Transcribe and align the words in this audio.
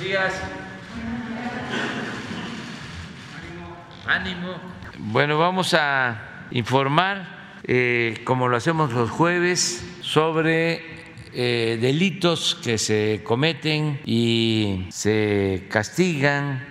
Días. 0.00 0.32
Ánimo. 4.06 4.56
Bueno, 4.98 5.38
vamos 5.38 5.74
a 5.74 6.46
informar, 6.50 7.58
eh, 7.64 8.22
como 8.24 8.48
lo 8.48 8.56
hacemos 8.56 8.92
los 8.92 9.10
jueves, 9.10 9.86
sobre 10.00 10.82
eh, 11.34 11.78
delitos 11.80 12.54
que 12.54 12.78
se 12.78 13.20
cometen 13.24 14.00
y 14.06 14.86
se 14.88 15.66
castigan 15.68 16.64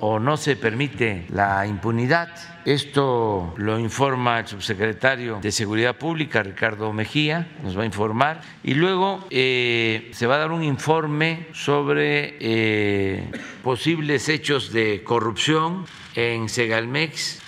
o 0.00 0.18
no 0.18 0.36
se 0.36 0.56
permite 0.56 1.26
la 1.30 1.66
impunidad. 1.66 2.28
Esto 2.64 3.54
lo 3.56 3.78
informa 3.78 4.40
el 4.40 4.46
subsecretario 4.46 5.38
de 5.40 5.52
Seguridad 5.52 5.96
Pública, 5.96 6.42
Ricardo 6.42 6.92
Mejía, 6.92 7.48
nos 7.62 7.76
va 7.78 7.82
a 7.82 7.86
informar. 7.86 8.40
Y 8.62 8.74
luego 8.74 9.26
eh, 9.30 10.10
se 10.12 10.26
va 10.26 10.36
a 10.36 10.38
dar 10.38 10.52
un 10.52 10.62
informe 10.62 11.46
sobre 11.52 12.36
eh, 12.40 13.30
posibles 13.62 14.28
hechos 14.28 14.72
de 14.72 15.02
corrupción 15.02 15.86
en 16.14 16.48
Segalmex 16.48 17.40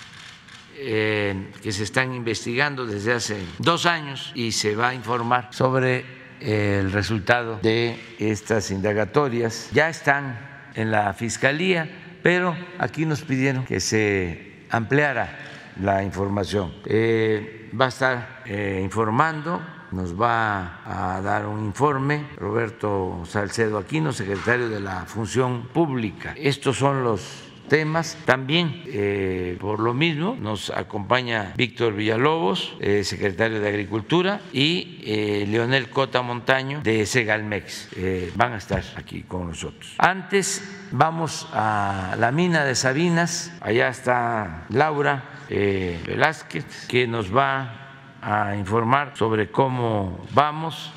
eh, 0.77 1.51
que 1.61 1.71
se 1.71 1.83
están 1.83 2.15
investigando 2.15 2.87
desde 2.87 3.13
hace 3.13 3.37
dos 3.59 3.85
años 3.85 4.31
y 4.33 4.51
se 4.51 4.75
va 4.75 4.89
a 4.89 4.95
informar 4.95 5.49
sobre 5.51 6.03
el 6.39 6.91
resultado 6.91 7.59
de 7.61 7.99
estas 8.17 8.71
indagatorias. 8.71 9.69
Ya 9.73 9.89
están 9.89 10.39
en 10.73 10.89
la 10.89 11.13
Fiscalía 11.13 12.00
pero 12.23 12.55
aquí 12.79 13.05
nos 13.05 13.21
pidieron 13.21 13.65
que 13.65 13.79
se 13.79 14.65
ampliara 14.69 15.37
la 15.79 16.03
información. 16.03 16.73
Eh, 16.85 17.61
va 17.79 17.85
a 17.85 17.89
estar 17.89 18.41
eh, 18.45 18.79
informando, 18.83 19.61
nos 19.91 20.19
va 20.19 20.81
a 20.85 21.21
dar 21.21 21.45
un 21.45 21.65
informe 21.65 22.25
Roberto 22.37 23.23
Salcedo 23.25 23.77
Aquino, 23.77 24.11
secretario 24.13 24.69
de 24.69 24.79
la 24.79 25.05
Función 25.05 25.67
Pública. 25.67 26.33
Estos 26.37 26.77
son 26.77 27.03
los 27.03 27.49
temas. 27.67 28.17
También, 28.25 28.83
eh, 28.87 29.57
por 29.59 29.79
lo 29.79 29.93
mismo, 29.93 30.35
nos 30.39 30.69
acompaña 30.69 31.53
Víctor 31.55 31.93
Villalobos, 31.93 32.75
secretario 33.03 33.61
de 33.61 33.69
Agricultura, 33.69 34.41
y 34.51 34.99
eh, 35.03 35.45
Leonel 35.47 35.89
Cota 35.89 36.21
Montaño 36.21 36.81
de 36.81 37.05
Segalmex. 37.05 37.89
van 38.35 38.53
a 38.53 38.57
estar 38.57 38.83
aquí 38.95 39.23
con 39.23 39.47
nosotros. 39.47 39.95
Antes, 39.97 40.80
vamos 40.91 41.47
a 41.53 42.15
la 42.19 42.31
mina 42.31 42.63
de 42.63 42.75
Sabinas. 42.75 43.51
Allá 43.61 43.89
está 43.89 44.65
Laura 44.69 45.23
Velázquez, 45.49 46.87
que 46.87 47.07
nos 47.07 47.35
va 47.35 47.73
a 48.21 48.55
informar 48.55 49.13
sobre 49.15 49.49
cómo 49.49 50.25
vamos 50.31 50.91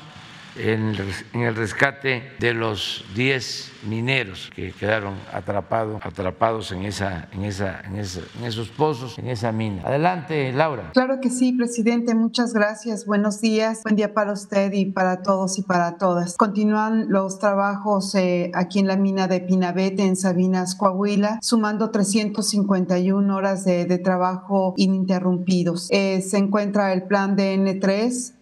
en 0.55 0.95
el 1.33 1.55
rescate 1.55 2.35
de 2.39 2.53
los 2.53 3.05
10 3.15 3.74
mineros 3.85 4.51
que 4.55 4.71
quedaron 4.71 5.15
atrapados, 5.31 6.01
atrapados 6.03 6.71
en, 6.71 6.83
esa, 6.83 7.29
en, 7.31 7.43
esa, 7.43 7.81
en, 7.81 7.95
esos 7.97 8.69
pozos, 8.69 9.17
en 9.19 9.27
esa 9.27 9.51
mina. 9.51 9.83
Adelante, 9.85 10.51
Laura. 10.53 10.91
Claro 10.93 11.19
que 11.21 11.29
sí, 11.29 11.53
presidente. 11.53 12.15
Muchas 12.15 12.53
gracias. 12.53 13.05
Buenos 13.05 13.41
días. 13.41 13.81
Buen 13.83 13.95
día 13.95 14.13
para 14.13 14.31
usted 14.31 14.71
y 14.73 14.85
para 14.85 15.21
todos 15.21 15.57
y 15.57 15.63
para 15.63 15.97
todas. 15.97 16.35
Continúan 16.37 17.09
los 17.09 17.39
trabajos 17.39 18.13
eh, 18.15 18.51
aquí 18.53 18.79
en 18.79 18.87
la 18.87 18.97
mina 18.97 19.27
de 19.27 19.39
Pinabete, 19.39 20.03
en 20.03 20.15
Sabinas, 20.15 20.75
Coahuila, 20.75 21.39
sumando 21.41 21.91
351 21.91 23.35
horas 23.35 23.65
de, 23.65 23.85
trabajo 23.95 24.73
ininterrumpidos. 24.75 25.87
Eh, 25.89 26.21
se 26.21 26.37
encuentra 26.37 26.91
el 26.93 27.03
plan 27.03 27.35
de 27.35 27.55
N3. 27.55 28.33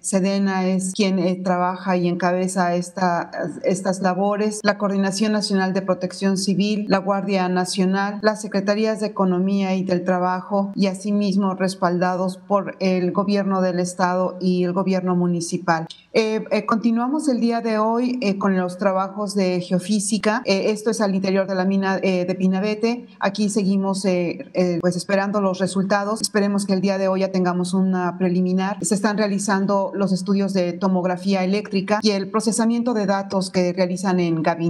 Sedena 0.00 0.66
es 0.66 0.92
quien 0.94 1.18
eh, 1.18 1.36
trabaja 1.42 1.96
y 1.96 2.08
encabeza 2.08 2.74
esta, 2.74 3.30
estas 3.62 4.00
labores. 4.00 4.60
La 4.62 4.75
Coordinación 4.78 5.32
Nacional 5.32 5.72
de 5.72 5.82
Protección 5.82 6.36
Civil, 6.36 6.86
la 6.88 6.98
Guardia 6.98 7.48
Nacional, 7.48 8.18
las 8.22 8.42
Secretarías 8.42 9.00
de 9.00 9.06
Economía 9.06 9.74
y 9.74 9.84
del 9.84 10.04
Trabajo 10.04 10.72
y 10.74 10.86
asimismo 10.86 11.54
respaldados 11.54 12.36
por 12.36 12.76
el 12.80 13.12
gobierno 13.12 13.60
del 13.60 13.80
Estado 13.80 14.36
y 14.40 14.64
el 14.64 14.72
gobierno 14.72 15.16
municipal. 15.16 15.86
Eh, 16.18 16.44
eh, 16.50 16.64
continuamos 16.64 17.28
el 17.28 17.40
día 17.40 17.60
de 17.60 17.76
hoy 17.76 18.18
eh, 18.22 18.38
con 18.38 18.56
los 18.56 18.78
trabajos 18.78 19.34
de 19.34 19.60
geofísica. 19.60 20.40
esto 20.46 20.90
es 20.90 21.02
al 21.02 21.14
interior 21.14 21.46
de 21.46 21.54
la 21.54 21.66
mina 21.66 21.98
de 21.98 22.36
Pinabete. 22.38 23.06
Aquí 23.20 23.50
seguimos 23.50 24.06
pues 24.80 24.96
esperando 24.96 25.42
los 25.42 25.58
resultados. 25.58 26.22
Esperemos 26.22 26.64
que 26.64 26.72
el 26.72 26.80
día 26.80 26.96
de 26.96 27.08
hoy 27.08 27.20
ya 27.20 27.32
tengamos 27.32 27.74
una 27.74 28.16
preliminar. 28.16 28.78
Se 28.80 28.94
están 28.94 29.18
realizando 29.18 29.92
los 29.94 30.12
estudios 30.12 30.54
de 30.54 30.72
tomografía 30.72 31.44
eléctrica 31.44 31.98
y 32.00 32.10
el 32.12 32.30
procesamiento 32.30 32.94
de 32.94 33.04
datos 33.04 33.50
que 33.50 33.74
realizan 33.74 34.18
en 34.20 34.42
gabinete, 34.42 34.65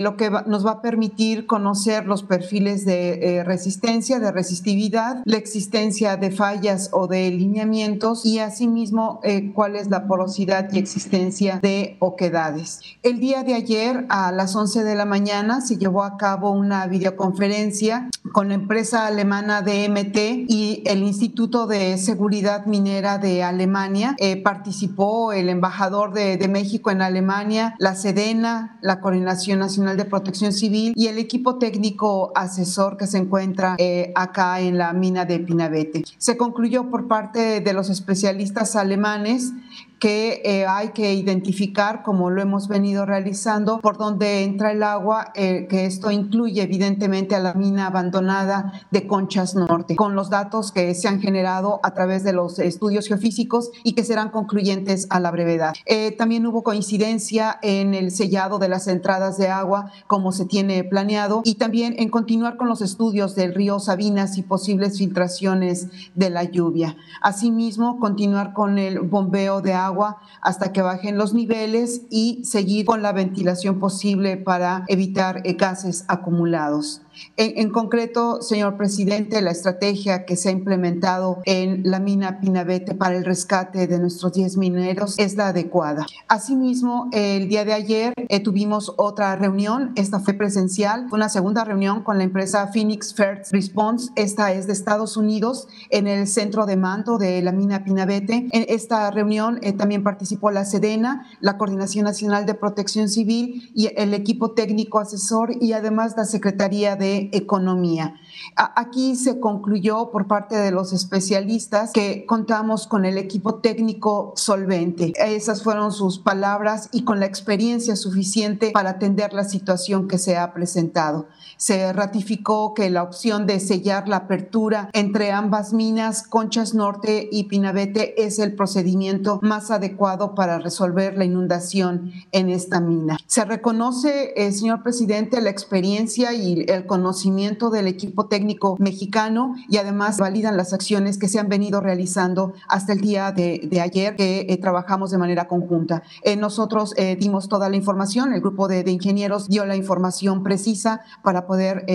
lo 0.00 0.16
que 0.16 0.30
nos 0.46 0.66
va 0.66 0.72
a 0.72 0.82
permitir 0.82 1.46
conocer 1.46 2.06
los 2.06 2.22
perfiles 2.22 2.84
de 2.84 3.42
resistencia, 3.44 4.18
de 4.18 4.32
resistividad, 4.32 5.22
la 5.24 5.36
existencia 5.36 6.16
de 6.16 6.30
fallas 6.30 6.90
o 6.92 7.06
de 7.06 7.30
lineamientos 7.30 8.24
y 8.24 8.38
asimismo 8.38 9.20
cuál 9.54 9.76
es 9.76 9.88
la 9.90 10.06
porosidad 10.06 10.72
y 10.72 10.78
existencia 10.78 11.58
de 11.62 11.96
oquedades. 11.98 12.80
El 13.02 13.20
día 13.20 13.42
de 13.42 13.54
ayer 13.54 14.06
a 14.08 14.32
las 14.32 14.54
11 14.54 14.84
de 14.84 14.94
la 14.94 15.04
mañana 15.04 15.60
se 15.60 15.76
llevó 15.76 16.02
a 16.02 16.16
cabo 16.16 16.50
una 16.50 16.86
videoconferencia 16.86 18.08
con 18.32 18.48
la 18.48 18.54
empresa 18.54 19.06
alemana 19.06 19.62
DMT 19.62 20.16
y 20.48 20.82
el 20.86 21.02
Instituto 21.02 21.66
de 21.66 21.98
Seguridad 21.98 22.66
Minera 22.66 23.18
de 23.18 23.42
Alemania. 23.42 24.14
Eh, 24.18 24.42
participó 24.42 25.32
el 25.32 25.48
embajador 25.48 26.12
de, 26.12 26.46
México 26.46 26.90
en 26.90 27.02
Alemania, 27.02 27.74
la 27.78 27.96
Sedena, 27.96 28.75
la 28.82 29.00
Coordinación 29.00 29.58
Nacional 29.58 29.96
de 29.96 30.04
Protección 30.04 30.52
Civil 30.52 30.92
y 30.96 31.08
el 31.08 31.18
equipo 31.18 31.58
técnico 31.58 32.32
asesor 32.34 32.96
que 32.96 33.06
se 33.06 33.18
encuentra 33.18 33.76
eh, 33.78 34.12
acá 34.14 34.60
en 34.60 34.78
la 34.78 34.92
mina 34.92 35.24
de 35.24 35.38
Pinabete. 35.40 36.04
Se 36.18 36.36
concluyó 36.36 36.90
por 36.90 37.08
parte 37.08 37.60
de 37.60 37.72
los 37.72 37.90
especialistas 37.90 38.76
alemanes 38.76 39.52
que 39.98 40.42
eh, 40.44 40.66
hay 40.66 40.90
que 40.90 41.14
identificar, 41.14 42.02
como 42.02 42.30
lo 42.30 42.42
hemos 42.42 42.68
venido 42.68 43.06
realizando, 43.06 43.80
por 43.80 43.96
dónde 43.96 44.44
entra 44.44 44.72
el 44.72 44.82
agua, 44.82 45.32
eh, 45.34 45.66
que 45.68 45.86
esto 45.86 46.10
incluye 46.10 46.62
evidentemente 46.62 47.34
a 47.34 47.40
la 47.40 47.54
mina 47.54 47.86
abandonada 47.86 48.72
de 48.90 49.06
Conchas 49.06 49.54
Norte, 49.54 49.96
con 49.96 50.14
los 50.14 50.28
datos 50.28 50.70
que 50.70 50.94
se 50.94 51.08
han 51.08 51.20
generado 51.20 51.80
a 51.82 51.92
través 51.92 52.24
de 52.24 52.34
los 52.34 52.58
estudios 52.58 53.06
geofísicos 53.08 53.70
y 53.84 53.94
que 53.94 54.04
serán 54.04 54.30
concluyentes 54.30 55.06
a 55.10 55.18
la 55.18 55.30
brevedad. 55.30 55.74
Eh, 55.86 56.12
también 56.12 56.46
hubo 56.46 56.62
coincidencia 56.62 57.58
en 57.62 57.94
el 57.94 58.10
sellado 58.10 58.58
de 58.58 58.68
las 58.68 58.88
entradas 58.88 59.38
de 59.38 59.48
agua, 59.48 59.90
como 60.06 60.32
se 60.32 60.44
tiene 60.44 60.84
planeado, 60.84 61.40
y 61.44 61.54
también 61.54 61.94
en 61.98 62.10
continuar 62.10 62.56
con 62.56 62.68
los 62.68 62.82
estudios 62.82 63.34
del 63.34 63.54
río 63.54 63.78
Sabinas 63.78 64.36
y 64.36 64.42
posibles 64.42 64.98
filtraciones 64.98 65.88
de 66.14 66.30
la 66.30 66.44
lluvia. 66.44 66.96
Asimismo, 67.22 67.98
continuar 67.98 68.52
con 68.52 68.78
el 68.78 69.00
bombeo 69.00 69.62
de 69.62 69.72
agua 69.72 69.85
agua 69.86 70.18
hasta 70.42 70.72
que 70.72 70.82
bajen 70.82 71.18
los 71.18 71.34
niveles 71.34 72.02
y 72.10 72.44
seguir 72.44 72.86
con 72.86 73.02
la 73.02 73.12
ventilación 73.12 73.78
posible 73.78 74.36
para 74.36 74.84
evitar 74.88 75.42
eh, 75.44 75.54
gases 75.54 76.04
acumulados. 76.08 77.02
En, 77.36 77.70
concreto, 77.70 78.42
señor 78.42 78.76
presidente, 78.76 79.40
la 79.42 79.50
estrategia 79.50 80.24
que 80.24 80.36
se 80.36 80.48
ha 80.48 80.52
implementado 80.52 81.42
en 81.44 81.82
la 81.84 82.00
mina 82.00 82.40
Pinabete 82.40 82.94
para 82.94 83.16
el 83.16 83.24
rescate 83.24 83.86
de 83.86 83.98
nuestros 83.98 84.32
10 84.32 84.56
mineros 84.56 85.18
es 85.18 85.36
la 85.36 85.48
adecuada. 85.48 86.06
Asimismo, 86.28 87.08
el 87.12 87.48
día 87.48 87.64
de 87.64 87.72
ayer 87.72 88.14
eh, 88.16 88.40
tuvimos 88.40 88.94
otra 88.96 89.36
reunión, 89.36 89.92
esta 89.96 90.20
fue 90.20 90.34
presencial, 90.34 91.06
una 91.12 91.28
segunda 91.28 91.64
reunión 91.64 92.02
con 92.02 92.18
la 92.18 92.24
empresa 92.24 92.68
Phoenix 92.68 93.14
First 93.14 93.52
Response, 93.52 94.10
esta 94.16 94.52
es 94.52 94.66
de 94.66 94.72
Estados 94.72 95.16
Unidos, 95.16 95.68
en 95.90 96.06
el 96.06 96.26
centro 96.26 96.66
de 96.66 96.76
mando 96.76 97.18
de 97.18 97.42
la 97.42 97.52
mina 97.52 97.84
Pinabete. 97.84 98.48
En 98.52 98.66
esta 98.68 99.10
reunión 99.10 99.58
eh, 99.62 99.72
también 99.72 100.02
participó 100.02 100.50
la 100.50 100.64
Sedena, 100.64 101.26
la 101.40 101.56
Coordinación 101.58 102.04
Nacional 102.04 102.46
de 102.46 102.54
Protección 102.54 103.08
Civil 103.08 103.70
y 103.74 103.90
el 103.96 104.14
equipo 104.14 104.52
técnico 104.52 104.98
asesor 104.98 105.52
y 105.60 105.72
además 105.72 106.14
la 106.16 106.24
Secretaría 106.24 106.96
de 106.96 107.05
Economía. 107.32 108.14
Aquí 108.54 109.16
se 109.16 109.40
concluyó 109.40 110.10
por 110.10 110.26
parte 110.26 110.56
de 110.56 110.70
los 110.70 110.92
especialistas 110.92 111.92
que 111.92 112.24
contamos 112.26 112.86
con 112.86 113.04
el 113.04 113.18
equipo 113.18 113.56
técnico 113.56 114.32
solvente. 114.36 115.12
Esas 115.16 115.62
fueron 115.62 115.92
sus 115.92 116.18
palabras 116.18 116.88
y 116.92 117.04
con 117.04 117.20
la 117.20 117.26
experiencia 117.26 117.96
suficiente 117.96 118.70
para 118.72 118.90
atender 118.90 119.32
la 119.32 119.44
situación 119.44 120.08
que 120.08 120.18
se 120.18 120.36
ha 120.36 120.52
presentado. 120.52 121.26
Se 121.56 121.92
ratificó 121.92 122.74
que 122.74 122.90
la 122.90 123.02
opción 123.02 123.46
de 123.46 123.60
sellar 123.60 124.08
la 124.08 124.16
apertura 124.16 124.90
entre 124.92 125.32
ambas 125.32 125.72
minas, 125.72 126.22
Conchas 126.22 126.74
Norte 126.74 127.28
y 127.30 127.44
Pinabete, 127.44 128.24
es 128.24 128.38
el 128.38 128.54
procedimiento 128.54 129.38
más 129.42 129.70
adecuado 129.70 130.34
para 130.34 130.58
resolver 130.58 131.16
la 131.16 131.24
inundación 131.24 132.12
en 132.32 132.50
esta 132.50 132.80
mina. 132.80 133.18
Se 133.26 133.44
reconoce, 133.44 134.32
eh, 134.36 134.52
señor 134.52 134.82
presidente, 134.82 135.40
la 135.40 135.50
experiencia 135.50 136.32
y 136.32 136.64
el 136.68 136.86
conocimiento 136.86 137.70
del 137.70 137.86
equipo 137.86 138.26
técnico 138.26 138.76
mexicano 138.78 139.54
y 139.68 139.78
además 139.78 140.18
validan 140.18 140.56
las 140.56 140.72
acciones 140.72 141.18
que 141.18 141.28
se 141.28 141.38
han 141.38 141.48
venido 141.48 141.80
realizando 141.80 142.52
hasta 142.68 142.92
el 142.92 143.00
día 143.00 143.32
de, 143.32 143.80
ayer 143.80 144.16
que 144.16 144.46
eh, 144.48 144.56
trabajamos 144.58 145.10
de 145.10 145.18
manera 145.18 145.48
conjunta. 145.48 146.02
Eh, 146.22 146.36
nosotros 146.36 146.94
eh, 146.96 147.16
dimos 147.16 147.48
toda 147.48 147.68
la 147.68 147.76
información, 147.76 148.32
el 148.32 148.40
grupo 148.40 148.68
de, 148.68 148.84
ingenieros 148.90 149.48
dio 149.48 149.64
la 149.66 149.76
información 149.76 150.42
precisa 150.42 151.02
para 151.22 151.45
poder 151.46 151.86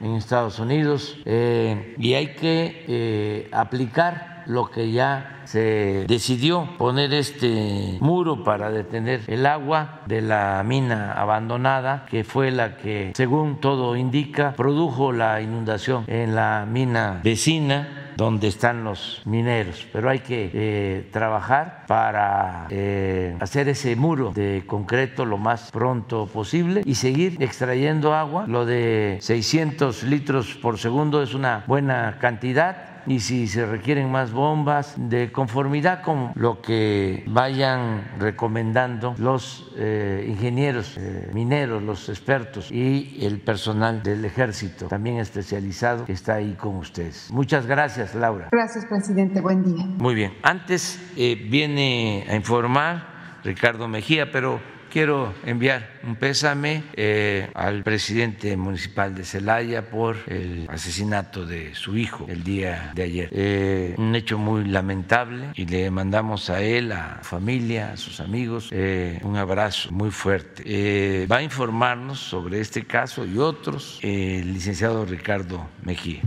en 0.00 0.14
Estados 0.14 0.58
Unidos, 0.58 1.16
eh, 1.26 1.94
y 1.98 2.14
hay 2.14 2.34
que 2.34 3.48
aplicar 3.52 4.31
lo 4.46 4.70
que 4.70 4.92
ya 4.92 5.42
se 5.44 6.04
decidió 6.06 6.68
poner 6.78 7.12
este 7.14 7.98
muro 8.00 8.44
para 8.44 8.70
detener 8.70 9.22
el 9.26 9.46
agua 9.46 10.00
de 10.06 10.22
la 10.22 10.62
mina 10.64 11.12
abandonada, 11.12 12.06
que 12.10 12.24
fue 12.24 12.50
la 12.50 12.76
que, 12.76 13.12
según 13.14 13.60
todo 13.60 13.96
indica, 13.96 14.54
produjo 14.56 15.12
la 15.12 15.40
inundación 15.40 16.04
en 16.06 16.34
la 16.34 16.66
mina 16.68 17.20
vecina 17.22 18.02
donde 18.16 18.48
están 18.48 18.84
los 18.84 19.22
mineros, 19.24 19.86
pero 19.92 20.10
hay 20.10 20.20
que 20.20 20.50
eh, 20.52 21.08
trabajar 21.10 21.84
para 21.86 22.66
eh, 22.70 23.36
hacer 23.40 23.68
ese 23.68 23.96
muro 23.96 24.32
de 24.34 24.64
concreto 24.66 25.24
lo 25.24 25.38
más 25.38 25.70
pronto 25.70 26.26
posible 26.26 26.82
y 26.84 26.94
seguir 26.94 27.42
extrayendo 27.42 28.14
agua. 28.14 28.44
Lo 28.46 28.66
de 28.66 29.18
600 29.20 30.04
litros 30.04 30.54
por 30.54 30.78
segundo 30.78 31.22
es 31.22 31.34
una 31.34 31.64
buena 31.66 32.18
cantidad 32.20 32.91
y 33.06 33.20
si 33.20 33.46
se 33.48 33.66
requieren 33.66 34.10
más 34.10 34.32
bombas, 34.32 34.94
de 34.96 35.32
conformidad 35.32 36.02
con 36.02 36.32
lo 36.34 36.60
que 36.60 37.24
vayan 37.26 38.04
recomendando 38.18 39.14
los 39.18 39.70
eh, 39.76 40.26
ingenieros 40.28 40.96
eh, 40.98 41.30
mineros, 41.32 41.82
los 41.82 42.08
expertos 42.08 42.70
y 42.70 43.18
el 43.24 43.40
personal 43.40 44.02
del 44.02 44.24
ejército, 44.24 44.88
también 44.88 45.18
especializado, 45.18 46.04
que 46.04 46.12
está 46.12 46.34
ahí 46.34 46.54
con 46.54 46.76
ustedes. 46.76 47.30
Muchas 47.30 47.66
gracias, 47.66 48.14
Laura. 48.14 48.48
Gracias, 48.52 48.86
presidente. 48.86 49.40
Buen 49.40 49.62
día. 49.62 49.84
Muy 49.98 50.14
bien. 50.14 50.34
Antes 50.42 51.00
eh, 51.16 51.34
viene 51.50 52.26
a 52.28 52.34
informar 52.34 53.40
Ricardo 53.44 53.88
Mejía, 53.88 54.30
pero 54.30 54.60
Quiero 54.92 55.32
enviar 55.46 55.88
un 56.04 56.16
pésame 56.16 56.84
eh, 56.92 57.48
al 57.54 57.82
presidente 57.82 58.58
municipal 58.58 59.14
de 59.14 59.24
Celaya 59.24 59.88
por 59.88 60.18
el 60.26 60.66
asesinato 60.68 61.46
de 61.46 61.74
su 61.74 61.96
hijo 61.96 62.26
el 62.28 62.44
día 62.44 62.92
de 62.94 63.02
ayer. 63.02 63.28
Eh, 63.32 63.94
un 63.96 64.14
hecho 64.14 64.36
muy 64.36 64.66
lamentable 64.66 65.46
y 65.54 65.64
le 65.64 65.90
mandamos 65.90 66.50
a 66.50 66.60
él, 66.60 66.92
a 66.92 67.20
familia, 67.22 67.92
a 67.92 67.96
sus 67.96 68.20
amigos, 68.20 68.68
eh, 68.70 69.18
un 69.22 69.38
abrazo 69.38 69.90
muy 69.92 70.10
fuerte. 70.10 71.26
va 71.26 71.38
a 71.38 71.42
informarnos 71.42 72.18
sobre 72.18 72.60
este 72.60 72.84
caso 72.84 73.24
y 73.24 73.38
otros 73.38 73.98
el 74.02 74.52
licenciado 74.52 75.06
Ricardo 75.06 75.70
Mejía. 75.82 76.20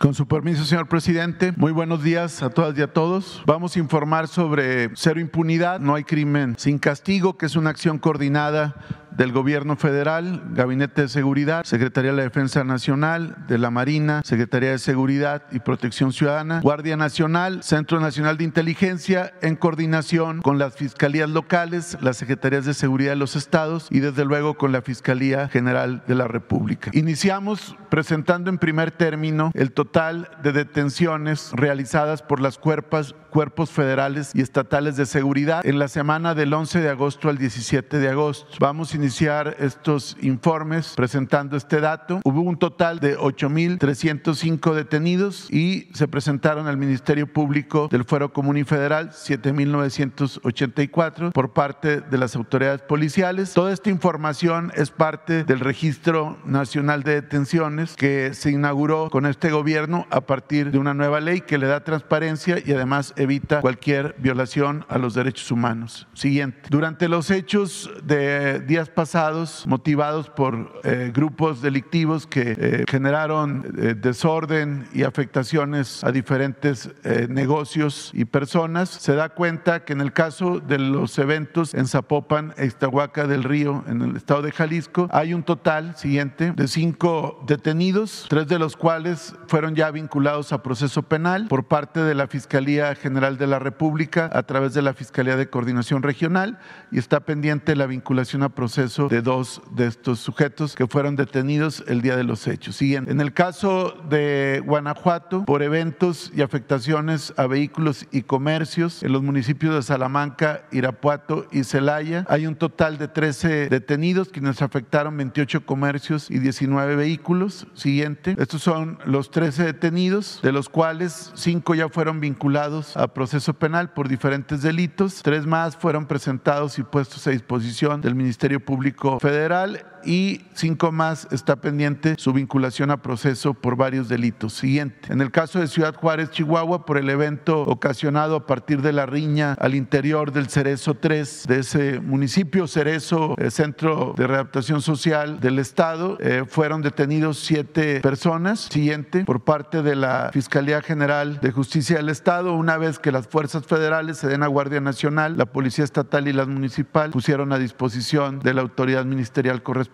Con 0.00 0.12
su 0.12 0.26
permiso, 0.26 0.64
señor 0.64 0.88
presidente, 0.88 1.52
muy 1.56 1.70
buenos 1.72 2.02
días 2.02 2.42
a 2.42 2.50
todas 2.50 2.76
y 2.76 2.82
a 2.82 2.92
todos. 2.92 3.42
Vamos 3.46 3.76
a 3.76 3.78
informar 3.78 4.28
sobre 4.28 4.90
cero 4.94 5.20
impunidad, 5.20 5.80
no 5.80 5.94
hay 5.94 6.04
crimen 6.04 6.56
sin 6.58 6.78
castigo, 6.78 7.38
que 7.38 7.46
es 7.46 7.56
una 7.56 7.70
acción 7.70 7.98
coordinada 7.98 8.74
del 9.16 9.32
Gobierno 9.32 9.76
Federal, 9.76 10.42
Gabinete 10.52 11.02
de 11.02 11.08
Seguridad, 11.08 11.64
Secretaría 11.64 12.10
de 12.10 12.16
la 12.16 12.22
Defensa 12.22 12.64
Nacional, 12.64 13.36
de 13.48 13.58
la 13.58 13.70
Marina, 13.70 14.22
Secretaría 14.24 14.70
de 14.70 14.78
Seguridad 14.78 15.42
y 15.50 15.60
Protección 15.60 16.12
Ciudadana, 16.12 16.60
Guardia 16.60 16.96
Nacional, 16.96 17.62
Centro 17.62 18.00
Nacional 18.00 18.36
de 18.36 18.44
Inteligencia, 18.44 19.32
en 19.42 19.56
coordinación 19.56 20.42
con 20.42 20.58
las 20.58 20.74
fiscalías 20.74 21.30
locales, 21.30 21.96
las 22.00 22.16
Secretarías 22.16 22.64
de 22.64 22.74
Seguridad 22.74 23.12
de 23.12 23.16
los 23.16 23.36
estados 23.36 23.88
y 23.90 24.00
desde 24.00 24.24
luego 24.24 24.54
con 24.54 24.72
la 24.72 24.82
Fiscalía 24.82 25.48
General 25.48 26.02
de 26.06 26.14
la 26.14 26.28
República. 26.28 26.90
Iniciamos 26.92 27.76
presentando 27.90 28.50
en 28.50 28.58
primer 28.58 28.90
término 28.90 29.50
el 29.54 29.72
total 29.72 30.28
de 30.42 30.52
detenciones 30.52 31.52
realizadas 31.54 32.22
por 32.22 32.40
las 32.40 32.58
cuerpas, 32.58 33.14
cuerpos 33.34 33.70
federales 33.70 34.30
y 34.32 34.40
estatales 34.42 34.96
de 34.96 35.06
seguridad 35.06 35.66
en 35.66 35.80
la 35.80 35.88
semana 35.88 36.36
del 36.36 36.54
11 36.54 36.80
de 36.80 36.88
agosto 36.88 37.28
al 37.28 37.36
17 37.36 37.98
de 37.98 38.08
agosto. 38.08 38.46
Vamos 38.60 38.92
a 38.92 38.96
iniciar 38.96 39.56
estos 39.58 40.16
informes 40.20 40.92
presentando 40.94 41.56
este 41.56 41.80
dato. 41.80 42.20
Hubo 42.22 42.42
un 42.42 42.56
total 42.56 43.00
de 43.00 43.18
8.305 43.18 44.74
detenidos 44.74 45.48
y 45.50 45.88
se 45.94 46.06
presentaron 46.06 46.68
al 46.68 46.76
Ministerio 46.76 47.26
Público 47.26 47.88
del 47.90 48.04
Fuero 48.04 48.32
Común 48.32 48.56
y 48.56 48.62
Federal 48.62 49.10
7.984 49.10 51.32
por 51.32 51.52
parte 51.52 52.02
de 52.02 52.18
las 52.18 52.36
autoridades 52.36 52.82
policiales. 52.82 53.52
Toda 53.52 53.72
esta 53.72 53.90
información 53.90 54.70
es 54.76 54.92
parte 54.92 55.42
del 55.42 55.58
Registro 55.58 56.38
Nacional 56.44 57.02
de 57.02 57.14
Detenciones 57.14 57.96
que 57.96 58.32
se 58.32 58.52
inauguró 58.52 59.10
con 59.10 59.26
este 59.26 59.50
gobierno 59.50 60.06
a 60.10 60.20
partir 60.20 60.70
de 60.70 60.78
una 60.78 60.94
nueva 60.94 61.18
ley 61.18 61.40
que 61.40 61.58
le 61.58 61.66
da 61.66 61.82
transparencia 61.82 62.62
y 62.64 62.70
además 62.70 63.12
evita 63.24 63.60
cualquier 63.60 64.14
violación 64.18 64.84
a 64.88 64.98
los 64.98 65.14
derechos 65.14 65.50
humanos. 65.50 66.06
Siguiente. 66.14 66.68
Durante 66.70 67.08
los 67.08 67.30
hechos 67.30 67.90
de 68.04 68.60
días 68.60 68.88
pasados 68.88 69.66
motivados 69.66 70.30
por 70.30 70.80
eh, 70.84 71.10
grupos 71.14 71.60
delictivos 71.62 72.26
que 72.26 72.56
eh, 72.58 72.84
generaron 72.88 73.64
eh, 73.78 73.94
desorden 73.94 74.86
y 74.92 75.02
afectaciones 75.02 76.04
a 76.04 76.12
diferentes 76.12 76.90
negocios 77.28 78.10
y 78.14 78.24
personas. 78.24 78.88
Se 78.88 79.14
da 79.14 79.28
cuenta 79.28 79.84
que 79.84 79.92
en 79.92 80.00
el 80.00 80.12
caso 80.12 80.60
de 80.60 80.78
los 80.78 81.18
eventos 81.18 81.74
en 81.74 81.86
Zapopan, 81.86 82.54
Ixtahuaca 82.58 83.26
del 83.26 83.42
Río, 83.42 83.84
en 83.88 84.02
el 84.02 84.16
estado 84.16 84.42
de 84.42 84.52
Jalisco, 84.52 85.08
hay 85.10 85.34
un 85.34 85.42
total 85.42 85.96
siguiente 85.96 86.52
de 86.52 86.68
cinco 86.68 87.42
detenidos, 87.46 88.26
tres 88.28 88.48
de 88.48 88.58
los 88.58 88.76
cuales 88.76 89.34
fueron 89.46 89.74
ya 89.74 89.90
vinculados 89.90 90.52
a 90.52 90.62
proceso 90.62 91.02
penal 91.02 91.46
por 91.48 91.64
parte 91.64 92.00
de 92.00 92.14
la 92.14 92.26
Fiscalía 92.26 92.94
General 92.94 93.13
de 93.14 93.46
la 93.46 93.60
República 93.60 94.28
a 94.32 94.42
través 94.42 94.74
de 94.74 94.82
la 94.82 94.92
Fiscalía 94.92 95.36
de 95.36 95.48
Coordinación 95.48 96.02
Regional 96.02 96.58
y 96.90 96.98
está 96.98 97.20
pendiente 97.20 97.76
la 97.76 97.86
vinculación 97.86 98.42
a 98.42 98.48
proceso 98.48 99.08
de 99.08 99.22
dos 99.22 99.62
de 99.70 99.86
estos 99.86 100.18
sujetos 100.18 100.74
que 100.74 100.88
fueron 100.88 101.14
detenidos 101.14 101.84
el 101.86 102.02
día 102.02 102.16
de 102.16 102.24
los 102.24 102.46
hechos. 102.48 102.74
Siguiente. 102.74 103.12
En 103.12 103.20
el 103.20 103.32
caso 103.32 103.94
de 104.08 104.62
Guanajuato, 104.66 105.44
por 105.44 105.62
eventos 105.62 106.32
y 106.34 106.42
afectaciones 106.42 107.32
a 107.36 107.46
vehículos 107.46 108.06
y 108.10 108.22
comercios 108.22 109.04
en 109.04 109.12
los 109.12 109.22
municipios 109.22 109.76
de 109.76 109.82
Salamanca, 109.82 110.62
Irapuato 110.72 111.46
y 111.52 111.62
Celaya, 111.62 112.24
hay 112.28 112.48
un 112.48 112.56
total 112.56 112.98
de 112.98 113.06
13 113.06 113.68
detenidos 113.68 114.30
quienes 114.30 114.60
afectaron 114.60 115.16
28 115.16 115.64
comercios 115.64 116.30
y 116.32 116.40
19 116.40 116.96
vehículos. 116.96 117.68
Siguiente. 117.74 118.34
Estos 118.38 118.62
son 118.62 118.98
los 119.04 119.30
13 119.30 119.62
detenidos, 119.62 120.40
de 120.42 120.50
los 120.50 120.68
cuales 120.68 121.30
5 121.34 121.76
ya 121.76 121.88
fueron 121.88 122.20
vinculados 122.20 122.96
a 122.96 123.03
proceso 123.08 123.54
penal 123.54 123.92
por 123.92 124.08
diferentes 124.08 124.62
delitos. 124.62 125.22
Tres 125.22 125.46
más 125.46 125.76
fueron 125.76 126.06
presentados 126.06 126.78
y 126.78 126.82
puestos 126.82 127.26
a 127.26 127.30
disposición 127.30 128.00
del 128.00 128.14
Ministerio 128.14 128.64
Público 128.64 129.18
Federal 129.20 129.93
y 130.06 130.42
cinco 130.54 130.92
más 130.92 131.26
está 131.30 131.56
pendiente 131.56 132.14
su 132.18 132.32
vinculación 132.32 132.90
a 132.90 132.98
proceso 132.98 133.54
por 133.54 133.76
varios 133.76 134.08
delitos. 134.08 134.54
Siguiente. 134.54 135.12
En 135.12 135.20
el 135.20 135.30
caso 135.30 135.60
de 135.60 135.68
Ciudad 135.68 135.94
Juárez, 135.94 136.30
Chihuahua, 136.30 136.84
por 136.84 136.98
el 136.98 137.08
evento 137.10 137.62
ocasionado 137.62 138.36
a 138.36 138.46
partir 138.46 138.82
de 138.82 138.92
la 138.92 139.06
riña 139.06 139.54
al 139.54 139.74
interior 139.74 140.32
del 140.32 140.48
Cerezo 140.48 140.94
3 140.94 141.46
de 141.48 141.58
ese 141.60 142.00
municipio, 142.00 142.66
Cerezo, 142.66 143.34
eh, 143.38 143.50
Centro 143.50 144.14
de 144.16 144.26
Readaptación 144.26 144.82
Social 144.82 145.40
del 145.40 145.58
Estado, 145.58 146.18
eh, 146.20 146.44
fueron 146.46 146.82
detenidos 146.82 147.38
siete 147.38 148.00
personas. 148.00 148.68
Siguiente. 148.70 149.24
Por 149.24 149.44
parte 149.44 149.82
de 149.82 149.96
la 149.96 150.30
Fiscalía 150.32 150.82
General 150.82 151.40
de 151.40 151.50
Justicia 151.52 151.96
del 151.96 152.08
Estado, 152.08 152.54
una 152.54 152.76
vez 152.76 152.98
que 152.98 153.12
las 153.12 153.26
fuerzas 153.26 153.66
federales, 153.66 154.18
se 154.18 154.28
den 154.28 154.42
a 154.42 154.48
Guardia 154.48 154.80
Nacional, 154.80 155.36
la 155.36 155.46
Policía 155.46 155.84
Estatal 155.84 156.28
y 156.28 156.32
la 156.32 156.46
Municipal 156.46 157.10
pusieron 157.10 157.52
a 157.52 157.58
disposición 157.58 158.40
de 158.40 158.54
la 158.54 158.62
autoridad 158.62 159.04
ministerial 159.04 159.62
correspondiente 159.62 159.93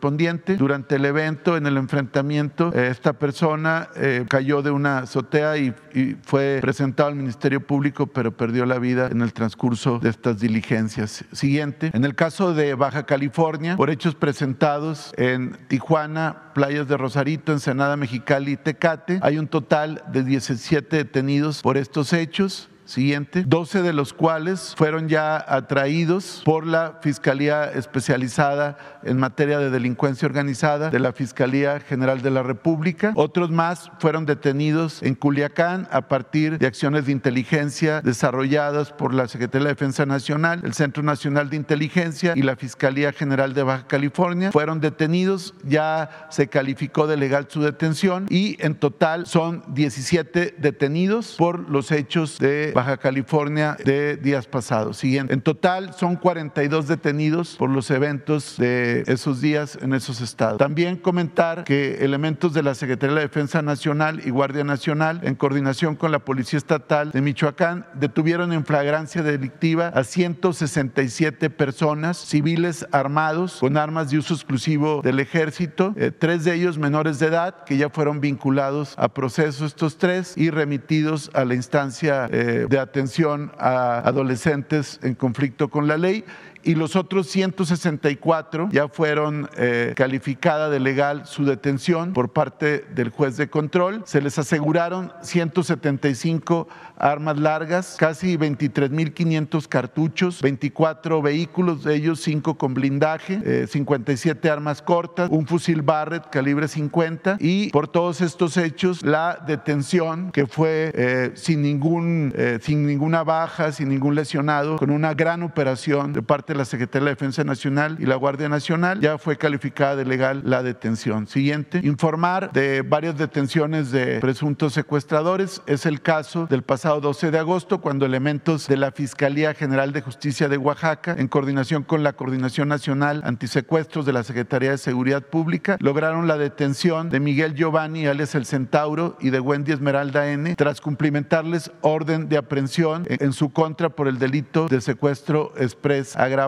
durante 0.59 0.97
el 0.97 1.05
evento, 1.05 1.57
en 1.57 1.67
el 1.67 1.77
enfrentamiento, 1.77 2.73
eh, 2.75 2.89
esta 2.89 3.13
persona 3.13 3.89
eh, 3.97 4.25
cayó 4.29 4.63
de 4.63 4.71
una 4.71 4.99
azotea 4.99 5.57
y, 5.59 5.75
y, 5.95 6.17
fue 6.23 6.59
presentado 6.61 7.09
al 7.09 7.15
Ministerio 7.15 7.61
Público, 7.61 8.07
pero 8.07 8.37
perdió 8.37 8.67
la 8.67 8.79
vida 8.79 9.09
en 9.09 9.21
el 9.23 9.33
transcurso 9.33 9.99
de 9.99 10.11
estas 10.11 10.41
diligencias. 10.41 11.25
Siguiente, 11.33 11.91
en 11.93 12.05
el 12.05 12.15
caso 12.15 12.55
de 12.55 12.75
Baja 12.75 13.05
California, 13.05 13.77
por 13.77 13.91
hechos 13.91 14.15
presentados 14.15 15.13
en 15.17 15.57
Tijuana, 15.69 16.53
playas 16.55 16.89
de 16.89 16.97
Rosarito, 16.97 17.53
Ensenada, 17.53 17.97
Mexicali 17.97 18.53
y 18.53 18.57
Tecate, 18.57 19.21
hay 19.23 19.39
un 19.39 19.47
total 19.47 20.03
de 20.13 20.25
17 20.25 20.97
detenidos 20.97 21.63
por 21.63 21.77
estos 21.77 22.13
hechos 22.13 22.69
siguiente, 22.91 23.45
12 23.47 23.83
de 23.83 23.93
los 23.93 24.13
cuales 24.13 24.75
fueron 24.77 25.09
ya 25.09 25.43
atraídos 25.49 26.43
por 26.45 26.67
la 26.67 26.99
Fiscalía 27.01 27.65
Especializada 27.65 28.77
en 29.03 29.19
materia 29.19 29.59
de 29.59 29.71
delincuencia 29.71 30.27
organizada 30.27 30.91
de 30.91 30.99
la 30.99 31.13
Fiscalía 31.13 31.81
General 31.81 32.21
de 32.21 32.31
la 32.31 32.43
República. 32.43 33.13
Otros 33.15 33.51
más 33.51 33.91
fueron 33.99 34.27
detenidos 34.27 35.03
en 35.03 35.15
Culiacán 35.15 35.89
a 35.91 36.09
partir 36.09 36.59
de 36.59 36.67
acciones 36.67 37.07
de 37.07 37.13
inteligencia 37.13 38.01
desarrolladas 38.03 38.93
por 38.93 39.15
la 39.15 39.29
Secretaría 39.29 39.69
de 39.69 39.75
Defensa 39.75 40.07
Nacional, 40.07 40.61
el 40.65 40.75
Centro 40.75 41.03
Nacional 41.03 41.51
de 41.51 41.57
Inteligencia 41.57 42.35
y 42.37 42.43
la 42.43 42.57
Fiscalía 42.57 43.13
General 43.13 43.55
de 43.55 43.63
Baja 43.63 43.87
California. 43.87 44.53
Fueron 44.53 44.81
detenidos, 44.81 45.55
ya 45.65 46.27
se 46.31 46.49
calificó 46.49 47.07
de 47.07 47.17
legal 47.17 47.47
su 47.49 47.63
detención 47.63 48.27
y 48.29 48.57
en 48.61 48.75
total 48.75 49.27
son 49.27 49.63
17 49.69 50.57
detenidos 50.59 51.37
por 51.39 51.69
los 51.71 51.93
hechos 51.93 52.39
de 52.39 52.73
Baja 52.81 52.97
California 52.97 53.77
de 53.85 54.17
días 54.17 54.47
pasados. 54.47 54.97
Siguiente. 54.97 55.35
En 55.35 55.43
total 55.43 55.93
son 55.93 56.17
42 56.17 56.89
detenidos 56.89 57.57
por 57.59 57.69
los 57.69 57.91
eventos 57.91 58.57
de 58.57 59.05
esos 59.07 59.43
días 59.43 59.79
en 59.83 59.93
esos 59.93 60.23
estados. 60.23 60.57
También 60.57 60.97
comentar 60.97 61.65
que 61.65 62.03
elementos 62.03 62.55
de 62.55 62.63
la 62.63 62.75
Secretaría 62.75 63.11
de 63.11 63.21
la 63.21 63.29
Defensa 63.29 63.61
Nacional 63.61 64.23
y 64.25 64.31
Guardia 64.31 64.65
Nacional, 64.65 65.21
en 65.25 65.35
coordinación 65.35 65.95
con 65.95 66.11
la 66.11 66.21
Policía 66.21 66.57
Estatal 66.57 67.11
de 67.11 67.21
Michoacán, 67.21 67.85
detuvieron 67.93 68.51
en 68.55 68.65
flagrancia 68.65 69.23
delictiva 69.23 69.89
a 69.89 70.03
167 70.03 71.51
personas 71.51 72.17
civiles 72.17 72.87
armados 72.93 73.59
con 73.61 73.77
armas 73.77 74.11
de 74.11 74.17
uso 74.17 74.33
exclusivo 74.33 75.03
del 75.03 75.21
ejército, 75.21 75.93
eh, 75.99 76.13
tres 76.19 76.45
de 76.45 76.55
ellos 76.55 76.79
menores 76.79 77.19
de 77.19 77.27
edad 77.27 77.63
que 77.65 77.77
ya 77.77 77.91
fueron 77.91 78.23
vinculados 78.23 78.95
a 78.97 79.11
proceso 79.11 79.67
estos 79.67 79.99
tres 79.99 80.33
y 80.39 80.49
remitidos 80.49 81.31
a 81.35 81.45
la 81.45 81.55
instancia 81.55 82.27
eh, 82.33 82.67
de 82.71 82.79
atención 82.79 83.51
a 83.59 83.99
adolescentes 83.99 85.01
en 85.03 85.17
conflicto 85.17 85.69
con 85.71 85.89
la 85.89 85.99
ley 85.99 86.25
y 86.63 86.75
los 86.75 86.97
otros 86.97 87.29
164 87.29 88.69
ya 88.73 88.89
fueron 88.89 89.49
eh, 89.57 89.93
calificada 89.97 90.69
de 90.69 90.81
legal 90.81 91.27
su 91.27 91.45
detención 91.45 92.13
por 92.13 92.31
parte 92.31 92.85
del 92.95 93.11
juez 93.11 93.37
de 93.37 93.49
control. 93.49 94.03
Se 94.07 94.21
les 94.21 94.39
aseguraron 94.39 95.13
175 95.23 96.69
armas 96.97 97.39
largas, 97.39 97.97
casi 97.99 98.37
23.500 98.37 99.67
cartuchos, 99.69 100.43
24 100.43 101.23
vehículos, 101.23 101.83
de 101.83 101.95
ellos 101.95 102.21
5 102.21 102.57
con 102.57 102.75
blindaje, 102.75 103.41
eh, 103.45 103.67
57 103.67 104.51
armas 104.51 104.83
cortas, 104.83 105.31
un 105.31 105.47
fusil 105.47 105.83
Barrett 105.83 106.29
calibre 106.31 106.69
50 106.69 107.37
y 107.41 107.71
por 107.71 107.89
todos 107.89 108.21
estos 108.21 108.57
hechos 108.57 109.03
la 109.03 109.43
detención 109.47 110.31
que 110.33 110.47
fue 110.47 110.93
eh, 110.95 111.33
sin, 111.35 111.63
ningún, 111.63 112.33
eh, 112.37 112.59
sin 112.61 112.87
ninguna 112.87 113.23
baja, 113.23 113.73
sin 113.73 113.89
ningún 113.89 114.15
lesionado, 114.15 114.77
con 114.77 114.91
una 114.91 115.15
gran 115.15 115.43
operación 115.43 116.13
de 116.13 116.23
parte 116.23 116.50
de 116.51 116.57
la 116.57 116.65
Secretaría 116.65 117.07
de 117.07 117.13
Defensa 117.13 117.45
Nacional 117.45 117.97
y 118.01 118.07
la 118.07 118.17
Guardia 118.17 118.49
Nacional, 118.49 119.01
ya 119.01 119.19
fue 119.19 119.39
calificada 119.39 119.95
de 119.95 120.05
legal 120.05 120.43
la 120.45 120.65
detención. 120.65 121.29
Siguiente, 121.29 121.81
informar 121.85 122.51
de 122.53 122.83
varias 122.83 123.17
detenciones 123.17 123.93
de 123.93 124.19
presuntos 124.19 124.73
secuestradores. 124.73 125.63
Es 125.67 125.87
el 125.87 126.03
caso 126.03 126.47
del 126.47 126.63
pasado 126.63 127.01
12 127.01 127.31
de 127.31 127.39
agosto, 127.39 127.81
cuando 127.81 128.05
elementos 128.05 128.67
de 128.67 128.77
la 128.77 128.91
Fiscalía 128.91 129.55
General 129.55 129.93
de 129.93 130.03
Justicia 130.03 130.49
de 130.49 130.57
Oaxaca, 130.57 131.15
en 131.17 131.29
coordinación 131.29 131.85
con 131.85 132.03
la 132.03 132.15
Coordinación 132.15 132.67
Nacional 132.69 133.23
Antisecuestros 133.25 134.05
de 134.05 134.13
la 134.13 134.25
Secretaría 134.25 134.73
de 134.73 134.79
Seguridad 134.79 135.23
Pública, 135.23 135.77
lograron 135.79 136.27
la 136.27 136.37
detención 136.37 137.11
de 137.11 137.21
Miguel 137.21 137.55
Giovanni, 137.55 138.09
alias 138.09 138.35
El 138.35 138.45
Centauro, 138.45 139.17
y 139.21 139.31
de 139.31 139.39
Wendy 139.39 139.71
Esmeralda 139.71 140.33
N, 140.33 140.57
tras 140.57 140.81
cumplimentarles 140.81 141.71
orden 141.81 142.29
de 142.29 142.39
aprehensión 142.39 143.07
en 143.09 143.33
su 143.33 143.51
contra 143.53 143.91
por 143.91 144.09
el 144.09 144.19
delito 144.19 144.67
de 144.67 144.81
secuestro 144.81 145.53
express 145.57 146.17
agravado 146.17 146.40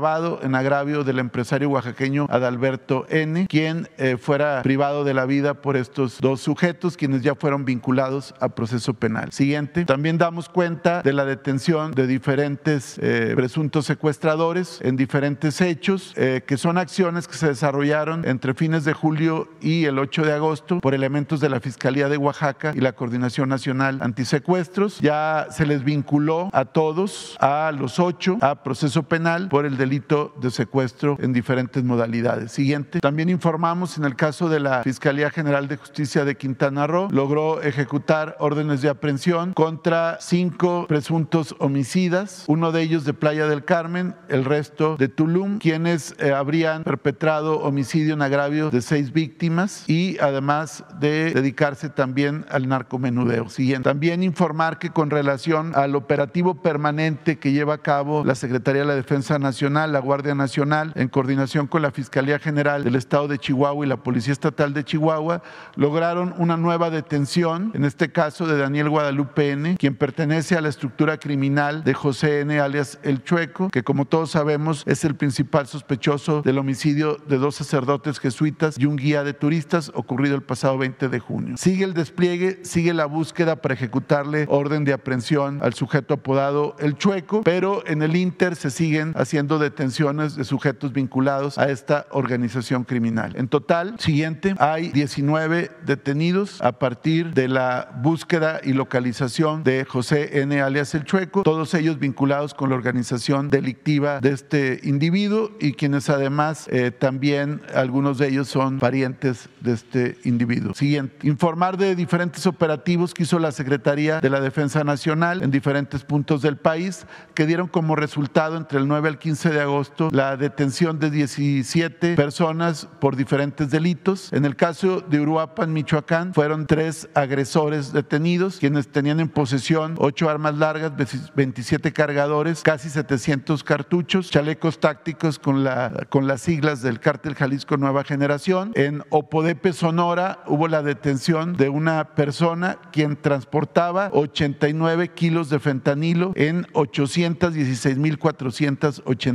en 0.42 0.54
agravio 0.54 1.04
del 1.04 1.18
empresario 1.18 1.68
oaxaqueño 1.68 2.26
Adalberto 2.30 3.04
N, 3.10 3.46
quien 3.46 3.88
eh, 3.98 4.16
fuera 4.16 4.62
privado 4.62 5.04
de 5.04 5.12
la 5.12 5.26
vida 5.26 5.52
por 5.52 5.76
estos 5.76 6.18
dos 6.18 6.40
sujetos, 6.40 6.96
quienes 6.96 7.20
ya 7.20 7.34
fueron 7.34 7.66
vinculados 7.66 8.34
a 8.40 8.48
proceso 8.48 8.94
penal. 8.94 9.32
Siguiente, 9.32 9.84
también 9.84 10.16
damos 10.16 10.48
cuenta 10.48 11.02
de 11.02 11.12
la 11.12 11.26
detención 11.26 11.92
de 11.92 12.06
diferentes 12.06 12.98
eh, 13.02 13.34
presuntos 13.36 13.84
secuestradores 13.84 14.80
en 14.82 14.96
diferentes 14.96 15.60
hechos, 15.60 16.14
eh, 16.16 16.42
que 16.46 16.56
son 16.56 16.78
acciones 16.78 17.28
que 17.28 17.34
se 17.34 17.48
desarrollaron 17.48 18.26
entre 18.26 18.54
fines 18.54 18.84
de 18.84 18.94
julio 18.94 19.50
y 19.60 19.84
el 19.84 19.98
8 19.98 20.22
de 20.22 20.32
agosto 20.32 20.80
por 20.80 20.94
elementos 20.94 21.38
de 21.40 21.50
la 21.50 21.60
Fiscalía 21.60 22.08
de 22.08 22.16
Oaxaca 22.16 22.72
y 22.74 22.80
la 22.80 22.92
Coordinación 22.92 23.50
Nacional 23.50 23.98
Antisecuestros. 24.00 25.00
Ya 25.00 25.48
se 25.50 25.66
les 25.66 25.84
vinculó 25.84 26.48
a 26.54 26.64
todos, 26.64 27.36
a 27.40 27.72
los 27.72 28.00
ocho, 28.00 28.38
a 28.40 28.62
proceso 28.62 29.02
penal 29.02 29.48
por 29.48 29.66
el 29.66 29.81
delito 29.82 30.32
de 30.40 30.50
secuestro 30.50 31.16
en 31.20 31.32
diferentes 31.32 31.82
modalidades. 31.82 32.52
Siguiente. 32.52 33.00
También 33.00 33.28
informamos 33.28 33.98
en 33.98 34.04
el 34.04 34.14
caso 34.14 34.48
de 34.48 34.60
la 34.60 34.82
Fiscalía 34.84 35.30
General 35.30 35.66
de 35.66 35.76
Justicia 35.76 36.24
de 36.24 36.36
Quintana 36.36 36.86
Roo, 36.86 37.08
logró 37.10 37.60
ejecutar 37.62 38.36
órdenes 38.38 38.80
de 38.80 38.88
aprehensión 38.88 39.52
contra 39.54 40.18
cinco 40.20 40.86
presuntos 40.86 41.56
homicidas, 41.58 42.44
uno 42.46 42.70
de 42.70 42.82
ellos 42.82 43.04
de 43.04 43.12
Playa 43.12 43.46
del 43.46 43.64
Carmen, 43.64 44.14
el 44.28 44.44
resto 44.44 44.96
de 44.96 45.08
Tulum, 45.08 45.58
quienes 45.58 46.14
eh, 46.18 46.32
habrían 46.32 46.84
perpetrado 46.84 47.58
homicidio 47.60 48.14
en 48.14 48.22
agravio 48.22 48.70
de 48.70 48.82
seis 48.82 49.12
víctimas 49.12 49.84
y 49.88 50.16
además 50.20 50.84
de 51.00 51.32
dedicarse 51.32 51.88
también 51.88 52.46
al 52.50 52.68
narcomenudeo. 52.68 53.48
Siguiente. 53.48 53.88
También 53.88 54.22
informar 54.22 54.78
que 54.78 54.90
con 54.90 55.10
relación 55.10 55.72
al 55.74 55.96
operativo 55.96 56.62
permanente 56.62 57.38
que 57.38 57.50
lleva 57.50 57.74
a 57.74 57.78
cabo 57.78 58.24
la 58.24 58.36
Secretaría 58.36 58.82
de 58.82 58.88
la 58.88 58.94
Defensa 58.94 59.38
Nacional, 59.38 59.71
la 59.72 59.98
Guardia 59.98 60.34
Nacional, 60.34 60.92
en 60.94 61.08
coordinación 61.08 61.66
con 61.66 61.82
la 61.82 61.90
Fiscalía 61.90 62.38
General 62.38 62.84
del 62.84 62.94
Estado 62.94 63.28
de 63.28 63.38
Chihuahua 63.38 63.84
y 63.84 63.88
la 63.88 63.96
Policía 63.96 64.32
Estatal 64.32 64.74
de 64.74 64.84
Chihuahua, 64.84 65.42
lograron 65.76 66.34
una 66.38 66.56
nueva 66.56 66.90
detención, 66.90 67.70
en 67.74 67.84
este 67.84 68.12
caso 68.12 68.46
de 68.46 68.58
Daniel 68.58 68.90
Guadalupe 68.90 69.50
N., 69.50 69.76
quien 69.78 69.96
pertenece 69.96 70.56
a 70.56 70.60
la 70.60 70.68
estructura 70.68 71.18
criminal 71.18 71.84
de 71.84 71.94
José 71.94 72.40
N., 72.40 72.60
alias 72.60 72.98
El 73.02 73.24
Chueco, 73.24 73.70
que 73.70 73.82
como 73.82 74.04
todos 74.04 74.30
sabemos 74.30 74.84
es 74.86 75.04
el 75.04 75.14
principal 75.14 75.66
sospechoso 75.66 76.42
del 76.42 76.58
homicidio 76.58 77.16
de 77.26 77.38
dos 77.38 77.54
sacerdotes 77.54 78.18
jesuitas 78.18 78.78
y 78.78 78.86
un 78.86 78.96
guía 78.96 79.24
de 79.24 79.32
turistas 79.32 79.90
ocurrido 79.94 80.36
el 80.36 80.42
pasado 80.42 80.78
20 80.78 81.08
de 81.08 81.18
junio. 81.18 81.56
Sigue 81.56 81.84
el 81.84 81.94
despliegue, 81.94 82.60
sigue 82.64 82.92
la 82.94 83.06
búsqueda 83.06 83.56
para 83.56 83.74
ejecutarle 83.74 84.46
orden 84.48 84.84
de 84.84 84.92
aprehensión 84.92 85.60
al 85.62 85.74
sujeto 85.74 86.14
apodado 86.14 86.76
El 86.78 86.96
Chueco, 86.96 87.42
pero 87.42 87.82
en 87.86 88.02
el 88.02 88.16
Inter 88.16 88.56
se 88.56 88.70
siguen 88.70 89.12
haciendo 89.16 89.58
detenciones 89.62 90.36
de 90.36 90.44
sujetos 90.44 90.92
vinculados 90.92 91.58
a 91.58 91.70
esta 91.70 92.06
organización 92.10 92.84
criminal. 92.84 93.34
En 93.36 93.48
total, 93.48 93.98
siguiente, 93.98 94.54
hay 94.58 94.90
19 94.90 95.70
detenidos 95.86 96.60
a 96.60 96.72
partir 96.78 97.32
de 97.32 97.48
la 97.48 97.90
búsqueda 98.02 98.60
y 98.62 98.72
localización 98.72 99.64
de 99.64 99.84
José 99.84 100.40
N. 100.40 100.60
alias 100.60 100.94
El 100.94 101.04
Chueco, 101.04 101.42
todos 101.42 101.74
ellos 101.74 101.98
vinculados 101.98 102.54
con 102.54 102.70
la 102.70 102.76
organización 102.76 103.48
delictiva 103.48 104.20
de 104.20 104.30
este 104.30 104.80
individuo 104.82 105.50
y 105.60 105.72
quienes 105.72 106.10
además 106.10 106.68
eh, 106.70 106.90
también 106.90 107.62
algunos 107.74 108.18
de 108.18 108.28
ellos 108.28 108.48
son 108.48 108.78
parientes 108.78 109.48
de 109.60 109.72
este 109.72 110.18
individuo. 110.24 110.74
Siguiente, 110.74 111.26
informar 111.26 111.76
de 111.76 111.94
diferentes 111.94 112.46
operativos 112.46 113.14
que 113.14 113.22
hizo 113.22 113.38
la 113.38 113.52
Secretaría 113.52 114.20
de 114.20 114.30
la 114.30 114.40
Defensa 114.40 114.84
Nacional 114.84 115.42
en 115.42 115.50
diferentes 115.50 116.02
puntos 116.04 116.42
del 116.42 116.56
país 116.56 117.06
que 117.34 117.46
dieron 117.46 117.68
como 117.68 117.96
resultado 117.96 118.56
entre 118.56 118.78
el 118.78 118.88
9 118.88 119.08
al 119.08 119.18
15 119.18 119.50
de 119.52 119.60
agosto 119.60 120.08
la 120.10 120.36
detención 120.36 120.98
de 120.98 121.10
17 121.10 122.16
personas 122.16 122.88
por 123.00 123.16
diferentes 123.16 123.70
delitos. 123.70 124.32
En 124.32 124.44
el 124.44 124.56
caso 124.56 125.00
de 125.00 125.20
Uruapan, 125.20 125.72
Michoacán, 125.72 126.34
fueron 126.34 126.66
tres 126.66 127.08
agresores 127.14 127.92
detenidos, 127.92 128.58
quienes 128.58 128.88
tenían 128.88 129.20
en 129.20 129.28
posesión 129.28 129.94
ocho 129.98 130.28
armas 130.28 130.56
largas, 130.56 130.92
27 131.34 131.92
cargadores, 131.92 132.62
casi 132.62 132.90
700 132.90 133.62
cartuchos, 133.64 134.30
chalecos 134.30 134.80
tácticos 134.80 135.38
con, 135.38 135.64
la, 135.64 136.06
con 136.08 136.26
las 136.26 136.42
siglas 136.42 136.82
del 136.82 137.00
cártel 137.00 137.34
Jalisco 137.34 137.76
Nueva 137.76 138.04
Generación. 138.04 138.72
En 138.74 139.02
Opodepe, 139.10 139.72
Sonora, 139.72 140.42
hubo 140.46 140.68
la 140.68 140.82
detención 140.82 141.56
de 141.56 141.68
una 141.68 142.14
persona 142.14 142.78
quien 142.92 143.16
transportaba 143.16 144.10
89 144.12 145.08
kilos 145.08 145.50
de 145.50 145.58
fentanilo 145.58 146.32
en 146.34 146.66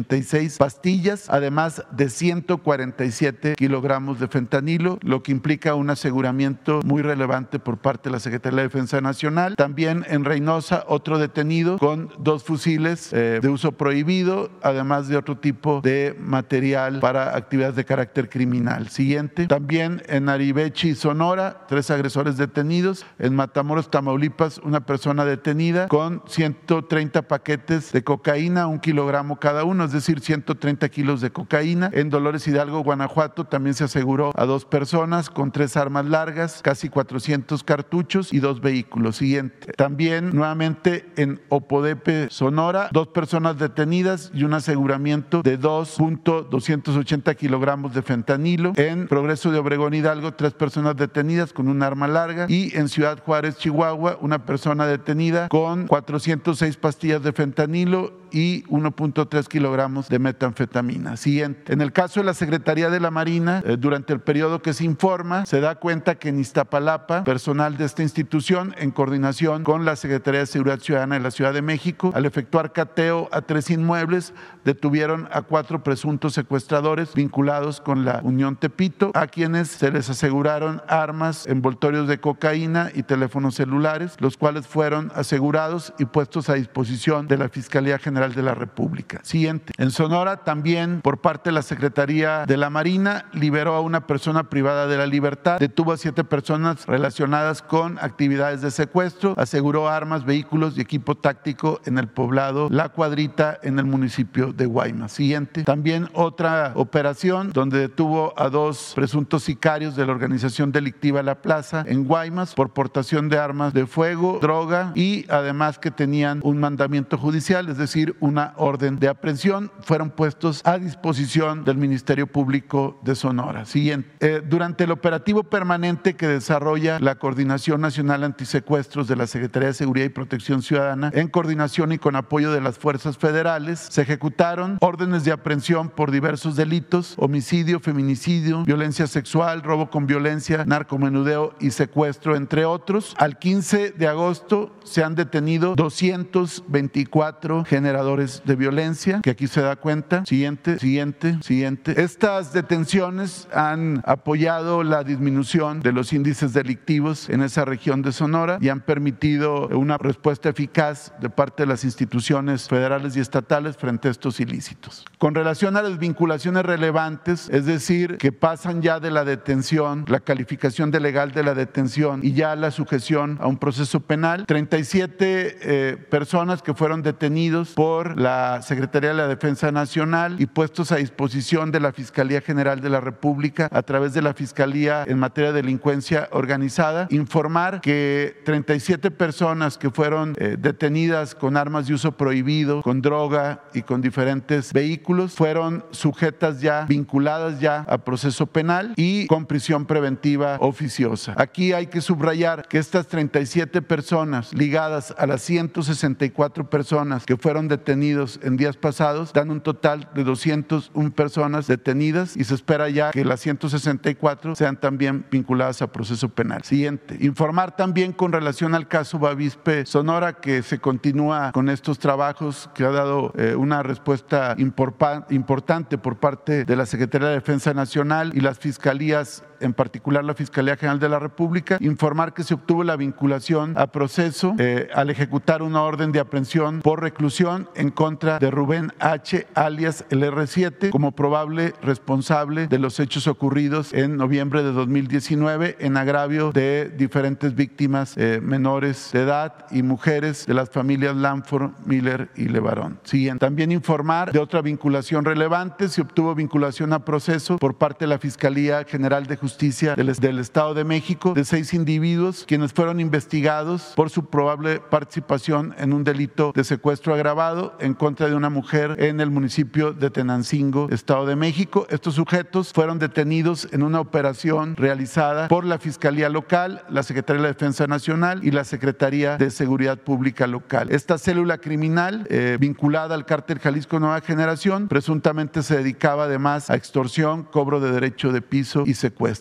816.486 0.08 0.58
pastillas, 0.58 1.30
además 1.30 1.84
de 1.92 2.10
147 2.10 3.56
kilogramos 3.56 4.20
de 4.20 4.28
fentanilo, 4.28 5.00
lo 5.02 5.24
que 5.24 5.32
implica 5.32 5.76
un 5.76 5.90
aseguramiento 5.90 6.82
muy 6.84 7.02
relevante 7.02 7.60
por 7.60 7.78
parte 7.78 8.10
de 8.10 8.14
la 8.14 8.20
Secretaría 8.20 8.58
de 8.58 8.64
Defensa 8.64 9.02
Nacional. 9.02 9.56
También 9.56 10.06
en 10.08 10.26
Reynosa, 10.26 10.84
otro 10.88 11.18
detenido 11.18 11.78
con 11.78 12.10
dos 12.20 12.44
fusiles 12.44 13.12
eh, 13.14 13.40
de 13.42 13.50
uso 13.50 13.74
prohibido, 13.74 14.50
además 14.62 15.08
de 15.08 15.18
otro 15.18 15.38
tipo 15.38 15.82
de 15.82 16.16
material 16.20 17.00
para 17.00 17.36
actividades 17.36 17.76
de 17.76 17.86
carácter 17.86 18.30
criminal. 18.30 18.90
Siguiente. 18.90 19.48
También 19.48 20.02
en 20.08 20.30
Aribechi, 20.30 20.96
Sonora, 20.96 21.66
tres 21.68 21.92
agresores 21.92 22.38
detenidos. 22.38 23.06
En 23.20 23.36
Matamoros, 23.36 23.92
Tamaulipas, 23.92 24.60
una 24.60 24.86
persona 24.86 25.26
detenida 25.26 25.88
con 25.88 26.24
130 26.28 27.24
paquetes 27.24 27.92
de 27.92 28.04
cocaína, 28.04 28.68
un 28.68 28.80
kilogramo 28.80 29.38
cada 29.40 29.64
uno, 29.64 29.87
es 29.88 29.94
decir, 29.94 30.20
130 30.20 30.88
kilos 30.90 31.22
de 31.22 31.32
cocaína. 31.32 31.90
En 31.94 32.10
Dolores 32.10 32.48
Hidalgo, 32.48 32.84
Guanajuato, 32.84 33.46
también 33.46 33.74
se 33.74 33.84
aseguró 33.84 34.32
a 34.36 34.46
dos 34.46 34.66
personas 34.66 35.30
con 35.30 35.52
tres 35.52 35.78
armas 35.78 36.06
largas, 36.06 36.62
casi 36.62 36.90
400 36.90 37.64
cartuchos 37.64 38.34
y 38.34 38.40
dos 38.40 38.62
vehículos. 38.62 39.18
Siguiente. 39.18 39.74
También 39.74 40.36
nuevamente 40.36 41.06
en 41.16 41.42
Opodepe, 41.50 42.28
Sonora, 42.30 42.90
dos 42.92 43.08
personas 43.08 43.58
detenidas 43.58 44.32
y 44.34 44.44
un 44.44 44.54
aseguramiento 44.54 45.42
de 45.42 45.60
2.280 45.60 47.36
kilogramos 47.36 47.94
de 47.94 48.02
fentanilo. 48.02 48.74
En 48.76 49.08
Progreso 49.08 49.52
de 49.52 49.60
Obregón 49.60 49.94
Hidalgo, 49.94 50.34
tres 50.34 50.54
personas 50.54 50.96
detenidas 50.96 51.54
con 51.54 51.68
un 51.68 51.82
arma 51.84 52.08
larga. 52.08 52.46
Y 52.50 52.76
en 52.76 52.90
Ciudad 52.90 53.24
Juárez, 53.24 53.58
Chihuahua, 53.58 54.18
una 54.22 54.46
persona 54.46 54.86
detenida 54.86 55.48
con 55.48 55.88
406 55.88 56.78
pastillas 56.78 57.24
de 57.24 57.34
fentanilo 57.34 58.14
y 58.32 58.64
1.3 58.64 59.48
kilogramos 59.48 59.77
de 59.78 60.18
metanfetamina. 60.18 61.18
Siguiente. 61.18 61.72
En 61.72 61.82
el 61.82 61.92
caso 61.92 62.20
de 62.20 62.26
la 62.26 62.34
Secretaría 62.34 62.90
de 62.90 63.00
la 63.00 63.12
Marina, 63.12 63.62
eh, 63.64 63.78
durante 63.78 64.12
el 64.12 64.20
periodo 64.22 64.64
que 64.64 64.74
se 64.74 64.84
informa, 64.84 65.46
se 65.46 65.62
da 65.62 65.76
cuenta 65.76 66.16
que 66.16 66.30
en 66.30 66.40
Iztapalapa, 66.40 67.24
personal 67.24 67.78
de 67.78 67.86
esta 67.86 68.02
institución, 68.02 68.74
en 68.80 68.90
coordinación 68.90 69.64
con 69.64 69.86
la 69.86 69.96
Secretaría 69.96 70.40
de 70.40 70.48
Seguridad 70.48 70.80
Ciudadana 70.80 71.16
de 71.16 71.22
la 71.22 71.30
Ciudad 71.30 71.54
de 71.54 71.62
México, 71.62 72.12
al 72.16 72.26
efectuar 72.26 72.74
cateo 72.74 73.30
a 73.32 73.42
tres 73.42 73.70
inmuebles, 73.70 74.34
detuvieron 74.66 75.28
a 75.32 75.44
cuatro 75.44 75.84
presuntos 75.84 76.34
secuestradores 76.34 77.14
vinculados 77.14 77.80
con 77.80 78.04
la 78.04 78.22
Unión 78.24 78.56
Tepito, 78.56 79.12
a 79.14 79.28
quienes 79.28 79.68
se 79.68 79.92
les 79.92 80.10
aseguraron 80.10 80.82
armas, 80.88 81.46
envoltorios 81.46 82.08
de 82.08 82.20
cocaína 82.20 82.90
y 82.96 83.04
teléfonos 83.04 83.54
celulares, 83.54 84.16
los 84.20 84.38
cuales 84.38 84.66
fueron 84.66 85.12
asegurados 85.14 85.94
y 86.00 86.06
puestos 86.06 86.50
a 86.50 86.56
disposición 86.56 87.28
de 87.28 87.38
la 87.38 87.50
Fiscalía 87.50 88.00
General 88.00 88.34
de 88.34 88.42
la 88.42 88.56
República. 88.56 89.20
Siguiente. 89.24 89.67
En 89.78 89.92
Sonora 89.92 90.38
también 90.44 91.02
por 91.02 91.20
parte 91.20 91.50
de 91.50 91.54
la 91.54 91.62
Secretaría 91.62 92.46
de 92.46 92.58
la 92.58 92.70
Marina 92.70 93.26
liberó 93.34 93.76
a 93.76 93.82
una 93.82 94.08
persona 94.08 94.50
privada 94.50 94.88
de 94.88 94.98
la 94.98 95.06
libertad, 95.06 95.60
detuvo 95.60 95.92
a 95.92 95.98
siete 95.98 96.24
personas 96.24 96.86
relacionadas 96.86 97.62
con 97.62 97.98
actividades 98.00 98.62
de 98.62 98.72
secuestro, 98.72 99.34
aseguró 99.38 99.90
armas, 99.90 100.26
vehículos 100.26 100.78
y 100.78 100.82
equipo 100.82 101.16
táctico 101.16 101.82
en 101.86 101.98
el 101.98 102.08
poblado 102.08 102.68
La 102.70 102.90
Cuadrita 102.90 103.60
en 103.64 103.80
el 103.80 103.86
municipio 103.86 104.54
de 104.54 104.66
Guaymas. 104.66 105.12
Siguiente. 105.12 105.64
También 105.64 106.10
otra 106.14 106.74
operación 106.76 107.52
donde 107.54 107.80
detuvo 107.80 108.34
a 108.38 108.50
dos 108.50 108.94
presuntos 108.96 109.44
sicarios 109.44 109.96
de 109.96 110.06
la 110.06 110.12
organización 110.12 110.72
delictiva 110.72 111.24
La 111.24 111.42
Plaza 111.42 111.84
en 111.88 112.06
Guaymas 112.06 112.54
por 112.54 112.72
portación 112.72 113.30
de 113.30 113.38
armas 113.38 113.74
de 113.74 113.86
fuego, 113.86 114.40
droga 114.42 114.92
y 114.96 115.26
además 115.30 115.80
que 115.80 115.92
tenían 115.92 116.40
un 116.44 116.60
mandamiento 116.60 117.18
judicial, 117.18 117.70
es 117.70 117.78
decir, 117.78 118.16
una 118.20 118.54
orden 118.58 119.00
de 119.00 119.08
aprehensión, 119.08 119.57
fueron 119.82 120.12
puestos 120.12 120.62
a 120.66 120.78
disposición 120.78 121.64
del 121.64 121.78
Ministerio 121.78 122.28
Público 122.28 123.00
de 123.04 123.16
Sonora. 123.16 123.66
Siguiente. 123.66 124.10
Eh, 124.20 124.42
durante 124.46 124.84
el 124.84 124.92
operativo 124.92 125.44
permanente 125.44 126.16
que 126.16 126.28
desarrolla 126.28 127.00
la 127.00 127.16
Coordinación 127.16 127.82
Nacional 127.82 128.24
Antisecuestros 128.24 129.08
de 129.08 129.16
la 129.16 129.28
Secretaría 129.28 129.70
de 129.70 129.74
Seguridad 129.74 130.06
y 130.06 130.10
Protección 130.10 130.62
Ciudadana, 130.62 131.12
en 131.14 131.28
coordinación 131.28 131.92
y 131.92 131.98
con 131.98 132.16
apoyo 132.16 132.52
de 132.52 132.62
las 132.62 132.78
fuerzas 132.78 133.18
federales, 133.18 133.80
se 133.80 134.02
ejecutaron 134.02 134.78
órdenes 134.82 135.24
de 135.24 135.32
aprehensión 135.32 135.90
por 135.90 136.12
diversos 136.12 136.56
delitos, 136.56 137.16
homicidio, 137.18 137.80
feminicidio, 137.80 138.64
violencia 138.64 139.08
sexual, 139.08 139.64
robo 139.64 139.90
con 139.90 140.08
violencia, 140.08 140.66
narcomenudeo 140.66 141.56
y 141.60 141.72
secuestro, 141.72 142.36
entre 142.36 142.66
otros. 142.66 143.16
Al 143.18 143.38
15 143.40 143.92
de 143.92 144.08
agosto 144.08 144.76
se 144.84 145.04
han 145.04 145.16
detenido 145.16 145.76
224 145.76 147.66
generales 147.66 148.42
de 148.46 148.56
violencia, 148.56 149.20
que 149.22 149.32
aquí 149.32 149.47
se 149.48 149.62
da 149.62 149.76
cuenta. 149.76 150.26
Siguiente, 150.26 150.80
siguiente, 150.80 151.38
siguiente. 151.42 152.02
Estas 152.02 152.54
detenciones 152.54 153.48
han 153.54 154.02
apoyado 154.06 154.84
la 154.84 155.04
disminución 155.04 155.80
de 155.82 155.92
los 155.92 156.14
índices 156.14 156.54
delictivos 156.54 157.30
en 157.30 157.42
esa 157.42 157.66
región 157.66 158.02
de 158.02 158.12
Sonora 158.12 158.58
y 158.62 158.70
han 158.70 158.82
permitido 158.82 159.68
una 159.70 159.98
respuesta 159.98 160.50
eficaz 160.50 161.14
de 161.20 161.30
parte 161.30 161.64
de 161.64 161.68
las 161.68 161.84
instituciones 161.84 162.68
federales 162.68 163.16
y 163.16 163.20
estatales 163.20 163.78
frente 163.78 164.08
a 164.08 164.12
estos 164.12 164.40
ilícitos. 164.40 165.06
Con 165.18 165.36
relación 165.36 165.78
a 165.78 165.82
las 165.82 165.98
vinculaciones 165.98 166.64
relevantes, 166.64 167.50
es 167.50 167.66
decir, 167.66 168.18
que 168.18 168.32
pasan 168.32 168.82
ya 168.82 169.00
de 169.00 169.12
la 169.12 169.24
detención, 169.24 170.06
la 170.08 170.20
calificación 170.20 170.92
de 170.92 171.00
legal 171.00 171.32
de 171.32 171.44
la 171.44 171.54
detención 171.54 172.22
y 172.24 172.34
ya 172.34 172.56
la 172.56 172.72
sujeción 172.72 173.38
a 173.42 173.48
un 173.48 173.58
proceso 173.58 174.00
penal, 174.02 174.46
37 174.46 175.58
eh, 175.62 175.98
personas 176.10 176.62
que 176.62 176.74
fueron 176.74 177.02
detenidos 177.02 177.74
por 177.74 178.20
la 178.20 178.62
Secretaría 178.62 179.10
de 179.10 179.16
la 179.16 179.28
Defensa 179.28 179.37
Nacional 179.72 180.36
y 180.40 180.46
puestos 180.46 180.92
a 180.92 180.98
disposición 180.98 181.72
de 181.72 181.80
la 181.80 181.92
Fiscalía 181.92 182.42
General 182.42 182.82
de 182.82 182.90
la 182.90 183.00
República 183.00 183.70
a 183.72 183.82
través 183.84 184.14
de 184.14 184.22
la 184.22 184.34
Fiscalía 184.34 185.04
en 185.08 185.20
materia 185.20 185.52
de 185.52 185.62
delincuencia 185.62 186.28
organizada, 186.32 187.08
informar 187.10 187.82
que 187.82 188.42
37 188.46 189.12
personas 189.12 189.78
que 189.78 189.90
fueron 189.90 190.36
eh, 190.38 190.58
detenidas 190.60 191.36
con 191.36 191.58
armas 191.58 191.88
de 191.88 191.94
uso 191.94 192.14
prohibido, 192.14 192.82
con 192.82 193.02
droga 193.02 193.64
y 193.74 193.84
con 193.84 194.02
diferentes 194.02 194.74
vehículos, 194.74 195.34
fueron 195.34 195.86
sujetas 195.92 196.62
ya, 196.62 196.86
vinculadas 196.88 197.60
ya 197.60 197.86
a 197.88 198.00
proceso 198.00 198.48
penal 198.48 198.94
y 198.96 199.28
con 199.28 199.46
prisión 199.46 199.86
preventiva 199.86 200.58
oficiosa. 200.60 201.34
Aquí 201.38 201.74
hay 201.74 201.88
que 201.88 202.02
subrayar 202.02 202.68
que 202.68 202.78
estas 202.78 203.08
37 203.08 203.82
personas 203.82 204.54
ligadas 204.54 205.14
a 205.18 205.28
las 205.28 205.42
164 205.44 206.70
personas 206.70 207.26
que 207.26 207.38
fueron 207.38 207.68
detenidos 207.68 208.40
en 208.44 208.58
días 208.58 208.78
pasados, 208.78 209.27
dan 209.34 209.52
un 209.52 209.62
total 209.62 210.10
de 210.14 210.24
201 210.24 211.12
personas 211.12 211.68
detenidas 211.68 212.36
y 212.38 212.44
se 212.44 212.56
espera 212.56 212.90
ya 212.90 213.12
que 213.12 213.26
las 213.26 213.42
164 213.42 214.56
sean 214.56 214.80
también 214.80 215.26
vinculadas 215.30 215.82
a 215.82 215.92
proceso 215.92 216.30
penal. 216.30 216.64
Siguiente, 216.64 217.18
informar 217.20 217.76
también 217.76 218.14
con 218.14 218.32
relación 218.32 218.76
al 218.76 218.88
caso 218.88 219.20
Bavispe 219.20 219.86
Sonora 219.86 220.34
que 220.34 220.64
se 220.64 220.80
continúa 220.80 221.52
con 221.52 221.70
estos 221.70 222.00
trabajos, 222.00 222.70
que 222.74 222.84
ha 222.84 222.92
dado 222.92 223.34
eh, 223.38 223.56
una 223.56 223.84
respuesta 223.84 224.56
importante 224.58 225.98
por 225.98 226.18
parte 226.18 226.66
de 226.66 226.76
la 226.76 226.86
Secretaría 226.86 227.30
de 227.30 227.36
Defensa 227.36 227.74
Nacional 227.74 228.32
y 228.36 228.42
las 228.42 228.60
fiscalías 228.60 229.44
en 229.60 229.74
particular 229.74 230.24
la 230.24 230.34
Fiscalía 230.34 230.78
General 230.78 231.00
de 231.00 231.10
la 231.10 231.20
República, 231.20 231.78
informar 231.80 232.34
que 232.34 232.44
se 232.44 232.54
obtuvo 232.54 232.84
la 232.84 232.96
vinculación 232.96 233.74
a 233.78 233.88
proceso 233.88 234.56
eh, 234.60 234.90
al 234.94 235.10
ejecutar 235.10 235.62
una 235.62 235.82
orden 235.82 236.12
de 236.12 236.20
aprehensión 236.20 236.82
por 236.82 237.02
reclusión 237.02 237.70
en 237.76 237.90
contra 237.90 238.40
de 238.40 238.52
Rubén 238.52 238.92
H., 239.00 239.48
alias 239.56 240.06
el 240.10 240.24
R7, 240.24 240.90
como 240.90 241.12
probable 241.12 241.74
responsable 241.82 242.68
de 242.68 242.80
los 242.80 243.00
hechos 243.00 243.28
ocurridos 243.28 243.94
en 243.94 244.18
noviembre 244.18 244.64
de 244.64 244.72
2019 244.72 245.78
en 245.80 245.98
agravio 245.98 246.52
de 246.52 246.90
diferentes 246.90 247.56
víctimas 247.56 248.16
eh, 248.18 248.40
menores 248.42 249.12
de 249.14 249.22
edad 249.22 249.66
y 249.72 249.84
mujeres 249.84 250.46
de 250.46 250.54
las 250.54 250.70
familias 250.70 251.16
Lanford, 251.16 251.72
Miller 251.86 252.30
y 252.36 252.50
Levarón. 252.50 253.00
Siguiente. 253.04 253.46
También 253.46 253.72
informar 253.72 254.32
de 254.32 254.40
otra 254.40 254.62
vinculación 254.62 255.26
relevante. 255.26 255.90
Se 255.90 256.02
obtuvo 256.02 256.36
vinculación 256.36 256.94
a 256.94 257.04
proceso 257.04 257.58
por 257.58 257.78
parte 257.78 258.06
de 258.06 258.10
la 258.10 258.20
Fiscalía 258.20 258.84
General 258.84 259.26
de 259.26 259.36
Justicia 259.36 259.47
del, 259.96 260.14
del 260.16 260.40
Estado 260.40 260.74
de 260.74 260.84
México 260.84 261.34
de 261.34 261.46
seis 261.46 261.74
individuos 261.74 262.44
quienes 262.48 262.74
fueron 262.74 263.00
investigados 263.00 263.94
por 263.96 264.10
su 264.10 264.26
probable 264.26 264.80
participación 264.80 265.74
en 265.78 265.94
un 265.94 266.04
delito 266.04 266.52
de 266.56 266.64
secuestro 266.64 267.14
agravado 267.14 267.76
en 267.80 267.94
contra 267.94 268.28
de 268.28 268.36
una 268.36 268.50
mujer 268.50 268.96
en 269.00 269.20
el 269.22 269.30
municipio 269.30 269.94
de 269.94 270.10
Tenancingo, 270.10 270.90
Estado 270.92 271.26
de 271.26 271.36
México. 271.36 271.88
Estos 271.90 272.16
sujetos 272.16 272.74
fueron 272.74 273.00
detenidos 273.00 273.68
en 273.72 273.84
una 273.84 274.00
operación 274.00 274.76
realizada 274.76 275.48
por 275.48 275.66
la 275.66 275.78
Fiscalía 275.78 276.30
Local, 276.30 276.84
la 276.90 277.04
Secretaría 277.04 277.42
de 277.42 277.48
la 277.48 277.54
Defensa 277.54 277.88
Nacional 277.88 278.44
y 278.44 278.52
la 278.52 278.64
Secretaría 278.64 279.38
de 279.38 279.52
Seguridad 279.52 280.00
Pública 280.00 280.48
Local. 280.48 280.90
Esta 280.92 281.18
célula 281.18 281.58
criminal 281.60 282.28
eh, 282.30 282.58
vinculada 282.60 283.16
al 283.16 283.26
cártel 283.26 283.60
Jalisco 283.60 284.00
Nueva 284.00 284.22
Generación 284.22 284.88
presuntamente 284.88 285.64
se 285.64 285.78
dedicaba 285.78 286.26
además 286.26 286.70
a 286.70 286.76
extorsión, 286.76 287.44
cobro 287.44 287.80
de 287.80 287.92
derecho 287.92 288.32
de 288.32 288.42
piso 288.42 288.84
y 288.86 288.94
secuestro. 288.94 289.37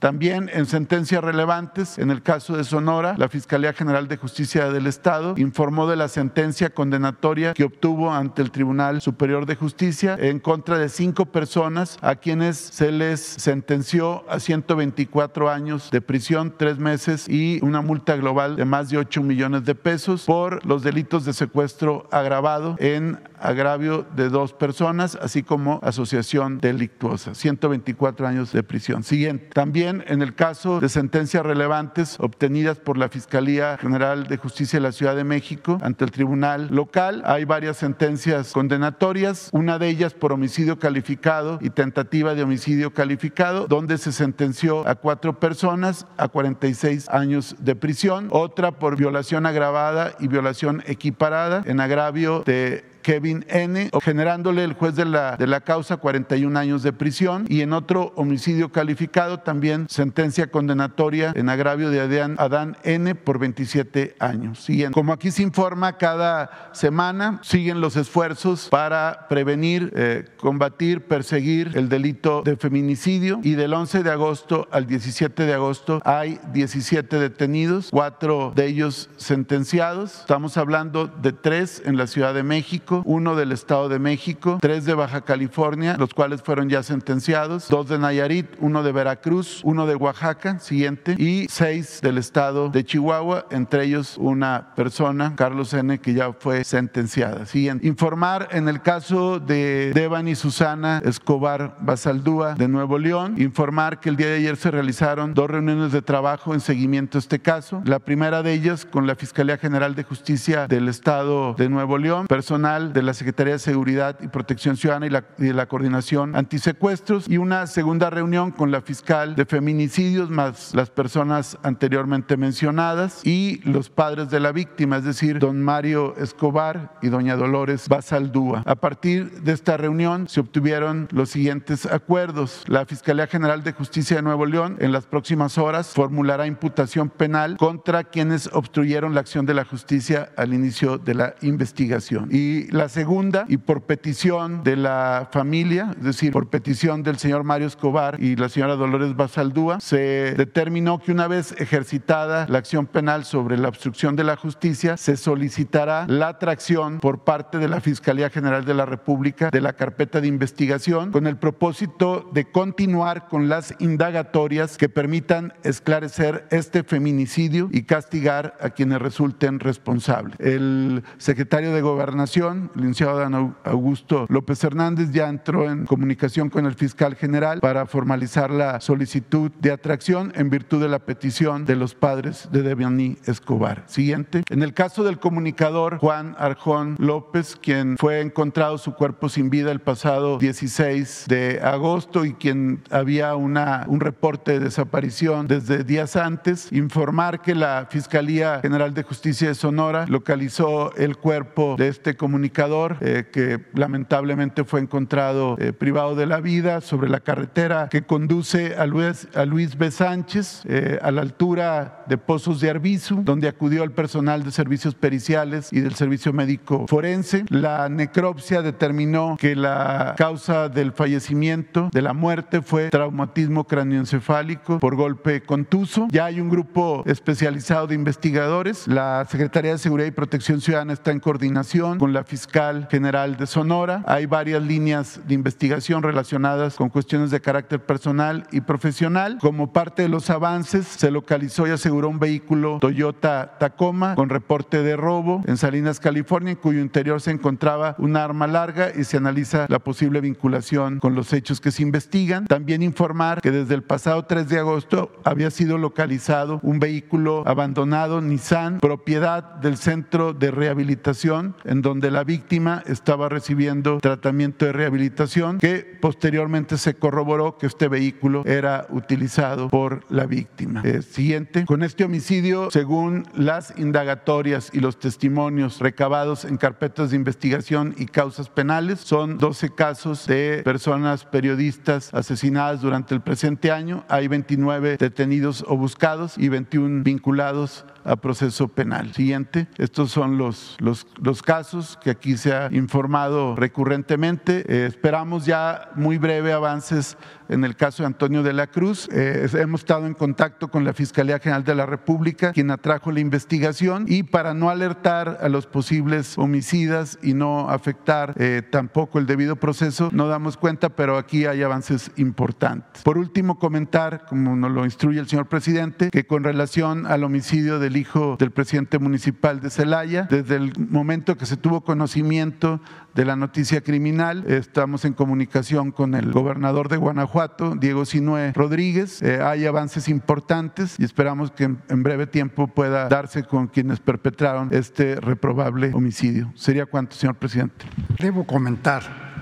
También 0.00 0.50
en 0.52 0.66
sentencias 0.66 1.22
relevantes, 1.22 1.98
en 1.98 2.10
el 2.10 2.22
caso 2.22 2.56
de 2.56 2.64
Sonora, 2.64 3.14
la 3.16 3.28
Fiscalía 3.28 3.72
General 3.72 4.08
de 4.08 4.16
Justicia 4.16 4.70
del 4.70 4.86
Estado 4.86 5.34
informó 5.36 5.86
de 5.86 5.96
la 5.96 6.08
sentencia 6.08 6.70
condenatoria 6.70 7.54
que 7.54 7.64
obtuvo 7.64 8.12
ante 8.12 8.42
el 8.42 8.50
Tribunal 8.50 9.00
Superior 9.00 9.46
de 9.46 9.56
Justicia 9.56 10.16
en 10.18 10.38
contra 10.38 10.78
de 10.78 10.88
cinco 10.88 11.26
personas 11.26 11.98
a 12.00 12.16
quienes 12.16 12.56
se 12.56 12.92
les 12.92 13.20
sentenció 13.20 14.24
a 14.28 14.40
124 14.40 15.50
años 15.50 15.90
de 15.90 16.00
prisión, 16.00 16.54
tres 16.56 16.78
meses 16.78 17.28
y 17.28 17.58
una 17.62 17.80
multa 17.80 18.16
global 18.16 18.56
de 18.56 18.64
más 18.64 18.90
de 18.90 18.98
8 18.98 19.22
millones 19.22 19.64
de 19.64 19.74
pesos 19.74 20.24
por 20.24 20.64
los 20.66 20.82
delitos 20.82 21.24
de 21.24 21.32
secuestro 21.32 22.08
agravado 22.10 22.76
en 22.78 23.18
agravio 23.40 24.06
de 24.14 24.28
dos 24.28 24.52
personas, 24.52 25.18
así 25.20 25.42
como 25.42 25.80
asociación 25.82 26.58
delictuosa. 26.58 27.34
124 27.34 28.26
años 28.26 28.52
de 28.52 28.62
prisión. 28.62 29.02
Siguiente. 29.02 29.31
También 29.38 30.04
en 30.06 30.22
el 30.22 30.34
caso 30.34 30.80
de 30.80 30.88
sentencias 30.88 31.44
relevantes 31.44 32.16
obtenidas 32.20 32.78
por 32.78 32.98
la 32.98 33.08
Fiscalía 33.08 33.76
General 33.78 34.26
de 34.26 34.36
Justicia 34.36 34.78
de 34.78 34.82
la 34.82 34.92
Ciudad 34.92 35.16
de 35.16 35.24
México 35.24 35.78
ante 35.82 36.04
el 36.04 36.10
Tribunal 36.10 36.68
Local, 36.70 37.22
hay 37.24 37.44
varias 37.44 37.76
sentencias 37.76 38.52
condenatorias, 38.52 39.48
una 39.52 39.78
de 39.78 39.88
ellas 39.88 40.14
por 40.14 40.32
homicidio 40.32 40.78
calificado 40.78 41.58
y 41.60 41.70
tentativa 41.70 42.34
de 42.34 42.42
homicidio 42.42 42.92
calificado, 42.92 43.66
donde 43.66 43.98
se 43.98 44.12
sentenció 44.12 44.86
a 44.86 44.94
cuatro 44.94 45.38
personas 45.38 46.06
a 46.16 46.28
46 46.28 47.08
años 47.08 47.56
de 47.58 47.74
prisión, 47.74 48.28
otra 48.30 48.72
por 48.72 48.96
violación 48.96 49.46
agravada 49.46 50.12
y 50.18 50.28
violación 50.28 50.82
equiparada 50.86 51.62
en 51.66 51.80
agravio 51.80 52.42
de 52.44 52.91
Kevin 53.02 53.44
N., 53.48 53.90
generándole 54.02 54.64
el 54.64 54.74
juez 54.74 54.94
de 54.94 55.04
la, 55.04 55.36
de 55.36 55.46
la 55.46 55.60
causa 55.60 55.96
41 55.96 56.58
años 56.58 56.82
de 56.82 56.92
prisión 56.92 57.44
y 57.48 57.60
en 57.60 57.72
otro 57.72 58.12
homicidio 58.16 58.70
calificado 58.70 59.40
también 59.40 59.86
sentencia 59.88 60.46
condenatoria 60.50 61.32
en 61.34 61.48
agravio 61.48 61.90
de 61.90 62.00
Adán, 62.00 62.36
Adán 62.38 62.76
N. 62.84 63.14
por 63.14 63.38
27 63.38 64.16
años. 64.18 64.60
Siguiente. 64.60 64.94
Como 64.94 65.12
aquí 65.12 65.30
se 65.30 65.42
informa 65.42 65.98
cada 65.98 66.70
semana, 66.72 67.40
siguen 67.42 67.80
los 67.80 67.96
esfuerzos 67.96 68.68
para 68.70 69.26
prevenir, 69.28 69.92
eh, 69.96 70.24
combatir, 70.38 71.06
perseguir 71.06 71.72
el 71.74 71.88
delito 71.88 72.42
de 72.42 72.56
feminicidio 72.56 73.40
y 73.42 73.54
del 73.54 73.74
11 73.74 74.02
de 74.02 74.10
agosto 74.10 74.68
al 74.70 74.86
17 74.86 75.44
de 75.44 75.54
agosto 75.54 76.00
hay 76.04 76.40
17 76.52 77.18
detenidos, 77.18 77.88
cuatro 77.90 78.52
de 78.54 78.66
ellos 78.66 79.10
sentenciados. 79.16 80.20
Estamos 80.20 80.56
hablando 80.56 81.06
de 81.06 81.32
tres 81.32 81.82
en 81.84 81.96
la 81.96 82.06
Ciudad 82.06 82.34
de 82.34 82.42
México 82.42 82.91
uno 83.04 83.34
del 83.34 83.52
Estado 83.52 83.88
de 83.88 83.98
México, 83.98 84.58
tres 84.60 84.84
de 84.84 84.94
Baja 84.94 85.22
California, 85.22 85.96
los 85.98 86.12
cuales 86.12 86.42
fueron 86.42 86.68
ya 86.68 86.82
sentenciados, 86.82 87.68
dos 87.68 87.88
de 87.88 87.98
Nayarit, 87.98 88.46
uno 88.60 88.82
de 88.82 88.92
Veracruz, 88.92 89.60
uno 89.64 89.86
de 89.86 89.94
Oaxaca, 89.94 90.58
siguiente, 90.58 91.14
y 91.18 91.46
seis 91.48 92.00
del 92.02 92.18
Estado 92.18 92.68
de 92.68 92.84
Chihuahua, 92.84 93.46
entre 93.50 93.84
ellos 93.84 94.16
una 94.18 94.74
persona, 94.74 95.34
Carlos 95.36 95.72
N., 95.72 95.98
que 95.98 96.14
ya 96.14 96.32
fue 96.32 96.64
sentenciada. 96.64 97.46
Siguiente. 97.46 97.86
Informar 97.86 98.48
en 98.52 98.68
el 98.68 98.82
caso 98.82 99.40
de 99.40 99.92
Devan 99.94 100.28
y 100.28 100.34
Susana 100.34 101.00
Escobar 101.04 101.76
Basaldúa 101.80 102.54
de 102.54 102.68
Nuevo 102.68 102.98
León, 102.98 103.34
informar 103.38 104.00
que 104.00 104.08
el 104.08 104.16
día 104.16 104.26
de 104.26 104.36
ayer 104.36 104.56
se 104.56 104.70
realizaron 104.70 105.34
dos 105.34 105.50
reuniones 105.50 105.92
de 105.92 106.02
trabajo 106.02 106.54
en 106.54 106.60
seguimiento 106.60 107.18
a 107.18 107.20
este 107.20 107.40
caso. 107.40 107.82
La 107.84 107.98
primera 107.98 108.42
de 108.42 108.52
ellas 108.52 108.84
con 108.84 109.06
la 109.06 109.14
Fiscalía 109.14 109.58
General 109.58 109.94
de 109.94 110.04
Justicia 110.04 110.66
del 110.66 110.88
Estado 110.88 111.54
de 111.54 111.68
Nuevo 111.68 111.98
León, 111.98 112.26
personal 112.26 112.81
de 112.90 113.02
la 113.02 113.14
Secretaría 113.14 113.54
de 113.54 113.58
Seguridad 113.58 114.18
y 114.20 114.28
Protección 114.28 114.76
Ciudadana 114.76 115.06
y, 115.06 115.10
la, 115.10 115.24
de 115.38 115.54
la 115.54 115.66
Coordinación 115.66 116.34
Antisecuestros 116.34 117.28
y 117.28 117.38
una 117.38 117.66
segunda 117.66 118.10
reunión 118.10 118.50
con 118.50 118.70
la 118.70 118.80
fiscal 118.80 119.36
de 119.36 119.46
feminicidios 119.46 120.30
más 120.30 120.74
las 120.74 120.90
personas 120.90 121.58
anteriormente 121.62 122.36
mencionadas 122.36 123.20
y 123.24 123.60
los 123.64 123.90
padres 123.90 124.30
de 124.30 124.40
la 124.40 124.52
víctima, 124.52 124.96
es 124.96 125.04
decir, 125.04 125.38
don 125.38 125.62
Mario 125.62 126.16
Escobar 126.16 126.98
y 127.02 127.08
doña 127.08 127.36
Dolores 127.36 127.88
Basaldúa. 127.88 128.62
A 128.66 128.74
partir 128.74 129.42
de 129.42 129.52
esta 129.52 129.76
reunión 129.76 130.28
se 130.28 130.40
obtuvieron 130.40 131.08
los 131.12 131.30
siguientes 131.30 131.86
acuerdos. 131.86 132.64
La 132.66 132.86
Fiscalía 132.86 133.26
General 133.26 133.62
de 133.62 133.72
Justicia 133.72 134.16
de 134.16 134.22
Nuevo 134.22 134.46
León 134.46 134.76
en 134.80 134.92
las 134.92 135.06
próximas 135.06 135.58
horas 135.58 135.88
formulará 135.88 136.46
imputación 136.46 137.10
penal 137.10 137.56
contra 137.56 138.04
quienes 138.04 138.48
obstruyeron 138.52 139.14
la 139.14 139.20
acción 139.20 139.46
de 139.46 139.54
la 139.54 139.64
justicia 139.64 140.30
al 140.36 140.54
inicio 140.54 140.98
de 140.98 141.14
la 141.14 141.34
investigación. 141.42 142.28
Y 142.30 142.70
la 142.72 142.88
segunda, 142.88 143.44
y 143.48 143.58
por 143.58 143.82
petición 143.82 144.64
de 144.64 144.76
la 144.76 145.28
familia, 145.30 145.94
es 145.98 146.04
decir, 146.04 146.32
por 146.32 146.48
petición 146.48 147.02
del 147.02 147.18
señor 147.18 147.44
Mario 147.44 147.66
Escobar 147.66 148.20
y 148.20 148.36
la 148.36 148.48
señora 148.48 148.76
Dolores 148.76 149.14
Basaldúa, 149.14 149.80
se 149.80 150.34
determinó 150.36 150.98
que 150.98 151.12
una 151.12 151.28
vez 151.28 151.54
ejercitada 151.58 152.46
la 152.48 152.58
acción 152.58 152.86
penal 152.86 153.24
sobre 153.24 153.58
la 153.58 153.68
obstrucción 153.68 154.16
de 154.16 154.24
la 154.24 154.36
justicia, 154.36 154.96
se 154.96 155.16
solicitará 155.16 156.06
la 156.08 156.28
atracción 156.28 156.98
por 156.98 157.24
parte 157.24 157.58
de 157.58 157.68
la 157.68 157.80
Fiscalía 157.80 158.30
General 158.30 158.64
de 158.64 158.74
la 158.74 158.86
República 158.86 159.50
de 159.50 159.60
la 159.60 159.74
carpeta 159.74 160.20
de 160.20 160.28
investigación 160.28 161.12
con 161.12 161.26
el 161.26 161.36
propósito 161.36 162.30
de 162.32 162.50
continuar 162.50 163.28
con 163.28 163.48
las 163.48 163.74
indagatorias 163.78 164.78
que 164.78 164.88
permitan 164.88 165.52
esclarecer 165.62 166.46
este 166.50 166.84
feminicidio 166.84 167.68
y 167.70 167.82
castigar 167.82 168.56
a 168.60 168.70
quienes 168.70 169.00
resulten 169.00 169.60
responsables. 169.60 170.36
El 170.40 171.02
secretario 171.18 171.72
de 171.72 171.82
Gobernación 171.82 172.61
licenciado 172.74 173.18
Dan 173.18 173.54
Augusto 173.64 174.26
López 174.28 174.62
Hernández 174.62 175.10
ya 175.12 175.28
entró 175.28 175.70
en 175.70 175.86
comunicación 175.86 176.50
con 176.50 176.66
el 176.66 176.74
fiscal 176.74 177.14
general 177.14 177.60
para 177.60 177.86
formalizar 177.86 178.50
la 178.50 178.80
solicitud 178.80 179.50
de 179.60 179.72
atracción 179.72 180.32
en 180.34 180.50
virtud 180.50 180.80
de 180.80 180.88
la 180.88 181.00
petición 181.00 181.64
de 181.64 181.76
los 181.76 181.94
padres 181.94 182.48
de 182.52 182.62
Debianí 182.62 183.16
Escobar. 183.26 183.84
Siguiente. 183.86 184.42
En 184.50 184.62
el 184.62 184.74
caso 184.74 185.04
del 185.04 185.18
comunicador 185.18 185.98
Juan 185.98 186.34
Arjón 186.38 186.96
López, 186.98 187.56
quien 187.56 187.96
fue 187.98 188.20
encontrado 188.20 188.78
su 188.78 188.94
cuerpo 188.94 189.28
sin 189.28 189.50
vida 189.50 189.72
el 189.72 189.80
pasado 189.80 190.38
16 190.38 191.26
de 191.28 191.60
agosto 191.62 192.24
y 192.24 192.34
quien 192.34 192.82
había 192.90 193.34
una, 193.36 193.84
un 193.88 194.00
reporte 194.00 194.52
de 194.52 194.60
desaparición 194.60 195.46
desde 195.46 195.84
días 195.84 196.16
antes, 196.16 196.70
informar 196.72 197.42
que 197.42 197.54
la 197.54 197.86
Fiscalía 197.90 198.60
General 198.60 198.94
de 198.94 199.02
Justicia 199.02 199.48
de 199.48 199.54
Sonora 199.54 200.06
localizó 200.08 200.94
el 200.96 201.16
cuerpo 201.16 201.76
de 201.78 201.88
este 201.88 202.16
comunicador 202.16 202.51
eh, 203.00 203.24
que 203.32 203.60
lamentablemente 203.74 204.64
fue 204.64 204.80
encontrado 204.80 205.56
eh, 205.58 205.72
privado 205.72 206.14
de 206.14 206.26
la 206.26 206.40
vida 206.40 206.80
sobre 206.80 207.08
la 207.08 207.20
carretera 207.20 207.88
que 207.90 208.02
conduce 208.02 208.76
a 208.76 208.86
Luis, 208.86 209.26
a 209.34 209.44
Luis 209.44 209.76
B. 209.76 209.90
Sánchez 209.90 210.62
eh, 210.66 210.98
a 211.02 211.10
la 211.10 211.22
altura 211.22 212.04
de 212.06 212.18
Pozos 212.18 212.60
de 212.60 212.70
Arbizu, 212.70 213.22
donde 213.24 213.48
acudió 213.48 213.82
el 213.84 213.90
personal 213.90 214.44
de 214.44 214.50
servicios 214.50 214.94
periciales 214.94 215.72
y 215.72 215.80
del 215.80 215.94
servicio 215.94 216.32
médico 216.32 216.86
forense. 216.88 217.44
La 217.48 217.88
necropsia 217.88 218.62
determinó 218.62 219.36
que 219.38 219.56
la 219.56 220.14
causa 220.16 220.68
del 220.68 220.92
fallecimiento, 220.92 221.90
de 221.92 222.02
la 222.02 222.12
muerte, 222.12 222.62
fue 222.62 222.90
traumatismo 222.90 223.64
cráneoencefálico 223.64 224.78
por 224.78 224.94
golpe 224.94 225.42
contuso. 225.42 226.06
Ya 226.10 226.26
hay 226.26 226.40
un 226.40 226.48
grupo 226.48 227.02
especializado 227.06 227.86
de 227.86 227.94
investigadores. 227.94 228.86
La 228.86 229.26
Secretaría 229.28 229.72
de 229.72 229.78
Seguridad 229.78 230.08
y 230.08 230.12
Protección 230.12 230.60
Ciudadana 230.60 230.92
está 230.92 231.10
en 231.10 231.20
coordinación 231.20 231.98
con 231.98 232.12
la 232.12 232.24
Fiscalía 232.24 232.41
fiscal 232.42 232.88
general 232.90 233.36
de 233.36 233.46
Sonora. 233.46 234.02
Hay 234.04 234.26
varias 234.26 234.60
líneas 234.62 235.20
de 235.28 235.34
investigación 235.34 236.02
relacionadas 236.02 236.74
con 236.74 236.88
cuestiones 236.88 237.30
de 237.30 237.40
carácter 237.40 237.78
personal 237.78 238.48
y 238.50 238.62
profesional. 238.62 239.38
Como 239.40 239.72
parte 239.72 240.02
de 240.02 240.08
los 240.08 240.28
avances, 240.28 240.88
se 240.88 241.12
localizó 241.12 241.68
y 241.68 241.70
aseguró 241.70 242.08
un 242.08 242.18
vehículo 242.18 242.78
Toyota 242.80 243.58
Tacoma 243.60 244.16
con 244.16 244.28
reporte 244.28 244.82
de 244.82 244.96
robo 244.96 245.42
en 245.46 245.56
Salinas, 245.56 246.00
California, 246.00 246.50
en 246.50 246.56
cuyo 246.56 246.80
interior 246.80 247.20
se 247.20 247.30
encontraba 247.30 247.94
un 247.98 248.16
arma 248.16 248.48
larga 248.48 248.90
y 248.92 249.04
se 249.04 249.18
analiza 249.18 249.66
la 249.68 249.78
posible 249.78 250.20
vinculación 250.20 250.98
con 250.98 251.14
los 251.14 251.32
hechos 251.32 251.60
que 251.60 251.70
se 251.70 251.82
investigan. 251.82 252.46
También 252.46 252.82
informar 252.82 253.40
que 253.40 253.52
desde 253.52 253.76
el 253.76 253.84
pasado 253.84 254.24
3 254.24 254.48
de 254.48 254.58
agosto 254.58 255.12
había 255.22 255.52
sido 255.52 255.78
localizado 255.78 256.58
un 256.64 256.80
vehículo 256.80 257.44
abandonado 257.46 258.20
Nissan, 258.20 258.80
propiedad 258.80 259.44
del 259.60 259.76
centro 259.76 260.32
de 260.32 260.50
rehabilitación, 260.50 261.54
en 261.64 261.82
donde 261.82 262.10
la 262.10 262.24
víctima 262.32 262.82
estaba 262.86 263.28
recibiendo 263.28 263.98
tratamiento 264.00 264.64
de 264.64 264.72
rehabilitación, 264.72 265.58
que 265.58 265.98
posteriormente 266.00 266.78
se 266.78 266.94
corroboró 266.94 267.58
que 267.58 267.66
este 267.66 267.88
vehículo 267.88 268.42
era 268.46 268.86
utilizado 268.88 269.68
por 269.68 270.00
la 270.08 270.24
víctima. 270.24 270.80
Eh, 270.82 271.02
siguiente. 271.02 271.66
Con 271.66 271.82
este 271.82 272.04
homicidio, 272.04 272.70
según 272.70 273.26
las 273.34 273.74
indagatorias 273.76 274.70
y 274.72 274.80
los 274.80 274.98
testimonios 274.98 275.78
recabados 275.78 276.46
en 276.46 276.56
carpetas 276.56 277.10
de 277.10 277.16
investigación 277.16 277.94
y 277.98 278.06
causas 278.06 278.48
penales, 278.48 279.00
son 279.00 279.36
12 279.36 279.74
casos 279.74 280.26
de 280.26 280.62
personas 280.64 281.26
periodistas 281.26 282.14
asesinadas 282.14 282.80
durante 282.80 283.14
el 283.14 283.20
presente 283.20 283.70
año. 283.70 284.04
Hay 284.08 284.26
29 284.28 284.96
detenidos 284.96 285.66
o 285.68 285.76
buscados 285.76 286.38
y 286.38 286.48
21 286.48 287.02
vinculados 287.02 287.84
a 288.04 288.16
proceso 288.16 288.68
penal. 288.68 289.12
Siguiente, 289.12 289.68
estos 289.78 290.10
son 290.10 290.38
los, 290.38 290.76
los, 290.80 291.06
los 291.22 291.42
casos 291.42 291.98
que 292.02 292.10
aquí 292.10 292.36
se 292.36 292.52
ha 292.52 292.68
informado 292.72 293.56
recurrentemente. 293.56 294.64
Eh, 294.68 294.86
esperamos 294.86 295.46
ya 295.46 295.90
muy 295.94 296.18
breve 296.18 296.52
avances 296.52 297.16
en 297.52 297.64
el 297.64 297.76
caso 297.76 298.02
de 298.02 298.08
Antonio 298.08 298.42
de 298.42 298.52
la 298.52 298.66
Cruz. 298.66 299.08
Eh, 299.12 299.46
hemos 299.54 299.82
estado 299.82 300.06
en 300.06 300.14
contacto 300.14 300.68
con 300.68 300.84
la 300.84 300.92
Fiscalía 300.92 301.38
General 301.38 301.64
de 301.64 301.74
la 301.74 301.86
República, 301.86 302.52
quien 302.52 302.70
atrajo 302.70 303.12
la 303.12 303.20
investigación, 303.20 304.06
y 304.08 304.22
para 304.22 304.54
no 304.54 304.70
alertar 304.70 305.38
a 305.40 305.48
los 305.48 305.66
posibles 305.66 306.38
homicidas 306.38 307.18
y 307.22 307.34
no 307.34 307.68
afectar 307.68 308.34
eh, 308.36 308.62
tampoco 308.70 309.18
el 309.18 309.26
debido 309.26 309.56
proceso, 309.56 310.10
no 310.12 310.28
damos 310.28 310.56
cuenta, 310.56 310.90
pero 310.90 311.18
aquí 311.18 311.46
hay 311.46 311.62
avances 311.62 312.10
importantes. 312.16 313.02
Por 313.02 313.18
último, 313.18 313.58
comentar, 313.58 314.24
como 314.26 314.56
nos 314.56 314.70
lo 314.70 314.84
instruye 314.84 315.20
el 315.20 315.28
señor 315.28 315.46
presidente, 315.46 316.10
que 316.10 316.26
con 316.26 316.44
relación 316.44 317.06
al 317.06 317.24
homicidio 317.24 317.78
del 317.78 317.96
hijo 317.96 318.36
del 318.38 318.50
presidente 318.50 318.98
municipal 318.98 319.60
de 319.60 319.70
Celaya, 319.70 320.26
desde 320.30 320.56
el 320.56 320.72
momento 320.78 321.36
que 321.36 321.46
se 321.46 321.56
tuvo 321.56 321.82
conocimiento 321.82 322.80
de 323.14 323.24
la 323.24 323.36
noticia 323.36 323.82
criminal, 323.82 324.44
estamos 324.46 325.04
en 325.04 325.12
comunicación 325.12 325.90
con 325.90 326.14
el 326.14 326.32
gobernador 326.32 326.88
de 326.88 326.96
Guanajuato, 326.96 327.41
Diego 327.78 328.04
Sinue 328.04 328.52
Rodríguez. 328.52 329.22
Eh, 329.22 329.40
hay 329.42 329.66
avances 329.66 330.08
importantes 330.08 330.96
y 330.98 331.04
esperamos 331.04 331.50
que 331.50 331.64
en, 331.64 332.02
breve 332.02 332.26
tiempo 332.26 332.66
pueda 332.66 333.08
darse 333.08 333.44
con 333.44 333.68
quienes 333.68 334.00
perpetraron 334.00 334.68
este 334.72 335.16
reprobable 335.16 335.92
homicidio. 335.94 336.52
¿Sería 336.54 336.86
cuánto, 336.86 337.16
señor 337.16 337.36
presidente? 337.36 337.86
Debo 338.18 338.44
comentar 338.44 339.32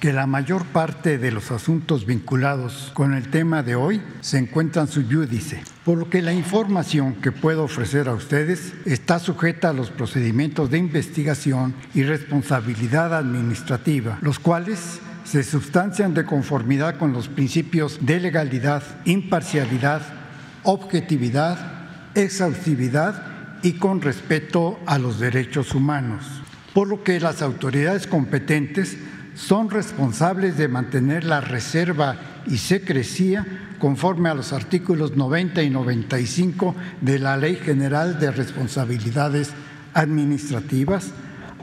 que 0.00 0.12
la 0.12 0.26
mayor 0.26 0.64
parte 0.66 1.16
de 1.18 1.32
los 1.32 1.50
asuntos 1.50 2.04
vinculados 2.04 2.90
con 2.94 3.14
el 3.14 3.30
tema 3.30 3.62
de 3.62 3.76
hoy 3.76 4.02
se 4.20 4.38
encuentran 4.38 4.88
su 4.88 5.02
judice, 5.02 5.62
por 5.84 5.96
lo 5.96 6.10
que 6.10 6.20
la 6.20 6.34
información 6.34 7.14
que 7.14 7.32
puedo 7.32 7.64
ofrecer 7.64 8.08
a 8.08 8.12
ustedes 8.12 8.74
está 8.84 9.18
sujeta 9.18 9.70
a 9.70 9.72
los 9.72 9.90
procedimientos 9.90 10.70
de 10.70 10.78
investigación 10.78 11.74
y 11.94 12.02
responsabilidad 12.02 13.14
administrativa, 13.14 14.18
los 14.20 14.38
cuales 14.38 15.00
se 15.26 15.42
sustancian 15.42 16.14
de 16.14 16.24
conformidad 16.24 16.98
con 16.98 17.12
los 17.12 17.28
principios 17.28 17.98
de 18.00 18.20
legalidad, 18.20 18.82
imparcialidad, 19.04 20.02
objetividad, 20.62 21.58
exhaustividad 22.14 23.60
y 23.62 23.72
con 23.72 24.00
respeto 24.00 24.78
a 24.86 24.98
los 24.98 25.18
derechos 25.18 25.74
humanos. 25.74 26.24
Por 26.72 26.88
lo 26.88 27.02
que 27.02 27.18
las 27.18 27.42
autoridades 27.42 28.06
competentes 28.06 28.96
son 29.34 29.68
responsables 29.68 30.56
de 30.56 30.68
mantener 30.68 31.24
la 31.24 31.40
reserva 31.40 32.16
y 32.46 32.58
secrecía 32.58 33.44
conforme 33.80 34.28
a 34.28 34.34
los 34.34 34.52
artículos 34.52 35.16
90 35.16 35.62
y 35.62 35.70
95 35.70 36.74
de 37.00 37.18
la 37.18 37.36
Ley 37.36 37.56
General 37.56 38.20
de 38.20 38.30
Responsabilidades 38.30 39.50
Administrativas, 39.92 41.10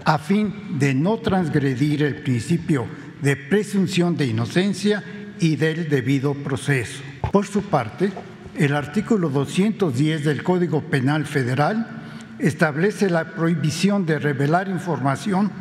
a 0.03 0.17
fin 0.17 0.77
de 0.79 0.93
no 0.93 1.19
transgredir 1.19 2.03
el 2.03 2.15
principio 2.23 2.87
de 3.23 3.37
presunción 3.37 4.17
de 4.17 4.27
inocencia 4.27 5.01
y 5.39 5.55
del 5.55 5.87
debido 5.87 6.33
proceso. 6.33 7.01
Por 7.31 7.47
su 7.47 7.61
parte, 7.63 8.11
el 8.57 8.75
artículo 8.75 9.29
210 9.29 10.25
del 10.25 10.43
Código 10.43 10.81
Penal 10.81 11.25
Federal 11.25 12.01
establece 12.37 13.09
la 13.09 13.33
prohibición 13.33 14.05
de 14.05 14.19
revelar 14.19 14.67
información 14.67 15.51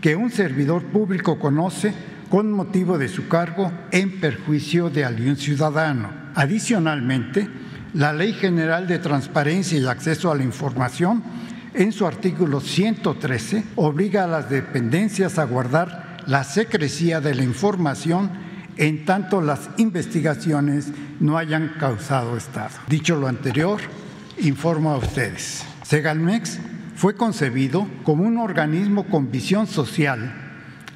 que 0.00 0.16
un 0.16 0.30
servidor 0.30 0.82
público 0.84 1.38
conoce 1.38 1.92
con 2.30 2.50
motivo 2.52 2.96
de 2.96 3.08
su 3.08 3.28
cargo 3.28 3.70
en 3.90 4.18
perjuicio 4.18 4.88
de 4.88 5.04
algún 5.04 5.36
ciudadano. 5.36 6.10
Adicionalmente, 6.34 7.46
la 7.92 8.14
Ley 8.14 8.32
General 8.32 8.86
de 8.86 8.98
Transparencia 8.98 9.78
y 9.78 9.84
Acceso 9.84 10.32
a 10.32 10.36
la 10.36 10.44
Información, 10.44 11.22
en 11.74 11.92
su 11.92 12.06
artículo 12.06 12.60
113, 12.60 13.64
obliga 13.76 14.24
a 14.24 14.28
las 14.28 14.48
dependencias 14.48 15.38
a 15.38 15.44
guardar 15.44 16.09
la 16.26 16.44
secrecía 16.44 17.20
de 17.20 17.34
la 17.34 17.42
información 17.42 18.30
en 18.76 19.04
tanto 19.04 19.42
las 19.42 19.68
investigaciones 19.76 20.92
no 21.20 21.36
hayan 21.36 21.74
causado 21.78 22.36
estado. 22.36 22.70
Dicho 22.88 23.16
lo 23.16 23.28
anterior, 23.28 23.78
informo 24.38 24.90
a 24.90 24.96
ustedes. 24.96 25.64
Segalmex 25.82 26.58
fue 26.94 27.14
concebido 27.14 27.86
como 28.04 28.24
un 28.24 28.38
organismo 28.38 29.06
con 29.06 29.30
visión 29.30 29.66
social 29.66 30.32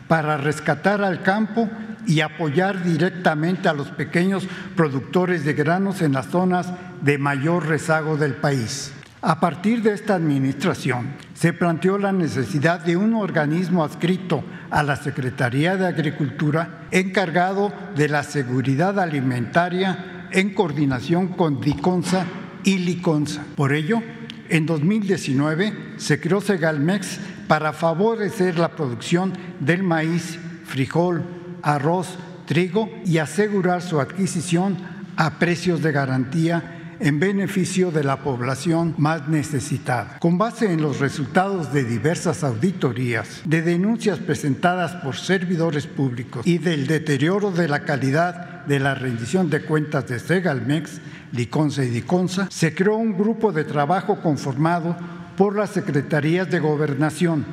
para 0.09 0.39
rescatar 0.39 1.03
al 1.03 1.23
campo 1.23 1.69
y 2.07 2.21
apoyar 2.21 2.83
directamente 2.83 3.69
a 3.69 3.75
los 3.75 3.89
pequeños 3.89 4.47
productores 4.77 5.45
de 5.45 5.53
granos 5.53 6.01
en 6.01 6.13
las 6.13 6.27
zonas 6.27 6.73
de 7.03 7.19
mayor 7.19 7.67
rezago 7.67 8.17
del 8.17 8.33
país. 8.33 8.94
A 9.27 9.41
partir 9.41 9.81
de 9.81 9.95
esta 9.95 10.17
administración 10.17 11.15
se 11.33 11.55
planteó 11.55 11.97
la 11.97 12.13
necesidad 12.13 12.81
de 12.85 12.99
un 12.99 13.15
organismo 13.15 13.83
adscrito 13.83 14.45
a 14.71 14.83
la 14.83 14.97
Secretaría 14.97 15.79
de 15.79 15.87
Agricultura 15.87 16.87
encargado 16.91 17.73
de 17.97 18.11
la 18.11 18.23
seguridad 18.23 19.01
alimentaria 19.01 20.29
en 20.31 20.53
coordinación 20.53 21.29
con 21.29 21.59
DICONSA 21.59 22.27
y 22.65 22.77
LICONSA. 22.77 23.45
Por 23.57 23.73
ello, 23.73 24.03
en 24.51 24.67
2019 24.67 25.95
se 25.97 26.21
creó 26.21 26.43
Segalmex 26.43 27.19
para 27.49 27.73
favorecer 27.73 28.59
la 28.59 28.77
producción 28.77 29.33
del 29.59 29.83
maíz, 29.83 30.39
frijol, 30.67 31.25
arroz, 31.63 32.19
trigo 32.45 32.91
y 33.07 33.17
asegurar 33.17 33.81
su 33.81 34.03
adquisición 34.03 34.77
a 35.17 35.39
precios 35.39 35.81
de 35.83 35.93
garantía 35.93 36.84
en 37.05 37.21
beneficio 37.21 37.91
de 37.91 38.03
la 38.03 38.21
población 38.21 38.95
más 38.97 39.29
necesitada. 39.29 40.19
Con 40.21 40.39
base 40.39 40.73
en 40.73 40.81
los 40.81 41.01
resultados 41.01 41.71
de 41.71 41.85
diversas 41.85 42.43
auditorías, 42.43 43.43
de 43.45 43.61
denuncias 43.61 44.19
presentadas 44.19 44.93
por 45.03 45.15
servidores 45.15 45.87
públicos 45.87 46.47
y 46.47 46.57
del 46.57 46.87
deterioro 46.87 47.51
de 47.51 47.69
la 47.69 47.85
calidad 47.85 48.65
de 48.65 48.81
la 48.81 48.95
rendición 48.95 49.51
de 49.51 49.61
cuentas 49.61 50.09
de 50.09 50.19
Segalmex, 50.19 51.03
Liconza 51.33 51.85
y 51.85 51.91
Diconsa, 51.91 52.49
se 52.51 52.75
creó 52.75 52.97
un 52.97 53.19
grupo 53.19 53.53
de 53.53 53.65
trabajo 53.65 54.23
conformado 54.23 54.97
por 55.37 55.57
las 55.57 55.71
Secretarías 55.71 56.51
de 56.51 56.61
Gobernación, 56.61 57.45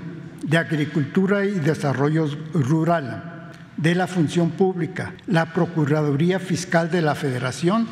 de 0.44 0.58
Agricultura 0.60 1.44
y 1.44 1.60
Desarrollo 1.60 2.26
Rural, 2.54 3.52
de 3.76 3.96
la 3.96 4.08
Función 4.08 4.52
Pública, 4.52 5.14
la 5.28 5.52
Procuraduría 5.54 6.40
Fiscal 6.40 6.90
de 6.90 7.02
la 7.02 7.16
Federación 7.16 7.88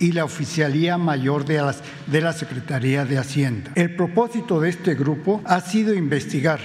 y 0.00 0.12
la 0.12 0.24
Oficialía 0.24 0.98
Mayor 0.98 1.44
de, 1.44 1.62
de 2.06 2.20
la 2.20 2.32
Secretaría 2.32 3.04
de 3.04 3.18
Hacienda. 3.18 3.70
El 3.76 3.94
propósito 3.94 4.60
de 4.60 4.70
este 4.70 4.94
grupo 4.96 5.42
ha 5.44 5.60
sido 5.60 5.94
investigar, 5.94 6.58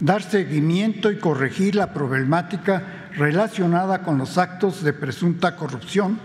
dar 0.00 0.22
seguimiento 0.22 1.10
y 1.10 1.18
corregir 1.18 1.74
la 1.74 1.92
problemática 1.92 3.10
relacionada 3.16 4.02
con 4.02 4.16
los 4.16 4.38
actos 4.38 4.82
de 4.82 4.92
presunta 4.92 5.56
corrupción 5.56 6.18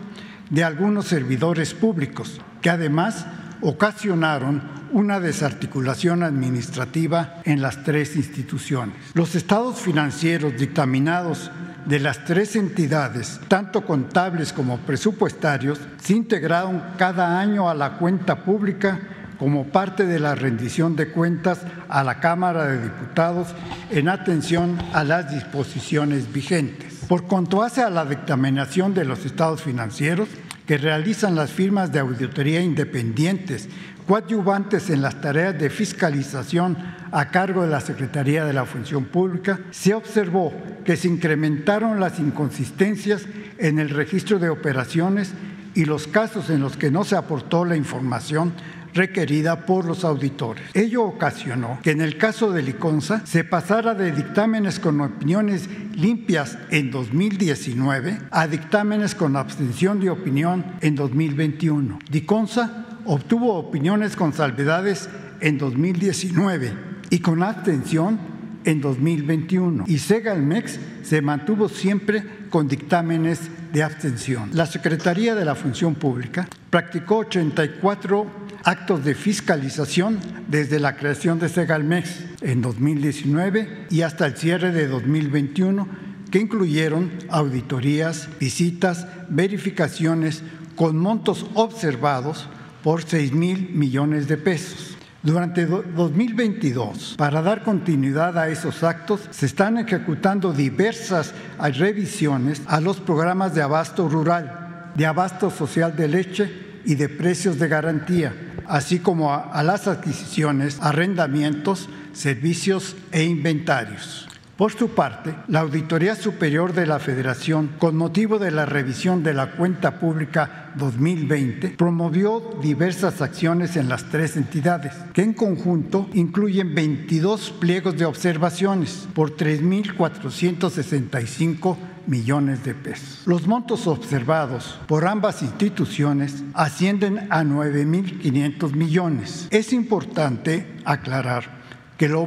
de 0.49 0.63
algunos 0.63 1.07
servidores 1.07 1.73
públicos, 1.73 2.39
que 2.61 2.69
además 2.69 3.25
ocasionaron 3.61 4.61
una 4.91 5.19
desarticulación 5.19 6.21
administrativa 6.21 7.41
en 7.45 7.61
las 7.61 7.83
tres 7.83 8.15
instituciones. 8.15 8.95
Los 9.13 9.35
estados 9.35 9.79
financieros 9.79 10.57
dictaminados 10.57 11.49
de 11.85 11.99
las 11.99 12.25
tres 12.25 12.55
entidades, 12.55 13.39
tanto 13.47 13.85
contables 13.85 14.53
como 14.53 14.77
presupuestarios, 14.77 15.79
se 16.01 16.13
integraron 16.13 16.83
cada 16.97 17.39
año 17.39 17.69
a 17.69 17.73
la 17.73 17.97
cuenta 17.97 18.43
pública 18.43 18.99
como 19.39 19.65
parte 19.65 20.05
de 20.05 20.19
la 20.19 20.35
rendición 20.35 20.95
de 20.95 21.07
cuentas 21.09 21.61
a 21.89 22.03
la 22.03 22.19
Cámara 22.19 22.67
de 22.67 22.83
Diputados 22.83 23.47
en 23.89 24.07
atención 24.07 24.77
a 24.93 25.03
las 25.03 25.31
disposiciones 25.31 26.31
vigentes. 26.31 26.93
Por 27.07 27.23
cuanto 27.23 27.63
hace 27.63 27.81
a 27.81 27.89
la 27.89 28.05
dictaminación 28.05 28.93
de 28.93 29.03
los 29.03 29.25
estados 29.25 29.63
financieros 29.63 30.29
que 30.67 30.77
realizan 30.77 31.35
las 31.35 31.49
firmas 31.49 31.91
de 31.91 31.99
auditoría 31.99 32.61
independientes 32.61 33.67
coadyuvantes 34.07 34.89
en 34.89 35.01
las 35.01 35.19
tareas 35.21 35.57
de 35.57 35.69
fiscalización 35.69 36.77
a 37.11 37.29
cargo 37.29 37.63
de 37.63 37.69
la 37.69 37.81
Secretaría 37.81 38.45
de 38.45 38.53
la 38.53 38.65
Función 38.65 39.05
Pública, 39.05 39.59
se 39.71 39.93
observó 39.93 40.53
que 40.85 40.95
se 40.95 41.07
incrementaron 41.07 41.99
las 41.99 42.19
inconsistencias 42.19 43.25
en 43.57 43.79
el 43.79 43.89
registro 43.89 44.39
de 44.39 44.49
operaciones 44.49 45.33
y 45.75 45.85
los 45.85 46.07
casos 46.07 46.49
en 46.49 46.61
los 46.61 46.77
que 46.77 46.91
no 46.91 47.03
se 47.03 47.15
aportó 47.15 47.65
la 47.65 47.75
información 47.75 48.53
requerida 48.93 49.65
por 49.65 49.85
los 49.85 50.03
auditores. 50.03 50.65
Ello 50.73 51.03
ocasionó 51.03 51.79
que 51.81 51.91
en 51.91 52.01
el 52.01 52.17
caso 52.17 52.51
de 52.51 52.61
Liconza 52.61 53.25
se 53.25 53.43
pasara 53.43 53.93
de 53.93 54.11
dictámenes 54.11 54.79
con 54.79 54.99
opiniones 54.99 55.69
limpias 55.95 56.57
en 56.71 56.91
2019 56.91 58.19
a 58.31 58.47
dictámenes 58.47 59.15
con 59.15 59.37
abstención 59.37 60.01
de 60.01 60.09
opinión 60.09 60.65
en 60.81 60.95
2021. 60.95 61.99
Liconza 62.09 62.85
obtuvo 63.05 63.55
opiniones 63.55 64.17
con 64.17 64.33
salvedades 64.33 65.09
en 65.39 65.57
2019 65.57 66.90
y 67.11 67.19
con 67.19 67.43
abstención 67.43 68.17
en 68.63 68.81
2021 68.81 69.83
y 69.87 69.99
Segalmex 69.99 70.79
se 71.03 71.21
mantuvo 71.21 71.69
siempre 71.69 72.23
con 72.49 72.67
dictámenes 72.67 73.39
de 73.73 73.83
abstención. 73.83 74.49
La 74.53 74.65
Secretaría 74.65 75.35
de 75.35 75.45
la 75.45 75.55
Función 75.55 75.95
Pública 75.95 76.47
practicó 76.69 77.17
84 77.17 78.25
actos 78.63 79.03
de 79.03 79.15
fiscalización 79.15 80.19
desde 80.47 80.79
la 80.79 80.95
creación 80.95 81.37
de 81.39 81.49
Segalmex 81.49 82.25
en 82.41 82.61
2019 82.61 83.87
y 83.89 84.01
hasta 84.01 84.27
el 84.27 84.37
cierre 84.37 84.71
de 84.71 84.87
2021, 84.87 85.87
que 86.29 86.39
incluyeron 86.39 87.11
auditorías, 87.29 88.29
visitas, 88.39 89.07
verificaciones 89.29 90.43
con 90.75 90.97
montos 90.97 91.45
observados 91.55 92.47
por 92.83 93.03
6 93.03 93.33
mil 93.33 93.69
millones 93.73 94.27
de 94.27 94.37
pesos. 94.37 94.90
Durante 95.23 95.67
2022, 95.67 97.13
para 97.15 97.43
dar 97.43 97.63
continuidad 97.63 98.39
a 98.39 98.49
esos 98.49 98.83
actos, 98.83 99.21
se 99.29 99.45
están 99.45 99.77
ejecutando 99.77 100.51
diversas 100.51 101.35
revisiones 101.59 102.63
a 102.65 102.81
los 102.81 102.99
programas 102.99 103.53
de 103.53 103.61
abasto 103.61 104.09
rural, 104.09 104.91
de 104.95 105.05
abasto 105.05 105.51
social 105.51 105.95
de 105.95 106.07
leche 106.07 106.51
y 106.85 106.95
de 106.95 107.07
precios 107.07 107.59
de 107.59 107.67
garantía, 107.67 108.33
así 108.65 108.97
como 108.97 109.31
a, 109.31 109.61
las 109.61 109.87
adquisiciones, 109.87 110.79
arrendamientos, 110.81 111.87
servicios 112.13 112.95
e 113.11 113.23
inventarios. 113.23 114.30
Por 114.57 114.73
su 114.73 114.89
parte, 114.89 115.33
la 115.47 115.61
Auditoría 115.61 116.15
Superior 116.15 116.73
de 116.73 116.85
la 116.85 116.99
Federación, 116.99 117.71
con 117.79 117.95
motivo 117.97 118.37
de 118.37 118.51
la 118.51 118.67
revisión 118.67 119.23
de 119.23 119.33
la 119.33 119.53
cuenta 119.53 119.99
pública 119.99 120.69
2020, 120.75 121.69
promovió 121.69 122.59
diversas 122.61 123.21
acciones 123.21 123.75
en 123.75 123.89
las 123.89 124.03
tres 124.09 124.37
entidades, 124.37 124.93
que 125.13 125.23
en 125.23 125.33
conjunto 125.33 126.07
incluyen 126.13 126.75
22 126.75 127.49
pliegos 127.59 127.97
de 127.97 128.05
observaciones 128.05 129.07
por 129.15 129.35
3.465 129.35 131.77
millones 132.07 132.63
de 132.63 132.73
pesos. 132.75 133.23
Los 133.25 133.47
montos 133.47 133.87
observados 133.87 134.79
por 134.87 135.07
ambas 135.07 135.41
instituciones 135.41 136.43
ascienden 136.53 137.27
a 137.29 137.43
9.500 137.43 138.73
millones. 138.73 139.47
Es 139.49 139.73
importante 139.73 140.67
aclarar 140.85 141.59
que 141.97 142.07
lo 142.09 142.21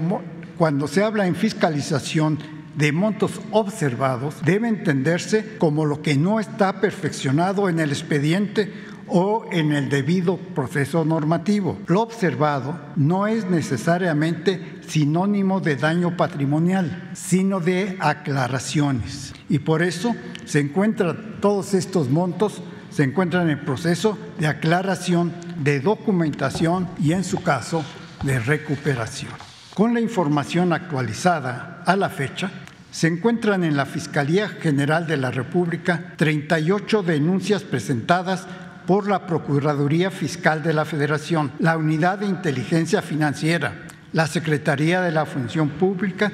cuando 0.59 0.89
se 0.89 1.03
habla 1.03 1.27
en 1.27 1.35
fiscalización 1.35 2.39
de 2.77 2.93
montos 2.93 3.41
observados, 3.51 4.37
debe 4.45 4.69
entenderse 4.69 5.57
como 5.59 5.85
lo 5.85 6.03
que 6.03 6.17
no 6.17 6.41
está 6.41 6.81
perfeccionado 6.81 7.69
en 7.69 7.79
el 7.79 7.91
expediente 7.91 8.73
o 9.07 9.47
en 9.53 9.73
el 9.73 9.89
debido 9.89 10.37
proceso 10.37 11.05
normativo. 11.05 11.79
Lo 11.87 12.01
observado 12.01 12.81
no 12.97 13.27
es 13.27 13.49
necesariamente 13.49 14.81
sinónimo 14.89 15.61
de 15.61 15.77
daño 15.77 16.17
patrimonial, 16.17 17.11
sino 17.15 17.61
de 17.61 17.97
aclaraciones. 18.01 19.35
Y 19.49 19.61
por 19.61 19.83
eso 19.83 20.17
se 20.47 20.61
encuentran 20.61 21.37
todos 21.41 21.75
estos 21.75 22.09
montos 22.09 22.63
se 22.95 23.03
encuentran 23.03 23.51
en 23.51 23.65
proceso 23.65 24.17
de 24.39 24.47
aclaración, 24.47 25.33
de 25.59 25.81
documentación 25.81 26.89
y 27.01 27.13
en 27.13 27.25
su 27.25 27.43
caso 27.43 27.85
de 28.23 28.39
recuperación. 28.39 29.33
Con 29.75 29.93
la 29.93 30.01
información 30.01 30.73
actualizada 30.73 31.83
a 31.85 31.97
la 31.97 32.09
fecha, 32.09 32.49
se 32.93 33.09
encuentran 33.09 33.65
en 33.65 33.77
la 33.77 33.87
Fiscalía 33.87 34.47
General 34.49 35.05
de 35.05 35.17
la 35.17 35.33
República 35.33 36.13
38 36.17 37.03
denuncias 37.03 37.65
presentadas 37.65 38.47
por 38.87 39.09
la 39.09 39.27
Procuraduría 39.27 40.13
Fiscal 40.13 40.63
de 40.63 40.75
la 40.75 40.85
Federación, 40.85 41.51
la 41.59 41.77
Unidad 41.77 42.21
de 42.21 42.27
Inteligencia 42.27 43.03
Financiera, 43.03 43.83
la 44.13 44.29
Secretaría 44.29 45.01
de 45.01 45.11
la 45.11 45.27
Función 45.27 45.71
Pública 45.71 46.31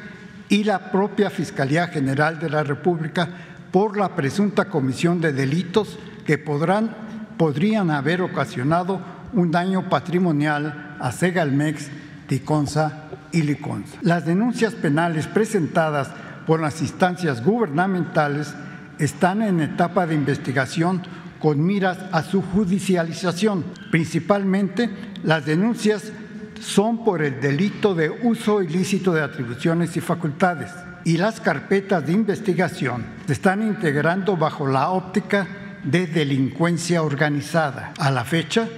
y 0.50 0.64
la 0.64 0.90
propia 0.90 1.30
Fiscalía 1.30 1.86
General 1.86 2.38
de 2.38 2.50
la 2.50 2.62
República 2.62 3.26
por 3.72 3.96
la 3.96 4.14
presunta 4.14 4.66
comisión 4.66 5.18
de 5.22 5.32
delitos 5.32 5.98
que 6.26 6.36
podrán, 6.36 6.94
podrían 7.38 7.90
haber 7.90 8.20
ocasionado 8.20 9.00
un 9.32 9.50
daño 9.50 9.88
patrimonial 9.88 10.98
a 11.00 11.10
Segalmex, 11.10 11.88
Ticonza 12.26 12.99
y. 13.32 13.56
Las 14.02 14.26
denuncias 14.26 14.74
penales 14.74 15.26
presentadas 15.26 16.10
por 16.46 16.60
las 16.60 16.80
instancias 16.80 17.44
gubernamentales 17.44 18.54
están 18.98 19.42
en 19.42 19.60
etapa 19.60 20.06
de 20.06 20.14
investigación 20.14 21.02
con 21.38 21.64
miras 21.64 21.98
a 22.12 22.22
su 22.22 22.42
judicialización. 22.42 23.64
Principalmente, 23.90 24.90
las 25.22 25.46
denuncias 25.46 26.12
son 26.60 27.04
por 27.04 27.22
el 27.22 27.40
delito 27.40 27.94
de 27.94 28.10
uso 28.10 28.62
ilícito 28.62 29.12
de 29.12 29.22
atribuciones 29.22 29.96
y 29.96 30.00
facultades 30.00 30.70
y 31.04 31.16
las 31.16 31.40
carpetas 31.40 32.06
de 32.06 32.12
investigación 32.12 33.04
se 33.26 33.32
están 33.32 33.62
integrando 33.62 34.36
bajo 34.36 34.66
la 34.66 34.90
óptica 34.90 35.46
de 35.82 36.06
delincuencia 36.06 37.02
organizada. 37.02 37.94
A 37.98 38.10
la 38.10 38.24
fecha, 38.24 38.68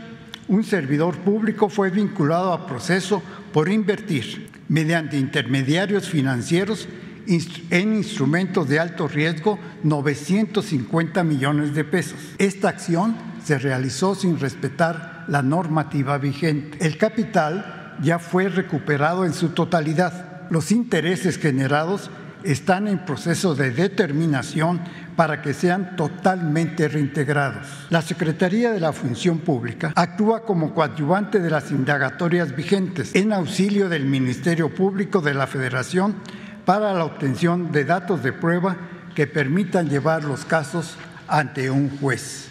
un 0.49 0.63
servidor 0.63 1.17
público 1.17 1.69
fue 1.69 1.91
vinculado 1.91 2.53
a 2.53 2.67
proceso 2.67 3.23
por 3.53 3.69
invertir 3.69 4.51
mediante 4.69 5.19
intermediarios 5.19 6.09
financieros 6.09 6.89
en 7.27 7.95
instrumentos 7.95 8.69
de 8.69 8.81
alto 8.81 9.07
riesgo 9.07 9.59
950 9.85 11.23
millones 11.25 11.75
de 11.75 11.85
pesos. 11.85 12.19
Esta 12.39 12.71
acción 12.71 13.17
se 13.45 13.59
realizó 13.59 14.15
sin 14.15 14.39
respetar 14.39 15.25
la 15.29 15.43
normativa 15.43 16.19
vigente. 16.19 16.79
El 16.85 16.97
capital 16.97 17.97
ya 18.03 18.19
fue 18.19 18.49
recuperado 18.49 19.25
en 19.25 19.35
su 19.35 19.51
totalidad. 19.51 20.49
Los 20.51 20.73
intereses 20.73 21.39
generados 21.39 22.11
están 22.45 22.89
en 22.89 23.05
proceso 23.05 23.55
de 23.55 23.71
determinación 23.71 24.81
para 25.17 25.43
que 25.43 25.55
sean 25.55 25.97
totalmente 25.97 26.89
reintegrados. 26.89 27.67
La 27.91 28.03
Secretaría 28.03 28.73
de 28.73 28.81
la 28.81 28.93
Función 28.93 29.39
Pública 29.39 29.93
actúa 29.95 30.45
como 30.45 30.75
coadyuvante 30.75 31.39
de 31.41 31.51
las 31.51 31.71
indagatorias 31.71 32.57
vigentes 32.57 33.15
en 33.15 33.33
auxilio 33.33 33.89
del 33.89 34.07
Ministerio 34.07 34.75
Público 34.75 35.21
de 35.21 35.35
la 35.35 35.47
Federación 35.47 36.17
para 36.65 36.93
la 36.95 37.05
obtención 37.05 37.73
de 37.73 37.85
datos 37.85 38.23
de 38.23 38.33
prueba 38.33 38.77
que 39.15 39.27
permitan 39.27 39.89
llevar 39.89 40.25
los 40.25 40.45
casos 40.45 40.97
ante 41.29 41.71
un 41.71 41.99
juez. 41.99 42.49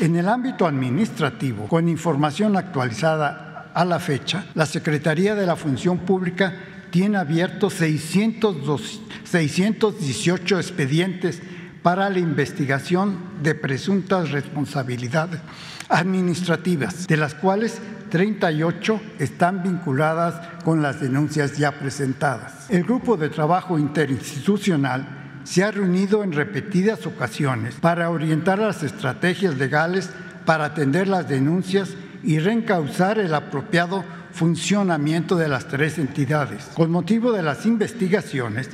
En 0.00 0.16
el 0.16 0.28
ámbito 0.28 0.66
administrativo, 0.66 1.66
con 1.66 1.88
información 1.88 2.56
actualizada 2.56 3.70
a 3.74 3.84
la 3.84 3.98
fecha, 3.98 4.46
la 4.54 4.66
Secretaría 4.66 5.34
de 5.34 5.46
la 5.46 5.56
Función 5.56 5.98
Pública 5.98 6.54
tiene 6.90 7.18
abiertos 7.18 7.74
618 7.74 10.58
expedientes 10.58 11.42
para 11.88 12.10
la 12.10 12.18
investigación 12.18 13.16
de 13.42 13.54
presuntas 13.54 14.30
responsabilidades 14.30 15.40
administrativas, 15.88 17.06
de 17.06 17.16
las 17.16 17.34
cuales 17.34 17.80
38 18.10 19.00
están 19.18 19.62
vinculadas 19.62 20.34
con 20.64 20.82
las 20.82 21.00
denuncias 21.00 21.56
ya 21.56 21.78
presentadas. 21.78 22.68
El 22.68 22.84
grupo 22.84 23.16
de 23.16 23.30
trabajo 23.30 23.78
interinstitucional 23.78 25.40
se 25.44 25.64
ha 25.64 25.70
reunido 25.70 26.22
en 26.22 26.32
repetidas 26.32 27.06
ocasiones 27.06 27.76
para 27.76 28.10
orientar 28.10 28.58
las 28.58 28.82
estrategias 28.82 29.56
legales 29.56 30.10
para 30.44 30.66
atender 30.66 31.08
las 31.08 31.26
denuncias 31.26 31.94
y 32.22 32.38
reencauzar 32.38 33.18
el 33.18 33.32
apropiado 33.32 34.04
funcionamiento 34.32 35.36
de 35.36 35.48
las 35.48 35.68
tres 35.68 35.98
entidades. 35.98 36.64
Con 36.74 36.90
motivo 36.90 37.32
de 37.32 37.42
las 37.42 37.64
investigaciones, 37.64 38.68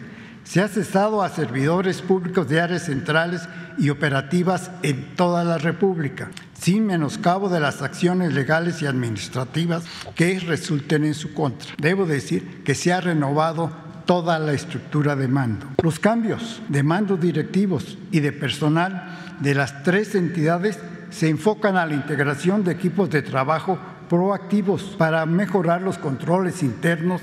Se 0.45 0.61
ha 0.61 0.69
cesado 0.69 1.23
a 1.23 1.29
servidores 1.31 2.03
públicos 2.03 2.49
de 2.49 2.61
áreas 2.61 2.85
centrales 2.85 3.49
y 3.79 3.91
operativas 3.91 4.71
en 4.83 5.17
toda 5.17 5.43
la 5.43 5.59
República, 5.59 6.31
sin 6.53 6.87
menoscabo 6.87 7.49
de 7.49 7.61
las 7.61 7.83
acciones 7.83 8.33
legales 8.33 8.81
y 8.83 8.87
administrativas 8.87 9.85
que 10.15 10.39
resulten 10.39 11.05
en 11.05 11.15
su 11.15 11.35
contra. 11.35 11.75
Debo 11.79 12.07
decir 12.07 12.63
que 12.63 12.75
se 12.75 12.93
ha 12.93 13.01
renovado 13.01 13.71
toda 14.07 14.39
la 14.39 14.53
estructura 14.53 15.17
de 15.17 15.29
mando. 15.29 15.67
Los 15.83 15.99
cambios 15.99 16.63
de 16.69 16.83
mandos 16.83 17.21
directivos 17.21 17.99
y 18.11 18.21
de 18.21 18.33
personal 18.33 19.37
de 19.41 19.55
las 19.55 19.83
tres 19.83 20.15
entidades 20.15 20.79
se 21.11 21.29
enfocan 21.29 21.77
a 21.77 21.87
la 21.87 21.95
integración 21.95 22.65
de 22.65 22.73
equipos 22.73 23.09
de 23.11 23.23
trabajo 23.23 23.79
proactivos 24.09 24.83
para 24.99 25.25
mejorar 25.27 25.81
los 25.81 25.99
controles 25.99 26.63
internos, 26.63 27.21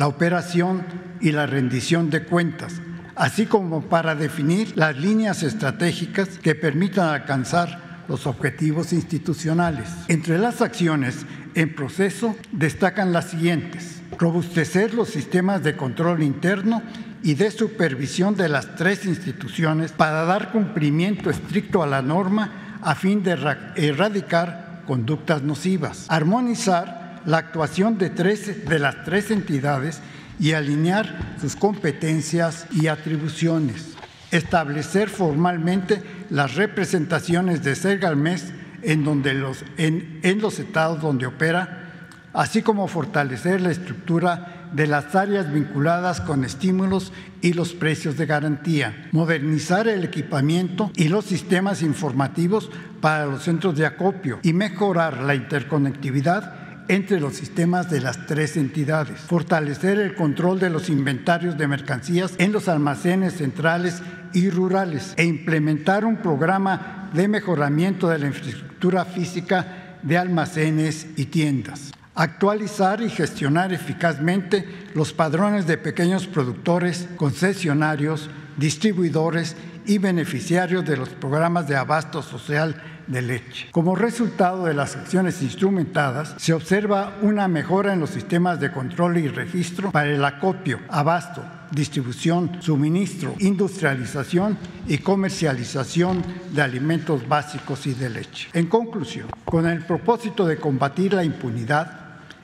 la 0.00 0.08
operación 0.08 0.82
y 1.20 1.30
la 1.30 1.44
rendición 1.44 2.08
de 2.08 2.22
cuentas, 2.22 2.80
así 3.16 3.44
como 3.44 3.82
para 3.82 4.14
definir 4.14 4.72
las 4.74 4.96
líneas 4.96 5.42
estratégicas 5.42 6.38
que 6.38 6.54
permitan 6.54 7.10
alcanzar 7.10 8.06
los 8.08 8.26
objetivos 8.26 8.94
institucionales. 8.94 9.90
Entre 10.08 10.38
las 10.38 10.62
acciones 10.62 11.26
en 11.54 11.74
proceso 11.74 12.34
destacan 12.50 13.12
las 13.12 13.26
siguientes. 13.26 14.00
Robustecer 14.18 14.94
los 14.94 15.10
sistemas 15.10 15.62
de 15.62 15.76
control 15.76 16.22
interno 16.22 16.82
y 17.22 17.34
de 17.34 17.50
supervisión 17.50 18.34
de 18.36 18.48
las 18.48 18.76
tres 18.76 19.04
instituciones 19.04 19.92
para 19.92 20.24
dar 20.24 20.50
cumplimiento 20.50 21.28
estricto 21.28 21.82
a 21.82 21.86
la 21.86 22.00
norma 22.00 22.78
a 22.80 22.94
fin 22.94 23.22
de 23.22 23.32
erradicar 23.76 24.82
conductas 24.86 25.42
nocivas. 25.42 26.06
Armonizar 26.08 27.00
la 27.24 27.38
actuación 27.38 27.98
de, 27.98 28.10
tres, 28.10 28.68
de 28.68 28.78
las 28.78 29.04
tres 29.04 29.30
entidades 29.30 30.00
y 30.38 30.52
alinear 30.52 31.36
sus 31.40 31.56
competencias 31.56 32.66
y 32.72 32.86
atribuciones. 32.86 33.94
Establecer 34.30 35.08
formalmente 35.08 36.02
las 36.30 36.54
representaciones 36.54 37.62
de 37.62 37.74
Sergalmes 37.74 38.52
en, 38.82 39.04
donde 39.04 39.34
los, 39.34 39.64
en, 39.76 40.20
en 40.22 40.40
los 40.40 40.58
estados 40.58 41.02
donde 41.02 41.26
opera, 41.26 41.88
así 42.32 42.62
como 42.62 42.88
fortalecer 42.88 43.60
la 43.60 43.70
estructura 43.70 44.68
de 44.72 44.86
las 44.86 45.14
áreas 45.14 45.52
vinculadas 45.52 46.20
con 46.20 46.44
estímulos 46.44 47.12
y 47.42 47.52
los 47.54 47.72
precios 47.72 48.16
de 48.16 48.26
garantía, 48.26 49.08
modernizar 49.12 49.88
el 49.88 50.04
equipamiento 50.04 50.92
y 50.94 51.08
los 51.08 51.24
sistemas 51.24 51.82
informativos 51.82 52.70
para 53.00 53.26
los 53.26 53.42
centros 53.42 53.76
de 53.76 53.86
acopio 53.86 54.38
y 54.42 54.52
mejorar 54.52 55.22
la 55.22 55.34
interconectividad 55.34 56.59
entre 56.90 57.20
los 57.20 57.34
sistemas 57.34 57.88
de 57.88 58.00
las 58.00 58.26
tres 58.26 58.56
entidades, 58.56 59.20
fortalecer 59.20 60.00
el 60.00 60.16
control 60.16 60.58
de 60.58 60.70
los 60.70 60.88
inventarios 60.88 61.56
de 61.56 61.68
mercancías 61.68 62.34
en 62.38 62.50
los 62.50 62.68
almacenes 62.68 63.34
centrales 63.34 64.02
y 64.32 64.50
rurales 64.50 65.14
e 65.16 65.24
implementar 65.24 66.04
un 66.04 66.16
programa 66.16 67.08
de 67.14 67.28
mejoramiento 67.28 68.08
de 68.08 68.18
la 68.18 68.26
infraestructura 68.26 69.04
física 69.04 69.98
de 70.02 70.18
almacenes 70.18 71.06
y 71.16 71.26
tiendas. 71.26 71.92
Actualizar 72.16 73.00
y 73.02 73.08
gestionar 73.08 73.72
eficazmente 73.72 74.66
los 74.92 75.12
padrones 75.12 75.68
de 75.68 75.78
pequeños 75.78 76.26
productores, 76.26 77.08
concesionarios, 77.16 78.28
distribuidores 78.56 79.54
y 79.86 79.98
beneficiarios 79.98 80.84
de 80.84 80.96
los 80.96 81.10
programas 81.10 81.68
de 81.68 81.76
abasto 81.76 82.20
social 82.20 82.99
de 83.10 83.22
leche. 83.22 83.68
Como 83.72 83.96
resultado 83.96 84.64
de 84.64 84.74
las 84.74 84.96
acciones 84.96 85.42
instrumentadas, 85.42 86.34
se 86.38 86.52
observa 86.54 87.16
una 87.22 87.48
mejora 87.48 87.92
en 87.92 88.00
los 88.00 88.10
sistemas 88.10 88.60
de 88.60 88.70
control 88.70 89.18
y 89.18 89.28
registro 89.28 89.90
para 89.90 90.10
el 90.10 90.24
acopio, 90.24 90.78
abasto, 90.88 91.42
distribución, 91.72 92.58
suministro, 92.60 93.34
industrialización 93.38 94.56
y 94.86 94.98
comercialización 94.98 96.22
de 96.52 96.62
alimentos 96.62 97.28
básicos 97.28 97.86
y 97.86 97.94
de 97.94 98.10
leche. 98.10 98.48
En 98.52 98.66
conclusión, 98.66 99.26
con 99.44 99.66
el 99.66 99.84
propósito 99.84 100.46
de 100.46 100.56
combatir 100.56 101.12
la 101.12 101.24
impunidad, 101.24 101.98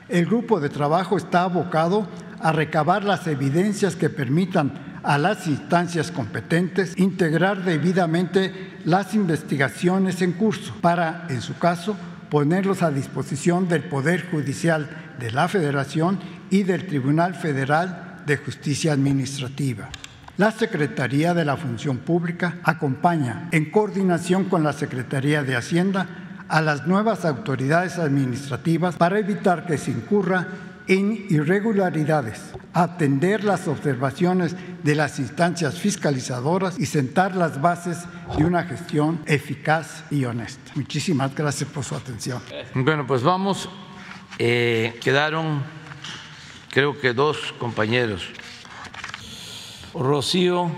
el 0.08 0.26
grupo 0.26 0.60
de 0.60 0.68
trabajo 0.68 1.16
está 1.16 1.42
abocado 1.42 2.08
a 2.40 2.52
recabar 2.52 3.04
las 3.04 3.26
evidencias 3.26 3.96
que 3.96 4.10
permitan 4.10 5.00
a 5.02 5.18
las 5.18 5.46
instancias 5.46 6.10
competentes 6.10 6.96
integrar 6.96 7.64
debidamente 7.64 8.75
las 8.86 9.14
investigaciones 9.14 10.22
en 10.22 10.32
curso 10.32 10.72
para, 10.80 11.26
en 11.28 11.42
su 11.42 11.58
caso, 11.58 11.96
ponerlos 12.30 12.84
a 12.84 12.92
disposición 12.92 13.68
del 13.68 13.82
Poder 13.82 14.30
Judicial 14.30 14.88
de 15.18 15.32
la 15.32 15.48
Federación 15.48 16.20
y 16.50 16.62
del 16.62 16.86
Tribunal 16.86 17.34
Federal 17.34 18.22
de 18.26 18.36
Justicia 18.36 18.92
Administrativa. 18.92 19.88
La 20.36 20.52
Secretaría 20.52 21.34
de 21.34 21.44
la 21.44 21.56
Función 21.56 21.98
Pública 21.98 22.58
acompaña, 22.62 23.48
en 23.50 23.72
coordinación 23.72 24.44
con 24.44 24.62
la 24.62 24.72
Secretaría 24.72 25.42
de 25.42 25.56
Hacienda, 25.56 26.06
a 26.48 26.62
las 26.62 26.86
nuevas 26.86 27.24
autoridades 27.24 27.98
administrativas 27.98 28.94
para 28.94 29.18
evitar 29.18 29.66
que 29.66 29.78
se 29.78 29.90
incurra 29.90 30.46
en 30.86 31.26
irregularidades, 31.28 32.40
atender 32.72 33.42
las 33.42 33.66
observaciones 33.66 34.54
de 34.84 34.94
las 34.94 35.18
instancias 35.18 35.74
fiscalizadoras 35.74 36.78
y 36.78 36.86
sentar 36.86 37.34
las 37.34 37.60
bases 37.60 37.98
de 38.34 38.44
una 38.44 38.64
gestión 38.64 39.20
eficaz 39.26 40.04
y 40.10 40.24
honesta. 40.24 40.72
Muchísimas 40.74 41.34
gracias 41.34 41.70
por 41.70 41.84
su 41.84 41.94
atención. 41.94 42.42
Bueno, 42.74 43.06
pues 43.06 43.22
vamos. 43.22 43.68
Eh, 44.38 44.98
quedaron, 45.02 45.62
creo 46.70 46.98
que 47.00 47.12
dos 47.12 47.54
compañeros. 47.58 48.28
Rocío 49.94 50.70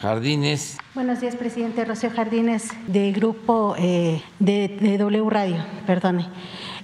Jardines. 0.00 0.76
Buenos 0.94 1.20
días, 1.20 1.36
presidente. 1.36 1.84
Rocío 1.84 2.10
Jardines, 2.10 2.70
de 2.86 3.12
Grupo 3.12 3.74
eh, 3.78 4.22
de, 4.38 4.98
W 4.98 5.30
Radio, 5.30 5.64
perdone. 5.86 6.28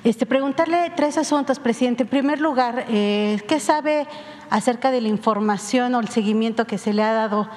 Este, 0.04 0.24
preguntarle 0.24 0.92
tres 0.96 1.18
asuntos, 1.18 1.58
presidente. 1.58 2.04
En 2.04 2.08
primer 2.08 2.40
lugar, 2.40 2.86
eh, 2.88 3.40
¿qué 3.48 3.58
sabe 3.60 4.06
acerca 4.48 4.90
de 4.90 5.00
la 5.00 5.08
información 5.08 5.94
o 5.94 6.00
el 6.00 6.08
seguimiento 6.08 6.66
que 6.66 6.78
se 6.78 6.94
le 6.94 7.02
ha 7.02 7.12
dado 7.12 7.50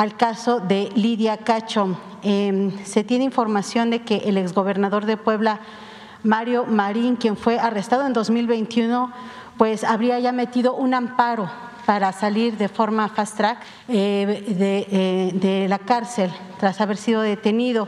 al 0.00 0.16
caso 0.16 0.60
de 0.60 0.90
Lidia 0.94 1.36
Cacho? 1.36 1.94
Em, 2.22 2.72
se 2.86 3.04
tiene 3.04 3.24
información 3.24 3.90
de 3.90 4.00
que 4.00 4.16
el 4.24 4.38
exgobernador 4.38 5.04
de 5.04 5.18
Puebla, 5.18 5.60
Mario 6.22 6.64
Marín, 6.64 7.16
quien 7.16 7.36
fue 7.36 7.58
arrestado 7.58 8.06
en 8.06 8.14
2021, 8.14 9.12
pues 9.58 9.84
habría 9.84 10.18
ya 10.18 10.32
metido 10.32 10.74
un 10.74 10.94
amparo 10.94 11.50
para 11.84 12.12
salir 12.12 12.56
de 12.56 12.70
forma 12.70 13.10
fast 13.10 13.36
track 13.36 13.58
eh, 13.88 14.42
eh, 14.48 15.32
de, 15.34 15.68
la 15.68 15.78
cárcel 15.78 16.30
tras 16.58 16.80
haber 16.80 16.96
sido 16.96 17.20
detenido. 17.20 17.86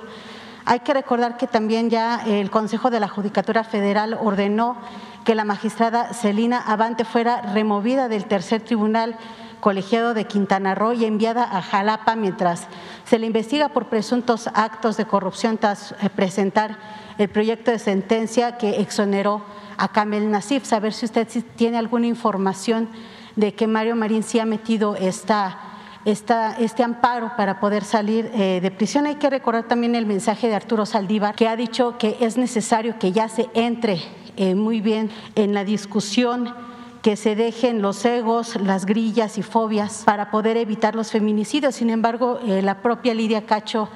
Hay 0.66 0.80
que 0.80 0.92
recordar 0.92 1.38
que 1.38 1.46
también 1.46 1.88
ya 1.88 2.24
el 2.26 2.50
Consejo 2.50 2.90
de 2.90 3.00
la 3.00 3.08
Judicatura 3.08 3.64
Federal 3.64 4.18
ordenó 4.20 4.76
que 5.24 5.34
la 5.34 5.44
magistrada 5.44 6.12
Celina 6.12 6.60
Avante 6.60 7.06
fuera 7.06 7.40
removida 7.54 8.08
del 8.08 8.26
tercer 8.26 8.60
tribunal 8.60 9.16
colegiado 9.62 10.12
de 10.12 10.26
Quintana 10.26 10.74
Roo 10.74 10.92
y 10.92 11.04
enviada 11.04 11.44
a 11.44 11.62
Jalapa 11.62 12.16
mientras 12.16 12.66
se 13.04 13.20
le 13.20 13.28
investiga 13.28 13.68
por 13.68 13.86
presuntos 13.86 14.48
actos 14.54 14.96
de 14.96 15.06
corrupción 15.06 15.56
tras 15.56 15.92
eh, 15.92 16.10
presentar 16.10 16.76
el 17.16 17.28
proyecto 17.28 17.70
de 17.70 17.78
sentencia 17.78 18.58
que 18.58 18.80
exoneró 18.80 19.40
a 19.78 19.86
Kamel 19.92 20.32
Nasif. 20.32 20.64
Saber 20.64 20.92
si 20.92 21.06
usted 21.06 21.28
tiene 21.54 21.78
alguna 21.78 22.08
información 22.08 22.88
de 23.36 23.54
que 23.54 23.68
Mario 23.68 23.94
Marín 23.94 24.24
sí 24.24 24.40
ha 24.40 24.46
metido 24.46 24.96
esta, 24.96 25.60
este 26.04 26.82
amparo 26.82 27.30
para 27.36 27.60
poder 27.60 27.84
salir 27.84 28.32
eh, 28.34 28.58
de 28.60 28.70
prisión. 28.72 29.06
Hay 29.06 29.14
que 29.14 29.30
recordar 29.30 29.68
también 29.68 29.94
el 29.94 30.06
mensaje 30.06 30.48
de 30.48 30.56
Arturo 30.56 30.86
Saldívar, 30.86 31.36
que 31.36 31.46
ha 31.46 31.54
dicho 31.54 31.98
que 31.98 32.16
es 32.18 32.36
necesario 32.36 32.98
que 32.98 33.12
ya 33.12 33.28
se 33.28 33.48
entre 33.54 34.02
eh, 34.36 34.56
muy 34.56 34.80
bien 34.80 35.08
en 35.36 35.54
la 35.54 35.62
discusión 35.62 36.71
que 37.02 37.16
se 37.16 37.34
dejen 37.34 37.82
los 37.82 38.04
egos, 38.04 38.56
las 38.56 38.86
grillas 38.86 39.36
y 39.36 39.42
fobias 39.42 40.02
para 40.04 40.30
poder 40.30 40.56
evitar 40.56 40.94
los 40.94 41.10
feminicidios. 41.10 41.74
Sin 41.74 41.90
embargo, 41.90 42.38
eh, 42.46 42.62
la 42.62 42.80
propia 42.80 43.12
Lidia 43.12 43.44
Cacho 43.44 43.88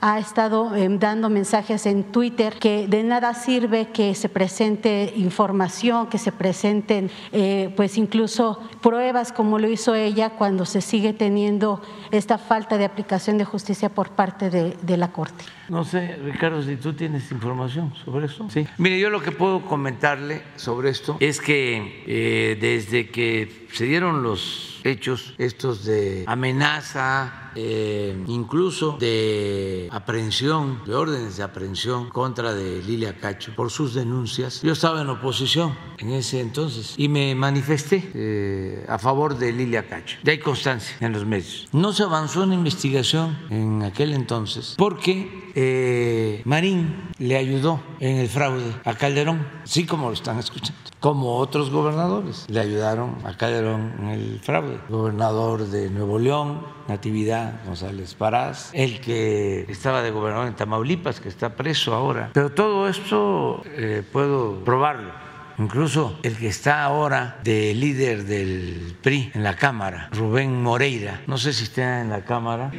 ha 0.00 0.18
estado 0.18 0.76
em, 0.76 0.98
dando 0.98 1.28
mensajes 1.28 1.86
en 1.86 2.04
Twitter 2.04 2.54
que 2.58 2.86
de 2.86 3.02
nada 3.02 3.34
sirve 3.34 3.88
que 3.88 4.14
se 4.14 4.28
presente 4.28 5.12
información, 5.16 6.08
que 6.08 6.18
se 6.18 6.32
presenten 6.32 7.10
eh, 7.32 7.72
pues 7.76 7.98
incluso 7.98 8.60
pruebas 8.80 9.32
como 9.32 9.58
lo 9.58 9.68
hizo 9.68 9.94
ella 9.94 10.30
cuando 10.30 10.66
se 10.66 10.80
sigue 10.80 11.12
teniendo 11.12 11.80
esta 12.10 12.38
falta 12.38 12.78
de 12.78 12.84
aplicación 12.84 13.38
de 13.38 13.44
justicia 13.44 13.88
por 13.88 14.10
parte 14.10 14.50
de 14.50 14.96
la 14.96 15.10
Corte. 15.10 15.57
No 15.68 15.84
sé, 15.84 16.16
Ricardo, 16.24 16.62
si 16.62 16.76
tú 16.76 16.94
tienes 16.94 17.30
información 17.30 17.92
sobre 18.04 18.26
eso. 18.26 18.48
Sí. 18.50 18.66
Mire, 18.78 18.98
yo 18.98 19.10
lo 19.10 19.20
que 19.20 19.32
puedo 19.32 19.64
comentarle 19.64 20.42
sobre 20.56 20.90
esto 20.90 21.16
es 21.20 21.40
que 21.40 22.04
eh, 22.06 22.58
desde 22.60 23.10
que 23.10 23.66
se 23.72 23.84
dieron 23.84 24.22
los 24.22 24.80
hechos 24.84 25.34
estos 25.38 25.84
de 25.84 26.24
amenaza, 26.26 27.50
eh, 27.54 28.16
incluso 28.26 28.96
de 28.98 29.88
aprehensión, 29.90 30.82
de 30.86 30.94
órdenes 30.94 31.36
de 31.36 31.42
aprehensión 31.42 32.08
contra 32.08 32.54
de 32.54 32.82
Lilia 32.82 33.16
Cacho 33.18 33.54
por 33.54 33.70
sus 33.70 33.94
denuncias. 33.94 34.62
Yo 34.62 34.72
estaba 34.72 35.02
en 35.02 35.08
oposición 35.08 35.76
en 35.98 36.12
ese 36.12 36.40
entonces 36.40 36.94
y 36.96 37.08
me 37.08 37.34
manifesté 37.34 38.10
eh, 38.14 38.86
a 38.88 38.98
favor 38.98 39.36
de 39.38 39.52
Lilia 39.52 39.88
Cacho. 39.88 40.18
Ya 40.22 40.32
hay 40.32 40.38
constancia 40.38 40.96
en 41.00 41.12
los 41.12 41.26
medios. 41.26 41.68
No 41.72 41.92
se 41.92 42.04
avanzó 42.04 42.44
en 42.44 42.52
investigación 42.52 43.36
en 43.50 43.82
aquel 43.82 44.12
entonces 44.12 44.74
porque 44.78 45.47
eh, 45.60 46.42
Marín 46.44 47.10
le 47.18 47.36
ayudó 47.36 47.80
en 47.98 48.18
el 48.18 48.28
fraude 48.28 48.74
a 48.84 48.94
Calderón, 48.94 49.44
así 49.64 49.86
como 49.86 50.06
lo 50.06 50.14
están 50.14 50.38
escuchando, 50.38 50.80
como 51.00 51.36
otros 51.38 51.70
gobernadores 51.70 52.46
le 52.48 52.60
ayudaron 52.60 53.16
a 53.24 53.36
Calderón 53.36 53.92
en 53.98 54.08
el 54.10 54.40
fraude. 54.40 54.78
Gobernador 54.88 55.66
de 55.66 55.90
Nuevo 55.90 56.20
León, 56.20 56.64
Natividad 56.86 57.64
González 57.66 58.14
Parás, 58.14 58.70
el 58.72 59.00
que 59.00 59.66
estaba 59.68 60.00
de 60.02 60.12
gobernador 60.12 60.46
en 60.46 60.54
Tamaulipas, 60.54 61.18
que 61.18 61.28
está 61.28 61.56
preso 61.56 61.92
ahora. 61.92 62.30
Pero 62.34 62.52
todo 62.52 62.88
esto 62.88 63.64
eh, 63.64 64.04
puedo 64.12 64.62
probarlo. 64.64 65.10
Incluso 65.58 66.20
el 66.22 66.36
que 66.36 66.46
está 66.46 66.84
ahora 66.84 67.40
de 67.42 67.74
líder 67.74 68.26
del 68.26 68.96
PRI 69.02 69.32
en 69.34 69.42
la 69.42 69.56
Cámara, 69.56 70.08
Rubén 70.12 70.62
Moreira, 70.62 71.22
no 71.26 71.36
sé 71.36 71.52
si 71.52 71.64
está 71.64 72.00
en 72.00 72.10
la 72.10 72.24
Cámara. 72.24 72.70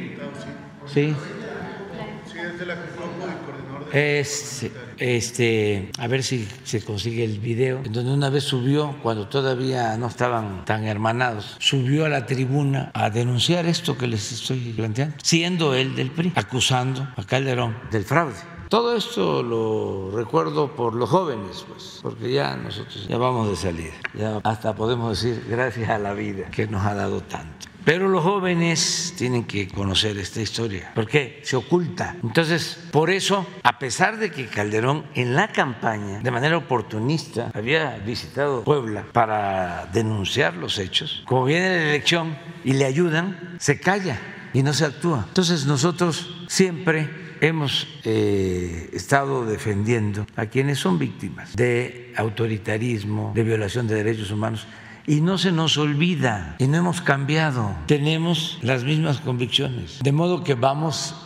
Sí. 0.86 1.14
De 2.60 2.66
la 2.66 2.76
es, 3.92 4.66
este, 4.98 5.90
a 5.98 6.06
ver 6.06 6.22
si 6.22 6.46
se 6.64 6.84
consigue 6.84 7.24
el 7.24 7.38
video, 7.38 7.80
en 7.84 7.92
donde 7.92 8.12
una 8.12 8.28
vez 8.28 8.44
subió, 8.44 8.96
cuando 9.02 9.28
todavía 9.28 9.96
no 9.96 10.08
estaban 10.08 10.64
tan 10.66 10.84
hermanados, 10.84 11.56
subió 11.58 12.04
a 12.04 12.08
la 12.10 12.26
tribuna 12.26 12.90
a 12.92 13.08
denunciar 13.08 13.66
esto 13.66 13.96
que 13.96 14.06
les 14.06 14.30
estoy 14.30 14.74
planteando, 14.76 15.16
siendo 15.22 15.74
él 15.74 15.96
del 15.96 16.10
PRI, 16.10 16.32
acusando 16.36 17.08
a 17.16 17.24
Calderón 17.24 17.76
del 17.90 18.04
fraude. 18.04 18.49
Todo 18.70 18.94
esto 18.94 19.42
lo 19.42 20.12
recuerdo 20.16 20.76
por 20.76 20.94
los 20.94 21.10
jóvenes, 21.10 21.64
pues, 21.66 21.98
porque 22.02 22.30
ya 22.30 22.54
nosotros 22.54 23.04
ya 23.08 23.18
vamos 23.18 23.50
de 23.50 23.56
salida, 23.56 23.94
ya 24.14 24.40
hasta 24.44 24.76
podemos 24.76 25.20
decir 25.20 25.44
gracias 25.50 25.90
a 25.90 25.98
la 25.98 26.14
vida 26.14 26.48
que 26.52 26.68
nos 26.68 26.86
ha 26.86 26.94
dado 26.94 27.20
tanto. 27.20 27.66
Pero 27.84 28.06
los 28.06 28.22
jóvenes 28.22 29.14
tienen 29.18 29.42
que 29.42 29.66
conocer 29.66 30.16
esta 30.18 30.40
historia, 30.40 30.92
porque 30.94 31.40
se 31.42 31.56
oculta. 31.56 32.14
Entonces, 32.22 32.78
por 32.92 33.10
eso, 33.10 33.44
a 33.64 33.80
pesar 33.80 34.18
de 34.18 34.30
que 34.30 34.46
Calderón 34.46 35.04
en 35.16 35.34
la 35.34 35.48
campaña, 35.48 36.20
de 36.20 36.30
manera 36.30 36.56
oportunista, 36.56 37.50
había 37.52 37.98
visitado 37.98 38.62
Puebla 38.62 39.04
para 39.12 39.90
denunciar 39.92 40.54
los 40.54 40.78
hechos, 40.78 41.24
como 41.26 41.44
viene 41.44 41.70
la 41.70 41.88
elección 41.88 42.38
y 42.62 42.74
le 42.74 42.84
ayudan, 42.84 43.56
se 43.58 43.80
calla 43.80 44.20
y 44.52 44.62
no 44.62 44.72
se 44.72 44.84
actúa. 44.84 45.24
Entonces, 45.26 45.66
nosotros 45.66 46.46
siempre 46.46 47.29
hemos 47.40 47.88
eh, 48.04 48.90
estado 48.92 49.44
defendiendo 49.46 50.26
a 50.36 50.46
quienes 50.46 50.78
son 50.78 50.98
víctimas 50.98 51.56
de 51.56 52.12
autoritarismo, 52.16 53.32
de 53.34 53.42
violación 53.42 53.86
de 53.86 53.96
derechos 53.96 54.30
humanos 54.30 54.66
y 55.06 55.20
no 55.20 55.38
se 55.38 55.50
nos 55.50 55.78
olvida 55.78 56.56
y 56.58 56.66
no 56.66 56.76
hemos 56.78 57.00
cambiado, 57.00 57.74
tenemos 57.86 58.58
las 58.62 58.84
mismas 58.84 59.20
convicciones. 59.20 59.98
De 60.02 60.12
modo 60.12 60.44
que 60.44 60.54
vamos 60.54 61.16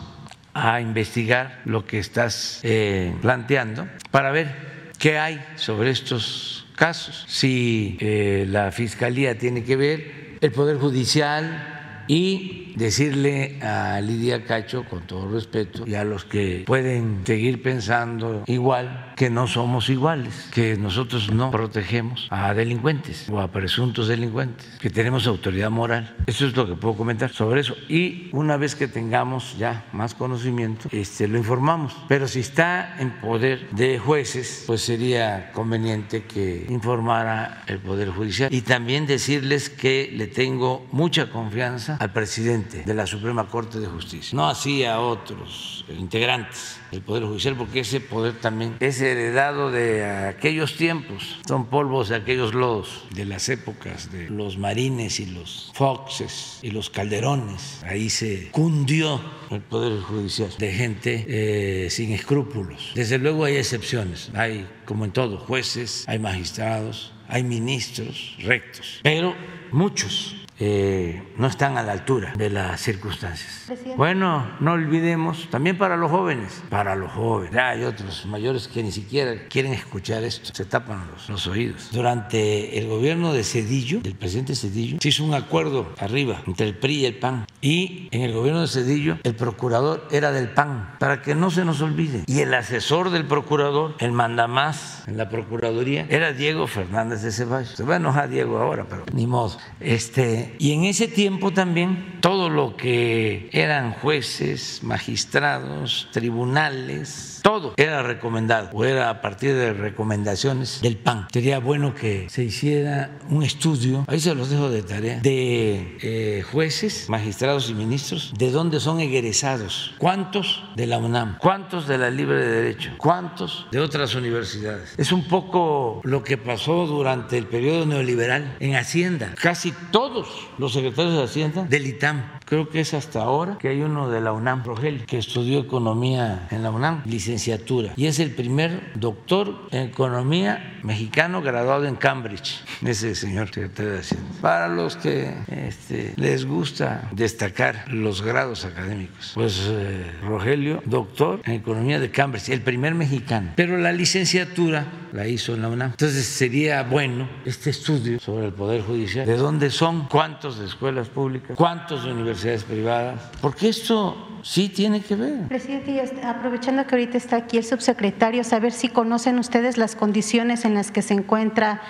a 0.55 0.81
investigar 0.81 1.61
lo 1.65 1.85
que 1.85 1.99
estás 1.99 2.61
eh, 2.63 3.15
planteando 3.21 3.89
para 4.11 4.31
ver 4.31 4.91
qué 4.99 5.19
hay 5.19 5.45
sobre 5.57 5.91
estos 5.91 6.67
casos, 6.77 7.25
si 7.29 7.99
eh, 8.01 8.47
la 8.49 8.71
Fiscalía 8.73 9.37
tiene 9.37 9.65
que 9.65 9.77
ver, 9.77 10.39
el 10.41 10.53
Poder 10.53 10.79
Judicial 10.79 11.74
y 12.07 12.73
decirle 12.77 13.61
a 13.63 14.01
Lidia 14.01 14.45
Cacho, 14.45 14.85
con 14.85 15.07
todo 15.07 15.31
respeto, 15.31 15.85
y 15.87 15.95
a 15.95 16.05
los 16.05 16.25
que 16.25 16.65
pueden 16.67 17.21
seguir 17.25 17.63
pensando 17.63 18.43
igual, 18.47 19.14
que 19.17 19.31
no 19.31 19.47
somos 19.47 19.89
iguales, 19.89 20.49
que 20.53 20.77
nosotros 20.77 21.31
no 21.31 21.51
protegemos 21.51 22.27
a 22.31 22.53
delincuentes 22.55 23.29
o 23.31 23.41
a 23.41 23.49
presuntos 23.49 24.09
delincuentes, 24.09 24.67
que 24.81 24.91
tenemos 24.91 25.27
autoridad 25.27 25.71
moral. 25.71 26.17
Eso 26.27 26.47
es 26.47 26.57
lo 26.57 26.67
que 26.67 26.75
puedo 26.75 26.97
comentar 26.97 27.31
sobre 27.31 27.61
eso. 27.61 27.75
Y 27.89 28.29
una 28.33 28.57
vez 28.57 28.75
que 28.75 28.89
tengamos 28.89 29.57
ya 29.59 29.85
más 29.93 30.15
conocimiento, 30.15 30.89
este, 30.93 31.29
lo 31.29 31.39
informamos. 31.39 31.97
Pero 32.09 32.29
si 32.29 32.41
está 32.41 32.97
en 32.99 33.11
poder 33.21 33.71
de 33.71 33.99
jueces, 33.99 34.65
pues 34.67 34.83
sería 34.83 35.53
conveniente 35.53 36.25
que 36.25 36.67
informara 36.69 37.63
el 37.67 37.79
Poder 37.79 38.11
Judicial 38.11 38.53
y 38.53 38.63
también 38.63 39.07
decirles 39.07 39.71
que 39.71 40.11
le 40.13 40.27
tengo 40.27 40.87
mucha 40.93 41.31
confianza 41.31 41.97
al 42.01 42.13
presidente 42.13 42.83
de 42.85 42.95
la 42.95 43.07
Suprema 43.07 43.47
Corte 43.49 43.79
de 43.79 43.87
Justicia, 43.87 44.37
no 44.37 44.49
así 44.49 44.85
a 44.85 45.01
otros 45.01 45.84
integrantes 45.89 46.81
del 46.91 47.03
Poder 47.03 47.25
Judicial, 47.25 47.57
porque 47.57 47.81
ese 47.81 48.01
poder 48.01 48.41
también 48.41 48.77
es 48.81 49.01
heredado 49.01 49.71
de 49.71 50.05
aquellos 50.05 50.77
tiempos, 50.77 51.41
son 51.47 51.67
polvos 51.67 52.09
de 52.09 52.17
aquellos 52.17 52.55
lodos, 52.55 53.05
de 53.11 53.25
las 53.25 53.49
épocas 53.49 54.11
de 54.13 54.29
los 54.31 54.59
marines 54.59 55.21
y 55.21 55.27
los 55.27 55.71
foxes 55.75 56.59
y 56.63 56.71
los 56.71 56.91
calderones. 56.91 57.83
Ahí 57.85 58.11
se 58.11 58.51
cundió 58.51 59.21
el 59.51 59.61
Poder 59.61 60.01
Judicial. 60.01 60.51
de 60.59 60.73
gente 60.73 61.25
eh, 61.29 61.91
sin 61.91 62.13
escrúpulos. 62.13 62.93
Desde 62.95 63.19
luego 63.19 63.45
hay 63.45 63.57
excepciones, 63.57 64.31
hay 64.35 64.67
como 64.85 65.05
en 65.05 65.13
todo, 65.13 65.39
jueces, 65.39 66.05
hay 66.07 66.19
magistrados, 66.19 67.13
hay 67.29 67.43
ministros 67.43 68.37
rectos, 68.41 69.01
pero 69.03 69.35
muchos 69.73 70.37
eh, 70.59 71.23
no 71.37 71.47
están 71.47 71.77
a 71.79 71.83
la 71.83 71.93
altura 71.93 72.33
de 72.37 72.51
las 72.51 72.81
circunstancias. 72.81 73.73
Bueno, 73.97 74.47
no 74.61 74.73
olvidemos, 74.73 75.49
también 75.51 75.77
para 75.79 75.97
los 75.97 76.11
jóvenes, 76.11 76.63
para 76.71 76.95
los 76.95 77.13
jóvenes, 77.13 77.53
ya 77.53 77.71
hay 77.71 77.85
otros 77.85 78.27
mayores 78.27 78.69
que 78.69 78.83
ni 78.83 78.93
siquiera 78.93 79.49
quieren 79.49 79.73
escuchar 79.73 80.23
esto, 80.25 80.51
se 80.53 80.65
tapan 80.65 81.07
los, 81.11 81.29
los 81.29 81.47
oídos. 81.47 81.91
Durante 81.93 82.79
el 82.79 82.89
gobierno 82.89 83.33
de 83.33 83.45
Cedillo, 83.45 84.01
del 84.01 84.15
presidente 84.15 84.55
Cedillo, 84.55 84.99
se 85.01 85.09
hizo 85.09 85.25
un 85.25 85.35
acuerdo 85.35 85.93
arriba 85.99 86.43
entre 86.47 86.67
el 86.67 86.77
PRI 86.77 86.95
y 86.95 87.07
el 87.07 87.17
PAN, 87.17 87.47
y 87.61 88.09
en 88.11 88.23
el 88.23 88.33
gobierno 88.33 88.61
de 88.61 88.69
Cedillo 88.69 89.19
el 89.23 89.35
procurador 89.35 90.07
era 90.11 90.31
del 90.33 90.51
PAN, 90.51 90.95
para 90.99 91.23
que 91.23 91.35
no 91.35 91.51
se 91.51 91.65
nos 91.65 91.81
olvide. 91.81 92.25
Y 92.27 92.41
el 92.41 92.55
asesor 92.55 93.11
del 93.11 93.27
procurador, 93.27 93.95
el 93.99 94.13
mandamás 94.13 95.03
en 95.07 95.17
la 95.17 95.29
Procuraduría, 95.29 96.07
era 96.09 96.33
Diego 96.33 96.67
Fernández 96.67 97.23
de 97.23 97.33
Ceballos. 97.33 97.71
Se 97.71 97.83
va 97.83 97.95
a 97.95 97.97
enojar 97.97 98.29
Diego 98.29 98.59
ahora, 98.59 98.87
pero 98.89 99.05
ni 99.13 99.27
modo. 99.27 99.57
Este, 99.81 100.44
y 100.59 100.73
en 100.73 100.85
ese 100.85 101.09
tiempo 101.09 101.53
también 101.53 102.19
todo 102.21 102.49
lo 102.49 102.77
que 102.77 103.49
eran 103.53 103.93
jueces, 103.93 104.81
magistrados, 104.83 106.09
tribunales, 106.13 107.34
todo 107.45 107.75
era 107.77 108.03
recomendado 108.03 108.71
o 108.73 108.87
era 108.87 109.11
a 109.11 109.21
partir 109.21 109.55
de 109.55 109.75
recomendaciones 109.75 110.81
del 110.81 110.97
PAN. 110.97 111.29
Sería 111.31 111.59
bueno 111.59 111.95
que 111.95 112.27
se 112.31 112.43
hiciera 112.43 113.19
un 113.29 113.43
estudio, 113.43 114.07
ahí 114.09 114.19
se 114.19 114.35
los 114.35 114.49
dejo 114.49 114.71
de 114.71 114.83
tarea, 114.83 115.21
de 115.21 115.99
eh, 116.01 116.43
jueces, 116.51 117.11
magistrados 117.11 117.69
y 117.69 117.75
ministros, 117.75 118.33
de 118.39 118.51
dónde 118.51 118.81
son 118.81 118.99
egresados, 118.99 119.95
cuántos 119.99 120.65
de 120.75 120.87
la 120.87 120.97
UNAM, 120.97 121.37
cuántos 121.39 121.87
de 121.87 121.99
la 121.99 122.09
Libre 122.09 122.39
de 122.39 122.63
Derecho, 122.63 122.93
cuántos 122.97 123.67
de 123.71 123.79
otras 123.79 124.15
universidades. 124.15 124.95
Es 124.97 125.13
un 125.13 125.29
poco 125.29 126.01
lo 126.03 126.25
que 126.25 126.39
pasó 126.39 126.87
durante 126.87 127.37
el 127.37 127.47
periodo 127.47 127.85
neoliberal 127.85 128.57
en 128.59 128.75
Hacienda. 128.75 129.35
Casi 129.39 129.73
todos 129.91 130.49
los 130.57 130.73
secretarios 130.73 131.15
de 131.15 131.23
Hacienda 131.23 131.65
del 131.65 131.87
ITAM 131.89 132.23
creo 132.45 132.69
que 132.69 132.81
es 132.81 132.95
hasta 132.95 133.23
ahora 133.23 133.59
que 133.59 133.69
hay 133.69 133.83
uno 133.83 134.11
de 134.11 134.21
la 134.21 134.33
UNAM, 134.33 134.65
Rogel, 134.65 135.05
que 135.07 135.19
estudió 135.19 135.61
economía 135.61 136.49
en 136.51 136.63
la 136.63 136.71
UNAM, 136.71 137.03
licenciatura, 137.07 137.93
y 137.97 138.07
es 138.07 138.19
el 138.19 138.31
primer 138.31 138.93
doctor 138.95 139.69
en 139.71 139.89
economía 139.89 140.79
mexicano 140.83 141.43
graduado 141.43 141.87
en 141.87 141.97
Cambridge, 141.97 142.63
ese 142.85 143.15
señor 143.15 143.49
secretario 143.49 143.93
de 143.93 143.99
Hacienda. 144.01 144.29
Para 144.41 144.69
los 144.69 144.97
que 144.97 145.35
este, 145.49 146.13
les 146.17 146.45
gusta 146.45 147.09
destacar 147.13 147.87
los 147.89 148.23
grados 148.23 148.65
académicos, 148.65 149.33
pues 149.35 149.67
eh, 149.69 150.13
Rogelio, 150.23 150.83
doctor 150.85 151.41
en 151.45 151.53
economía 151.53 151.99
de 151.99 152.11
Cambridge, 152.11 152.51
el 152.51 152.61
primer 152.61 152.95
mexicano, 152.95 153.53
pero 153.57 153.79
la 153.79 153.93
licenciatura 153.93 154.87
la 155.13 155.29
hizo 155.29 155.55
en 155.55 155.63
la 155.63 155.69
UNAM. 155.69 155.91
Entonces 155.93 156.27
sería 156.27 156.83
bueno 156.83 157.29
este 157.45 157.71
estudio 157.71 158.19
sobre 158.19 158.47
el 158.47 158.53
Poder 158.53 158.83
Judicial, 158.83 159.27
de 159.27 159.37
dónde 159.37 159.71
son, 159.71 160.09
cuántos 160.09 160.59
de 160.59 160.67
escuelas 160.67 161.09
públicas, 161.09 161.57
cuántos 161.57 162.05
de 162.05 162.13
universidades 162.13 162.35
privadas, 162.65 163.21
porque 163.41 163.69
esto 163.69 164.17
sí 164.43 164.69
tiene 164.69 165.01
que 165.01 165.17
ver. 165.17 165.49
Presidente, 165.49 166.03
aprovechando 166.23 166.87
que 166.87 166.95
ahorita 166.95 167.17
está 167.17 167.37
aquí 167.37 167.57
el 167.57 167.65
subsecretario, 167.65 168.45
saber 168.45 168.73
si 168.73 168.89
conocen 168.89 169.39
ustedes 169.39 169.79
las 169.79 169.97
condiciones 169.97 170.65
en 170.65 170.75
las 170.75 170.91
que 170.91 171.03
se 171.03 171.15
encuentra 171.15 171.81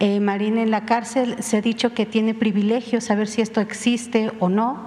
eh, 0.00 0.18
Marina 0.20 0.62
en 0.62 0.70
la 0.70 0.84
cárcel. 0.84 1.36
Se 1.40 1.58
ha 1.58 1.60
dicho 1.60 1.94
que 1.94 2.06
tiene 2.06 2.34
privilegios, 2.34 3.04
saber 3.04 3.28
si 3.28 3.40
esto 3.40 3.60
existe 3.60 4.32
o 4.40 4.48
no. 4.48 4.86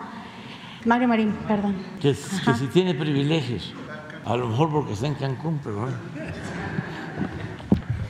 Mario 0.86 1.08
Marín, 1.08 1.34
perdón. 1.48 1.78
Que, 2.02 2.14
si 2.14 2.68
tiene 2.74 2.94
privilegios. 2.94 3.74
A 4.26 4.36
lo 4.36 4.48
mejor 4.48 4.72
porque 4.72 4.94
está 4.94 5.08
en 5.08 5.16
Cancún, 5.16 5.60
pero 5.64 5.82
bueno. 5.82 5.98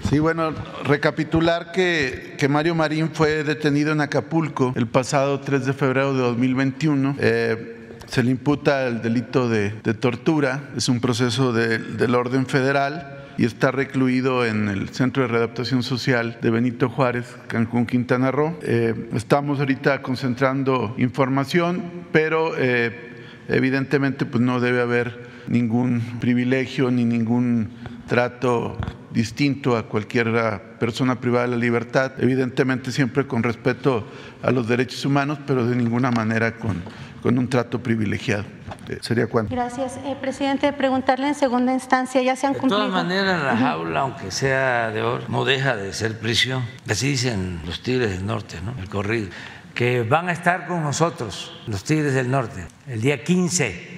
Sí, 0.09 0.19
bueno, 0.19 0.53
recapitular 0.83 1.71
que, 1.71 2.35
que, 2.37 2.47
Mario 2.47 2.75
Marín 2.75 3.09
fue 3.13 3.43
detenido 3.43 3.91
en 3.93 4.01
Acapulco 4.01 4.73
el 4.75 4.87
pasado 4.87 5.39
3 5.39 5.65
de 5.65 5.73
febrero 5.73 6.13
de 6.13 6.19
2021. 6.19 7.15
Eh, 7.19 7.89
se 8.07 8.21
le 8.21 8.31
imputa 8.31 8.85
el 8.87 9.01
delito 9.01 9.49
de, 9.49 9.71
de 9.83 9.93
tortura, 9.93 10.69
es 10.75 10.89
un 10.89 10.99
proceso 10.99 11.51
de, 11.53 11.79
del 11.79 12.15
orden 12.15 12.45
federal 12.45 13.13
y 13.37 13.45
está 13.45 13.71
recluido 13.71 14.45
en 14.45 14.67
el 14.67 14.89
Centro 14.89 15.23
de 15.23 15.29
Readaptación 15.29 15.83
Social 15.83 16.37
de 16.41 16.49
Benito 16.51 16.89
Juárez, 16.89 17.35
Cancún, 17.47 17.85
Quintana 17.85 18.31
Roo. 18.31 18.57
Eh, 18.61 19.09
estamos 19.13 19.59
ahorita 19.59 20.01
concentrando 20.01 20.93
información, 20.97 21.81
pero 22.11 22.53
eh, 22.57 23.13
evidentemente 23.47 24.25
pues 24.25 24.43
no 24.43 24.59
debe 24.59 24.81
haber 24.81 25.27
ningún 25.47 26.01
privilegio 26.19 26.91
ni 26.91 27.05
ningún 27.05 27.69
trato 28.07 28.77
distinto 29.13 29.77
a 29.77 29.83
cualquier 29.83 30.59
persona 30.79 31.19
privada 31.21 31.45
de 31.45 31.51
la 31.51 31.57
libertad, 31.57 32.13
evidentemente 32.17 32.91
siempre 32.91 33.27
con 33.27 33.43
respeto 33.43 34.05
a 34.41 34.51
los 34.51 34.67
derechos 34.67 35.05
humanos, 35.05 35.37
pero 35.45 35.65
de 35.65 35.75
ninguna 35.75 36.09
manera 36.09 36.55
con, 36.55 36.81
con 37.21 37.37
un 37.37 37.47
trato 37.47 37.81
privilegiado. 37.81 38.43
Eh, 38.89 38.97
¿Sería 39.01 39.27
cuánto? 39.27 39.53
Gracias. 39.53 39.99
Eh, 40.03 40.17
presidente, 40.19 40.73
preguntarle 40.73 41.27
en 41.27 41.35
segunda 41.35 41.71
instancia, 41.71 42.21
ya 42.21 42.35
se 42.35 42.47
han 42.47 42.53
cumplido. 42.53 42.83
De 42.83 42.89
todas 42.89 43.03
maneras, 43.03 43.43
la 43.43 43.55
jaula, 43.55 43.99
aunque 44.01 44.31
sea 44.31 44.89
de 44.89 45.03
oro, 45.03 45.23
no 45.29 45.45
deja 45.45 45.75
de 45.75 45.93
ser 45.93 46.19
prisión. 46.19 46.63
Así 46.89 47.09
dicen 47.09 47.61
los 47.65 47.83
Tigres 47.83 48.09
del 48.09 48.25
Norte, 48.25 48.57
¿no? 48.65 48.73
El 48.81 48.89
corrido. 48.89 49.29
Que 49.75 50.01
van 50.03 50.29
a 50.29 50.31
estar 50.31 50.67
con 50.67 50.83
nosotros, 50.83 51.55
los 51.67 51.83
Tigres 51.83 52.13
del 52.13 52.29
Norte, 52.29 52.65
el 52.87 53.01
día 53.01 53.23
15 53.23 53.89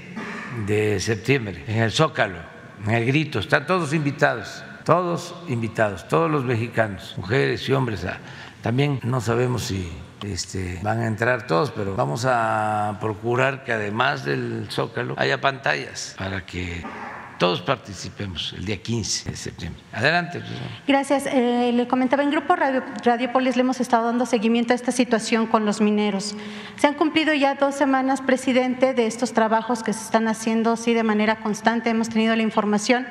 de 0.68 1.00
septiembre, 1.00 1.64
en 1.68 1.82
el 1.84 1.92
Zócalo, 1.92 2.38
en 2.86 2.94
el 2.94 3.06
Grito. 3.06 3.40
Están 3.40 3.66
todos 3.66 3.94
invitados 3.94 4.64
todos 4.86 5.36
invitados, 5.48 6.08
todos 6.08 6.32
los 6.32 6.46
mexicanos, 6.46 7.16
mujeres 7.18 7.68
y 7.68 7.74
hombres. 7.74 8.06
También 8.62 9.00
no 9.04 9.20
sabemos 9.20 9.64
si 9.64 9.92
este, 10.22 10.80
van 10.82 11.00
a 11.00 11.08
entrar 11.08 11.48
todos, 11.48 11.72
pero 11.72 11.96
vamos 11.96 12.26
a 12.28 12.98
procurar 13.02 13.64
que 13.64 13.74
además 13.74 14.24
del 14.24 14.68
Zócalo 14.70 15.16
haya 15.18 15.42
pantallas 15.42 16.16
para 16.18 16.46
que 16.46 16.84
todos 17.38 17.62
participemos 17.62 18.54
el 18.58 18.66
día 18.66 18.82
15 18.82 19.32
de 19.32 19.36
septiembre. 19.36 19.82
Adelante. 19.92 20.42
Gracias. 20.88 21.26
Eh, 21.26 21.72
le 21.74 21.88
comentaba, 21.88 22.24
en 22.24 22.32
Grupo 22.32 22.56
Radio, 22.56 22.84
Radiopolis 23.04 23.56
le 23.56 23.62
hemos 23.62 23.82
estado 23.82 24.06
dando 24.06 24.26
seguimiento 24.26 24.72
a 24.72 24.76
esta 24.76 24.92
situación 24.92 25.48
con 25.48 25.66
los 25.66 25.82
mineros. 25.82 26.36
Se 26.78 26.88
han 26.88 26.94
cumplido 26.94 27.34
ya 27.34 27.56
dos 27.56 27.76
semanas, 27.76 28.22
presidente, 28.22 28.94
de 28.94 29.06
estos 29.06 29.34
trabajos 29.34 29.84
que 29.84 29.94
se 29.94 30.04
están 30.04 30.28
haciendo, 30.28 30.78
sí, 30.78 30.94
de 30.94 31.04
manera 31.04 31.38
constante. 31.38 31.90
Hemos 31.90 32.10
tenido 32.10 32.36
la 32.36 32.44
información 32.44 33.06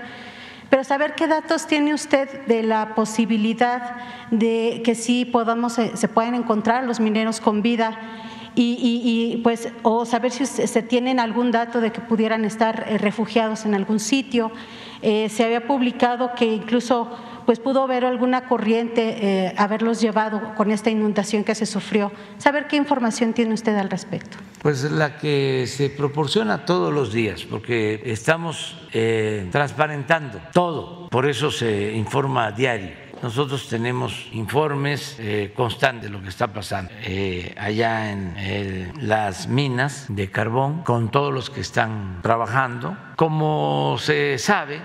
pero 0.75 0.83
saber 0.83 1.15
qué 1.15 1.29
datos 1.29 1.69
tiene 1.69 1.95
usted 1.95 2.47
de 2.47 2.65
la 2.65 2.97
posibilidad 2.97 3.95
de 4.33 4.83
que 4.85 4.97
sí 4.97 5.25
podamos, 5.25 5.79
eh, 5.79 5.93
se 5.95 6.09
puedan 6.09 6.35
encontrar 6.35 6.83
los 6.83 6.99
mineros 6.99 7.41
con 7.41 7.63
vida 7.63 7.97
y, 8.57 9.41
pues, 9.45 9.73
o 9.85 10.05
saber 10.05 10.33
si 10.33 10.47
se 10.47 10.83
tienen 10.83 11.21
algún 11.21 11.53
dato 11.53 11.81
de 11.81 11.93
que 11.93 12.01
pudieran 12.01 12.45
estar 12.45 12.87
eh, 12.89 12.99
refugiados 12.99 13.65
en 13.67 13.77
algún 13.77 14.01
sitio. 14.01 14.51
Eh, 15.01 15.29
se 15.29 15.45
había 15.45 15.65
publicado 15.65 16.35
que 16.35 16.47
incluso 16.47 17.09
pues 17.47 17.61
pudo 17.61 17.83
haber 17.83 18.05
alguna 18.05 18.49
corriente 18.49 19.55
haberlos 19.57 20.01
llevado 20.01 20.55
con 20.57 20.71
esta 20.71 20.91
inundación 20.91 21.45
que 21.45 21.55
se 21.55 21.67
sufrió. 21.67 22.13
Saber 22.39 22.67
qué 22.67 22.77
información 22.77 23.33
tiene 23.33 23.55
usted 23.55 23.77
al 23.77 23.91
respecto. 23.91 24.37
Pues 24.65 24.91
la 24.91 25.19
que 25.19 25.67
se 25.67 25.91
proporciona 25.91 26.65
todos 26.65 26.91
los 26.91 27.13
días, 27.13 27.45
porque 27.45 28.01
estamos 28.07 28.79
eh, 28.95 29.47
transparentando 29.53 30.41
todo, 30.55 31.09
por 31.11 31.27
eso 31.27 31.51
se 31.51 31.93
informa 31.93 32.47
a 32.47 32.53
diario. 32.53 32.93
Nosotros 33.23 33.69
tenemos 33.69 34.27
informes 34.33 35.17
eh, 35.19 35.53
constantes 35.55 36.05
de 36.05 36.17
lo 36.17 36.23
que 36.23 36.31
está 36.31 36.47
pasando 36.49 36.91
eh, 37.03 37.55
allá 37.59 38.11
en 38.11 38.93
las 39.01 39.49
minas 39.49 40.07
de 40.09 40.31
carbón 40.31 40.83
con 40.83 41.11
todos 41.11 41.33
los 41.33 41.51
que 41.51 41.61
están 41.61 42.21
trabajando. 42.23 42.97
Como 43.17 43.97
se 43.99 44.39
sabe, 44.39 44.81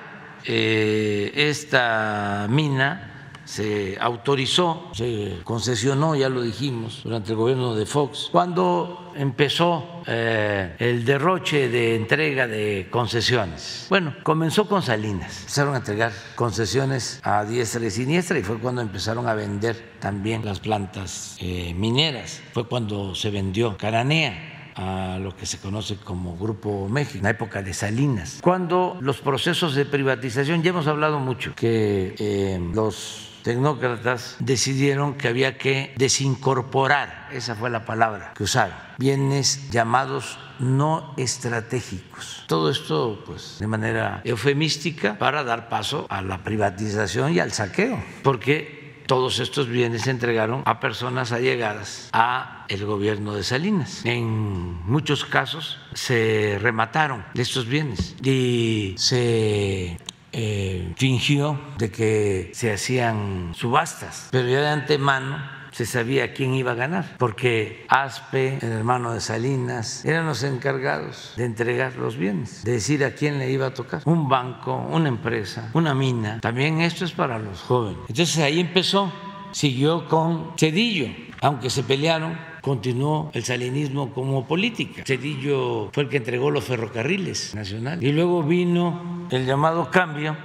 esta 0.46 2.48
mina 2.50 3.10
se 3.50 3.98
autorizó, 4.00 4.92
se 4.94 5.40
concesionó, 5.44 6.16
ya 6.16 6.30
lo 6.30 6.44
dijimos, 6.44 7.02
durante 7.04 7.32
el 7.32 7.36
gobierno 7.36 7.74
de 7.74 7.88
Fox, 7.88 8.30
cuando 8.32 9.12
empezó 9.16 10.04
eh, 10.06 10.76
el 10.78 11.04
derroche 11.04 11.68
de 11.68 11.96
entrega 11.96 12.48
de 12.48 12.90
concesiones. 12.92 13.88
Bueno, 13.90 14.14
comenzó 14.22 14.68
con 14.68 14.84
Salinas, 14.84 15.40
empezaron 15.40 15.74
a 15.74 15.78
entregar 15.78 16.12
concesiones 16.36 17.20
a 17.24 17.44
diestra 17.44 17.84
y 17.84 17.90
siniestra 17.90 18.38
y 18.38 18.44
fue 18.44 18.60
cuando 18.60 18.82
empezaron 18.82 19.28
a 19.28 19.34
vender 19.34 19.94
también 20.00 20.46
las 20.46 20.60
plantas 20.60 21.36
eh, 21.40 21.74
mineras, 21.74 22.44
fue 22.54 22.68
cuando 22.68 23.16
se 23.16 23.32
vendió 23.32 23.76
Caranea 23.78 24.59
a 24.80 25.20
lo 25.20 25.36
que 25.36 25.46
se 25.46 25.58
conoce 25.58 25.98
como 25.98 26.38
Grupo 26.38 26.88
México, 26.88 27.18
en 27.18 27.24
la 27.26 27.32
época 27.32 27.62
de 27.62 27.74
Salinas. 27.74 28.40
Cuando 28.42 28.98
los 29.02 29.20
procesos 29.20 29.76
de 29.76 29.86
privatización, 29.86 30.64
ya 30.64 30.70
hemos 30.70 30.88
hablado 30.88 31.20
mucho, 31.20 31.54
que 31.56 32.16
eh, 32.18 32.60
los 32.74 33.42
tecnócratas 33.44 34.38
decidieron 34.40 35.16
que 35.16 35.28
había 35.28 35.58
que 35.58 35.94
desincorporar, 35.98 37.28
esa 37.34 37.56
fue 37.56 37.70
la 37.70 37.84
palabra 37.84 38.34
que 38.36 38.44
usaron, 38.44 38.76
bienes 38.98 39.70
llamados 39.70 40.40
no 40.60 41.14
estratégicos. 41.18 42.46
Todo 42.48 42.70
esto, 42.70 43.22
pues, 43.26 43.58
de 43.60 43.68
manera 43.68 44.22
eufemística 44.24 45.18
para 45.18 45.44
dar 45.44 45.68
paso 45.68 46.06
a 46.10 46.22
la 46.22 46.44
privatización 46.44 47.34
y 47.34 47.40
al 47.40 47.52
saqueo, 47.52 48.02
porque 48.24 49.04
todos 49.08 49.40
estos 49.40 49.68
bienes 49.68 50.04
se 50.04 50.12
entregaron 50.12 50.62
a 50.66 50.80
personas 50.80 51.32
allegadas 51.32 52.10
a 52.14 52.59
el 52.70 52.86
gobierno 52.86 53.34
de 53.34 53.44
Salinas. 53.44 54.02
En 54.06 54.86
muchos 54.86 55.26
casos 55.26 55.80
se 55.94 56.58
remataron 56.62 57.26
estos 57.34 57.68
bienes 57.68 58.16
y 58.24 58.96
se 58.98 59.98
eh, 60.32 60.94
fingió 60.96 61.60
de 61.78 61.92
que 61.92 62.52
se 62.54 62.72
hacían 62.72 63.54
subastas, 63.56 64.30
pero 64.32 64.48
ya 64.48 64.62
de 64.62 64.70
antemano 64.70 65.60
se 65.72 65.86
sabía 65.86 66.34
quién 66.34 66.54
iba 66.54 66.72
a 66.72 66.76
ganar, 66.76 67.16
porque 67.18 67.86
Aspe, 67.90 68.58
el 68.62 68.72
hermano 68.72 69.14
de 69.14 69.22
Salinas, 69.22 70.04
eran 70.04 70.26
los 70.26 70.44
encargados 70.44 71.34
de 71.38 71.46
entregar 71.46 71.96
los 71.96 72.18
bienes, 72.18 72.64
de 72.64 72.74
decir 72.74 73.04
a 73.06 73.12
quién 73.12 73.40
le 73.40 73.52
iba 73.52 73.68
a 73.68 73.74
tocar, 73.74 74.02
un 74.06 74.28
banco, 74.28 74.76
una 74.76 75.10
empresa, 75.10 75.70
una 75.74 75.94
mina. 75.94 76.40
También 76.42 76.82
esto 76.82 77.06
es 77.06 77.12
para 77.12 77.40
los 77.40 77.62
jóvenes. 77.62 78.00
Entonces 78.08 78.38
ahí 78.40 78.60
empezó, 78.60 79.14
siguió 79.52 80.08
con 80.08 80.52
Cedillo, 80.58 81.08
aunque 81.42 81.70
se 81.70 81.84
pelearon 81.84 82.49
continuó 82.62 83.32
el 83.34 83.44
salinismo 83.44 84.14
como 84.14 84.48
política. 84.48 85.04
Cedillo 85.06 85.90
fue 85.92 86.04
el 86.04 86.10
que 86.10 86.18
entregó 86.18 86.52
los 86.52 86.64
ferrocarriles 86.64 87.56
nacionales. 87.56 88.04
Y 88.04 88.12
luego 88.12 88.44
vino 88.44 89.28
el 89.32 89.46
llamado 89.46 89.90
cambio 89.92 90.36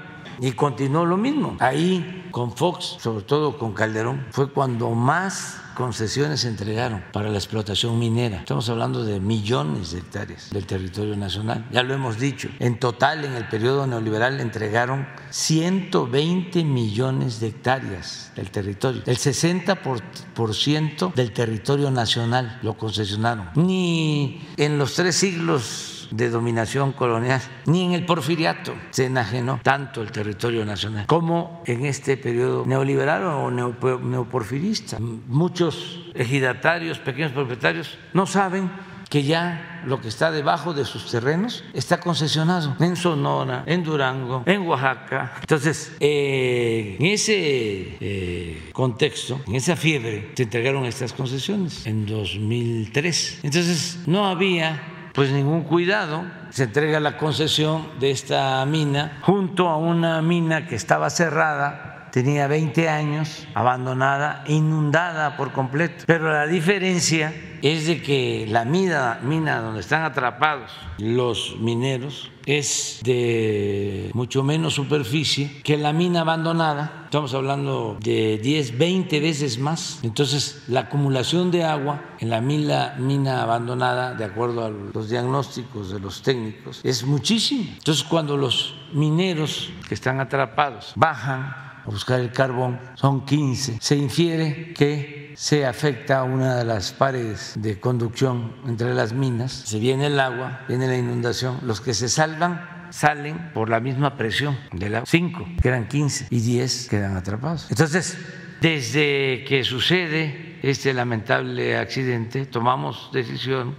y 0.40 0.52
continuó 0.52 1.04
lo 1.04 1.16
mismo. 1.16 1.56
Ahí 1.60 2.28
con 2.30 2.52
Fox, 2.52 2.96
sobre 2.98 3.24
todo 3.24 3.58
con 3.58 3.72
Calderón, 3.72 4.26
fue 4.30 4.50
cuando 4.50 4.90
más 4.90 5.63
concesiones 5.74 6.40
se 6.40 6.48
entregaron 6.48 7.04
para 7.12 7.28
la 7.28 7.36
explotación 7.38 7.98
minera. 7.98 8.38
Estamos 8.38 8.68
hablando 8.68 9.04
de 9.04 9.20
millones 9.20 9.92
de 9.92 9.98
hectáreas 9.98 10.50
del 10.50 10.66
territorio 10.66 11.16
nacional. 11.16 11.66
Ya 11.70 11.82
lo 11.82 11.94
hemos 11.94 12.18
dicho. 12.18 12.48
En 12.58 12.78
total, 12.78 13.24
en 13.24 13.34
el 13.34 13.48
periodo 13.48 13.86
neoliberal 13.86 14.40
entregaron 14.40 15.06
120 15.30 16.64
millones 16.64 17.40
de 17.40 17.48
hectáreas 17.48 18.32
del 18.36 18.50
territorio. 18.50 19.02
El 19.06 19.18
60% 19.18 21.14
del 21.14 21.32
territorio 21.32 21.90
nacional 21.90 22.58
lo 22.62 22.78
concesionaron. 22.78 23.50
Ni 23.56 24.40
en 24.56 24.78
los 24.78 24.94
tres 24.94 25.16
siglos 25.16 25.93
de 26.16 26.30
dominación 26.30 26.92
colonial, 26.92 27.40
ni 27.66 27.84
en 27.84 27.92
el 27.92 28.06
porfiriato 28.06 28.74
se 28.90 29.06
enajenó 29.06 29.60
tanto 29.62 30.00
el 30.02 30.12
territorio 30.12 30.64
nacional 30.64 31.06
como 31.06 31.62
en 31.66 31.84
este 31.86 32.16
periodo 32.16 32.64
neoliberal 32.66 33.24
o 33.24 33.50
neoporfirista. 33.50 34.98
Muchos 35.00 36.10
ejidatarios, 36.14 36.98
pequeños 36.98 37.32
propietarios, 37.32 37.98
no 38.12 38.26
saben 38.26 38.70
que 39.10 39.22
ya 39.22 39.82
lo 39.86 40.00
que 40.00 40.08
está 40.08 40.30
debajo 40.30 40.74
de 40.74 40.84
sus 40.84 41.10
terrenos 41.10 41.62
está 41.72 42.00
concesionado 42.00 42.76
en 42.80 42.96
Sonora, 42.96 43.62
en 43.66 43.84
Durango, 43.84 44.42
en 44.46 44.62
Oaxaca. 44.62 45.34
Entonces, 45.40 45.94
eh, 46.00 46.96
en 46.98 47.06
ese 47.06 47.96
eh, 48.00 48.70
contexto, 48.72 49.40
en 49.46 49.54
esa 49.54 49.76
fiebre, 49.76 50.32
se 50.34 50.44
entregaron 50.44 50.84
estas 50.84 51.12
concesiones 51.12 51.86
en 51.86 52.06
2003. 52.06 53.40
Entonces, 53.42 54.00
no 54.06 54.26
había 54.26 54.93
pues 55.14 55.30
ningún 55.30 55.62
cuidado. 55.62 56.24
Se 56.50 56.64
entrega 56.64 57.00
la 57.00 57.16
concesión 57.16 57.88
de 57.98 58.10
esta 58.10 58.64
mina 58.66 59.18
junto 59.22 59.68
a 59.68 59.76
una 59.76 60.20
mina 60.20 60.66
que 60.66 60.74
estaba 60.74 61.08
cerrada 61.08 61.93
tenía 62.14 62.46
20 62.46 62.88
años, 62.88 63.44
abandonada, 63.54 64.44
inundada 64.46 65.36
por 65.36 65.50
completo. 65.50 66.04
Pero 66.06 66.32
la 66.32 66.46
diferencia 66.46 67.34
es 67.60 67.88
de 67.88 68.00
que 68.00 68.46
la 68.48 68.64
mina, 68.64 69.18
mina 69.24 69.60
donde 69.60 69.80
están 69.80 70.04
atrapados 70.04 70.70
los 70.98 71.56
mineros 71.58 72.30
es 72.46 73.00
de 73.02 74.12
mucho 74.14 74.44
menos 74.44 74.74
superficie 74.74 75.60
que 75.64 75.76
la 75.76 75.92
mina 75.92 76.20
abandonada. 76.20 77.00
Estamos 77.06 77.34
hablando 77.34 77.98
de 78.00 78.38
10, 78.38 78.78
20 78.78 79.18
veces 79.18 79.58
más. 79.58 79.98
Entonces, 80.04 80.62
la 80.68 80.80
acumulación 80.80 81.50
de 81.50 81.64
agua 81.64 82.00
en 82.20 82.30
la 82.30 82.40
mina, 82.40 83.42
abandonada, 83.42 84.14
de 84.14 84.24
acuerdo 84.24 84.64
a 84.64 84.70
los 84.70 85.10
diagnósticos 85.10 85.90
de 85.90 85.98
los 85.98 86.22
técnicos, 86.22 86.80
es 86.84 87.04
muchísimo. 87.04 87.64
Entonces, 87.76 88.04
cuando 88.04 88.36
los 88.36 88.76
mineros 88.92 89.72
que 89.88 89.94
están 89.94 90.20
atrapados 90.20 90.92
bajan 90.94 91.73
a 91.84 91.90
buscar 91.90 92.20
el 92.20 92.32
carbón, 92.32 92.80
son 92.94 93.24
15, 93.24 93.78
se 93.80 93.96
infiere 93.96 94.72
que 94.72 95.34
se 95.36 95.66
afecta 95.66 96.22
una 96.22 96.56
de 96.56 96.64
las 96.64 96.92
paredes 96.92 97.54
de 97.56 97.78
conducción 97.80 98.54
entre 98.66 98.94
las 98.94 99.12
minas, 99.12 99.52
se 99.52 99.78
viene 99.78 100.06
el 100.06 100.18
agua, 100.20 100.64
viene 100.68 100.86
la 100.86 100.96
inundación, 100.96 101.58
los 101.62 101.80
que 101.80 101.92
se 101.94 102.08
salvan 102.08 102.88
salen 102.90 103.50
por 103.52 103.68
la 103.68 103.80
misma 103.80 104.16
presión 104.16 104.56
del 104.72 104.96
agua, 104.96 105.06
5 105.06 105.46
quedan 105.60 105.88
15 105.88 106.28
y 106.30 106.40
10 106.40 106.88
quedan 106.88 107.16
atrapados. 107.16 107.66
Entonces, 107.70 108.16
desde 108.60 109.44
que 109.46 109.64
sucede 109.64 110.58
este 110.62 110.94
lamentable 110.94 111.76
accidente, 111.76 112.46
tomamos 112.46 113.10
decisión 113.12 113.74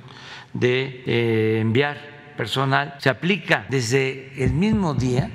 de 0.53 1.03
eh, 1.06 1.60
enviar 1.62 1.97
personal, 2.38 2.95
se 2.99 3.10
aplica 3.10 3.66
desde 3.70 4.43
el 4.43 4.51
mismo 4.51 4.93
día 4.93 5.32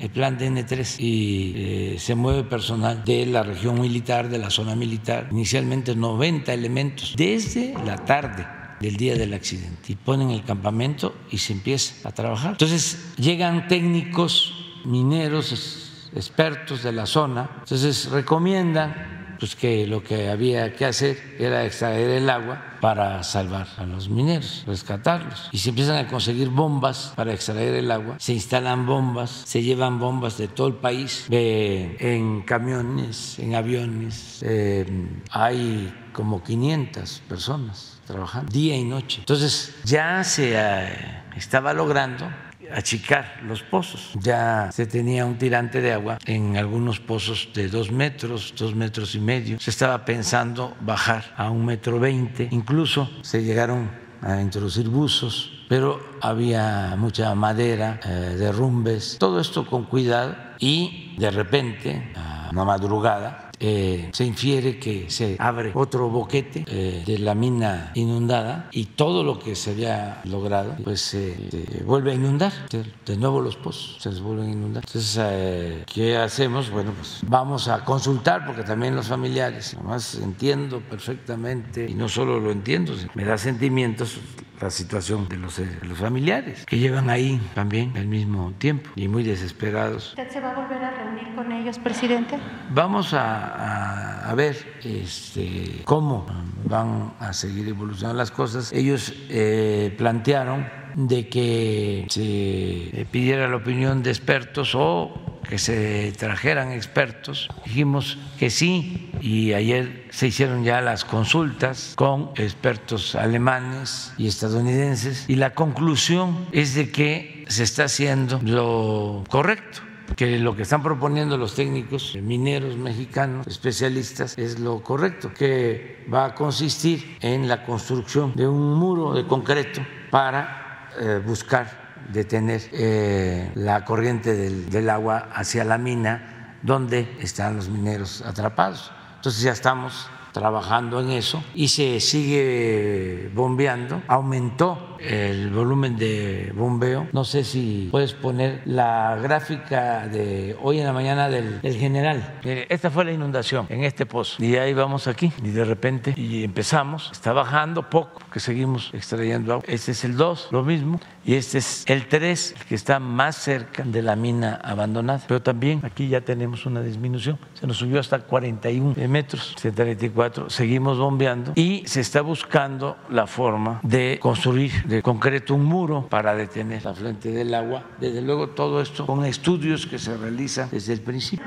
el 0.00 0.10
plan 0.10 0.38
DN3 0.38 0.98
y 0.98 1.52
eh, 1.56 1.96
se 1.98 2.14
mueve 2.14 2.44
personal 2.44 3.04
de 3.04 3.26
la 3.26 3.42
región 3.42 3.80
militar, 3.80 4.28
de 4.28 4.38
la 4.38 4.50
zona 4.50 4.74
militar, 4.74 5.28
inicialmente 5.30 5.94
90 5.94 6.52
elementos, 6.54 7.14
desde 7.16 7.74
la 7.84 7.96
tarde 7.96 8.46
del 8.80 8.96
día 8.96 9.14
del 9.14 9.34
accidente 9.34 9.92
y 9.92 9.96
ponen 9.96 10.30
el 10.30 10.42
campamento 10.42 11.14
y 11.30 11.38
se 11.38 11.52
empieza 11.52 12.08
a 12.08 12.12
trabajar. 12.12 12.52
Entonces 12.52 13.12
llegan 13.18 13.68
técnicos 13.68 14.54
mineros, 14.86 16.10
expertos 16.14 16.82
de 16.82 16.92
la 16.92 17.04
zona, 17.06 17.50
entonces 17.60 18.10
recomiendan 18.10 19.19
pues 19.40 19.56
que 19.56 19.86
lo 19.86 20.04
que 20.04 20.28
había 20.28 20.74
que 20.74 20.84
hacer 20.84 21.36
era 21.38 21.64
extraer 21.64 22.10
el 22.10 22.28
agua 22.28 22.76
para 22.80 23.22
salvar 23.22 23.66
a 23.78 23.84
los 23.84 24.08
mineros, 24.08 24.64
rescatarlos. 24.66 25.48
Y 25.50 25.58
se 25.58 25.70
empiezan 25.70 25.96
a 25.96 26.06
conseguir 26.06 26.50
bombas 26.50 27.12
para 27.16 27.32
extraer 27.32 27.74
el 27.74 27.90
agua, 27.90 28.16
se 28.18 28.34
instalan 28.34 28.86
bombas, 28.86 29.30
se 29.30 29.62
llevan 29.62 29.98
bombas 29.98 30.36
de 30.36 30.48
todo 30.48 30.68
el 30.68 30.74
país, 30.74 31.26
en 31.30 32.42
camiones, 32.42 33.38
en 33.38 33.54
aviones. 33.54 34.40
Eh, 34.42 34.86
hay 35.30 35.92
como 36.12 36.42
500 36.42 37.22
personas 37.28 37.98
trabajando 38.06 38.52
día 38.52 38.76
y 38.76 38.84
noche. 38.84 39.20
Entonces 39.20 39.74
ya 39.84 40.22
se 40.22 40.52
eh, 40.54 41.22
estaba 41.36 41.72
logrando 41.72 42.26
achicar 42.74 43.40
los 43.46 43.62
pozos. 43.62 44.12
Ya 44.14 44.70
se 44.72 44.86
tenía 44.86 45.24
un 45.26 45.38
tirante 45.38 45.80
de 45.80 45.92
agua 45.92 46.18
en 46.26 46.56
algunos 46.56 47.00
pozos 47.00 47.48
de 47.54 47.68
dos 47.68 47.90
metros, 47.90 48.54
dos 48.56 48.74
metros 48.74 49.14
y 49.14 49.20
medio. 49.20 49.60
Se 49.60 49.70
estaba 49.70 50.04
pensando 50.04 50.76
bajar 50.80 51.34
a 51.36 51.50
un 51.50 51.64
metro 51.64 51.98
veinte. 51.98 52.48
Incluso 52.50 53.10
se 53.22 53.42
llegaron 53.42 53.90
a 54.22 54.40
introducir 54.40 54.88
buzos, 54.88 55.64
pero 55.68 56.00
había 56.20 56.94
mucha 56.98 57.34
madera, 57.34 58.00
eh, 58.04 58.36
derrumbes, 58.38 59.16
todo 59.18 59.40
esto 59.40 59.66
con 59.66 59.84
cuidado 59.84 60.36
y 60.58 61.14
de 61.16 61.30
repente, 61.30 62.12
a 62.16 62.50
una 62.52 62.64
madrugada, 62.64 63.49
eh, 63.60 64.08
se 64.12 64.24
infiere 64.24 64.78
que 64.78 65.10
se 65.10 65.36
abre 65.38 65.70
otro 65.74 66.08
boquete 66.08 66.64
eh, 66.66 67.02
de 67.04 67.18
la 67.18 67.34
mina 67.34 67.92
inundada 67.94 68.68
y 68.72 68.86
todo 68.86 69.22
lo 69.22 69.38
que 69.38 69.54
se 69.54 69.72
había 69.72 70.22
logrado 70.24 70.76
pues 70.82 71.02
se 71.02 71.36
vuelve 71.84 72.12
a 72.12 72.14
inundar. 72.14 72.52
De, 72.70 73.16
nuevo 73.16 73.42
los 73.42 73.56
pozos 73.56 73.96
se 74.00 74.08
vuelven 74.20 74.48
a 74.48 74.52
inundar. 74.52 74.84
Entonces 74.86 75.18
eh, 75.20 75.84
qué 75.92 76.16
hacemos 76.16 76.70
bueno 76.70 76.92
pues 76.96 77.20
vamos 77.26 77.68
a 77.68 77.84
consultar 77.84 78.46
porque 78.46 78.62
también 78.62 78.96
los 78.96 79.08
familiares 79.08 79.74
además 79.74 80.14
entiendo 80.14 80.80
perfectamente 80.80 81.86
y 81.88 81.94
no 81.94 82.08
solo 82.08 82.40
lo 82.40 82.50
entiendo 82.50 82.94
me 83.14 83.24
da 83.24 83.36
sentimientos 83.36 84.18
la 84.60 84.70
situación 84.70 85.28
de 85.28 85.36
los, 85.36 85.60
los, 85.82 85.98
familiares 85.98 86.64
que 86.66 86.78
llevan 86.78 87.08
ahí 87.10 87.40
también 87.54 87.96
al 87.96 88.06
mismo 88.06 88.52
tiempo 88.58 88.90
y 88.94 89.08
muy 89.08 89.22
desesperados. 89.22 90.10
¿Usted 90.10 90.30
se 90.30 90.40
va 90.40 90.50
a 90.50 90.54
volver 90.54 90.84
a 90.84 90.90
reunir 90.90 91.34
con 91.34 91.50
ellos, 91.52 91.78
presidente? 91.78 92.38
Vamos 92.70 93.14
a, 93.14 94.28
a, 94.28 94.34
ver 94.34 94.56
este, 94.84 95.82
cómo 95.84 96.26
van 96.64 97.14
a 97.18 97.32
seguir 97.32 97.68
evolucionando 97.68 98.18
las 98.18 98.30
cosas. 98.30 98.72
Ellos 98.72 99.14
eh, 99.28 99.94
plantearon 99.96 100.68
de 100.94 101.28
que 101.28 102.06
se 102.08 103.06
pidiera 103.10 103.48
la 103.48 103.56
opinión 103.56 104.02
de 104.02 104.10
expertos 104.10 104.74
o 104.74 105.29
que 105.50 105.58
se 105.58 106.12
trajeran 106.16 106.70
expertos. 106.70 107.48
Dijimos 107.64 108.16
que 108.38 108.50
sí 108.50 109.10
y 109.20 109.52
ayer 109.52 110.06
se 110.10 110.28
hicieron 110.28 110.62
ya 110.62 110.80
las 110.80 111.04
consultas 111.04 111.94
con 111.96 112.30
expertos 112.36 113.16
alemanes 113.16 114.14
y 114.16 114.28
estadounidenses 114.28 115.24
y 115.28 115.34
la 115.34 115.50
conclusión 115.50 116.46
es 116.52 116.74
de 116.74 116.90
que 116.90 117.44
se 117.48 117.64
está 117.64 117.84
haciendo 117.84 118.40
lo 118.44 119.24
correcto 119.28 119.80
que 120.16 120.38
lo 120.38 120.56
que 120.56 120.62
están 120.62 120.82
proponiendo 120.82 121.36
los 121.36 121.54
técnicos 121.54 122.16
mineros 122.20 122.76
mexicanos, 122.76 123.46
especialistas, 123.46 124.36
es 124.38 124.58
lo 124.58 124.82
correcto, 124.82 125.32
que 125.32 126.04
va 126.12 126.26
a 126.26 126.34
consistir 126.34 127.16
en 127.20 127.46
la 127.46 127.64
construcción 127.64 128.34
de 128.34 128.48
un 128.48 128.74
muro 128.74 129.14
de 129.14 129.24
concreto 129.26 129.80
para 130.10 130.88
eh, 130.98 131.22
buscar 131.24 131.89
detener 132.12 132.62
eh, 132.72 133.50
la 133.54 133.84
corriente 133.84 134.34
del, 134.34 134.90
agua 134.90 135.28
hacia 135.34 135.64
la 135.64 135.78
mina 135.78 136.56
donde 136.62 137.16
están 137.20 137.56
los 137.56 137.68
mineros 137.68 138.22
atrapados. 138.22 138.92
Entonces 139.16 139.42
ya 139.42 139.52
estamos 139.52 140.08
trabajando 140.32 141.00
en 141.00 141.10
eso 141.10 141.42
y 141.54 141.68
se 141.68 142.00
sigue 142.00 143.30
bombeando. 143.34 144.02
Aumentó 144.08 144.90
el 145.00 145.50
volumen 145.50 145.96
de 145.96 146.52
bombeo. 146.54 147.08
No 147.12 147.24
sé 147.24 147.44
si 147.44 147.88
puedes 147.90 148.12
poner 148.12 148.62
la 148.66 149.18
gráfica 149.22 150.06
de 150.06 150.56
hoy 150.62 150.78
en 150.80 150.86
la 150.86 150.92
mañana 150.92 151.28
del, 151.28 151.60
general. 151.62 152.38
esta 152.44 152.90
fue 152.90 153.04
la 153.04 153.12
inundación 153.12 153.66
en 153.68 153.84
este 153.84 154.06
pozo. 154.06 154.42
Y 154.42 154.56
ahí 154.56 154.74
vamos 154.74 155.06
aquí. 155.06 155.32
Y 155.42 155.50
de 155.50 155.64
repente 155.64 156.14
y 156.16 156.44
empezamos. 156.44 157.10
Está 157.12 157.32
bajando 157.32 157.88
poco, 157.88 158.20
que 158.32 158.40
seguimos 158.40 158.90
extrayendo 158.92 159.54
agua. 159.54 159.64
Este 159.66 159.92
es 159.92 160.04
el 160.04 160.16
2, 160.16 160.48
lo 160.50 160.62
mismo. 160.62 161.00
Y 161.24 161.34
este 161.34 161.58
es 161.58 161.84
el 161.86 162.06
3, 162.08 162.54
el 162.58 162.64
que 162.66 162.74
está 162.74 162.98
más 162.98 163.36
cerca 163.36 163.84
de 163.84 164.02
la 164.02 164.16
mina 164.16 164.60
abandonada. 164.62 165.22
Pero 165.26 165.42
también 165.42 165.80
aquí 165.84 166.08
ya 166.08 166.20
tenemos 166.20 166.66
una 166.66 166.82
disminución. 166.82 167.38
Se 167.54 167.66
nos 167.66 167.76
subió 167.76 168.00
hasta 168.00 168.18
41 168.20 168.94
metros, 169.08 169.54
74. 169.58 170.19
Seguimos 170.48 170.98
bombeando 170.98 171.52
y 171.54 171.82
se 171.86 172.00
está 172.00 172.20
buscando 172.20 172.96
la 173.08 173.26
forma 173.26 173.80
de 173.82 174.18
construir 174.20 174.84
de 174.84 175.02
concreto 175.02 175.54
un 175.54 175.64
muro 175.64 176.06
para 176.10 176.34
detener 176.34 176.84
la 176.84 176.92
fuente 176.92 177.30
del 177.30 177.54
agua. 177.54 177.84
Desde 177.98 178.20
luego 178.20 178.48
todo 178.48 178.82
esto 178.82 179.06
con 179.06 179.24
estudios 179.24 179.86
que 179.86 179.98
se 179.98 180.16
realizan 180.16 180.68
desde 180.70 180.92
el 180.92 181.00
principio. 181.00 181.46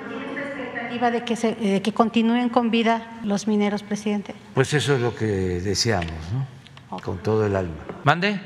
De 0.94 1.24
que, 1.24 1.36
se, 1.36 1.56
de 1.56 1.82
que 1.82 1.94
continúen 1.94 2.50
con 2.50 2.72
vida 2.72 3.20
los 3.24 3.48
mineros, 3.48 3.84
presidente? 3.84 4.34
Pues 4.54 4.74
eso 4.74 4.96
es 4.96 5.02
lo 5.02 5.14
que 5.14 5.26
deseamos, 5.26 6.14
¿no? 6.32 6.98
Con 7.00 7.18
todo 7.18 7.46
el 7.46 7.56
alma. 7.56 7.76
¿Mande? 8.04 8.40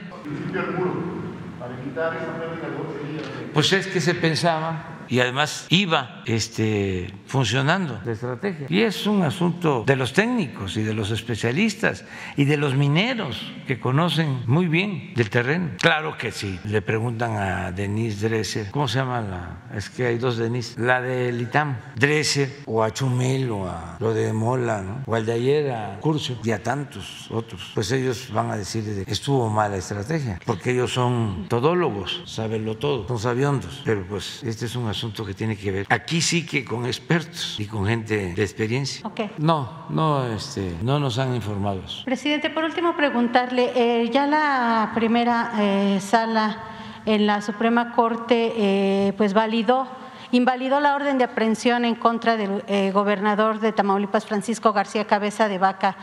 Pues 3.54 3.74
es 3.74 3.88
que 3.88 4.02
se 4.02 4.16
pensaba 4.16 4.97
y 5.10 5.20
además 5.20 5.66
iba 5.70 6.22
este, 6.26 7.14
funcionando 7.26 8.00
la 8.06 8.12
estrategia. 8.12 8.68
Y 8.70 8.82
es 8.82 9.08
un 9.08 9.24
asunto 9.24 9.84
de 9.86 9.96
los 9.96 10.14
técnicos 10.14 10.78
y 10.78 10.84
de 10.84 10.94
los 10.94 11.12
especialistas 11.12 12.06
y 12.36 12.46
de 12.46 12.58
los 12.58 12.76
mineros 12.76 13.52
que 13.66 13.80
conocen 13.80 14.42
muy 14.46 14.68
bien 14.68 15.14
del 15.16 15.30
terreno. 15.30 15.72
Claro 15.80 16.18
que 16.18 16.32
sí. 16.32 16.60
Le 16.66 16.82
preguntan 16.82 17.36
a 17.38 17.72
Denise 17.72 18.28
Dresser, 18.28 18.72
¿cómo 18.72 18.88
se 18.88 19.00
llama 19.00 19.22
la? 19.22 19.78
Es 19.78 19.90
que 19.90 20.08
hay 20.08 20.18
dos 20.18 20.38
Denise. 20.38 20.80
La 20.80 21.02
de 21.02 21.32
Litam, 21.32 21.78
Dresser 21.96 22.50
o 22.66 22.84
a 22.84 22.92
Chumel 22.92 23.50
o 23.52 23.68
a 23.68 23.98
lo 24.00 24.14
de 24.14 24.34
Mola, 24.34 24.82
¿no? 24.82 25.04
o 25.06 25.16
al 25.16 25.26
de 25.26 25.34
ayer 25.34 25.72
a 25.72 26.00
Curcio 26.00 26.38
y 26.44 26.52
a 26.52 26.62
tantos 26.62 27.30
otros. 27.32 27.72
Pues 27.74 27.92
ellos 27.92 28.30
van 28.32 28.52
a 28.52 28.58
decir 28.58 29.06
que 29.06 29.12
estuvo 29.12 29.50
mala 29.50 29.78
estrategia 29.78 30.40
porque 30.46 30.72
ellos 30.72 30.94
son 30.94 31.48
todólogos, 31.48 32.24
sabenlo 32.26 32.78
todo, 32.78 33.08
son 33.08 33.20
sabiondos. 33.20 33.82
Pero 33.86 34.06
pues 34.08 34.44
este 34.44 34.66
es 34.66 34.76
un 34.76 34.88
asunto 34.88 34.97
asunto 34.98 35.24
que 35.24 35.34
tiene 35.34 35.56
que 35.56 35.72
ver 35.72 35.86
aquí 35.90 36.22
sí 36.22 36.46
que 36.46 36.66
con 36.66 36.86
expertos 36.86 37.60
y 37.60 37.66
con 37.66 37.86
gente 37.86 38.34
de 38.34 38.42
experiencia. 38.42 39.10
No, 39.38 39.86
no, 39.90 40.26
este, 40.26 40.76
no 40.82 41.00
nos 41.00 41.20
han 41.20 41.36
informado. 41.36 41.82
Presidente, 42.04 42.50
por 42.50 42.64
último 42.64 42.96
preguntarle, 42.96 43.72
eh, 43.76 44.10
ya 44.10 44.26
la 44.26 44.92
primera 44.96 45.54
eh, 45.60 46.00
sala 46.02 46.64
en 47.06 47.28
la 47.28 47.42
Suprema 47.42 47.94
Corte 47.94 48.54
eh, 48.58 49.14
pues 49.18 49.34
validó 49.34 49.88
invalidó 50.32 50.80
la 50.80 50.96
orden 50.96 51.18
de 51.18 51.24
aprehensión 51.24 51.86
en 51.86 51.96
contra 51.96 52.36
del 52.36 52.64
eh, 52.68 52.92
gobernador 52.92 53.60
de 53.60 53.72
Tamaulipas, 53.72 54.26
Francisco 54.26 54.74
García 54.74 55.06
Cabeza 55.06 55.48
de 55.48 55.58
Vaca, 55.58 55.96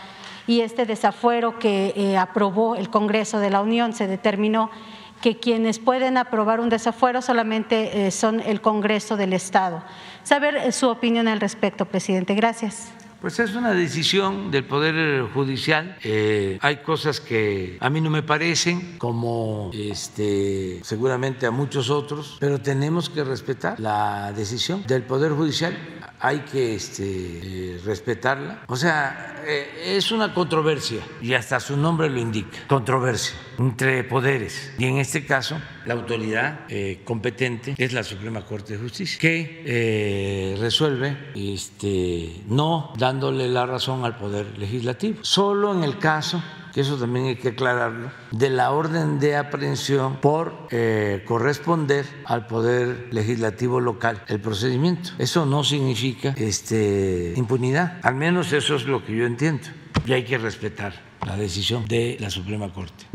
y 0.47 0.61
este 0.61 0.87
desafuero 0.87 1.59
que 1.59 1.93
eh, 1.97 2.17
aprobó 2.17 2.77
el 2.77 2.91
Congreso 2.91 3.39
de 3.39 3.51
la 3.51 3.61
Unión 3.61 3.93
se 3.93 4.07
determinó 4.07 4.71
que 5.25 5.39
quienes 5.39 5.79
pueden 5.79 6.19
aprobar 6.19 6.61
un 6.61 6.69
desafuero 6.69 7.23
solamente 7.23 8.09
eh, 8.09 8.11
son 8.11 8.41
el 8.41 8.61
Congreso 8.61 9.17
del 9.17 9.33
Estado. 9.33 9.83
Saber 10.23 10.71
su 10.71 10.91
opinión 10.91 11.29
al 11.29 11.41
respecto, 11.41 11.87
presidente. 11.87 12.35
Gracias. 12.35 12.93
Pues 13.23 13.41
es 13.41 13.55
una 13.55 13.73
decisión 13.73 14.51
del 14.51 14.65
Poder 14.65 15.23
Judicial. 15.33 15.97
Eh, 16.05 16.59
hay 16.61 16.77
cosas 16.83 17.21
que 17.21 17.79
a 17.81 17.89
mí 17.89 18.03
no 18.03 18.11
me 18.11 18.23
parecen, 18.23 18.99
como 18.99 19.71
este, 19.73 20.81
seguramente 20.85 21.47
a 21.47 21.51
muchos 21.51 21.89
otros, 21.89 22.37
pero 22.39 22.61
tenemos 22.61 23.09
que 23.09 23.25
respetar 23.25 23.81
la 23.81 24.31
decisión 24.37 24.85
del 24.87 25.05
Poder 25.05 25.33
Judicial. 25.33 25.75
Hay 26.25 26.41
que 26.41 26.75
este, 26.75 27.05
eh, 27.05 27.81
respetarla. 27.85 28.63
O 28.69 28.77
sea, 28.77 29.43
eh, 29.47 29.95
es 29.99 30.11
una 30.11 30.33
controversia 30.33 31.01
y 31.21 31.35
hasta 31.35 31.61
su 31.61 31.77
nombre 31.77 32.09
lo 32.09 32.19
indica, 32.19 32.67
controversia 32.67 33.37
entre 33.59 34.05
poderes. 34.05 34.73
Y 34.79 34.87
en 34.87 34.97
este 34.97 35.27
caso, 35.27 35.61
la 35.85 35.93
autoridad 35.93 36.61
eh, 36.71 37.03
competente 37.05 37.75
es 37.77 37.93
la 37.93 38.03
Suprema 38.03 38.43
Corte 38.47 38.73
de 38.73 38.79
Justicia, 38.79 39.19
que 39.21 40.57
resuelve 40.59 41.15
este, 41.35 42.41
no 42.49 42.95
dándole 42.97 43.47
la 43.51 43.67
razón 43.67 44.07
al 44.07 44.17
Poder 44.17 44.57
Legislativo. 44.57 45.19
Solo 45.21 45.75
en 45.75 45.85
el 45.85 45.99
caso 45.99 46.43
que 46.75 46.81
eso 46.81 46.99
también 46.99 47.27
hay 47.27 47.37
que 47.37 47.51
aclararlo, 47.51 48.11
de 48.33 48.51
la 48.51 48.73
orden 48.73 49.21
de 49.21 49.37
aprehensión 49.37 50.17
por 50.17 50.67
eh, 50.71 51.23
corresponder 51.25 52.05
al 52.25 52.47
Poder 52.49 53.09
Legislativo 53.13 53.81
local 53.81 54.23
el 54.27 54.41
procedimiento. 54.41 55.11
Eso 55.19 55.47
no 55.47 55.63
significa 55.63 56.35
este, 56.37 57.33
impunidad, 57.37 58.01
al 58.03 58.17
menos 58.17 58.53
eso 58.53 58.75
es 58.75 58.87
lo 58.87 59.05
que 59.05 59.17
yo 59.17 59.25
entiendo, 59.25 59.69
y 60.05 60.13
hay 60.13 60.25
que 60.25 60.37
respetar 60.37 60.95
la 61.25 61.37
decisión 61.37 61.87
de 61.87 62.17
la 62.19 62.29
Suprema 62.29 62.73
Corte 62.73 63.07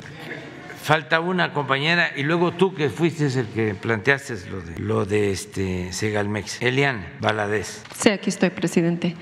falta 0.82 1.20
una 1.20 1.54
compañera 1.54 2.14
y 2.16 2.24
luego 2.24 2.54
tú 2.54 2.74
que 2.74 2.90
fuiste 2.90 3.28
el 3.28 3.46
que 3.50 3.76
planteaste 3.76 4.50
lo 4.50 4.62
de, 4.62 4.80
lo 4.80 5.06
de 5.06 5.30
este 5.30 5.94
Segalmex. 5.94 6.64
Elian 6.64 7.06
Valadez. 7.22 7.84
Sí, 7.96 8.10
aquí 8.10 8.32
estoy, 8.32 8.50
presidente. 8.50 9.16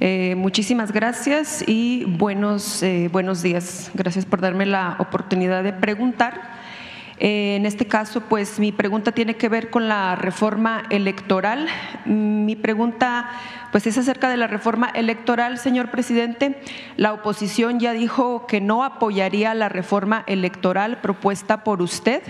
Eh, 0.00 0.34
muchísimas 0.36 0.90
gracias 0.90 1.62
y 1.66 2.04
buenos, 2.04 2.82
eh, 2.82 3.08
buenos 3.12 3.42
días. 3.42 3.90
Gracias 3.94 4.26
por 4.26 4.40
darme 4.40 4.66
la 4.66 4.96
oportunidad 4.98 5.62
de 5.62 5.72
preguntar. 5.72 6.54
Eh, 7.20 7.54
en 7.54 7.64
este 7.64 7.86
caso, 7.86 8.22
pues 8.22 8.58
mi 8.58 8.72
pregunta 8.72 9.12
tiene 9.12 9.36
que 9.36 9.48
ver 9.48 9.70
con 9.70 9.86
la 9.86 10.16
reforma 10.16 10.82
electoral. 10.90 11.68
Mi 12.06 12.56
pregunta, 12.56 13.30
pues 13.70 13.86
es 13.86 13.96
acerca 13.96 14.28
de 14.28 14.36
la 14.36 14.48
reforma 14.48 14.88
electoral, 14.88 15.58
señor 15.58 15.92
presidente. 15.92 16.60
La 16.96 17.12
oposición 17.12 17.78
ya 17.78 17.92
dijo 17.92 18.48
que 18.48 18.60
no 18.60 18.82
apoyaría 18.82 19.54
la 19.54 19.68
reforma 19.68 20.24
electoral 20.26 21.00
propuesta 21.00 21.62
por 21.62 21.82
usted, 21.82 22.20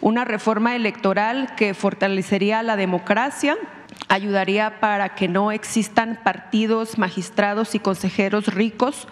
una 0.00 0.24
reforma 0.24 0.76
electoral 0.76 1.56
que 1.56 1.74
fortalecería 1.74 2.62
la 2.62 2.76
democracia, 2.76 3.56
ayudaría 4.08 4.80
para 4.80 5.14
que 5.14 5.28
no 5.28 5.52
existan 5.52 6.18
partidos, 6.22 6.98
magistrados 6.98 7.74
y 7.74 7.78
consejeros 7.78 8.46
ricos 8.46 9.06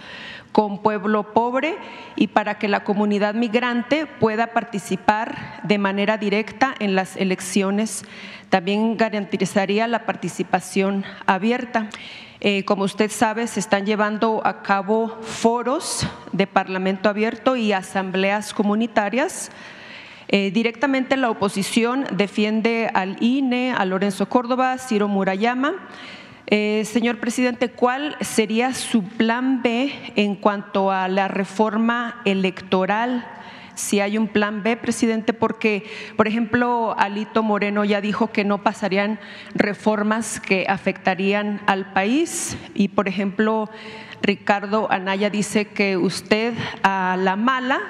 con 0.52 0.78
pueblo 0.78 1.34
pobre 1.34 1.76
y 2.16 2.28
para 2.28 2.58
que 2.58 2.66
la 2.66 2.82
comunidad 2.82 3.34
migrante 3.34 4.06
pueda 4.06 4.48
participar 4.48 5.60
de 5.64 5.76
manera 5.76 6.16
directa 6.16 6.74
en 6.78 6.94
las 6.94 7.16
elecciones. 7.16 8.04
También 8.48 8.96
garantizaría 8.96 9.86
la 9.86 10.06
participación 10.06 11.04
abierta. 11.26 11.90
Eh, 12.40 12.64
como 12.64 12.84
usted 12.84 13.10
sabe, 13.10 13.46
se 13.48 13.60
están 13.60 13.84
llevando 13.84 14.40
a 14.46 14.62
cabo 14.62 15.18
foros 15.20 16.06
de 16.32 16.46
Parlamento 16.46 17.10
abierto 17.10 17.56
y 17.56 17.72
asambleas 17.72 18.54
comunitarias. 18.54 19.50
Eh, 20.28 20.50
directamente 20.50 21.16
la 21.16 21.30
oposición 21.30 22.04
defiende 22.10 22.90
al 22.92 23.16
INE, 23.22 23.72
a 23.72 23.84
Lorenzo 23.84 24.28
Córdoba, 24.28 24.76
Ciro 24.78 25.06
Murayama. 25.06 25.74
Eh, 26.48 26.84
señor 26.84 27.18
presidente, 27.18 27.70
¿cuál 27.70 28.16
sería 28.20 28.74
su 28.74 29.04
plan 29.04 29.62
B 29.62 29.92
en 30.16 30.34
cuanto 30.34 30.90
a 30.90 31.08
la 31.08 31.28
reforma 31.28 32.20
electoral? 32.24 33.24
Si 33.74 34.00
hay 34.00 34.16
un 34.16 34.26
plan 34.26 34.62
B, 34.62 34.76
presidente, 34.76 35.32
porque, 35.32 35.84
por 36.16 36.26
ejemplo, 36.26 36.94
Alito 36.98 37.42
Moreno 37.42 37.84
ya 37.84 38.00
dijo 38.00 38.32
que 38.32 38.42
no 38.42 38.62
pasarían 38.62 39.20
reformas 39.54 40.40
que 40.40 40.66
afectarían 40.68 41.60
al 41.66 41.92
país 41.92 42.56
y, 42.74 42.88
por 42.88 43.06
ejemplo, 43.06 43.68
Ricardo 44.22 44.90
Anaya 44.90 45.30
dice 45.30 45.66
que 45.66 45.96
usted 45.96 46.54
a 46.82 47.16
la 47.18 47.36
mala 47.36 47.80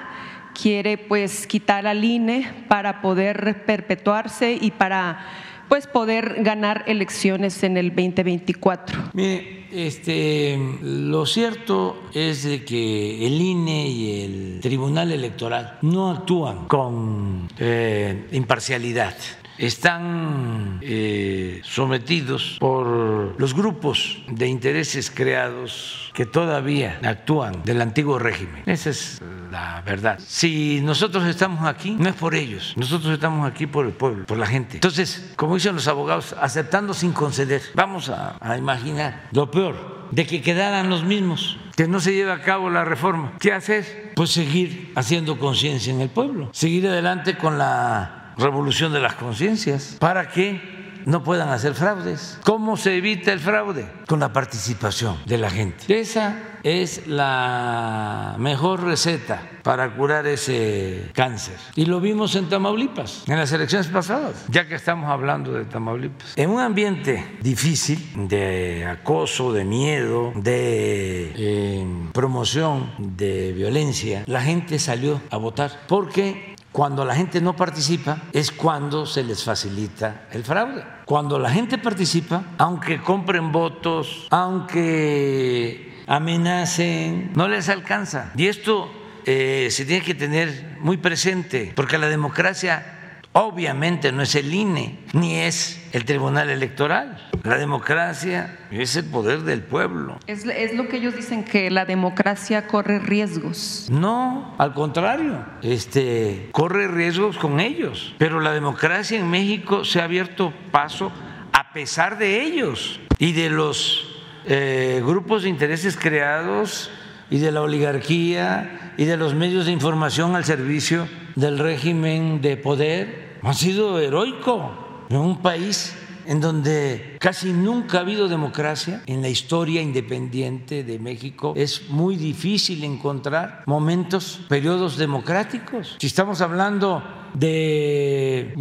quiere 0.59 0.97
pues 0.97 1.45
quitar 1.45 1.85
al 1.85 2.03
INE 2.03 2.51
para 2.67 3.01
poder 3.01 3.63
perpetuarse 3.65 4.57
y 4.59 4.71
para 4.71 5.25
pues 5.69 5.85
poder 5.85 6.43
ganar 6.43 6.83
elecciones 6.87 7.61
en 7.63 7.77
el 7.77 7.89
2024. 7.89 9.11
Mire, 9.13 9.67
este, 9.71 10.57
lo 10.81 11.25
cierto 11.25 12.03
es 12.13 12.43
de 12.43 12.63
que 12.63 13.27
el 13.27 13.39
INE 13.39 13.87
y 13.87 14.21
el 14.21 14.59
Tribunal 14.61 15.11
Electoral 15.11 15.77
no 15.81 16.09
actúan 16.09 16.67
con 16.67 17.49
eh, 17.59 18.27
imparcialidad 18.31 19.15
están 19.57 20.79
eh, 20.81 21.61
sometidos 21.63 22.57
por 22.59 23.39
los 23.39 23.53
grupos 23.53 24.19
de 24.27 24.47
intereses 24.47 25.11
creados 25.11 26.11
que 26.13 26.25
todavía 26.25 26.99
actúan 27.03 27.63
del 27.63 27.81
antiguo 27.81 28.19
régimen. 28.19 28.63
Esa 28.65 28.89
es 28.89 29.21
la 29.51 29.81
verdad. 29.85 30.19
Si 30.19 30.81
nosotros 30.81 31.25
estamos 31.25 31.67
aquí, 31.67 31.91
no 31.91 32.09
es 32.09 32.15
por 32.15 32.35
ellos, 32.35 32.73
nosotros 32.75 33.13
estamos 33.13 33.49
aquí 33.49 33.67
por 33.67 33.85
el 33.85 33.93
pueblo, 33.93 34.25
por 34.25 34.37
la 34.37 34.47
gente. 34.47 34.75
Entonces, 34.75 35.33
como 35.35 35.55
dicen 35.55 35.75
los 35.75 35.87
abogados, 35.87 36.35
aceptando 36.39 36.93
sin 36.93 37.13
conceder, 37.13 37.61
vamos 37.73 38.09
a, 38.09 38.37
a 38.39 38.57
imaginar 38.57 39.27
lo 39.31 39.49
peor, 39.51 40.07
de 40.11 40.25
que 40.25 40.41
quedaran 40.41 40.89
los 40.89 41.03
mismos 41.03 41.57
que 41.75 41.87
no 41.87 41.99
se 41.99 42.13
lleve 42.13 42.31
a 42.31 42.41
cabo 42.41 42.69
la 42.69 42.83
reforma. 42.83 43.33
¿Qué 43.39 43.53
hacer? 43.53 44.13
Pues 44.15 44.31
seguir 44.31 44.91
haciendo 44.95 45.37
conciencia 45.37 45.93
en 45.93 46.01
el 46.01 46.09
pueblo, 46.09 46.49
seguir 46.51 46.87
adelante 46.87 47.37
con 47.37 47.59
la 47.59 48.16
revolución 48.37 48.93
de 48.93 48.99
las 48.99 49.15
conciencias 49.15 49.97
para 49.99 50.29
que 50.29 50.77
no 51.07 51.23
puedan 51.23 51.47
hacer 51.49 51.73
fraudes. 51.73 52.37
¿Cómo 52.43 52.75
se 52.75 52.97
evita 52.97 53.31
el 53.31 53.39
fraude? 53.39 53.87
Con 54.07 54.19
la 54.19 54.33
participación 54.33 55.17
de 55.25 55.37
la 55.37 55.49
gente. 55.49 55.99
Esa 55.99 56.57
es 56.63 57.07
la 57.07 58.35
mejor 58.39 58.83
receta 58.83 59.41
para 59.63 59.95
curar 59.95 60.27
ese 60.27 61.09
cáncer. 61.13 61.55
Y 61.75 61.85
lo 61.85 62.01
vimos 62.01 62.35
en 62.35 62.49
Tamaulipas, 62.49 63.23
en 63.25 63.37
las 63.37 63.53
elecciones 63.53 63.87
pasadas, 63.87 64.45
ya 64.49 64.67
que 64.67 64.75
estamos 64.75 65.09
hablando 65.09 65.53
de 65.53 65.63
Tamaulipas. 65.63 66.33
En 66.35 66.49
un 66.49 66.59
ambiente 66.59 67.37
difícil 67.41 68.27
de 68.27 68.85
acoso, 68.85 69.53
de 69.53 69.63
miedo, 69.63 70.33
de 70.35 71.31
eh, 71.37 71.87
promoción 72.11 72.91
de 72.97 73.53
violencia, 73.53 74.23
la 74.27 74.41
gente 74.41 74.77
salió 74.77 75.21
a 75.29 75.37
votar 75.37 75.71
porque 75.87 76.56
cuando 76.71 77.03
la 77.05 77.15
gente 77.15 77.41
no 77.41 77.55
participa 77.55 78.23
es 78.33 78.51
cuando 78.51 79.05
se 79.05 79.23
les 79.23 79.43
facilita 79.43 80.27
el 80.31 80.43
fraude. 80.43 80.83
Cuando 81.05 81.39
la 81.39 81.49
gente 81.49 81.77
participa, 81.77 82.43
aunque 82.57 83.01
compren 83.01 83.51
votos, 83.51 84.27
aunque 84.29 86.03
amenacen, 86.07 87.31
no 87.35 87.47
les 87.47 87.69
alcanza. 87.69 88.31
Y 88.35 88.47
esto 88.47 88.91
eh, 89.25 89.69
se 89.71 89.85
tiene 89.85 90.03
que 90.03 90.15
tener 90.15 90.77
muy 90.79 90.97
presente, 90.97 91.73
porque 91.75 91.97
la 91.97 92.07
democracia 92.07 92.97
Obviamente 93.39 94.11
no 94.11 94.23
es 94.23 94.33
el 94.33 94.51
INE 94.51 94.97
ni 95.13 95.35
es 95.35 95.76
el 95.91 96.05
Tribunal 96.05 96.49
Electoral. 96.49 97.17
La 97.43 97.57
democracia 97.57 98.57
es 98.71 98.95
el 98.95 99.05
poder 99.05 99.41
del 99.41 99.61
pueblo. 99.61 100.17
Es, 100.27 100.45
lo 100.75 100.87
que 100.87 100.97
ellos 100.97 101.15
dicen 101.15 101.43
que 101.43 101.69
la 101.71 101.85
democracia 101.85 102.67
corre 102.67 102.99
riesgos. 102.99 103.87
No, 103.89 104.55
al 104.57 104.73
contrario, 104.73 105.45
este 105.61 106.49
corre 106.51 106.87
riesgos 106.87 107.37
con 107.37 107.59
ellos. 107.59 108.15
Pero 108.17 108.39
la 108.39 108.51
democracia 108.51 109.19
en 109.19 109.29
México 109.29 109.85
se 109.85 110.01
ha 110.01 110.05
abierto 110.05 110.53
paso 110.71 111.11
a 111.53 111.71
pesar 111.73 112.17
de 112.17 112.41
ellos 112.41 112.99
y 113.17 113.31
de 113.33 113.49
los 113.49 114.23
eh, 114.45 115.01
grupos 115.05 115.43
de 115.43 115.49
intereses 115.49 115.97
creados 115.97 116.91
y 117.29 117.39
de 117.39 117.51
la 117.51 117.61
oligarquía 117.61 118.93
y 118.97 119.05
de 119.05 119.17
los 119.17 119.33
medios 119.35 119.65
de 119.65 119.71
información 119.71 120.35
al 120.35 120.45
servicio 120.45 121.07
del 121.35 121.59
régimen 121.59 122.41
de 122.41 122.57
poder 122.57 123.37
ha 123.43 123.53
sido 123.53 123.99
heroico 123.99 124.86
en 125.09 125.17
un 125.17 125.41
país 125.41 125.93
en 126.25 126.41
donde 126.41 127.16
casi 127.19 127.51
nunca 127.51 127.97
ha 127.97 128.01
habido 128.01 128.27
democracia 128.27 129.01
en 129.05 129.21
la 129.21 129.29
historia 129.29 129.81
independiente 129.81 130.83
de 130.83 130.99
México. 130.99 131.53
Es 131.55 131.89
muy 131.89 132.15
difícil 132.15 132.83
encontrar 132.83 133.63
momentos, 133.65 134.41
periodos 134.49 134.97
democráticos. 134.97 135.97
Si 135.99 136.07
estamos 136.07 136.41
hablando 136.41 137.03
de 137.33 138.53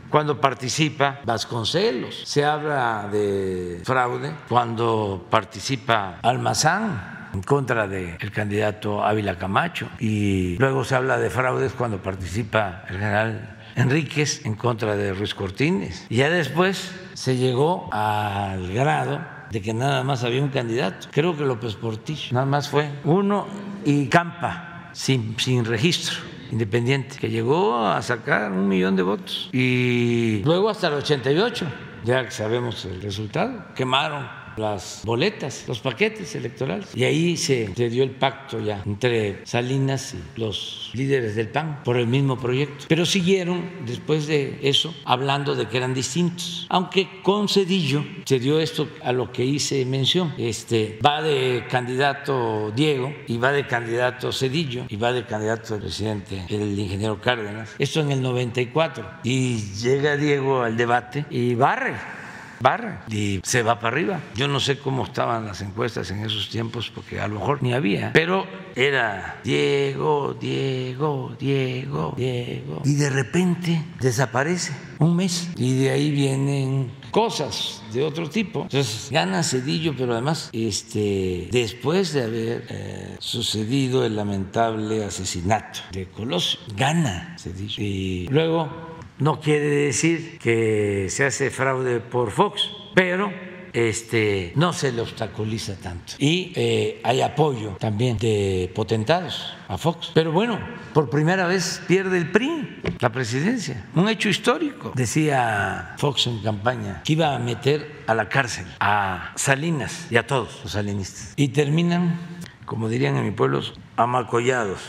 cuando 0.09 0.39
participa 0.39 1.21
Vasconcelos. 1.25 2.23
Se 2.25 2.45
habla 2.45 3.09
de 3.11 3.81
fraude 3.83 4.33
cuando 4.47 5.25
participa 5.29 6.19
Almazán 6.21 7.29
en 7.33 7.41
contra 7.41 7.87
del 7.87 8.31
candidato 8.31 9.03
Ávila 9.03 9.37
Camacho. 9.37 9.89
Y 9.99 10.55
luego 10.57 10.83
se 10.83 10.95
habla 10.95 11.17
de 11.17 11.29
fraudes 11.29 11.73
cuando 11.73 11.97
participa 11.97 12.83
el 12.89 12.99
general 12.99 13.59
Enríquez 13.75 14.45
en 14.45 14.55
contra 14.55 14.95
de 14.95 15.13
Ruiz 15.13 15.33
Cortines. 15.33 16.05
Y 16.09 16.17
ya 16.17 16.29
después 16.29 16.93
se 17.13 17.35
llegó 17.35 17.89
al 17.91 18.71
grado 18.71 19.19
de 19.49 19.61
que 19.61 19.73
nada 19.73 20.03
más 20.03 20.23
había 20.23 20.41
un 20.41 20.49
candidato. 20.49 21.07
Creo 21.11 21.37
que 21.37 21.43
López 21.43 21.75
Portillo, 21.75 22.29
nada 22.31 22.45
más 22.45 22.69
fue 22.69 22.89
uno 23.03 23.45
y 23.85 24.07
Campa, 24.07 24.89
sin, 24.93 25.37
sin 25.39 25.65
registro 25.65 26.33
independiente, 26.51 27.17
que 27.17 27.29
llegó 27.29 27.85
a 27.85 28.01
sacar 28.01 28.51
un 28.51 28.67
millón 28.67 28.95
de 28.95 29.03
votos. 29.03 29.49
Y 29.51 30.41
luego 30.45 30.69
hasta 30.69 30.87
el 30.87 30.93
88, 30.93 31.65
ya 32.03 32.29
sabemos 32.29 32.85
el 32.85 33.01
resultado, 33.01 33.65
quemaron 33.75 34.42
las 34.57 35.01
boletas, 35.05 35.65
los 35.67 35.79
paquetes 35.79 36.35
electorales. 36.35 36.89
Y 36.95 37.03
ahí 37.03 37.37
se, 37.37 37.67
dio 37.67 38.03
el 38.03 38.11
pacto 38.11 38.59
ya 38.59 38.81
entre 38.85 39.45
Salinas 39.45 40.13
y 40.13 40.39
los 40.39 40.91
líderes 40.93 41.35
del 41.35 41.49
PAN 41.49 41.81
por 41.83 41.97
el 41.97 42.07
mismo 42.07 42.37
proyecto. 42.37 42.85
Pero 42.87 43.05
siguieron 43.05 43.69
después 43.85 44.27
de 44.27 44.59
eso 44.61 44.93
hablando 45.05 45.55
de 45.55 45.67
que 45.67 45.77
eran 45.77 45.93
distintos. 45.93 46.67
Aunque 46.69 47.21
con 47.21 47.47
Cedillo 47.49 48.03
se 48.25 48.39
dio 48.39 48.59
esto 48.59 48.87
a 49.03 49.11
lo 49.11 49.31
que 49.31 49.43
hice 49.43 49.85
mención. 49.85 50.33
Este, 50.37 50.99
va 51.05 51.21
de 51.21 51.65
candidato 51.69 52.71
Diego 52.75 53.13
y 53.27 53.37
va 53.37 53.51
de 53.51 53.67
candidato 53.67 54.31
Cedillo 54.31 54.85
y 54.89 54.95
va 54.95 55.11
de 55.11 55.25
candidato 55.25 55.77
presidente 55.77 56.45
el 56.49 56.77
ingeniero 56.77 57.19
Cárdenas. 57.21 57.75
Esto 57.79 58.01
en 58.01 58.11
el 58.11 58.21
94. 58.21 59.09
Y 59.23 59.57
llega 59.81 60.17
Diego 60.17 60.61
al 60.61 60.77
debate 60.77 61.25
y 61.29 61.55
barre 61.55 62.22
barra 62.63 63.03
y 63.09 63.41
se 63.43 63.61
va 63.61 63.75
para 63.75 63.89
arriba. 63.89 64.19
Yo 64.35 64.47
no 64.47 64.59
sé 64.59 64.79
cómo 64.79 65.03
estaban 65.03 65.45
las 65.45 65.61
encuestas 65.61 66.09
en 66.09 66.25
esos 66.25 66.49
tiempos 66.49 66.89
porque 66.89 67.19
a 67.19 67.27
lo 67.27 67.39
mejor 67.39 67.61
ni 67.61 67.73
había, 67.73 68.11
pero 68.13 68.47
era 68.75 69.39
Diego, 69.43 70.35
Diego, 70.39 71.35
Diego, 71.39 72.13
Diego. 72.17 72.81
Y 72.85 72.95
de 72.95 73.09
repente 73.09 73.83
desaparece 73.99 74.73
un 74.99 75.15
mes 75.15 75.49
y 75.57 75.77
de 75.77 75.91
ahí 75.91 76.09
vienen 76.09 76.91
cosas 77.11 77.83
de 77.93 78.03
otro 78.03 78.29
tipo. 78.29 78.63
Entonces 78.63 79.09
gana 79.11 79.43
Cedillo, 79.43 79.93
pero 79.95 80.13
además 80.13 80.49
este, 80.53 81.49
después 81.51 82.13
de 82.13 82.23
haber 82.23 82.65
eh, 82.69 83.15
sucedido 83.19 84.05
el 84.05 84.15
lamentable 84.15 85.03
asesinato 85.03 85.81
de 85.91 86.07
Colosio, 86.07 86.59
gana 86.75 87.35
Cedillo. 87.37 87.83
Y 87.83 88.27
luego 88.29 88.92
no 89.23 89.39
quiere 89.39 89.69
decir 89.69 90.37
que 90.37 91.07
se 91.09 91.23
hace 91.23 91.49
fraude 91.49 92.01
por 92.01 92.29
Fox, 92.29 92.69
pero 92.93 93.31
este, 93.71 94.51
no 94.55 94.73
se 94.73 94.91
le 94.91 95.01
obstaculiza 95.01 95.77
tanto. 95.79 96.15
Y 96.19 96.51
eh, 96.57 96.99
hay 97.03 97.21
apoyo 97.21 97.77
también 97.79 98.17
de 98.17 98.69
potentados 98.75 99.55
a 99.69 99.77
Fox. 99.77 100.11
Pero 100.13 100.33
bueno, 100.33 100.59
por 100.93 101.09
primera 101.09 101.47
vez 101.47 101.81
pierde 101.87 102.17
el 102.17 102.31
PRI 102.31 102.81
la 102.99 103.13
presidencia. 103.13 103.85
Un 103.95 104.09
hecho 104.09 104.27
histórico. 104.27 104.91
Decía 104.93 105.95
Fox 105.99 106.27
en 106.27 106.39
campaña 106.39 107.01
que 107.05 107.13
iba 107.13 107.33
a 107.33 107.39
meter 107.39 108.03
a 108.07 108.13
la 108.13 108.27
cárcel 108.27 108.65
a 108.81 109.31
Salinas 109.37 110.07
y 110.11 110.17
a 110.17 110.27
todos 110.27 110.59
los 110.63 110.73
salinistas. 110.73 111.31
Y 111.37 111.47
terminan, 111.47 112.19
como 112.65 112.89
dirían 112.89 113.15
en 113.15 113.23
mi 113.23 113.31
pueblo, 113.31 113.61
amacollados. 113.95 114.81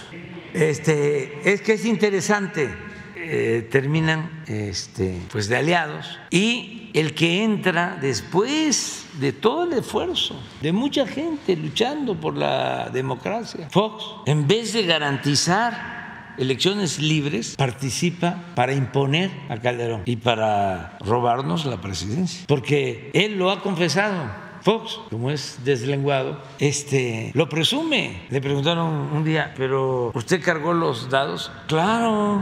Este, 0.54 1.52
es 1.52 1.62
que 1.62 1.74
es 1.74 1.84
interesante 1.84 2.93
eh, 3.24 3.62
terminan 3.62 4.44
este, 4.46 5.20
pues 5.30 5.48
de 5.48 5.56
aliados. 5.56 6.18
Y 6.30 6.90
el 6.94 7.14
que 7.14 7.42
entra 7.42 7.98
después 8.00 9.06
de 9.18 9.32
todo 9.32 9.64
el 9.64 9.72
esfuerzo 9.72 10.40
de 10.60 10.72
mucha 10.72 11.06
gente 11.06 11.56
luchando 11.56 12.14
por 12.14 12.36
la 12.36 12.90
democracia, 12.90 13.68
Fox, 13.70 14.04
en 14.26 14.46
vez 14.46 14.72
de 14.72 14.84
garantizar 14.84 16.34
elecciones 16.38 16.98
libres, 16.98 17.54
participa 17.56 18.44
para 18.54 18.74
imponer 18.74 19.30
a 19.48 19.58
Calderón 19.58 20.02
y 20.04 20.16
para 20.16 20.98
robarnos 21.00 21.64
la 21.64 21.80
presidencia, 21.80 22.44
porque 22.46 23.10
él 23.14 23.38
lo 23.38 23.50
ha 23.50 23.60
confesado 23.60 24.43
Fox, 24.64 24.98
como 25.10 25.30
es 25.30 25.58
deslenguado, 25.62 26.40
este, 26.58 27.30
lo 27.34 27.50
presume. 27.50 28.22
Le 28.30 28.40
preguntaron 28.40 29.10
un 29.12 29.22
día, 29.22 29.52
pero 29.58 30.10
¿usted 30.14 30.42
cargó 30.42 30.72
los 30.72 31.10
dados? 31.10 31.52
Claro, 31.66 32.40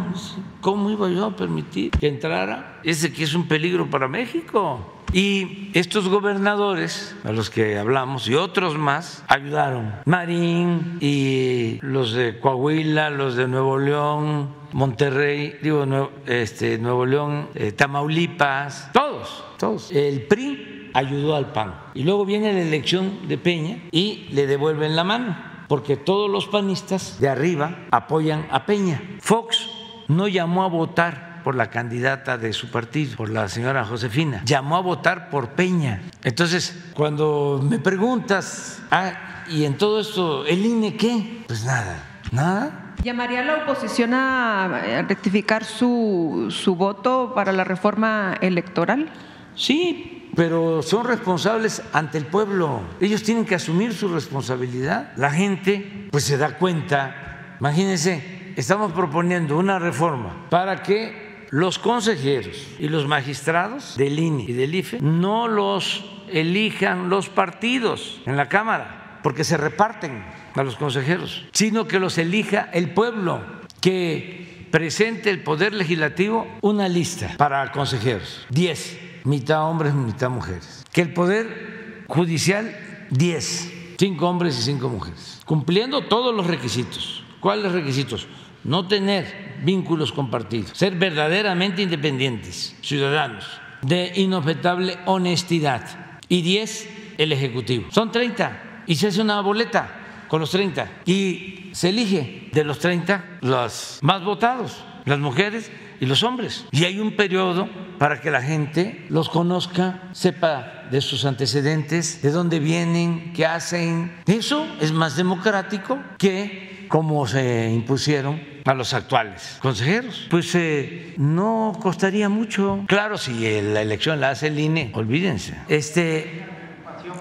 ¿cómo 0.60 0.88
iba 0.92 1.10
yo 1.10 1.26
a 1.26 1.36
permitir 1.36 1.90
que 1.90 2.06
entrara 2.06 2.78
ese 2.84 3.12
que 3.12 3.24
es 3.24 3.34
un 3.34 3.48
peligro 3.48 3.90
para 3.90 4.06
México? 4.06 5.02
Y 5.12 5.70
estos 5.74 6.08
gobernadores 6.08 7.16
a 7.24 7.32
los 7.32 7.50
que 7.50 7.76
hablamos 7.76 8.28
y 8.28 8.36
otros 8.36 8.78
más 8.78 9.24
ayudaron. 9.26 9.92
Marín 10.04 10.98
y 11.00 11.80
los 11.82 12.12
de 12.12 12.38
Coahuila, 12.38 13.10
los 13.10 13.34
de 13.34 13.48
Nuevo 13.48 13.78
León, 13.78 14.48
Monterrey, 14.70 15.58
digo, 15.60 15.84
este, 16.26 16.78
Nuevo 16.78 17.04
León, 17.04 17.48
eh, 17.56 17.72
Tamaulipas, 17.72 18.92
todos, 18.92 19.44
todos. 19.58 19.90
El 19.90 20.22
PRI 20.22 20.81
ayudó 20.94 21.36
al 21.36 21.52
PAN. 21.52 21.74
Y 21.94 22.04
luego 22.04 22.24
viene 22.24 22.52
la 22.52 22.60
elección 22.60 23.28
de 23.28 23.38
Peña 23.38 23.78
y 23.90 24.28
le 24.30 24.46
devuelven 24.46 24.96
la 24.96 25.04
mano, 25.04 25.36
porque 25.68 25.96
todos 25.96 26.30
los 26.30 26.46
panistas 26.46 27.18
de 27.20 27.28
arriba 27.28 27.78
apoyan 27.90 28.46
a 28.50 28.66
Peña. 28.66 29.00
Fox 29.20 29.68
no 30.08 30.28
llamó 30.28 30.64
a 30.64 30.68
votar 30.68 31.32
por 31.42 31.54
la 31.54 31.70
candidata 31.70 32.38
de 32.38 32.52
su 32.52 32.70
partido, 32.70 33.16
por 33.16 33.30
la 33.30 33.48
señora 33.48 33.84
Josefina, 33.84 34.42
llamó 34.44 34.76
a 34.76 34.80
votar 34.80 35.28
por 35.30 35.50
Peña. 35.50 36.02
Entonces, 36.22 36.90
cuando 36.94 37.60
me 37.62 37.78
preguntas, 37.78 38.82
ah, 38.90 39.44
¿y 39.48 39.64
en 39.64 39.76
todo 39.76 40.00
esto 40.00 40.46
el 40.46 40.64
INE 40.64 40.96
qué? 40.96 41.44
Pues 41.46 41.64
nada, 41.64 42.22
nada. 42.30 42.94
¿Llamaría 43.02 43.42
la 43.42 43.64
oposición 43.64 44.14
a 44.14 45.02
rectificar 45.08 45.64
su, 45.64 46.46
su 46.50 46.76
voto 46.76 47.32
para 47.34 47.50
la 47.50 47.64
reforma 47.64 48.36
electoral? 48.40 49.10
Sí, 49.56 50.21
pero 50.34 50.82
son 50.82 51.06
responsables 51.06 51.82
ante 51.92 52.18
el 52.18 52.26
pueblo. 52.26 52.80
Ellos 53.00 53.22
tienen 53.22 53.44
que 53.44 53.54
asumir 53.54 53.92
su 53.92 54.08
responsabilidad. 54.08 55.12
La 55.16 55.30
gente 55.30 56.08
pues 56.10 56.24
se 56.24 56.36
da 56.36 56.58
cuenta. 56.58 57.56
Imagínense, 57.60 58.54
estamos 58.56 58.92
proponiendo 58.92 59.58
una 59.58 59.78
reforma 59.78 60.46
para 60.50 60.82
que 60.82 61.46
los 61.50 61.78
consejeros 61.78 62.56
y 62.78 62.88
los 62.88 63.06
magistrados 63.06 63.96
del 63.96 64.18
INE 64.18 64.44
y 64.48 64.52
del 64.54 64.74
IFE 64.74 65.00
no 65.02 65.48
los 65.48 66.04
elijan 66.30 67.10
los 67.10 67.28
partidos 67.28 68.22
en 68.24 68.38
la 68.38 68.48
Cámara, 68.48 69.20
porque 69.22 69.44
se 69.44 69.58
reparten 69.58 70.24
a 70.54 70.62
los 70.62 70.76
consejeros, 70.76 71.44
sino 71.52 71.86
que 71.86 72.00
los 72.00 72.16
elija 72.16 72.70
el 72.72 72.90
pueblo, 72.90 73.42
que 73.82 74.66
presente 74.70 75.28
el 75.28 75.42
Poder 75.42 75.74
Legislativo 75.74 76.46
una 76.62 76.88
lista 76.88 77.34
para 77.36 77.70
consejeros, 77.70 78.46
10, 78.48 78.98
mitad 79.24 79.68
hombres, 79.68 79.94
mitad 79.94 80.30
mujeres, 80.30 80.84
que 80.92 81.02
el 81.02 81.12
Poder 81.12 82.04
Judicial 82.08 82.76
10, 83.10 83.96
5 83.98 84.28
hombres 84.28 84.58
y 84.58 84.62
5 84.62 84.88
mujeres, 84.88 85.40
cumpliendo 85.44 86.02
todos 86.06 86.34
los 86.34 86.46
requisitos. 86.46 87.24
¿Cuáles 87.40 87.72
requisitos? 87.72 88.26
No 88.64 88.86
tener 88.86 89.60
vínculos 89.64 90.12
compartidos, 90.12 90.70
ser 90.74 90.94
verdaderamente 90.94 91.82
independientes, 91.82 92.76
ciudadanos, 92.82 93.44
de 93.82 94.12
inobjetable 94.16 94.98
honestidad. 95.06 96.18
Y 96.28 96.42
10, 96.42 96.88
el 97.18 97.32
Ejecutivo. 97.32 97.86
Son 97.90 98.10
30 98.10 98.84
y 98.86 98.94
se 98.96 99.08
hace 99.08 99.20
una 99.20 99.40
boleta 99.40 100.24
con 100.28 100.40
los 100.40 100.50
30 100.50 101.02
y 101.04 101.70
se 101.72 101.90
elige 101.90 102.48
de 102.52 102.64
los 102.64 102.78
30 102.78 103.38
los 103.42 103.98
más 104.02 104.24
votados, 104.24 104.84
las 105.04 105.18
mujeres 105.18 105.70
y 106.00 106.06
los 106.06 106.22
hombres. 106.22 106.64
Y 106.70 106.84
hay 106.84 107.00
un 107.00 107.16
periodo 107.16 107.68
para 108.02 108.20
que 108.20 108.32
la 108.32 108.42
gente 108.42 109.06
los 109.10 109.28
conozca, 109.28 110.00
sepa 110.10 110.88
de 110.90 111.00
sus 111.00 111.24
antecedentes, 111.24 112.20
de 112.20 112.32
dónde 112.32 112.58
vienen, 112.58 113.32
qué 113.32 113.46
hacen. 113.46 114.10
Eso 114.26 114.66
es 114.80 114.90
más 114.90 115.14
democrático 115.14 116.00
que 116.18 116.88
como 116.88 117.28
se 117.28 117.70
impusieron 117.70 118.42
a 118.64 118.74
los 118.74 118.92
actuales 118.92 119.56
consejeros. 119.62 120.26
Pues 120.30 120.52
eh, 120.56 121.14
no 121.16 121.78
costaría 121.80 122.28
mucho. 122.28 122.82
Claro, 122.88 123.18
si 123.18 123.62
la 123.62 123.82
elección 123.82 124.20
la 124.20 124.30
hace 124.30 124.48
el 124.48 124.58
INE, 124.58 124.90
olvídense. 124.94 125.54
Este, 125.68 126.44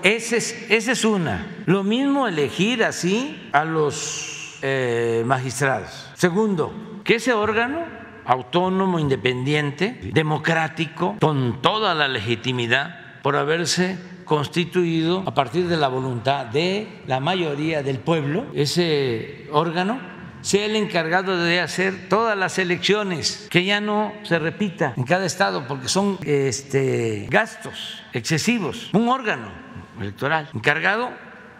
esa 0.02 0.36
es, 0.36 1.06
una. 1.06 1.46
Lo 1.68 1.84
mismo 1.84 2.28
elegir 2.28 2.84
así 2.84 3.50
a 3.52 3.66
los 3.66 4.58
eh, 4.64 5.22
magistrados. 5.28 6.10
Segundo, 6.16 6.74
que 7.04 7.18
ese 7.18 7.34
órgano 7.34 8.01
autónomo, 8.32 8.98
independiente, 8.98 10.00
democrático, 10.14 11.18
con 11.20 11.62
toda 11.62 11.94
la 11.94 12.08
legitimidad 12.08 13.22
por 13.22 13.36
haberse 13.36 13.98
constituido 14.24 15.24
a 15.26 15.34
partir 15.34 15.68
de 15.68 15.76
la 15.76 15.90
voluntad 15.90 16.46
de 16.46 17.02
la 17.08 17.20
mayoría 17.20 17.84
del 17.84 18.00
pueblo, 18.00 18.46
ese 18.54 19.50
órgano 19.52 20.00
sea 20.40 20.66
el 20.66 20.78
encargado 20.78 21.38
de 21.38 21.60
hacer 21.60 22.08
todas 22.08 22.38
las 22.38 22.58
elecciones, 22.58 23.48
que 23.52 23.66
ya 23.66 23.82
no 23.82 24.14
se 24.24 24.40
repita 24.40 24.94
en 24.96 25.04
cada 25.04 25.26
estado, 25.26 25.68
porque 25.68 25.90
son 25.90 26.18
este, 26.24 27.28
gastos 27.30 28.02
excesivos. 28.14 28.90
Un 28.94 29.10
órgano 29.10 29.52
electoral, 30.00 30.50
encargado 30.54 31.12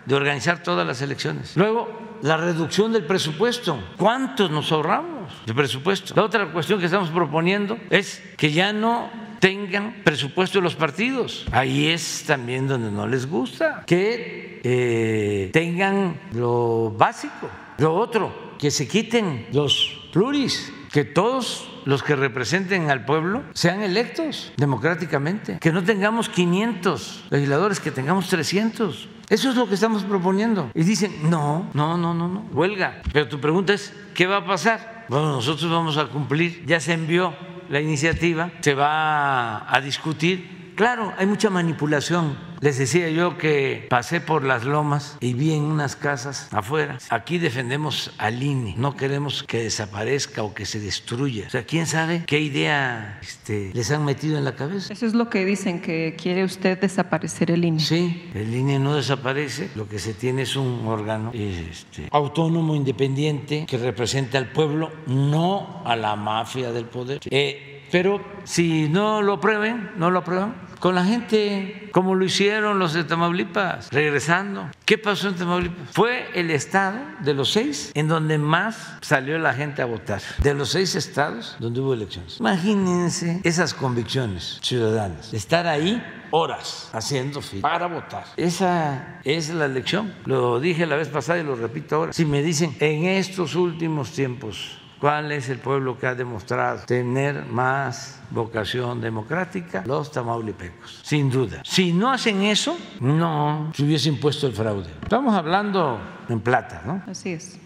de 0.06 0.16
organizar 0.16 0.64
todas 0.64 0.88
las 0.88 1.02
elecciones. 1.02 1.56
Luego, 1.58 2.11
la 2.22 2.38
reducción 2.38 2.92
del 2.92 3.06
presupuesto. 3.06 3.80
¿Cuántos 3.98 4.52
nos 4.52 4.72
ahorramos 4.72 5.32
de 5.46 5.54
presupuesto? 5.54 6.14
La 6.16 6.24
otra 6.24 6.52
cuestión 6.52 6.80
que 6.80 6.86
estamos 6.86 7.10
proponiendo 7.10 7.78
es 7.90 8.24
que 8.38 8.52
ya 8.52 8.74
no 8.74 9.10
tengan 9.40 10.04
presupuesto 10.04 10.62
los 10.62 10.76
partidos. 10.76 11.46
Ahí 11.52 11.88
es 11.88 12.24
también 12.26 12.68
donde 12.68 12.92
no 12.92 13.08
les 13.08 13.28
gusta. 13.28 13.84
Que 13.86 14.62
eh, 14.64 15.50
tengan 15.52 16.20
lo 16.34 16.94
básico. 16.96 17.50
Lo 17.80 17.96
otro, 17.96 18.54
que 18.60 18.70
se 18.70 18.88
quiten 18.88 19.48
los 19.52 20.08
pluris, 20.14 20.72
que 20.92 21.04
todos 21.04 21.71
los 21.86 22.04
que 22.04 22.16
representen 22.16 22.90
al 22.90 23.06
pueblo 23.06 23.44
sean 23.54 23.82
electos 23.82 24.54
democráticamente, 24.58 25.58
que 25.60 25.72
no 25.72 25.84
tengamos 25.84 26.30
500 26.30 27.26
legisladores, 27.30 27.80
que 27.80 27.92
tengamos 27.92 28.28
300. 28.30 29.10
Eso 29.30 29.50
es 29.50 29.56
lo 29.56 29.68
que 29.68 29.76
estamos 29.76 30.04
proponiendo. 30.04 30.70
Y 30.74 30.84
dicen, 30.84 31.30
no, 31.30 31.70
no, 31.74 31.98
no, 31.98 32.14
no, 32.14 32.28
no, 32.28 32.42
huelga. 32.52 33.02
Pero 33.14 33.30
tu 33.30 33.40
pregunta 33.40 33.74
es, 33.74 33.94
¿qué 34.14 34.28
va 34.28 34.38
a 34.38 34.46
pasar? 34.46 35.06
Bueno, 35.08 35.32
nosotros 35.32 35.72
vamos 35.72 35.98
a 35.98 36.08
cumplir, 36.08 36.66
ya 36.66 36.80
se 36.80 36.94
envió 36.94 37.34
la 37.70 37.80
iniciativa, 37.80 38.52
se 38.60 38.74
va 38.74 39.74
a 39.74 39.82
discutir. 39.82 40.61
Claro, 40.76 41.14
hay 41.18 41.26
mucha 41.26 41.50
manipulación 41.50 42.52
les 42.62 42.78
decía 42.78 43.10
yo 43.10 43.40
que 43.40 43.88
pasé 43.90 44.22
por 44.22 44.44
las 44.44 44.66
lomas 44.66 45.18
y 45.20 45.34
vi 45.34 45.54
en 45.54 45.64
unas 45.64 45.96
casas 45.96 46.48
afuera. 46.52 47.00
Aquí 47.10 47.40
defendemos 47.40 48.12
al 48.20 48.44
INE, 48.44 48.76
no 48.78 48.96
queremos 48.96 49.42
que 49.42 49.64
desaparezca 49.64 50.44
o 50.44 50.54
que 50.54 50.68
se 50.68 50.80
destruya. 50.80 51.48
O 51.48 51.50
sea, 51.50 51.64
quién 51.66 51.88
sabe 51.88 52.24
qué 52.28 52.40
idea 52.40 53.18
este, 53.20 53.72
les 53.74 53.90
han 53.90 54.06
metido 54.06 54.38
en 54.38 54.46
la 54.46 54.56
cabeza. 54.56 54.94
Eso 54.94 55.08
es 55.08 55.16
lo 55.16 55.28
que 55.28 55.44
dicen, 55.44 55.82
que 55.82 56.16
quiere 56.22 56.44
usted 56.44 56.80
desaparecer 56.80 57.50
el 57.50 57.66
INE. 57.66 57.80
Sí, 57.80 58.30
el 58.36 58.54
INE 58.54 58.78
no 58.78 58.96
desaparece, 58.96 59.72
lo 59.74 59.90
que 59.90 59.98
se 59.98 60.14
tiene 60.14 60.44
es 60.44 60.56
un 60.56 60.86
órgano 60.86 61.32
este, 61.34 62.10
autónomo, 62.12 62.76
independiente, 62.76 63.66
que 63.68 63.80
representa 63.80 64.38
al 64.38 64.52
pueblo, 64.52 64.92
no 65.08 65.82
a 65.84 65.96
la 65.96 66.16
mafia 66.16 66.72
del 66.72 66.86
poder. 66.86 67.22
Eh, 67.26 67.81
pero 67.92 68.22
si 68.44 68.90
no 68.90 69.22
lo 69.22 69.40
prueben, 69.40 69.92
no 69.98 70.10
lo 70.10 70.20
aprueban, 70.20 70.56
con 70.80 70.96
la 70.96 71.06
gente, 71.06 71.90
como 71.92 72.16
lo 72.16 72.26
hicieron 72.26 72.80
los 72.80 72.94
de 72.94 73.04
Tamaulipas, 73.04 73.90
regresando. 73.92 74.68
¿Qué 74.84 74.98
pasó 74.98 75.30
en 75.30 75.36
Tamaulipas? 75.36 75.90
Fue 75.92 76.28
el 76.34 76.50
estado 76.50 76.98
de 77.20 77.36
los 77.36 77.52
seis 77.52 77.92
en 77.94 78.08
donde 78.08 78.40
más 78.40 78.98
salió 79.02 79.38
la 79.38 79.54
gente 79.54 79.84
a 79.84 79.86
votar. 79.86 80.22
De 80.40 80.56
los 80.56 80.70
seis 80.70 80.96
estados 80.96 81.56
donde 81.60 81.82
hubo 81.82 81.94
elecciones. 81.94 82.40
Imagínense 82.40 83.42
esas 83.44 83.76
convicciones 83.76 84.58
ciudadanas. 84.64 85.32
Estar 85.34 85.68
ahí 85.68 86.04
horas 86.32 86.90
haciendo 86.94 87.42
fila 87.42 87.62
para 87.62 87.86
votar. 87.86 88.26
Esa 88.36 89.20
es 89.24 89.50
la 89.50 89.66
elección. 89.66 90.16
Lo 90.26 90.60
dije 90.60 90.88
la 90.88 90.96
vez 90.96 91.10
pasada 91.10 91.40
y 91.40 91.44
lo 91.44 91.56
repito 91.56 91.98
ahora. 91.98 92.14
Si 92.14 92.26
me 92.26 92.42
dicen 92.42 92.76
en 92.80 93.06
estos 93.06 93.54
últimos 93.54 94.12
tiempos 94.14 94.82
¿Cuál 95.02 95.32
es 95.32 95.50
el 95.50 95.58
pueblo 95.58 95.98
que 95.98 96.06
ha 96.06 96.14
demostrado 96.14 96.86
tener 96.86 97.48
más 97.48 98.22
vocación 98.30 99.02
democrática? 99.02 99.84
Los 99.88 100.12
tamaulipecos, 100.12 101.02
sin 101.02 101.32
duda. 101.32 101.64
Si 101.66 101.92
no 101.92 102.12
hacen 102.12 102.44
eso, 102.44 102.78
no 103.00 103.72
se 103.76 103.82
hubiese 103.82 104.10
impuesto 104.10 104.46
el 104.46 104.54
fraude. 104.54 104.92
Estamos 105.02 105.34
hablando 105.34 106.00
en 106.30 106.40
plata, 106.40 106.84
¿no? 106.86 107.02
Así 107.08 107.32
es 107.32 107.60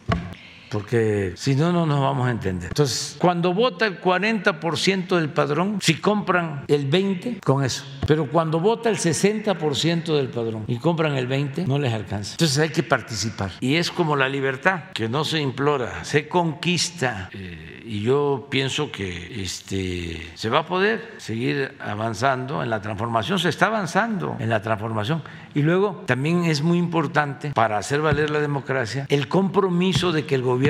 porque 0.75 1.31
si 1.37 1.55
no, 1.55 1.71
no 1.71 1.85
nos 1.85 2.01
vamos 2.01 2.27
a 2.27 2.31
entender. 2.31 2.67
Entonces, 2.67 3.15
cuando 3.17 3.53
vota 3.53 3.85
el 3.85 4.01
40% 4.01 5.15
del 5.15 5.29
padrón, 5.29 5.79
si 5.81 6.01
compran 6.01 6.65
el 6.67 6.91
20%, 6.91 7.39
con 7.39 7.63
eso. 7.63 7.85
Pero 8.05 8.29
cuando 8.29 8.59
vota 8.59 8.89
el 8.89 8.97
60% 8.97 10.03
del 10.17 10.27
padrón 10.27 10.65
y 10.67 10.77
compran 10.77 11.15
el 11.15 11.29
20%, 11.29 11.65
no 11.65 11.79
les 11.79 11.93
alcanza. 11.93 12.33
Entonces 12.33 12.57
hay 12.57 12.69
que 12.69 12.83
participar. 12.83 13.51
Y 13.61 13.75
es 13.75 13.89
como 13.89 14.17
la 14.17 14.27
libertad, 14.27 14.91
que 14.93 15.07
no 15.07 15.23
se 15.23 15.39
implora, 15.39 16.03
se 16.03 16.27
conquista. 16.27 17.29
Eh, 17.31 17.83
y 17.85 18.01
yo 18.01 18.47
pienso 18.49 18.91
que 18.91 19.41
este, 19.41 20.29
se 20.33 20.49
va 20.49 20.59
a 20.59 20.65
poder 20.65 21.13
seguir 21.17 21.75
avanzando 21.79 22.63
en 22.63 22.69
la 22.69 22.81
transformación, 22.81 23.39
se 23.39 23.47
está 23.47 23.67
avanzando 23.67 24.35
en 24.39 24.49
la 24.49 24.61
transformación. 24.61 25.23
Y 25.53 25.61
luego 25.61 26.03
también 26.05 26.43
es 26.43 26.61
muy 26.61 26.77
importante 26.77 27.51
para 27.51 27.77
hacer 27.77 28.01
valer 28.01 28.29
la 28.29 28.41
democracia 28.41 29.05
el 29.07 29.29
compromiso 29.29 30.11
de 30.11 30.25
que 30.25 30.35
el 30.35 30.41
gobierno 30.41 30.64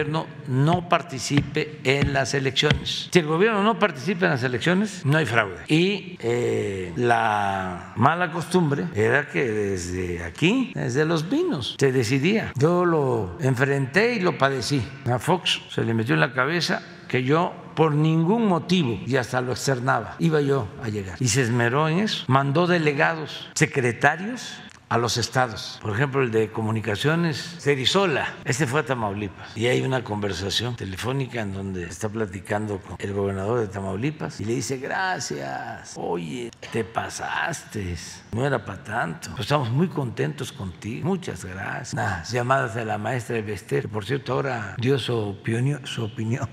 no 0.48 0.90
participe 0.90 1.80
en 1.84 2.14
las 2.14 2.34
elecciones. 2.34 3.10
Si 3.12 3.20
el 3.20 3.26
gobierno 3.26 3.64
no 3.64 3.80
participa 3.80 4.26
en 4.26 4.32
las 4.32 4.44
elecciones, 4.44 5.06
no 5.06 5.18
hay 5.18 5.26
fraude. 5.26 5.64
Y 5.68 6.18
eh, 6.20 6.94
la 6.96 7.94
mala 7.96 8.32
costumbre 8.32 8.86
era 8.94 9.28
que 9.28 9.44
desde 9.50 10.24
aquí, 10.24 10.72
desde 10.76 11.06
los 11.06 11.30
vinos, 11.30 11.76
se 11.80 11.92
decidía. 11.92 12.52
Yo 12.56 12.86
lo 12.86 13.38
enfrenté 13.40 14.16
y 14.16 14.20
lo 14.20 14.38
padecí. 14.38 14.82
A 15.06 15.20
Fox 15.20 15.62
se 15.70 15.84
le 15.84 15.94
metió 15.94 16.16
en 16.16 16.22
la 16.22 16.34
cabeza 16.34 16.82
que 17.08 17.24
yo 17.24 17.54
por 17.76 17.94
ningún 17.94 18.48
motivo, 18.48 19.00
y 19.06 19.18
hasta 19.18 19.42
lo 19.42 19.52
externaba, 19.52 20.16
iba 20.20 20.40
yo 20.40 20.70
a 20.82 20.88
llegar. 20.88 21.18
Y 21.20 21.28
se 21.28 21.42
esmeró 21.42 21.90
en 21.90 22.00
eso. 22.00 22.24
Mandó 22.28 22.68
delegados, 22.68 23.50
secretarios 23.54 24.62
a 24.90 24.98
los 24.98 25.18
estados. 25.18 25.80
Por 25.82 25.94
ejemplo, 25.94 26.22
el 26.22 26.32
de 26.32 26.52
comunicaciones, 26.52 27.58
Cerizola, 27.60 28.34
este 28.46 28.68
fue 28.68 28.82
a 28.82 28.86
Tamaulipas. 28.86 29.56
Y 29.58 29.68
hay 29.68 29.82
una 29.82 30.04
conversación 30.04 30.76
telefónica 30.76 31.42
en 31.42 31.54
donde 31.54 31.86
está 31.86 32.10
platicando 32.10 32.80
con 32.80 32.96
el 33.00 33.14
gobernador 33.14 33.60
de 33.60 33.68
Tamaulipas 33.68 34.40
y 34.40 34.46
le 34.46 34.56
dice, 34.56 34.78
gracias, 34.78 35.94
oye, 35.96 36.52
te 36.72 36.84
pasaste, 36.84 37.96
no 38.32 38.46
era 38.46 38.64
para 38.64 38.84
tanto. 38.84 39.30
Pues 39.32 39.42
estamos 39.42 39.70
muy 39.70 39.88
contentos 39.88 40.52
contigo, 40.52 41.08
muchas 41.08 41.46
gracias. 41.46 42.32
llamadas 42.32 42.76
de 42.76 42.86
la 42.86 42.98
maestra 42.98 43.36
de 43.36 43.42
Bester, 43.42 43.90
por 43.90 44.06
cierto 44.06 44.34
ahora 44.34 44.76
dio 44.78 45.00
su 45.00 45.16
opinión, 45.16 45.86
su 45.86 46.04
opinión 46.04 46.48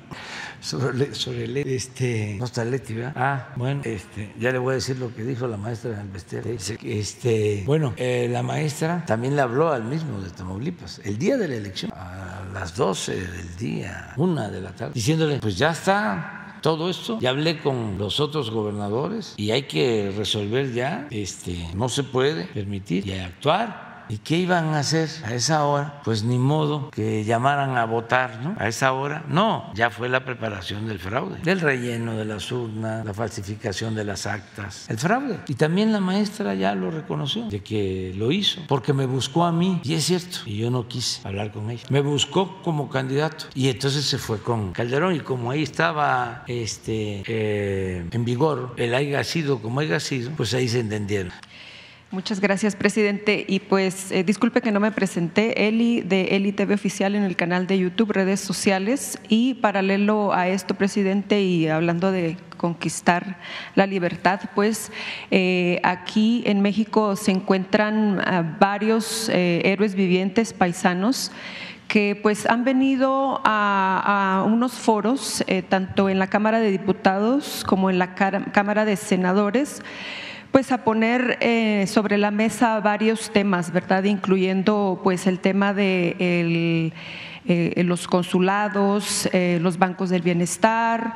sobre, 0.62 1.14
sobre 1.14 1.46
Leti, 1.48 1.74
este, 1.74 2.36
no 2.38 2.44
está 2.44 2.64
Leti, 2.64 2.94
¿verdad? 2.94 3.12
Ah, 3.16 3.48
bueno, 3.56 3.82
este, 3.84 4.32
ya 4.38 4.52
le 4.52 4.58
voy 4.58 4.72
a 4.72 4.74
decir 4.76 4.96
lo 4.98 5.14
que 5.14 5.24
dijo 5.24 5.46
la 5.46 5.56
maestra 5.56 6.02
Dice 6.12 6.78
este, 6.82 7.64
bueno, 7.66 7.94
eh, 7.96 8.28
la 8.30 8.42
maestra 8.42 9.04
también 9.06 9.34
le 9.36 9.42
habló 9.42 9.72
al 9.72 9.84
mismo 9.84 10.20
de 10.20 10.30
Tamaulipas, 10.30 11.00
el 11.04 11.18
día 11.18 11.36
de 11.36 11.48
la 11.48 11.56
elección, 11.56 11.92
a 11.94 12.44
las 12.54 12.76
12 12.76 13.14
del 13.14 13.56
día, 13.56 14.12
una 14.16 14.48
de 14.48 14.60
la 14.60 14.70
tarde, 14.72 14.92
diciéndole, 14.94 15.38
pues 15.38 15.58
ya 15.58 15.72
está 15.72 16.60
todo 16.62 16.88
esto. 16.88 17.18
Ya 17.20 17.30
hablé 17.30 17.58
con 17.58 17.98
los 17.98 18.20
otros 18.20 18.50
gobernadores 18.50 19.34
y 19.36 19.50
hay 19.50 19.64
que 19.64 20.14
resolver 20.16 20.72
ya, 20.72 21.08
este, 21.10 21.68
no 21.74 21.88
se 21.88 22.04
puede 22.04 22.44
permitir 22.44 23.06
y 23.06 23.18
actuar 23.18 23.91
¿Y 24.08 24.18
qué 24.18 24.36
iban 24.36 24.74
a 24.74 24.80
hacer 24.80 25.08
a 25.24 25.34
esa 25.34 25.64
hora? 25.64 26.00
Pues 26.04 26.24
ni 26.24 26.38
modo 26.38 26.90
que 26.90 27.24
llamaran 27.24 27.76
a 27.76 27.84
votar, 27.84 28.40
¿no? 28.42 28.56
A 28.58 28.68
esa 28.68 28.92
hora. 28.92 29.24
No, 29.28 29.70
ya 29.74 29.90
fue 29.90 30.08
la 30.08 30.24
preparación 30.24 30.88
del 30.88 30.98
fraude, 30.98 31.38
del 31.42 31.60
relleno 31.60 32.16
de 32.16 32.24
las 32.24 32.50
urnas, 32.52 33.04
la 33.04 33.14
falsificación 33.14 33.94
de 33.94 34.04
las 34.04 34.26
actas, 34.26 34.88
el 34.90 34.98
fraude. 34.98 35.40
Y 35.48 35.54
también 35.54 35.92
la 35.92 36.00
maestra 36.00 36.54
ya 36.54 36.74
lo 36.74 36.90
reconoció, 36.90 37.48
de 37.48 37.62
que 37.62 38.12
lo 38.16 38.32
hizo, 38.32 38.60
porque 38.68 38.92
me 38.92 39.06
buscó 39.06 39.44
a 39.44 39.52
mí, 39.52 39.80
y 39.84 39.94
es 39.94 40.04
cierto, 40.04 40.38
y 40.46 40.58
yo 40.58 40.70
no 40.70 40.88
quise 40.88 41.26
hablar 41.26 41.52
con 41.52 41.70
ella. 41.70 41.84
Me 41.88 42.00
buscó 42.00 42.62
como 42.62 42.88
candidato 42.88 43.46
y 43.54 43.68
entonces 43.68 44.04
se 44.04 44.18
fue 44.18 44.40
con 44.40 44.72
Calderón 44.72 45.14
y 45.14 45.20
como 45.20 45.50
ahí 45.50 45.62
estaba 45.62 46.44
este, 46.46 47.22
eh, 47.26 48.06
en 48.10 48.24
vigor 48.24 48.74
el 48.76 48.94
haya 48.94 49.22
sido 49.24 49.60
como 49.60 49.80
haya 49.80 50.00
sido, 50.00 50.30
pues 50.32 50.54
ahí 50.54 50.68
se 50.68 50.80
entendieron. 50.80 51.32
Muchas 52.12 52.40
gracias, 52.40 52.76
presidente. 52.76 53.46
Y 53.48 53.60
pues 53.60 54.12
eh, 54.12 54.22
disculpe 54.22 54.60
que 54.60 54.70
no 54.70 54.80
me 54.80 54.92
presenté, 54.92 55.66
Eli 55.66 56.02
de 56.02 56.36
Eli 56.36 56.52
TV 56.52 56.74
Oficial 56.74 57.14
en 57.14 57.22
el 57.22 57.36
canal 57.36 57.66
de 57.66 57.78
YouTube, 57.78 58.12
redes 58.12 58.38
sociales. 58.38 59.18
Y 59.30 59.54
paralelo 59.54 60.34
a 60.34 60.46
esto, 60.48 60.74
presidente, 60.74 61.40
y 61.40 61.68
hablando 61.68 62.12
de 62.12 62.36
conquistar 62.58 63.38
la 63.76 63.86
libertad, 63.86 64.40
pues 64.54 64.92
eh, 65.30 65.80
aquí 65.84 66.42
en 66.44 66.60
México 66.60 67.16
se 67.16 67.30
encuentran 67.30 68.20
ah, 68.20 68.58
varios 68.60 69.30
eh, 69.30 69.62
héroes 69.64 69.94
vivientes 69.94 70.52
paisanos 70.52 71.32
que 71.88 72.18
pues 72.22 72.44
han 72.44 72.62
venido 72.64 73.40
a, 73.44 74.44
unos 74.46 74.72
foros, 74.72 75.44
tanto 75.68 76.08
en 76.08 76.18
la 76.18 76.26
Cámara 76.26 76.58
de 76.58 76.70
Diputados 76.70 77.64
como 77.66 77.90
en 77.90 77.98
la 77.98 78.14
Cámara 78.14 78.86
de 78.86 78.96
Senadores, 78.96 79.82
pues 80.52 80.70
a 80.70 80.84
poner 80.84 81.38
eh, 81.40 81.86
sobre 81.88 82.18
la 82.18 82.30
mesa 82.30 82.78
varios 82.80 83.30
temas, 83.32 83.72
¿verdad? 83.72 84.04
Incluyendo 84.04 85.00
pues 85.02 85.26
el 85.26 85.40
tema 85.40 85.72
de 85.72 86.92
eh, 87.46 87.82
los 87.84 88.06
consulados, 88.06 89.30
eh, 89.32 89.58
los 89.62 89.78
bancos 89.78 90.10
del 90.10 90.20
bienestar, 90.22 91.14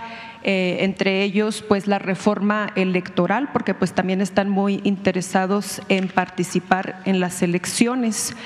entre 0.48 1.24
ellos 1.24 1.64
pues 1.66 1.88
la 1.88 1.98
reforma 1.98 2.70
electoral, 2.76 3.50
porque 3.52 3.74
pues 3.74 3.92
también 3.92 4.20
están 4.20 4.48
muy 4.48 4.80
interesados 4.84 5.82
en 5.88 6.06
participar 6.06 7.02
en 7.04 7.18
las 7.18 7.42
elecciones. 7.42 8.36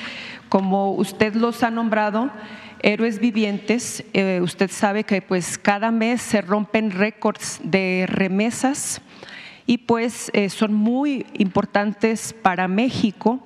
Como 0.48 0.92
usted 0.92 1.34
los 1.34 1.62
ha 1.62 1.70
nombrado, 1.70 2.30
héroes 2.82 3.20
vivientes, 3.20 4.02
usted 4.40 4.70
sabe 4.70 5.04
que 5.04 5.20
pues 5.20 5.58
cada 5.58 5.90
mes 5.90 6.22
se 6.22 6.40
rompen 6.40 6.90
récords 6.90 7.60
de 7.62 8.06
remesas 8.08 9.02
y 9.70 9.78
pues 9.78 10.32
eh, 10.34 10.48
son 10.50 10.74
muy 10.74 11.26
importantes 11.34 12.32
para 12.32 12.66
México. 12.66 13.38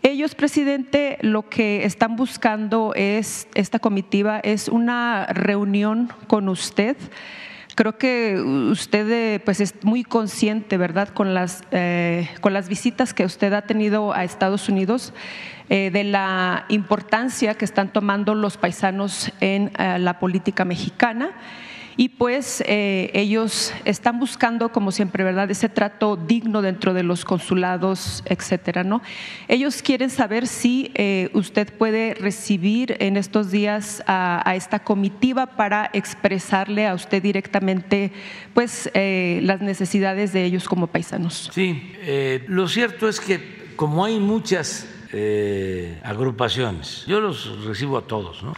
Ellos, 0.00 0.36
presidente, 0.36 1.18
lo 1.22 1.48
que 1.48 1.84
están 1.84 2.14
buscando 2.14 2.92
es, 2.94 3.48
esta 3.54 3.80
comitiva, 3.80 4.38
es 4.38 4.68
una 4.68 5.26
reunión 5.26 6.12
con 6.28 6.48
usted. 6.48 6.96
Creo 7.74 7.98
que 7.98 8.38
usted 8.38 9.10
eh, 9.10 9.40
pues 9.40 9.60
es 9.60 9.74
muy 9.82 10.04
consciente, 10.04 10.76
¿verdad?, 10.76 11.08
con 11.08 11.34
las, 11.34 11.64
eh, 11.72 12.28
con 12.40 12.52
las 12.52 12.68
visitas 12.68 13.12
que 13.12 13.24
usted 13.24 13.52
ha 13.52 13.62
tenido 13.62 14.12
a 14.12 14.22
Estados 14.22 14.68
Unidos, 14.68 15.12
de 15.68 16.04
la 16.04 16.64
importancia 16.68 17.54
que 17.54 17.64
están 17.64 17.92
tomando 17.92 18.36
los 18.36 18.56
paisanos 18.56 19.32
en 19.40 19.72
la 19.76 20.20
política 20.20 20.64
mexicana 20.64 21.32
y 21.96 22.10
pues 22.10 22.62
eh, 22.66 23.10
ellos 23.14 23.72
están 23.84 24.18
buscando, 24.18 24.70
como 24.70 24.92
siempre, 24.92 25.24
¿verdad?, 25.24 25.50
ese 25.50 25.68
trato 25.68 26.16
digno 26.16 26.60
dentro 26.60 26.92
de 26.92 27.02
los 27.02 27.24
consulados, 27.24 28.22
etcétera, 28.26 28.84
¿no? 28.84 29.02
Ellos 29.48 29.80
quieren 29.82 30.10
saber 30.10 30.46
si 30.46 30.90
eh, 30.94 31.30
usted 31.32 31.72
puede 31.72 32.14
recibir 32.14 32.96
en 33.00 33.16
estos 33.16 33.50
días 33.50 34.02
a, 34.06 34.54
esta 34.56 34.78
comitiva 34.80 35.46
para 35.46 35.90
expresarle 35.92 36.86
a 36.86 36.94
usted 36.94 37.22
directamente, 37.22 38.12
pues, 38.52 38.90
eh, 38.94 39.40
las 39.42 39.60
necesidades 39.60 40.32
de 40.32 40.44
ellos 40.44 40.68
como 40.68 40.86
paisanos. 40.88 41.50
Sí, 41.52 41.92
lo 42.46 42.68
cierto 42.68 43.08
es 43.08 43.20
que 43.20 43.66
como 43.76 44.04
hay 44.04 44.18
muchas 44.18 44.86
agrupaciones, 46.02 47.04
yo 47.06 47.20
los 47.20 47.64
recibo 47.64 47.96
a 47.98 48.02
todos, 48.02 48.42
¿no? 48.42 48.54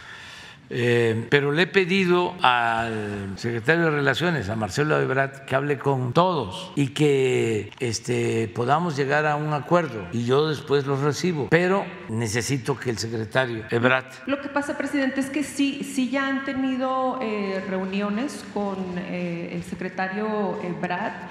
Eh, 0.71 1.27
pero 1.31 1.53
le 1.53 1.63
he 1.63 1.67
pedido 1.67 2.35
al 2.43 3.33
secretario 3.37 3.85
de 3.85 3.91
Relaciones, 3.91 4.49
a 4.49 4.57
Marcelo 4.57 5.01
Ebrard, 5.01 5.45
que 5.45 5.55
hable 5.55 5.79
con 5.79 6.13
todos 6.13 6.73
y 6.75 6.89
que 6.89 7.71
este, 7.81 8.49
podamos 8.55 8.97
llegar 8.97 9.27
a 9.27 9.37
un 9.37 9.53
acuerdo 9.53 10.07
y 10.13 10.25
yo 10.25 10.49
después 10.49 10.87
los 10.87 11.01
recibo. 11.01 11.49
Pero 11.51 11.85
necesito 12.09 12.79
que 12.79 12.91
el 12.91 12.99
secretario 12.99 13.65
Ebrard. 13.71 14.07
Lo 14.27 14.41
que 14.41 14.49
pasa, 14.49 14.77
presidente, 14.77 15.21
es 15.21 15.31
que 15.31 15.43
sí, 15.43 15.85
sí 15.85 16.11
ya 16.11 16.27
han 16.27 16.45
tenido 16.45 17.19
eh, 17.23 17.65
reuniones 17.69 18.45
con 18.53 18.77
eh, 18.97 19.51
el 19.53 19.63
secretario 19.63 20.61
Ebrard. 20.63 21.29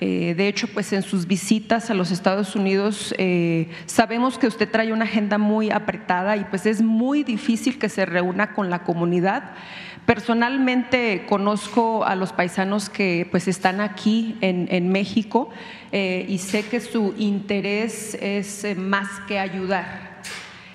Eh, 0.00 0.34
de 0.36 0.48
hecho, 0.48 0.68
pues 0.68 0.92
en 0.92 1.02
sus 1.02 1.26
visitas 1.26 1.90
a 1.90 1.94
los 1.94 2.10
Estados 2.10 2.54
Unidos 2.54 3.14
eh, 3.16 3.68
sabemos 3.86 4.38
que 4.38 4.46
usted 4.46 4.70
trae 4.70 4.92
una 4.92 5.04
agenda 5.04 5.38
muy 5.38 5.70
apretada 5.70 6.36
y 6.36 6.44
pues 6.44 6.66
es 6.66 6.82
muy 6.82 7.24
difícil 7.24 7.78
que 7.78 7.88
se 7.88 8.04
reúna 8.04 8.52
con 8.52 8.68
la 8.68 8.84
comunidad. 8.84 9.52
Personalmente 10.04 11.24
conozco 11.28 12.04
a 12.04 12.14
los 12.14 12.32
paisanos 12.32 12.90
que 12.90 13.26
pues 13.30 13.48
están 13.48 13.80
aquí 13.80 14.36
en, 14.40 14.88
México 14.88 15.48
eh, 15.90 16.26
y 16.28 16.38
sé 16.38 16.64
que 16.64 16.80
su 16.80 17.14
interés 17.18 18.14
es 18.20 18.76
más 18.76 19.08
que 19.26 19.38
ayudar. 19.38 20.05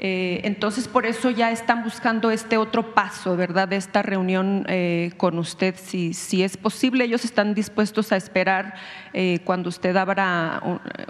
Eh, 0.04 0.42
entonces, 0.46 0.88
por 0.88 1.06
eso 1.06 1.30
ya 1.30 1.52
están 1.52 1.84
buscando 1.84 2.32
este 2.32 2.58
otro 2.58 2.96
paso, 2.96 3.38
¿verdad? 3.38 3.68
De 3.68 3.76
esta 3.76 4.02
reunión 4.02 4.66
eh, 4.68 5.12
con 5.16 5.38
usted, 5.38 5.76
si, 5.78 6.16
si 6.16 6.42
es 6.42 6.58
posible. 6.58 7.04
Ellos 7.04 7.24
están 7.24 7.54
dispuestos 7.54 8.12
a 8.12 8.18
esperar 8.18 8.74
eh, 9.14 9.42
cuando 9.44 9.70
usted 9.70 9.96
abra 9.96 10.60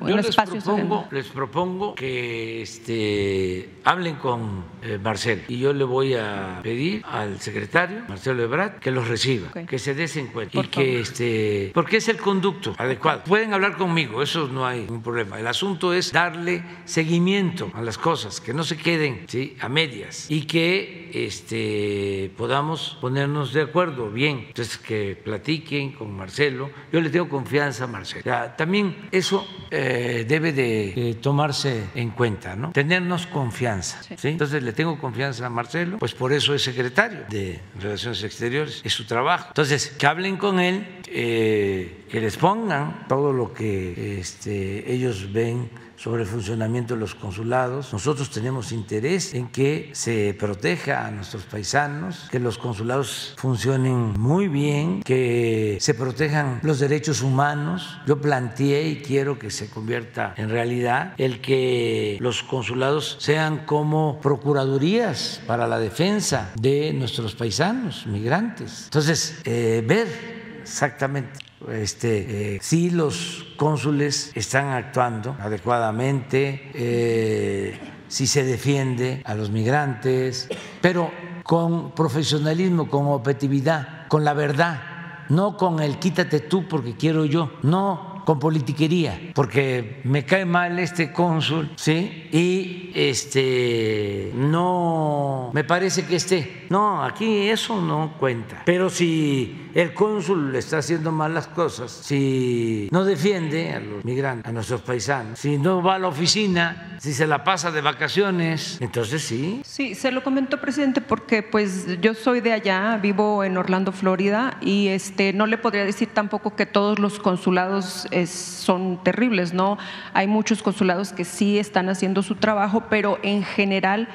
un, 0.01 0.19
espacio. 0.19 0.55
Les 0.55 0.63
propongo, 0.65 1.07
les 1.09 1.27
propongo 1.27 1.95
que 1.95 2.61
este, 2.61 3.69
hablen 3.85 4.15
con 4.15 4.65
Marcelo 5.01 5.43
y 5.47 5.59
yo 5.59 5.71
le 5.71 5.85
voy 5.85 6.15
a 6.15 6.59
pedir 6.61 7.01
al 7.09 7.39
secretario, 7.39 8.03
Marcelo 8.09 8.43
Ebrard, 8.43 8.79
que 8.79 8.91
los 8.91 9.07
reciba, 9.07 9.51
que 9.53 9.79
se 9.79 9.93
des 9.93 10.17
en 10.17 10.27
cuenta 10.27 10.59
y 10.59 10.63
que, 10.63 10.99
este, 10.99 11.71
porque 11.73 11.97
es 11.97 12.09
el 12.09 12.17
conducto 12.17 12.75
adecuado. 12.77 13.23
Pueden 13.23 13.53
hablar 13.53 13.77
conmigo, 13.77 14.21
eso 14.21 14.49
no 14.49 14.65
hay 14.65 14.85
un 14.89 15.01
problema. 15.01 15.39
El 15.39 15.47
asunto 15.47 15.93
es 15.93 16.11
darle 16.11 16.61
seguimiento 16.83 17.71
a 17.73 17.81
las 17.81 17.97
cosas, 17.97 18.41
que 18.41 18.53
no 18.53 18.63
se 18.63 18.80
queden 18.81 19.25
¿sí? 19.27 19.55
a 19.59 19.69
medias 19.69 20.25
y 20.29 20.41
que 20.41 21.11
este, 21.13 22.31
podamos 22.37 22.97
ponernos 22.99 23.53
de 23.53 23.61
acuerdo 23.61 24.09
bien. 24.09 24.45
Entonces, 24.47 24.77
que 24.77 25.15
platiquen 25.15 25.93
con 25.93 26.11
Marcelo. 26.11 26.69
Yo 26.91 27.01
le 27.01 27.09
tengo 27.09 27.29
confianza 27.29 27.85
a 27.85 27.87
Marcelo. 27.87 28.23
también 28.57 29.09
eso 29.11 29.47
eh, 29.69 30.25
debe 30.27 30.51
de 30.51 31.17
tomarse 31.21 31.89
en 31.95 32.11
cuenta, 32.11 32.55
¿no? 32.55 32.71
Tenernos 32.71 33.27
confianza. 33.27 34.01
Sí. 34.03 34.29
Entonces, 34.29 34.63
le 34.63 34.73
tengo 34.73 34.99
confianza 34.99 35.45
a 35.45 35.49
Marcelo, 35.49 35.99
pues 35.99 36.13
por 36.13 36.33
eso 36.33 36.53
es 36.53 36.63
secretario 36.63 37.21
de 37.29 37.59
Relaciones 37.79 38.23
Exteriores, 38.23 38.81
es 38.83 38.93
su 38.93 39.05
trabajo. 39.05 39.47
Entonces, 39.49 39.95
que 39.97 40.07
hablen 40.07 40.37
con 40.37 40.59
él, 40.59 40.85
eh, 41.07 42.05
que 42.09 42.19
les 42.19 42.37
pongan 42.37 43.05
todo 43.07 43.31
lo 43.33 43.53
que 43.53 44.19
este, 44.19 44.91
ellos 44.91 45.31
ven 45.31 45.69
sobre 46.01 46.23
el 46.23 46.27
funcionamiento 46.27 46.95
de 46.95 46.99
los 46.99 47.13
consulados. 47.13 47.93
Nosotros 47.93 48.31
tenemos 48.31 48.71
interés 48.71 49.35
en 49.35 49.49
que 49.49 49.91
se 49.93 50.33
proteja 50.33 51.05
a 51.05 51.11
nuestros 51.11 51.43
paisanos, 51.43 52.27
que 52.31 52.39
los 52.39 52.57
consulados 52.57 53.35
funcionen 53.37 54.19
muy 54.19 54.47
bien, 54.47 55.03
que 55.03 55.77
se 55.79 55.93
protejan 55.93 56.59
los 56.63 56.79
derechos 56.79 57.21
humanos. 57.21 57.99
Yo 58.07 58.19
planteé 58.19 58.87
y 58.87 58.95
quiero 59.03 59.37
que 59.37 59.51
se 59.51 59.69
convierta 59.69 60.33
en 60.37 60.49
realidad 60.49 61.13
el 61.19 61.39
que 61.39 62.17
los 62.19 62.41
consulados 62.41 63.17
sean 63.19 63.65
como 63.67 64.19
procuradurías 64.21 65.39
para 65.45 65.67
la 65.67 65.77
defensa 65.77 66.51
de 66.59 66.93
nuestros 66.93 67.35
paisanos 67.35 68.07
migrantes. 68.07 68.85
Entonces, 68.85 69.39
eh, 69.45 69.83
ver 69.85 70.61
exactamente 70.63 71.50
este, 71.69 72.55
eh, 72.55 72.59
si 72.61 72.89
los 72.89 73.45
cónsules 73.57 74.31
están 74.35 74.69
actuando 74.69 75.35
adecuadamente, 75.39 76.71
eh, 76.73 77.79
si 78.07 78.27
se 78.27 78.43
defiende 78.43 79.21
a 79.25 79.35
los 79.35 79.51
migrantes, 79.51 80.49
pero 80.81 81.11
con 81.43 81.91
profesionalismo, 81.91 82.89
con 82.89 83.07
objetividad 83.07 84.01
con 84.11 84.25
la 84.25 84.33
verdad, 84.33 84.81
no 85.29 85.55
con 85.55 85.79
el 85.79 85.97
quítate 85.97 86.41
tú 86.41 86.67
porque 86.67 86.97
quiero 86.97 87.23
yo, 87.23 87.53
no 87.63 88.23
con 88.25 88.39
politiquería, 88.39 89.31
porque 89.33 90.01
me 90.03 90.25
cae 90.25 90.43
mal 90.43 90.77
este 90.79 91.13
cónsul, 91.13 91.71
¿sí? 91.77 92.27
Y 92.29 92.91
este 92.93 94.33
no 94.35 95.51
me 95.53 95.63
parece 95.63 96.05
que 96.05 96.17
esté. 96.17 96.67
No, 96.69 97.03
aquí 97.03 97.47
eso 97.47 97.81
no 97.81 98.15
cuenta. 98.19 98.63
Pero 98.65 98.89
si 98.89 99.70
el 99.73 99.93
cónsul 99.93 100.55
está 100.55 100.79
haciendo 100.79 101.11
mal 101.11 101.33
las 101.33 101.47
cosas, 101.47 101.91
si 101.91 102.89
no 102.91 103.05
defiende 103.05 103.73
a 103.73 103.79
los 103.79 104.03
migrantes, 104.05 104.49
a 104.49 104.51
nuestros 104.51 104.81
paisanos, 104.81 105.39
si 105.39 105.57
no 105.57 105.81
va 105.81 105.95
a 105.95 105.99
la 105.99 106.07
oficina, 106.07 106.97
si 106.99 107.13
se 107.13 107.25
la 107.27 107.43
pasa 107.43 107.71
de 107.71 107.81
vacaciones, 107.81 108.77
entonces 108.81 109.23
sí. 109.23 109.61
Sí, 109.65 109.95
se 109.95 110.11
lo 110.11 110.23
comento, 110.23 110.59
presidente, 110.61 111.01
porque 111.01 111.43
pues 111.43 111.99
yo 112.01 112.13
soy 112.13 112.41
de 112.41 112.53
allá, 112.53 112.97
vivo 113.01 113.43
en 113.43 113.57
Orlando, 113.57 113.91
Florida, 113.91 114.57
y 114.61 114.89
este 114.89 115.33
no 115.33 115.47
le 115.47 115.57
podría 115.57 115.85
decir 115.85 116.09
tampoco 116.13 116.55
que 116.55 116.65
todos 116.65 116.99
los 116.99 117.19
consulados 117.19 118.07
son 118.27 119.03
terribles, 119.03 119.53
¿no? 119.53 119.77
Hay 120.13 120.27
muchos 120.27 120.61
consulados 120.61 121.13
que 121.13 121.25
sí 121.25 121.57
están 121.57 121.89
haciendo 121.89 122.21
su 122.23 122.35
trabajo, 122.35 122.83
pero 122.89 123.19
en 123.23 123.43
general, 123.43 124.07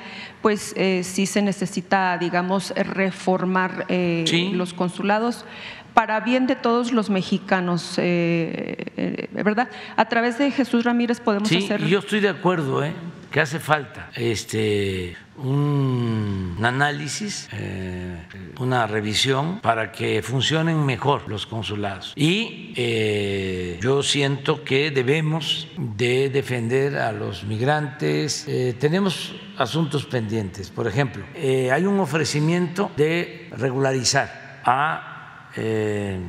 pues 0.46 0.74
eh, 0.76 1.00
sí 1.02 1.26
se 1.26 1.42
necesita, 1.42 2.16
digamos, 2.18 2.70
reformar 2.76 3.84
eh, 3.88 4.52
los 4.54 4.74
consulados 4.74 5.44
para 5.92 6.20
bien 6.20 6.46
de 6.46 6.54
todos 6.54 6.92
los 6.92 7.10
mexicanos, 7.10 7.94
eh, 7.96 9.26
¿verdad? 9.32 9.68
A 9.96 10.04
través 10.04 10.38
de 10.38 10.52
Jesús 10.52 10.84
Ramírez 10.84 11.18
podemos 11.18 11.48
sí, 11.48 11.64
hacer. 11.64 11.84
Yo 11.88 11.98
estoy 11.98 12.20
de 12.20 12.28
acuerdo, 12.28 12.84
¿eh? 12.84 12.92
Que 13.36 13.42
hace 13.42 13.60
falta 13.60 14.08
este 14.14 15.14
un 15.36 16.56
análisis, 16.62 17.50
eh, 17.52 18.16
una 18.58 18.86
revisión 18.86 19.60
para 19.60 19.92
que 19.92 20.22
funcionen 20.22 20.86
mejor 20.86 21.28
los 21.28 21.44
consulados. 21.44 22.14
Y 22.16 22.72
eh, 22.76 23.78
yo 23.82 24.02
siento 24.02 24.64
que 24.64 24.90
debemos 24.90 25.68
de 25.76 26.30
defender 26.30 26.96
a 26.96 27.12
los 27.12 27.44
migrantes. 27.44 28.46
Eh, 28.48 28.74
tenemos 28.80 29.34
asuntos 29.58 30.06
pendientes. 30.06 30.70
Por 30.70 30.86
ejemplo, 30.86 31.22
hay 31.36 31.84
un 31.84 32.00
ofrecimiento 32.00 32.90
de 32.96 33.50
regularizar 33.52 34.62
a 34.64 35.50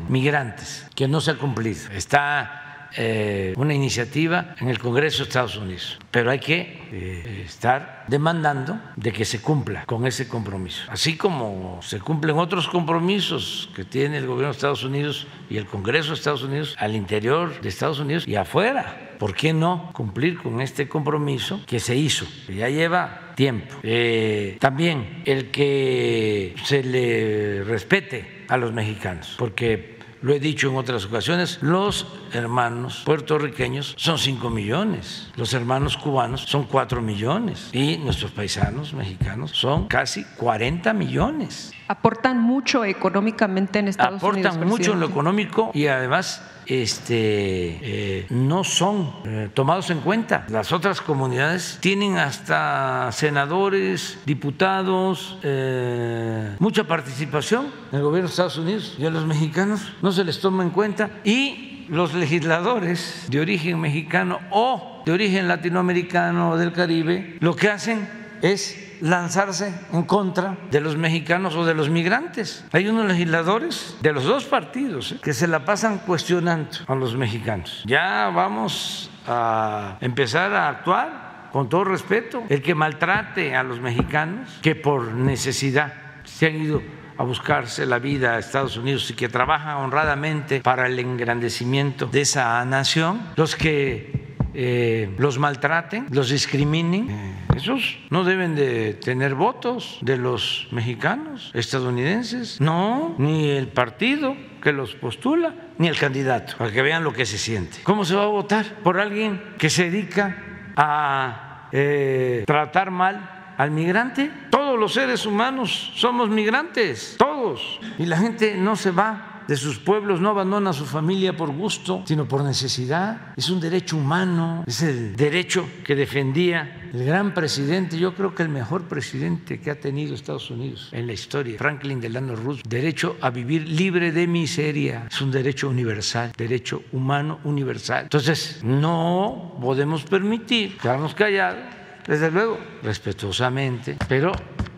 migrantes 0.10 0.86
que 0.94 1.08
no 1.08 1.22
se 1.22 1.32
ha 1.32 1.36
cumplido. 1.36 1.90
Está 1.94 2.67
eh, 2.96 3.54
una 3.58 3.74
iniciativa 3.74 4.56
en 4.60 4.70
el 4.70 4.80
Congreso 4.80 5.20
de 5.20 5.24
Estados 5.24 5.58
Unidos, 5.58 6.00
pero 6.12 6.32
hay 6.32 6.40
que 6.40 6.88
eh, 6.92 7.44
estar 7.46 8.06
demandando 8.08 8.80
de 8.96 9.12
que 9.12 9.26
se 9.26 9.42
cumpla 9.42 9.86
con 9.86 10.06
ese 10.08 10.28
compromiso, 10.28 10.84
así 10.90 11.18
como 11.18 11.80
se 11.82 12.00
cumplen 12.00 12.38
otros 12.38 12.68
compromisos 12.68 13.70
que 13.76 13.84
tiene 13.84 14.18
el 14.18 14.28
gobierno 14.28 14.48
de 14.48 14.58
Estados 14.58 14.84
Unidos 14.84 15.28
y 15.50 15.58
el 15.58 15.66
Congreso 15.66 16.10
de 16.10 16.16
Estados 16.16 16.44
Unidos 16.44 16.76
al 16.80 16.96
interior 16.96 17.60
de 17.62 17.70
Estados 17.70 18.00
Unidos 18.00 18.28
y 18.28 18.36
afuera. 18.36 19.04
¿Por 19.18 19.34
qué 19.34 19.52
no 19.52 19.90
cumplir 19.94 20.38
con 20.38 20.62
este 20.62 20.88
compromiso 20.88 21.62
que 21.66 21.80
se 21.80 21.96
hizo, 21.96 22.28
que 22.46 22.56
ya 22.56 22.70
lleva 22.70 23.34
tiempo? 23.36 23.76
Eh, 23.82 24.58
también 24.60 25.24
el 25.26 25.50
que 25.50 26.54
se 26.64 26.84
le 26.84 27.64
respete 27.64 28.46
a 28.48 28.58
los 28.58 28.74
mexicanos, 28.74 29.36
porque 29.40 29.97
lo 30.22 30.34
he 30.34 30.40
dicho 30.40 30.70
en 30.70 30.76
otras 30.76 31.06
ocasiones, 31.06 31.60
los 31.62 32.08
hermanos 32.34 33.04
puertorriqueños 33.06 33.94
son 33.98 34.18
5 34.18 34.50
millones, 34.50 35.32
los 35.36 35.54
hermanos 35.54 35.98
cubanos 35.98 36.42
son 36.42 36.66
4 36.66 37.02
millones 37.02 37.70
y 37.74 37.98
nuestros 37.98 38.32
paisanos 38.32 38.94
mexicanos 38.94 39.52
son 39.52 39.88
casi 39.88 40.24
40 40.38 40.94
millones. 40.94 41.72
Aportan 41.88 42.42
mucho 42.42 42.84
económicamente 42.84 43.80
en 43.80 43.88
Estados 43.88 44.22
Unidos. 44.22 44.56
Aportan 44.56 44.68
mucho 44.68 44.94
en 44.94 45.00
lo 45.00 45.08
económico 45.08 45.72
y 45.74 45.88
además 45.88 46.42
este, 46.68 47.80
eh, 47.82 48.26
no 48.30 48.64
son 48.64 49.14
eh, 49.26 49.50
tomados 49.54 49.90
en 49.90 50.02
cuenta. 50.02 50.46
Las 50.50 50.72
otras 50.72 51.02
comunidades 51.02 51.78
tienen 51.82 52.18
hasta 52.18 53.10
senadores, 53.12 54.20
diputados, 54.26 55.38
eh, 55.44 56.56
mucha 56.60 56.84
participación 56.86 57.72
en 57.92 57.98
el 57.98 58.04
gobierno 58.04 58.28
de 58.28 58.32
Estados 58.32 58.58
Unidos 58.58 58.96
y 58.98 59.06
a 59.06 59.10
los 59.10 59.26
mexicanos 59.26 59.94
no 60.02 60.12
se 60.12 60.24
les 60.24 60.40
toma 60.40 60.64
en 60.64 60.70
cuenta 60.70 61.10
y 61.24 61.86
los 61.90 62.14
legisladores 62.14 63.28
de 63.30 63.40
origen 63.40 63.80
mexicano 63.80 64.40
o 64.52 65.04
de 65.06 65.12
origen 65.14 65.48
latinoamericano 65.48 66.52
o 66.52 66.58
del 66.58 66.74
Caribe 66.74 67.38
lo 67.40 67.56
que 67.56 67.70
hacen 67.70 68.10
es 68.42 68.87
lanzarse 69.02 69.74
en 69.92 70.04
contra 70.04 70.58
de 70.72 70.82
los 70.82 70.98
mexicanos 70.98 71.56
o 71.56 71.66
de 71.66 71.74
los 71.74 71.90
migrantes. 71.90 72.66
Hay 72.72 72.88
unos 72.88 73.06
legisladores 73.06 73.98
de 74.02 74.14
los 74.14 74.24
dos 74.24 74.46
partidos 74.46 75.14
¿eh? 75.14 75.20
que 75.22 75.34
se 75.34 75.48
la 75.48 75.66
pasan 75.66 76.00
cuestionando 76.00 76.70
a 76.88 76.96
los 76.96 77.16
mexicanos. 77.16 77.84
Ya 77.86 78.30
vamos 78.34 79.10
a 79.26 79.98
empezar 80.02 80.54
a 80.54 80.70
actuar 80.70 81.50
con 81.52 81.70
todo 81.70 81.84
respeto. 81.84 82.44
El 82.50 82.62
que 82.62 82.76
maltrate 82.76 83.56
a 83.56 83.64
los 83.64 83.80
mexicanos, 83.80 84.60
que 84.62 84.76
por 84.76 85.14
necesidad 85.14 85.94
se 86.24 86.48
han 86.48 86.56
ido 86.56 86.82
a 87.18 87.24
buscarse 87.24 87.86
la 87.86 88.00
vida 88.00 88.34
a 88.34 88.40
Estados 88.40 88.78
Unidos 88.78 89.10
y 89.10 89.14
que 89.14 89.28
trabajan 89.28 89.78
honradamente 89.78 90.62
para 90.62 90.86
el 90.88 91.00
engrandecimiento 91.00 92.06
de 92.06 92.22
esa 92.22 92.64
nación, 92.66 93.22
los 93.36 93.56
que 93.56 94.27
eh, 94.60 95.14
los 95.20 95.38
maltraten, 95.38 96.08
los 96.10 96.30
discriminen, 96.30 97.38
esos 97.56 98.00
no 98.10 98.24
deben 98.24 98.56
de 98.56 98.96
tener 98.96 99.36
votos 99.36 100.00
de 100.02 100.18
los 100.18 100.68
mexicanos, 100.72 101.52
estadounidenses, 101.54 102.60
no, 102.60 103.14
ni 103.20 103.52
el 103.52 103.68
partido 103.68 104.36
que 104.64 104.72
los 104.72 104.96
postula, 104.96 105.54
ni 105.78 105.88
el 105.88 105.96
candidato, 105.96 106.58
para 106.58 106.72
que 106.72 106.82
vean 106.82 107.04
lo 107.04 107.14
que 107.14 107.28
se 107.28 107.38
siente. 107.38 107.78
¿Cómo 107.84 108.04
se 108.04 108.16
va 108.16 108.24
a 108.24 108.28
votar 108.28 108.66
por 108.82 109.00
alguien 109.00 109.40
que 109.60 109.70
se 109.70 109.92
dedica 109.92 110.44
a 110.76 111.70
eh, 111.72 112.44
tratar 112.48 112.90
mal 112.90 113.54
al 113.60 113.70
migrante? 113.70 114.32
Todos 114.50 114.80
los 114.80 114.92
seres 114.92 115.28
humanos 115.28 115.94
somos 115.96 116.30
migrantes, 116.30 117.14
todos. 117.20 117.80
Y 118.00 118.08
la 118.08 118.18
gente 118.18 118.56
no 118.58 118.76
se 118.76 118.90
va 118.90 119.37
de 119.48 119.56
sus 119.56 119.80
pueblos, 119.80 120.20
no 120.22 120.30
abandona 120.30 120.72
a 120.72 120.74
su 120.74 120.86
familia 120.86 121.36
por 121.36 121.52
gusto, 121.52 122.04
sino 122.06 122.28
por 122.28 122.44
necesidad. 122.44 123.34
Es 123.36 123.50
un 123.50 123.60
derecho 123.60 123.98
humano, 123.98 124.64
es 124.68 124.82
el 124.82 125.16
derecho 125.16 125.68
que 125.84 125.96
defendía 125.96 126.90
el 126.94 127.06
gran 127.06 127.34
presidente, 127.34 127.98
yo 127.98 128.14
creo 128.14 128.34
que 128.34 128.44
el 128.44 128.50
mejor 128.50 128.84
presidente 128.84 129.60
que 129.60 129.72
ha 129.72 129.80
tenido 129.80 130.16
Estados 130.16 130.50
Unidos 130.50 130.90
en 130.92 131.08
la 131.08 131.14
historia, 131.14 131.58
Franklin 131.58 132.00
Delano 132.00 132.36
Roosevelt. 132.36 132.68
Derecho 132.68 133.18
a 133.22 133.30
vivir 133.30 133.68
libre 133.68 134.12
de 134.12 134.28
miseria, 134.28 135.08
es 135.10 135.22
un 135.22 135.32
derecho 135.32 135.70
universal, 135.70 136.32
derecho 136.38 136.84
humano 136.92 137.40
universal. 137.44 138.04
Entonces, 138.04 138.62
no 138.64 139.58
podemos 139.62 140.04
permitir 140.04 140.78
quedarnos 140.78 141.14
callados, 141.14 141.60
desde 142.08 142.32
luego, 142.32 142.58
respetuosamente, 142.84 143.98
pero 144.08 144.32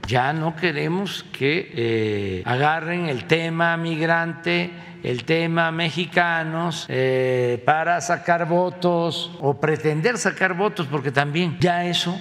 ya 0.10 0.34
no 0.34 0.56
queremos 0.56 1.24
que 1.32 1.72
eh, 1.72 2.42
agarren 2.44 3.06
el 3.06 3.26
tema 3.26 3.78
migrante, 3.78 4.72
el 5.04 5.24
tema 5.24 5.72
mexicanos, 5.72 6.86
eh, 6.90 7.62
para 7.66 8.02
sacar 8.02 8.48
votos 8.48 9.32
o 9.40 9.60
pretender 9.60 10.18
sacar 10.18 10.56
votos, 10.56 10.88
porque 10.88 11.12
también 11.12 11.58
ya 11.60 11.86
eso 11.86 12.18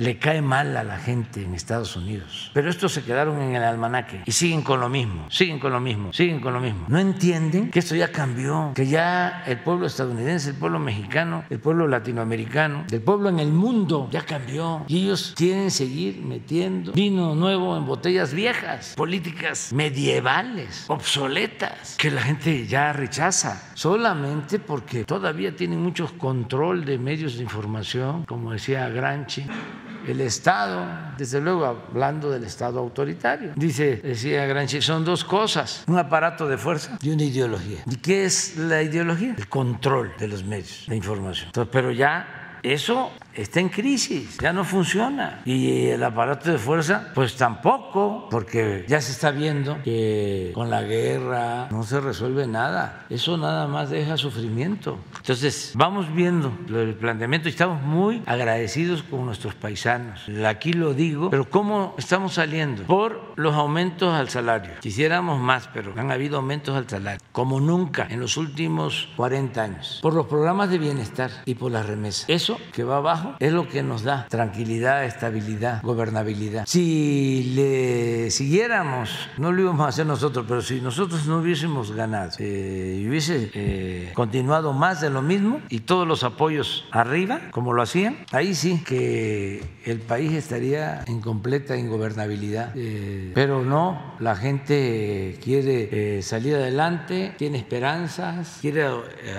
le 0.00 0.16
cae 0.16 0.40
mal 0.40 0.74
a 0.78 0.82
la 0.82 0.98
gente 0.98 1.42
en 1.42 1.54
Estados 1.54 1.94
Unidos. 1.94 2.50
Pero 2.54 2.70
estos 2.70 2.92
se 2.92 3.02
quedaron 3.02 3.40
en 3.42 3.54
el 3.54 3.62
almanaque 3.62 4.22
y 4.24 4.32
siguen 4.32 4.62
con 4.62 4.80
lo 4.80 4.88
mismo, 4.88 5.26
siguen 5.30 5.58
con 5.58 5.72
lo 5.72 5.80
mismo, 5.80 6.10
siguen 6.14 6.40
con 6.40 6.54
lo 6.54 6.60
mismo. 6.60 6.86
No 6.88 6.98
entienden 6.98 7.70
que 7.70 7.80
esto 7.80 7.94
ya 7.94 8.10
cambió, 8.10 8.72
que 8.74 8.86
ya 8.86 9.44
el 9.46 9.58
pueblo 9.58 9.86
estadounidense, 9.86 10.50
el 10.50 10.56
pueblo 10.56 10.78
mexicano, 10.78 11.44
el 11.50 11.60
pueblo 11.60 11.86
latinoamericano, 11.86 12.86
el 12.90 13.02
pueblo 13.02 13.28
en 13.28 13.40
el 13.40 13.52
mundo 13.52 14.08
ya 14.10 14.22
cambió. 14.22 14.86
Y 14.88 15.04
ellos 15.04 15.34
quieren 15.36 15.70
seguir 15.70 16.22
metiendo 16.22 16.92
vino 16.92 17.34
nuevo 17.34 17.76
en 17.76 17.84
botellas 17.84 18.32
viejas, 18.32 18.94
políticas 18.96 19.70
medievales, 19.70 20.86
obsoletas, 20.88 21.96
que 21.98 22.09
la 22.10 22.22
gente 22.22 22.66
ya 22.66 22.92
rechaza, 22.92 23.70
solamente 23.74 24.58
porque 24.58 25.04
todavía 25.04 25.54
tienen 25.54 25.80
mucho 25.80 26.10
control 26.18 26.84
de 26.84 26.98
medios 26.98 27.36
de 27.36 27.42
información, 27.42 28.24
como 28.24 28.52
decía 28.52 28.88
Granchi 28.88 29.46
el 30.06 30.20
Estado, 30.20 30.86
desde 31.16 31.40
luego 31.40 31.66
hablando 31.66 32.30
del 32.30 32.44
Estado 32.44 32.80
autoritario. 32.80 33.52
Dice, 33.56 33.96
decía 33.96 34.46
Granchi, 34.46 34.80
son 34.80 35.04
dos 35.04 35.24
cosas, 35.24 35.84
un 35.86 35.98
aparato 35.98 36.48
de 36.48 36.56
fuerza 36.58 36.98
y 37.02 37.10
una 37.10 37.24
ideología. 37.24 37.80
¿Y 37.86 37.96
qué 37.96 38.24
es 38.24 38.56
la 38.56 38.82
ideología? 38.82 39.34
El 39.36 39.48
control 39.48 40.12
de 40.18 40.28
los 40.28 40.44
medios 40.44 40.86
de 40.88 40.96
información. 40.96 41.50
pero 41.70 41.90
ya 41.90 42.58
eso 42.62 43.10
está 43.40 43.60
en 43.60 43.68
crisis, 43.68 44.38
ya 44.38 44.52
no 44.52 44.64
funciona. 44.64 45.42
Y 45.44 45.86
el 45.86 46.02
aparato 46.04 46.50
de 46.50 46.58
fuerza, 46.58 47.10
pues 47.14 47.36
tampoco, 47.36 48.28
porque 48.30 48.84
ya 48.88 49.00
se 49.00 49.12
está 49.12 49.30
viendo 49.30 49.82
que 49.82 50.52
con 50.54 50.70
la 50.70 50.82
guerra 50.82 51.68
no 51.70 51.82
se 51.82 52.00
resuelve 52.00 52.46
nada. 52.46 53.06
Eso 53.08 53.36
nada 53.36 53.66
más 53.66 53.90
deja 53.90 54.16
sufrimiento. 54.16 54.98
Entonces, 55.16 55.72
vamos 55.74 56.12
viendo 56.12 56.52
el 56.68 56.94
planteamiento 56.94 57.48
y 57.48 57.52
estamos 57.52 57.82
muy 57.82 58.22
agradecidos 58.26 59.02
con 59.02 59.26
nuestros 59.26 59.54
paisanos. 59.54 60.26
Aquí 60.46 60.72
lo 60.72 60.94
digo, 60.94 61.30
pero 61.30 61.48
¿cómo 61.48 61.94
estamos 61.98 62.34
saliendo? 62.34 62.82
Por 62.84 63.32
los 63.36 63.54
aumentos 63.54 64.12
al 64.12 64.28
salario. 64.28 64.72
Quisiéramos 64.80 65.40
más, 65.40 65.68
pero 65.72 65.92
han 65.96 66.10
habido 66.10 66.36
aumentos 66.36 66.76
al 66.76 66.88
salario, 66.88 67.20
como 67.32 67.60
nunca 67.60 68.06
en 68.10 68.20
los 68.20 68.36
últimos 68.36 69.08
40 69.16 69.62
años. 69.62 69.98
Por 70.02 70.14
los 70.14 70.26
programas 70.26 70.70
de 70.70 70.78
bienestar 70.78 71.30
y 71.44 71.54
por 71.54 71.72
las 71.72 71.86
remesas. 71.86 72.28
Eso 72.28 72.58
que 72.72 72.84
va 72.84 72.98
abajo 72.98 73.29
es 73.38 73.52
lo 73.52 73.68
que 73.68 73.82
nos 73.82 74.02
da 74.02 74.26
tranquilidad, 74.28 75.04
estabilidad, 75.04 75.82
gobernabilidad. 75.82 76.64
Si 76.66 77.52
le 77.54 78.30
siguiéramos, 78.30 79.10
no 79.38 79.52
lo 79.52 79.62
íbamos 79.62 79.86
a 79.86 79.88
hacer 79.88 80.06
nosotros, 80.06 80.44
pero 80.48 80.62
si 80.62 80.80
nosotros 80.80 81.26
no 81.26 81.38
hubiésemos 81.38 81.92
ganado 81.92 82.20
eh, 82.38 83.04
hubiese 83.08 83.50
eh, 83.54 84.12
continuado 84.14 84.72
más 84.72 85.00
de 85.00 85.10
lo 85.10 85.22
mismo 85.22 85.60
y 85.68 85.80
todos 85.80 86.06
los 86.06 86.24
apoyos 86.24 86.86
arriba, 86.90 87.40
como 87.50 87.72
lo 87.72 87.82
hacían, 87.82 88.18
ahí 88.32 88.54
sí 88.54 88.82
que 88.84 89.62
el 89.84 90.00
país 90.00 90.32
estaría 90.32 91.02
en 91.06 91.20
completa 91.20 91.76
ingobernabilidad. 91.76 92.72
Eh, 92.76 93.32
pero 93.34 93.64
no, 93.64 94.14
la 94.18 94.36
gente 94.36 95.38
quiere 95.42 96.22
salir 96.22 96.56
adelante, 96.56 97.34
tiene 97.38 97.58
esperanzas, 97.58 98.58
quiere 98.60 98.86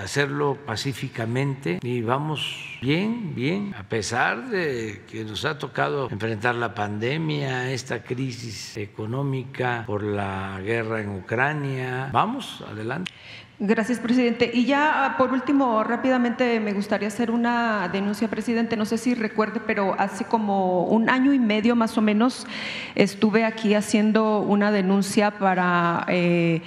hacerlo 0.03 0.57
pacíficamente 0.65 1.79
y 1.81 2.01
vamos 2.01 2.70
bien, 2.81 3.35
bien, 3.35 3.75
a 3.77 3.83
pesar 3.83 4.49
de 4.49 5.03
que 5.09 5.23
nos 5.23 5.45
ha 5.45 5.57
tocado 5.59 6.09
enfrentar 6.09 6.55
la 6.55 6.73
pandemia, 6.73 7.71
esta 7.71 8.03
crisis 8.03 8.75
económica 8.75 9.83
por 9.85 10.01
la 10.01 10.59
guerra 10.63 11.01
en 11.01 11.09
Ucrania. 11.09 12.09
Vamos, 12.11 12.63
adelante. 12.67 13.11
Gracias, 13.59 13.99
presidente. 13.99 14.49
Y 14.51 14.65
ya 14.65 15.05
ah, 15.05 15.17
por 15.17 15.31
último, 15.31 15.83
rápidamente 15.83 16.59
me 16.59 16.73
gustaría 16.73 17.07
hacer 17.07 17.29
una 17.29 17.87
denuncia, 17.89 18.27
presidente. 18.27 18.75
No 18.75 18.85
sé 18.85 18.97
si 18.97 19.13
recuerde, 19.13 19.61
pero 19.67 19.95
hace 19.99 20.25
como 20.25 20.85
un 20.85 21.11
año 21.11 21.31
y 21.31 21.37
medio 21.37 21.75
más 21.75 21.95
o 21.99 22.01
menos 22.01 22.47
estuve 22.95 23.45
aquí 23.45 23.75
haciendo 23.75 24.39
una 24.39 24.71
denuncia 24.71 25.29
para 25.37 26.05
eh, 26.07 26.63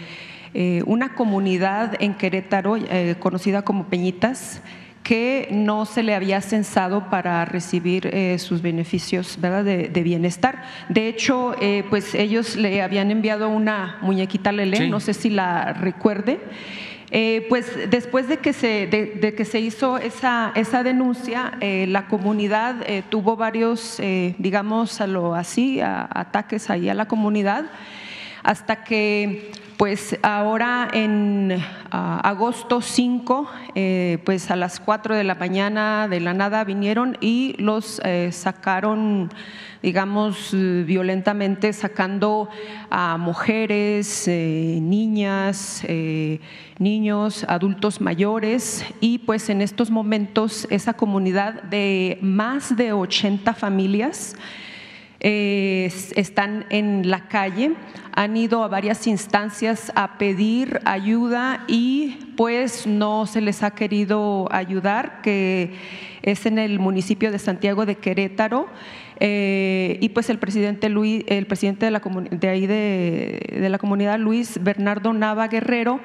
eh, 0.55 0.85
una 0.87 1.17
comunidad 1.17 1.97
en 1.99 2.15
Querétaro 2.15 2.77
eh, 2.77 3.17
conocida 3.19 3.63
como 3.63 3.89
Peñitas 3.89 4.63
que 5.05 5.49
no 5.51 5.85
se 5.85 6.03
le 6.03 6.15
había 6.15 6.41
censado 6.41 7.11
para 7.11 7.45
recibir 7.45 8.07
eh, 8.07 8.39
sus 8.39 8.63
beneficios 8.63 9.39
¿verdad? 9.39 9.63
De, 9.63 10.03
bienestar. 10.03 10.65
De 10.89 11.09
hecho, 11.09 11.55
eh, 11.61 11.85
pues 11.91 12.15
ellos 12.15 12.57
le 12.57 12.83
habían 12.83 13.11
enviado 13.11 13.49
una 13.49 13.99
muñequita 14.01 14.51
Lele, 14.51 14.89
no 14.89 15.01
sé 15.01 15.15
si 15.15 15.29
la 15.31 15.75
recuerde. 15.75 16.41
Eh, 17.11 17.47
pues 17.49 17.91
después 17.91 18.29
de 18.29 18.39
que 18.39 18.53
se, 18.55 18.87
de, 18.87 19.35
que 19.35 19.45
se 19.45 19.61
hizo 19.61 19.99
esa, 19.99 20.53
esa 20.57 20.83
denuncia, 20.83 21.53
la 21.61 22.09
comunidad 22.09 22.77
tuvo 23.11 23.37
varios, 23.37 24.01
digamos, 24.39 25.01
a 25.01 25.07
lo 25.07 25.35
así, 25.35 25.81
ataques 25.83 26.71
ahí 26.71 26.89
a 26.89 26.95
la 26.95 27.07
comunidad, 27.07 27.67
hasta 28.43 28.85
que 28.85 29.53
pues 29.77 30.19
ahora 30.23 30.89
en 30.93 31.61
agosto 31.91 32.81
5, 32.81 33.49
eh, 33.75 34.19
pues 34.25 34.51
a 34.51 34.57
las 34.57 34.79
4 34.81 35.17
de 35.17 35.25
la 35.25 35.35
mañana 35.35 36.09
de 36.09 36.21
la 36.21 36.33
nada 36.33 36.65
vinieron 36.65 37.17
y 37.21 37.55
los 37.59 38.01
eh, 38.05 38.31
sacaron, 38.33 39.31
digamos, 39.83 40.51
violentamente, 40.53 41.73
sacando 41.73 42.49
a 42.91 43.17
mujeres, 43.17 44.29
eh, 44.29 44.79
niñas, 44.81 45.85
niños, 46.79 47.45
adultos 47.49 48.01
mayores. 48.01 48.85
Y 49.01 49.19
pues 49.19 49.49
en 49.51 49.61
estos 49.61 49.91
momentos 49.91 50.69
esa 50.71 50.95
comunidad 50.95 51.63
de 51.65 52.19
más 52.23 52.77
de 52.77 52.93
80 52.93 53.55
familias 53.55 54.37
están 55.25 56.67
en 56.69 57.11
la 57.11 57.29
calle 57.29 57.73
han 58.17 58.37
ido 58.37 58.63
a 58.63 58.69
varias 58.69 59.07
instancias 59.09 59.91
a 59.97 60.19
pedir 60.19 60.81
ayuda 60.85 61.65
y 61.67 62.33
pues 62.37 62.87
no 62.87 63.27
se 63.27 63.41
les 63.41 63.65
ha 63.65 63.73
querido 63.73 64.47
ayudar, 64.53 65.21
que 65.21 65.75
es 66.23 66.47
en 66.47 66.59
el 66.59 66.79
municipio 66.79 67.33
de 67.33 67.41
Santiago 67.41 67.87
de 67.87 67.97
Querétaro. 67.97 68.69
Eh, 69.21 69.99
y 70.01 70.09
pues 70.11 70.29
el 70.31 70.39
presidente 70.39 70.89
Luis, 70.89 71.25
el 71.27 71.47
presidente 71.47 71.87
de 71.87 71.91
la 71.93 72.01
de 72.01 72.49
ahí 72.49 72.67
de, 72.67 73.69
la 73.69 73.79
comunidad, 73.79 74.19
Luis 74.19 74.63
Bernardo 74.63 75.13
Nava 75.13 75.49
Guerrero, 75.49 76.01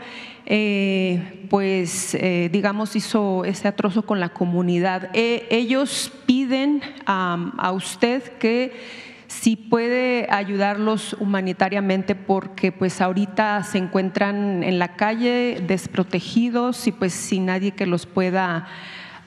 eh, 0.46 1.46
pues 1.50 2.16
eh, 2.16 2.50
digamos 2.52 2.96
hizo 2.96 3.46
ese 3.46 3.68
atrozo 3.68 4.04
con 4.04 4.20
la 4.20 4.30
comunidad. 4.30 5.10
ellos 5.14 6.12
piden 6.26 6.82
a 7.06 7.72
usted 7.72 8.24
que 8.40 9.09
si 9.30 9.56
puede 9.56 10.28
ayudarlos 10.32 11.16
humanitariamente 11.20 12.16
porque 12.16 12.72
pues 12.72 13.00
ahorita 13.00 13.64
se 13.64 13.78
encuentran 13.78 14.64
en 14.64 14.80
la 14.80 14.96
calle 14.96 15.64
desprotegidos 15.66 16.88
y 16.88 16.92
pues 16.92 17.14
sin 17.14 17.46
nadie 17.46 17.72
que 17.72 17.86
los 17.86 18.08
pueda 18.08 18.68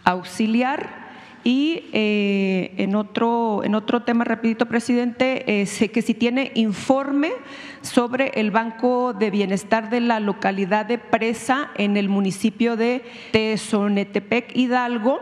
auxiliar. 0.04 1.00
Y 1.44 1.84
eh, 1.92 2.74
en, 2.78 2.94
otro, 2.94 3.62
en 3.64 3.74
otro 3.74 4.02
tema 4.02 4.24
rapidito, 4.24 4.66
presidente, 4.66 5.66
sé 5.66 5.90
que 5.90 6.02
si 6.02 6.14
tiene 6.14 6.50
informe 6.54 7.30
sobre 7.80 8.32
el 8.34 8.50
Banco 8.50 9.12
de 9.12 9.30
Bienestar 9.30 9.88
de 9.88 10.00
la 10.00 10.20
localidad 10.20 10.86
de 10.86 10.98
Presa 10.98 11.70
en 11.76 11.96
el 11.96 12.08
municipio 12.08 12.76
de 12.76 13.04
Tezonetepec, 13.32 14.56
Hidalgo, 14.56 15.20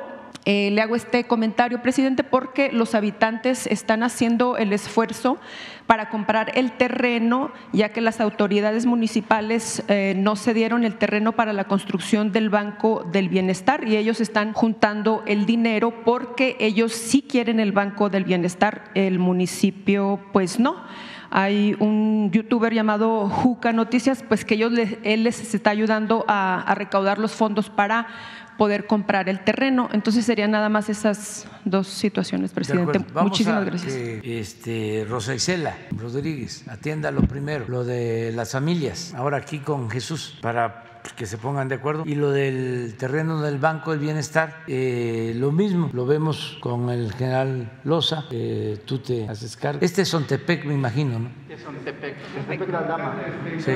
eh, 0.53 0.69
le 0.73 0.83
hago 0.83 0.97
este 0.97 1.29
comentario, 1.29 1.81
presidente, 1.81 2.25
porque 2.25 2.73
los 2.73 2.97
habitantes 2.97 3.69
están 3.69 4.03
haciendo 4.03 4.57
el 4.57 4.73
esfuerzo 4.73 5.39
para 5.87 6.09
comprar 6.09 6.51
el 6.57 6.73
terreno, 6.73 7.53
ya 7.73 7.91
que 7.91 8.01
las 8.01 8.21
autoridades 8.21 8.85
municipales 8.85 9.85
eh, 9.87 10.15
no 10.17 10.35
cedieron 10.35 10.83
el 10.83 10.97
terreno 10.97 11.37
para 11.37 11.53
la 11.53 11.69
construcción 11.69 12.33
del 12.33 12.51
Banco 12.51 13.07
del 13.13 13.29
Bienestar 13.29 13.87
y 13.87 13.97
ellos 13.97 14.21
están 14.21 14.53
juntando 14.53 15.23
el 15.25 15.47
dinero 15.47 16.03
porque 16.05 16.57
ellos 16.59 16.95
sí 16.95 17.23
quieren 17.23 17.61
el 17.61 17.71
Banco 17.71 18.09
del 18.11 18.25
Bienestar, 18.25 18.91
el 18.95 19.21
municipio 19.21 20.19
pues 20.33 20.59
no. 20.59 20.83
Hay 21.31 21.77
un 21.79 22.31
youtuber 22.33 22.75
llamado 22.75 23.29
Juca 23.29 23.73
Noticias, 23.73 24.25
pues 24.27 24.45
que 24.45 24.55
ellos, 24.55 24.73
él 25.03 25.25
les 25.25 25.55
está 25.55 25.71
ayudando 25.71 26.25
a, 26.27 26.61
a 26.63 26.75
recaudar 26.75 27.19
los 27.19 27.33
fondos 27.33 27.71
para 27.71 28.09
poder 28.61 28.87
comprar 28.87 29.31
el 29.31 29.41
terreno. 29.41 29.89
Entonces 29.91 30.27
serían 30.27 30.51
nada 30.51 30.69
más 30.69 30.91
esas 30.91 31.47
dos 31.65 31.87
situaciones, 31.87 32.53
presidente. 32.53 33.01
Muchísimas 33.15 33.65
gracias. 33.65 33.95
este, 34.23 35.07
Rosa 35.09 35.35
Isela 35.35 35.79
Rodríguez, 35.97 36.69
atienda 36.69 37.11
lo 37.11 37.23
primero, 37.23 37.65
lo 37.69 37.85
de 37.85 38.33
las 38.33 38.53
familias, 38.53 39.15
ahora 39.15 39.39
aquí 39.39 39.61
con 39.61 39.89
Jesús, 39.89 40.39
para 40.43 40.90
que 41.17 41.27
se 41.27 41.39
pongan 41.39 41.69
de 41.69 41.77
acuerdo. 41.77 42.05
Y 42.07 42.15
lo 42.15 42.31
del 42.31 42.95
terreno 42.99 43.41
del 43.41 43.59
Banco 43.59 43.91
del 43.91 44.01
Bienestar, 44.01 44.63
eh, 44.67 45.33
lo 45.37 45.53
mismo, 45.53 45.91
lo 45.93 46.07
vemos 46.07 46.59
con 46.61 46.91
el 46.91 47.13
general 47.13 47.81
Loza, 47.85 48.25
tú 48.85 48.99
te 48.99 49.29
haces 49.29 49.57
cargo. 49.57 49.81
Este 49.83 50.03
es 50.03 50.09
Sontepec, 50.09 50.65
me 50.65 50.75
imagino, 50.75 51.19
¿no? 51.19 51.31
Es 51.49 51.61
Sontepec. 51.63 52.17
Sontepec 52.35 52.67
de 52.67 52.77
Aldama. 52.77 53.15
Sí. 53.59 53.73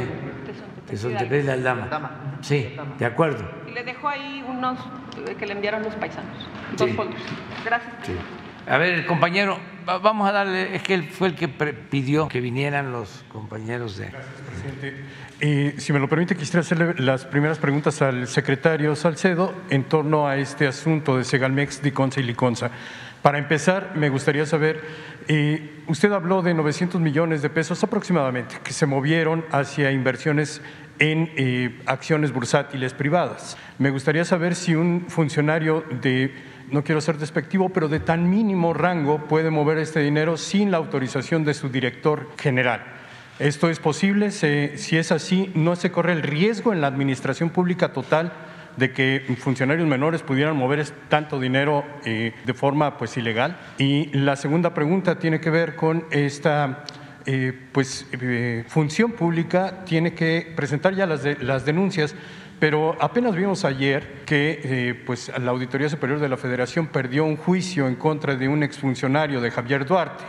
De 0.91 0.97
Sontepec 0.97 1.45
de 1.45 1.53
Aldama. 1.53 2.39
Sí, 2.43 2.77
de 2.99 3.07
acuerdo 3.07 3.65
le 3.75 3.83
dejo 3.83 4.09
ahí 4.09 4.45
unos 4.47 4.79
que 5.39 5.47
le 5.47 5.53
enviaron 5.53 5.83
los 5.83 5.95
paisanos, 5.97 6.49
dos 6.77 6.91
fondos. 6.93 7.21
Gracias. 7.65 7.93
A 8.67 8.79
ver, 8.79 9.05
compañero, 9.07 9.59
vamos 9.85 10.27
a 10.29 10.33
darle, 10.33 10.75
es 10.75 10.83
que 10.83 10.95
él 10.95 11.05
fue 11.05 11.29
el 11.29 11.35
que 11.35 11.49
pidió 11.49 12.29
que 12.29 12.41
vinieran 12.41 12.93
los 12.93 13.25
compañeros 13.29 13.99
de... 13.99 14.07
Gracias, 14.07 14.41
presidente. 14.47 15.05
Eh, 15.47 15.75
si 15.77 15.93
me 15.93 15.99
lo 15.99 16.09
permite, 16.09 16.37
quisiera 16.37 16.61
hacerle 16.61 16.95
las 16.97 17.27
primeras 17.27 17.59
preguntas 17.59 18.01
al 18.01 18.27
secretario 18.29 18.97
Salcedo 18.97 19.53
en 19.69 19.85
torno 19.85 20.27
a 20.27 20.39
este 20.39 20.67
asunto 20.67 21.19
de 21.19 21.25
Segalmex, 21.25 21.83
Diconsa 21.83 22.21
y 22.21 22.23
Liconza. 22.23 22.71
Para 23.21 23.37
empezar, 23.37 23.93
me 23.95 24.09
gustaría 24.09 24.47
saber, 24.47 24.81
eh, 25.29 25.83
usted 25.87 26.11
habló 26.13 26.41
de 26.41 26.55
900 26.55 26.99
millones 26.99 27.43
de 27.43 27.51
pesos 27.51 27.85
aproximadamente 27.85 28.55
que 28.65 28.73
se 28.73 28.87
movieron 28.87 29.45
hacia 29.53 29.93
inversiones 29.93 30.63
en 30.99 31.31
eh, 31.37 31.79
acciones 31.85 32.33
bursátiles 32.33 32.95
privadas. 32.95 33.59
Me 33.79 33.91
gustaría 33.91 34.25
saber 34.25 34.55
si 34.55 34.75
un 34.75 35.05
funcionario 35.09 35.85
de, 36.01 36.33
no 36.71 36.83
quiero 36.85 37.03
ser 37.03 37.19
despectivo, 37.19 37.69
pero 37.69 37.89
de 37.89 38.01
tan 38.01 38.31
mínimo 38.31 38.73
rango 38.73 39.29
puede 39.29 39.51
mover 39.51 39.77
este 39.77 40.01
dinero 40.01 40.39
sin 40.39 40.71
la 40.71 40.79
autorización 40.79 41.45
de 41.45 41.53
su 41.53 41.69
director 41.69 42.31
general. 42.39 42.94
¿Esto 43.39 43.69
es 43.69 43.81
posible? 43.81 44.31
Si 44.31 44.97
es 44.97 45.11
así, 45.11 45.51
¿no 45.55 45.75
se 45.75 45.91
corre 45.91 46.13
el 46.13 46.23
riesgo 46.23 46.73
en 46.73 46.81
la 46.81 46.87
administración 46.87 47.51
pública 47.51 47.93
total 47.93 48.33
de 48.77 48.93
que 48.93 49.25
funcionarios 49.39 49.87
menores 49.89 50.23
pudieran 50.23 50.57
mover 50.57 50.85
tanto 51.09 51.39
dinero 51.41 51.85
eh, 52.05 52.33
de 52.45 52.55
forma 52.55 52.97
pues 52.99 53.17
ilegal. 53.17 53.59
Y 53.79 54.07
la 54.17 54.37
segunda 54.37 54.75
pregunta 54.75 55.19
tiene 55.19 55.41
que 55.41 55.51
ver 55.51 55.77
con 55.77 56.05
esta 56.11 56.85
eh, 57.27 57.53
pues 57.73 58.07
eh, 58.13 58.65
función 58.69 59.13
pública 59.13 59.85
tiene 59.85 60.15
que 60.15 60.53
presentar 60.55 60.95
ya 60.95 61.07
las, 61.07 61.23
las 61.41 61.65
denuncias 61.65 62.15
pero 62.61 62.97
apenas 63.01 63.35
vimos 63.35 63.65
ayer 63.65 64.23
que 64.27 65.03
pues, 65.05 65.31
la 65.39 65.51
Auditoría 65.51 65.89
Superior 65.89 66.21
de 66.21 66.29
la 66.29 66.37
Federación 66.37 66.87
perdió 66.87 67.25
un 67.25 67.37
juicio 67.37 67.89
en 67.89 67.97
contra 67.97 68.37
de 68.37 68.49
un 68.49 68.63
exfuncionario 68.63 69.41
de 69.41 69.51
Javier 69.51 69.85
Duarte 69.85 70.25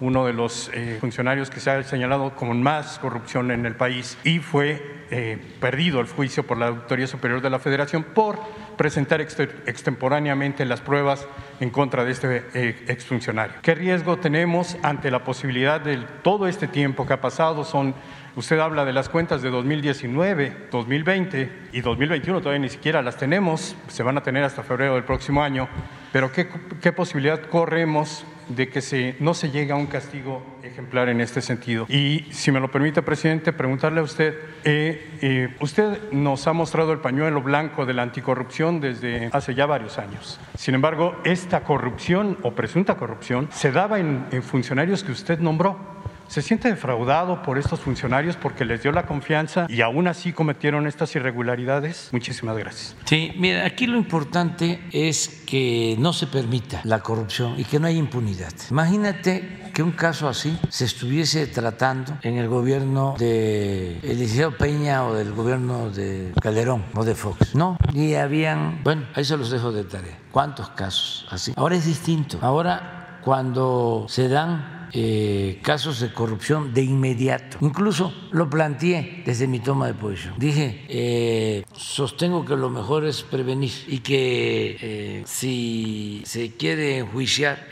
uno 0.00 0.26
de 0.26 0.32
los 0.32 0.70
eh, 0.74 0.98
funcionarios 1.00 1.50
que 1.50 1.60
se 1.60 1.70
ha 1.70 1.82
señalado 1.82 2.34
con 2.34 2.62
más 2.62 2.98
corrupción 2.98 3.50
en 3.50 3.64
el 3.64 3.76
país 3.76 4.18
y 4.24 4.40
fue 4.40 4.96
eh, 5.10 5.38
perdido 5.60 6.00
el 6.00 6.06
juicio 6.06 6.44
por 6.46 6.58
la 6.58 6.66
Auditoría 6.68 7.06
Superior 7.06 7.40
de 7.40 7.48
la 7.48 7.58
Federación 7.58 8.02
por 8.02 8.38
presentar 8.76 9.20
extemporáneamente 9.20 10.64
las 10.64 10.80
pruebas 10.80 11.26
en 11.60 11.70
contra 11.70 12.04
de 12.04 12.10
este 12.12 12.44
eh, 12.54 12.84
exfuncionario. 12.88 13.56
¿Qué 13.62 13.74
riesgo 13.74 14.18
tenemos 14.18 14.76
ante 14.82 15.10
la 15.10 15.24
posibilidad 15.24 15.80
de 15.80 15.98
todo 16.22 16.46
este 16.48 16.66
tiempo 16.66 17.06
que 17.06 17.14
ha 17.14 17.20
pasado? 17.20 17.64
Son, 17.64 17.94
usted 18.34 18.58
habla 18.58 18.84
de 18.84 18.92
las 18.92 19.08
cuentas 19.08 19.40
de 19.40 19.50
2019, 19.50 20.68
2020 20.70 21.52
y 21.72 21.80
2021, 21.80 22.40
todavía 22.40 22.58
ni 22.58 22.68
siquiera 22.68 23.00
las 23.00 23.16
tenemos, 23.16 23.76
se 23.88 24.02
van 24.02 24.18
a 24.18 24.22
tener 24.22 24.44
hasta 24.44 24.62
febrero 24.62 24.94
del 24.94 25.04
próximo 25.04 25.42
año, 25.42 25.68
pero 26.12 26.32
¿qué, 26.32 26.48
qué 26.82 26.92
posibilidad 26.92 27.40
corremos 27.42 28.26
de 28.48 28.68
que 28.68 29.16
no 29.20 29.34
se 29.34 29.50
llegue 29.50 29.72
a 29.72 29.76
un 29.76 29.86
castigo 29.86 30.42
ejemplar 30.62 31.08
en 31.08 31.20
este 31.20 31.40
sentido. 31.40 31.86
Y 31.88 32.26
si 32.30 32.52
me 32.52 32.60
lo 32.60 32.70
permite, 32.70 33.02
presidente, 33.02 33.52
preguntarle 33.52 34.00
a 34.00 34.02
usted, 34.02 34.34
eh, 34.64 35.18
eh, 35.20 35.54
usted 35.60 36.12
nos 36.12 36.46
ha 36.46 36.52
mostrado 36.52 36.92
el 36.92 36.98
pañuelo 36.98 37.42
blanco 37.42 37.86
de 37.86 37.94
la 37.94 38.02
anticorrupción 38.02 38.80
desde 38.80 39.30
hace 39.32 39.54
ya 39.54 39.66
varios 39.66 39.98
años. 39.98 40.38
Sin 40.56 40.74
embargo, 40.74 41.16
esta 41.24 41.64
corrupción 41.64 42.38
o 42.42 42.52
presunta 42.52 42.96
corrupción 42.96 43.48
se 43.50 43.72
daba 43.72 43.98
en 43.98 44.42
funcionarios 44.42 45.02
que 45.02 45.12
usted 45.12 45.38
nombró. 45.38 45.95
¿Se 46.28 46.42
siente 46.42 46.68
defraudado 46.68 47.42
por 47.42 47.58
estos 47.58 47.80
funcionarios 47.80 48.36
porque 48.36 48.64
les 48.64 48.82
dio 48.82 48.92
la 48.92 49.06
confianza 49.06 49.66
y 49.68 49.80
aún 49.80 50.08
así 50.08 50.32
cometieron 50.32 50.86
estas 50.86 51.14
irregularidades? 51.16 52.08
Muchísimas 52.12 52.56
gracias. 52.56 52.96
Sí, 53.04 53.32
mira, 53.36 53.64
aquí 53.64 53.86
lo 53.86 53.96
importante 53.96 54.80
es 54.92 55.44
que 55.46 55.96
no 55.98 56.12
se 56.12 56.26
permita 56.26 56.80
la 56.84 57.00
corrupción 57.00 57.58
y 57.58 57.64
que 57.64 57.78
no 57.78 57.86
haya 57.86 57.98
impunidad. 57.98 58.52
Imagínate 58.70 59.70
que 59.72 59.82
un 59.82 59.92
caso 59.92 60.28
así 60.28 60.58
se 60.70 60.86
estuviese 60.86 61.46
tratando 61.46 62.18
en 62.22 62.38
el 62.38 62.48
gobierno 62.48 63.14
de 63.18 63.98
Eliseo 64.02 64.56
Peña 64.56 65.04
o 65.04 65.14
del 65.14 65.32
gobierno 65.32 65.90
de 65.90 66.32
Calderón 66.40 66.84
o 66.94 67.04
de 67.04 67.14
Fox. 67.14 67.54
No, 67.54 67.76
y 67.92 68.14
habían, 68.14 68.82
bueno, 68.82 69.06
ahí 69.14 69.24
se 69.24 69.36
los 69.36 69.50
dejo 69.50 69.72
de 69.72 69.84
tarea. 69.84 70.18
¿Cuántos 70.32 70.70
casos 70.70 71.26
así? 71.30 71.52
Ahora 71.56 71.76
es 71.76 71.84
distinto. 71.84 72.38
Ahora 72.40 73.20
cuando 73.22 74.06
se 74.08 74.28
dan 74.28 74.75
eh, 74.98 75.58
casos 75.60 76.00
de 76.00 76.10
corrupción 76.10 76.72
de 76.72 76.82
inmediato. 76.82 77.58
Incluso 77.60 78.14
lo 78.30 78.48
planteé 78.48 79.22
desde 79.26 79.46
mi 79.46 79.60
toma 79.60 79.88
de 79.88 79.92
posición. 79.92 80.32
Dije, 80.38 80.86
eh, 80.88 81.64
sostengo 81.74 82.46
que 82.46 82.56
lo 82.56 82.70
mejor 82.70 83.04
es 83.04 83.22
prevenir 83.22 83.72
y 83.88 83.98
que 83.98 84.78
eh, 84.80 85.22
si 85.26 86.22
se 86.24 86.52
quiere 86.52 86.96
enjuiciar 86.96 87.68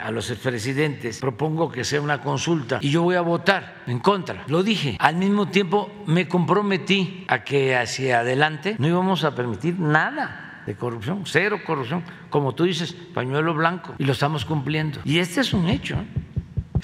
a 0.00 0.10
los 0.10 0.30
expresidentes, 0.30 1.18
propongo 1.18 1.70
que 1.70 1.84
sea 1.84 2.00
una 2.00 2.22
consulta 2.22 2.78
y 2.80 2.88
yo 2.88 3.02
voy 3.02 3.16
a 3.16 3.20
votar 3.20 3.82
en 3.86 3.98
contra. 3.98 4.44
Lo 4.48 4.62
dije. 4.62 4.96
Al 4.98 5.16
mismo 5.16 5.48
tiempo 5.48 5.90
me 6.06 6.26
comprometí 6.26 7.26
a 7.28 7.44
que 7.44 7.76
hacia 7.76 8.20
adelante 8.20 8.76
no 8.78 8.88
íbamos 8.88 9.24
a 9.24 9.34
permitir 9.34 9.78
nada 9.78 10.62
de 10.66 10.74
corrupción, 10.74 11.22
cero 11.26 11.60
corrupción, 11.66 12.02
como 12.30 12.54
tú 12.54 12.64
dices, 12.64 12.92
pañuelo 12.92 13.52
blanco, 13.52 13.94
y 13.98 14.04
lo 14.04 14.12
estamos 14.12 14.46
cumpliendo. 14.46 15.00
Y 15.04 15.18
este 15.18 15.42
es 15.42 15.52
un 15.52 15.68
hecho. 15.68 15.96
¿eh? 15.96 16.06